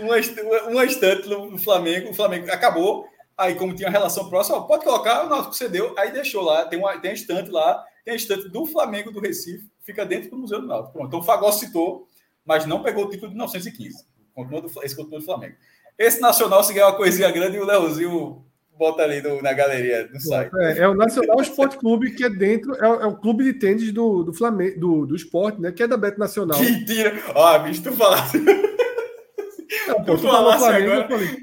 uma, 0.00 0.62
uma 0.68 0.84
estante 0.84 1.28
no 1.28 1.58
Flamengo, 1.58 2.10
o 2.10 2.14
Flamengo 2.14 2.50
acabou, 2.50 3.06
aí 3.36 3.54
como 3.54 3.74
tinha 3.74 3.90
relação 3.90 4.28
próxima, 4.28 4.66
pode 4.66 4.84
colocar, 4.84 5.24
o 5.24 5.28
Náutico 5.28 5.54
cedeu, 5.54 5.94
aí 5.98 6.10
deixou 6.10 6.42
lá, 6.42 6.64
tem 6.64 6.78
uma, 6.78 6.98
tem 6.98 7.10
uma 7.10 7.14
estante 7.14 7.50
lá, 7.50 7.84
tem 8.04 8.14
a 8.14 8.16
estante 8.16 8.48
do 8.48 8.64
Flamengo 8.66 9.12
do 9.12 9.20
Recife, 9.20 9.70
fica 9.82 10.06
dentro 10.06 10.30
do 10.30 10.38
Museu 10.38 10.60
do 10.60 10.66
Náutico. 10.66 10.92
Pronto, 10.92 11.08
então 11.08 11.20
o 11.20 11.22
Fagó 11.22 11.52
citou, 11.52 12.08
mas 12.44 12.64
não 12.66 12.82
pegou 12.82 13.04
o 13.04 13.10
título 13.10 13.28
de 13.28 13.34
1915. 13.34 14.06
Continua 14.34 14.62
do, 14.62 14.84
esse 14.84 14.96
continua 14.96 15.18
do 15.18 15.24
Flamengo. 15.24 15.56
Esse 15.98 16.20
Nacional, 16.20 16.64
se 16.64 16.72
ganhar 16.72 16.86
uma 16.86 16.96
coisinha 16.96 17.30
grande, 17.30 17.58
o 17.58 17.66
Leozinho 17.66 18.44
bota 18.78 19.02
ali 19.02 19.22
no, 19.22 19.40
na 19.42 19.52
galeria 19.52 20.06
do 20.08 20.20
site. 20.20 20.50
É, 20.56 20.78
é, 20.78 20.88
o 20.88 20.94
Nacional 20.94 21.40
Esporte 21.40 21.76
Clube, 21.76 22.12
que 22.12 22.24
é 22.24 22.30
dentro, 22.30 22.74
é, 22.74 22.86
é, 22.86 23.06
o 23.06 23.16
clube 23.16 23.44
de 23.44 23.54
tênis 23.54 23.92
do, 23.92 24.22
do 24.22 24.32
Flamengo, 24.32 24.78
do, 24.78 25.06
do 25.06 25.16
esporte, 25.16 25.60
né? 25.60 25.72
Que 25.72 25.82
é 25.82 25.88
da 25.88 25.96
Beto 25.96 26.18
Nacional. 26.18 26.58
Mentira! 26.60 27.14
Ó, 27.34 27.58
bicho, 27.60 27.82
tu 27.82 27.92
falasse. 27.92 28.38
Pô, 28.40 29.94
tu, 30.04 30.16
tu 30.16 30.18
falasse 30.18 30.58
Flamengo, 30.58 30.92
agora. 30.92 31.36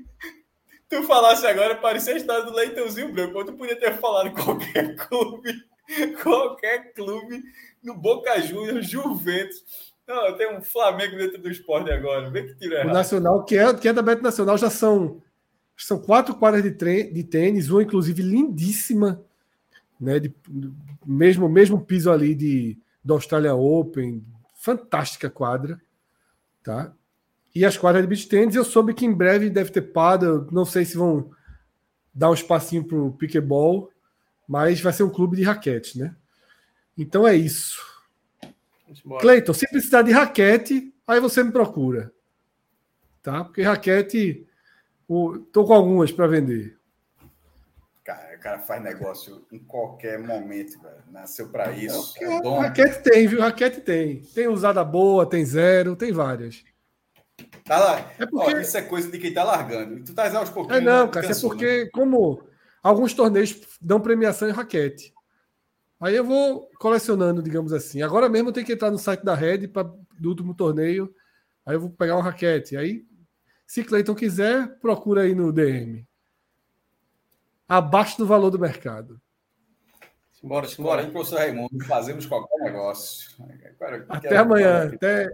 Tu 0.89 1.03
falasse 1.03 1.45
agora, 1.45 1.75
parecia 1.75 2.13
a 2.13 2.17
história 2.17 2.43
do 2.43 2.55
Leitãozinho 2.55 3.13
Branco. 3.13 3.45
Tu 3.45 3.53
podia 3.53 3.75
ter 3.75 3.97
falado 3.97 4.31
qualquer 4.31 4.95
clube, 4.95 5.53
qualquer 6.23 6.93
clube 6.93 7.43
no 7.83 7.95
Boca 7.95 8.39
Juniors, 8.41 8.89
Juventus. 8.89 9.63
Não, 10.07 10.35
tem 10.35 10.57
um 10.57 10.63
Flamengo 10.63 11.15
dentro 11.15 11.39
do 11.39 11.51
esporte 11.51 11.91
agora. 11.91 12.31
Vê 12.31 12.41
que 12.41 12.55
tira 12.55 12.77
errado. 12.77 12.89
O 12.89 12.93
Nacional, 12.93 13.45
que 13.45 13.55
é, 13.55 13.71
que 13.75 13.87
é 13.87 13.93
da 13.93 14.01
Beto 14.01 14.23
Nacional, 14.23 14.57
já 14.57 14.69
são, 14.69 15.21
são 15.85 15.99
quatro 15.99 16.35
quadras 16.35 16.63
de, 16.63 16.71
de 16.71 17.23
tênis, 17.23 17.69
uma 17.69 17.83
inclusive 17.83 18.21
lindíssima, 18.21 19.23
né? 19.99 20.19
De, 20.19 20.33
mesmo, 21.05 21.47
mesmo 21.49 21.79
piso 21.81 22.11
ali 22.11 22.35
de, 22.35 22.77
do 23.03 23.13
Australia 23.13 23.55
Open. 23.55 24.23
Fantástica 24.55 25.29
quadra. 25.29 25.79
Tá? 26.63 26.93
E 27.55 27.65
as 27.65 27.77
quadras 27.77 28.03
de 28.03 28.07
beach 28.07 28.27
tênis, 28.27 28.55
eu 28.55 28.63
soube 28.63 28.93
que 28.93 29.05
em 29.05 29.13
breve 29.13 29.49
deve 29.49 29.71
ter 29.71 29.81
pada. 29.81 30.45
Não 30.51 30.65
sei 30.65 30.85
se 30.85 30.97
vão 30.97 31.31
dar 32.13 32.29
um 32.29 32.33
espacinho 32.33 32.83
para 32.83 32.97
o 32.97 33.13
pickleball, 33.13 33.89
mas 34.47 34.81
vai 34.81 34.93
ser 34.93 35.03
um 35.03 35.09
clube 35.09 35.37
de 35.37 35.43
raquete, 35.43 35.97
né? 35.97 36.15
Então 36.97 37.27
é 37.27 37.35
isso. 37.35 37.79
Cleiton, 39.21 39.53
se 39.53 39.67
precisar 39.69 40.01
de 40.01 40.11
raquete, 40.11 40.93
aí 41.07 41.19
você 41.19 41.43
me 41.43 41.51
procura. 41.51 42.11
Tá? 43.21 43.43
Porque 43.43 43.61
raquete, 43.61 44.45
estou 45.09 45.65
com 45.65 45.73
algumas 45.73 46.11
para 46.11 46.27
vender. 46.27 46.77
Cara, 48.03 48.35
o 48.35 48.39
cara 48.39 48.59
faz 48.59 48.81
negócio 48.81 49.45
em 49.51 49.59
qualquer 49.59 50.19
momento, 50.19 50.81
velho. 50.81 51.03
Nasceu 51.11 51.49
para 51.49 51.71
isso. 51.71 52.13
É, 52.19 52.25
é 52.25 52.59
raquete 52.59 53.03
tem, 53.03 53.27
viu? 53.27 53.39
Raquete 53.41 53.81
tem. 53.81 54.21
Tem 54.21 54.47
usada 54.47 54.83
boa, 54.83 55.29
tem 55.29 55.45
zero, 55.45 55.95
tem 55.95 56.11
várias. 56.11 56.63
Tá 57.63 57.77
lá. 57.77 58.11
É 58.17 58.25
porque... 58.25 58.55
Ó, 58.55 58.59
isso 58.59 58.77
é 58.77 58.81
coisa 58.81 59.11
de 59.11 59.19
quem 59.19 59.33
tá 59.33 59.43
largando. 59.43 60.03
Tu 60.03 60.13
tá 60.13 60.35
aos 60.37 60.49
pouquinhos. 60.49 60.81
É 60.81 60.83
não, 60.83 61.07
cara. 61.07 61.25
é 61.25 61.39
porque, 61.39 61.83
né? 61.83 61.89
como 61.93 62.41
alguns 62.81 63.13
torneios 63.13 63.59
dão 63.79 63.99
premiação 63.99 64.49
em 64.49 64.53
raquete. 64.53 65.13
Aí 65.99 66.15
eu 66.15 66.23
vou 66.23 66.69
colecionando, 66.79 67.43
digamos 67.43 67.73
assim. 67.73 68.01
Agora 68.01 68.29
mesmo 68.29 68.49
eu 68.49 68.53
tenho 68.53 68.65
que 68.65 68.73
entrar 68.73 68.89
no 68.89 68.97
site 68.97 69.23
da 69.23 69.35
Red 69.35 69.67
pra, 69.67 69.83
do 69.83 70.29
último 70.29 70.53
torneio. 70.53 71.13
Aí 71.65 71.75
eu 71.75 71.81
vou 71.81 71.89
pegar 71.89 72.15
uma 72.15 72.23
raquete. 72.23 72.77
Aí, 72.77 73.05
se 73.69 73.83
Cleiton 73.83 74.15
quiser, 74.15 74.79
procura 74.79 75.21
aí 75.21 75.35
no 75.35 75.53
DM. 75.53 76.03
Abaixo 77.67 78.17
do 78.17 78.25
valor 78.25 78.49
do 78.49 78.57
mercado. 78.57 79.21
Simbora, 80.31 80.67
simbora. 80.67 81.01
Aí, 81.03 81.11
professor 81.11 81.37
Raimundo, 81.37 81.85
fazemos 81.85 82.25
qualquer 82.25 82.57
negócio. 82.63 83.29
Até 84.09 84.37
amanhã. 84.37 84.91
Até 84.91 85.29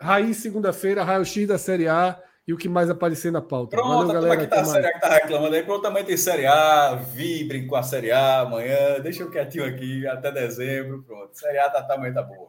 Raiz 0.00 0.38
segunda-feira, 0.38 1.04
raio-x 1.04 1.46
da 1.46 1.58
Série 1.58 1.86
A 1.88 2.18
e 2.46 2.54
o 2.54 2.56
que 2.56 2.70
mais 2.70 2.88
aparecer 2.88 3.30
na 3.30 3.42
pauta. 3.42 3.76
Pronto, 3.76 4.06
Valeu, 4.06 4.14
galera. 4.14 4.36
Que 4.38 4.46
tá, 4.46 4.64
série 4.64 4.86
A 4.86 4.92
que 4.94 5.00
tá 5.00 5.08
reclamando 5.10 5.54
aí. 5.54 5.62
Pronto, 5.62 5.82
também 5.82 6.04
tem 6.06 6.16
Série 6.16 6.46
A. 6.46 6.94
Vibrem 6.94 7.66
com 7.66 7.76
a 7.76 7.82
Série 7.82 8.10
A 8.10 8.40
amanhã. 8.40 8.98
Deixa 9.02 9.24
eu 9.24 9.30
quietinho 9.30 9.66
aqui 9.66 10.06
até 10.06 10.32
dezembro. 10.32 11.02
Pronto. 11.02 11.38
Série 11.38 11.58
A 11.58 11.68
tá, 11.68 11.82
tamanho 11.82 12.14
tá 12.14 12.22
boa. 12.22 12.48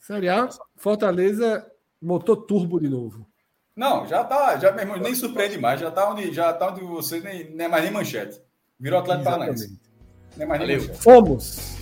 Série 0.00 0.28
A, 0.28 0.48
Fortaleza, 0.74 1.70
motor 2.02 2.38
turbo 2.38 2.80
de 2.80 2.88
novo. 2.88 3.28
Não, 3.76 4.06
já 4.06 4.24
tá. 4.24 4.56
Já, 4.58 4.72
mesmo, 4.72 4.96
nem 4.96 5.14
surpreende 5.14 5.58
mais. 5.58 5.78
Já 5.78 5.90
tá 5.90 6.10
onde, 6.10 6.32
já 6.32 6.52
tá 6.52 6.70
onde 6.70 6.80
você 6.80 7.20
nem, 7.20 7.50
nem 7.50 7.66
é 7.66 7.68
mais 7.68 7.84
nem 7.84 7.92
manchete. 7.92 8.40
Virou 8.80 9.00
Atlético 9.00 9.24
Paranaense. 9.24 9.78
Nem 10.36 10.48
mais 10.48 10.60
nem 10.60 10.78
manchete. 10.78 10.98
Fomos! 10.98 11.76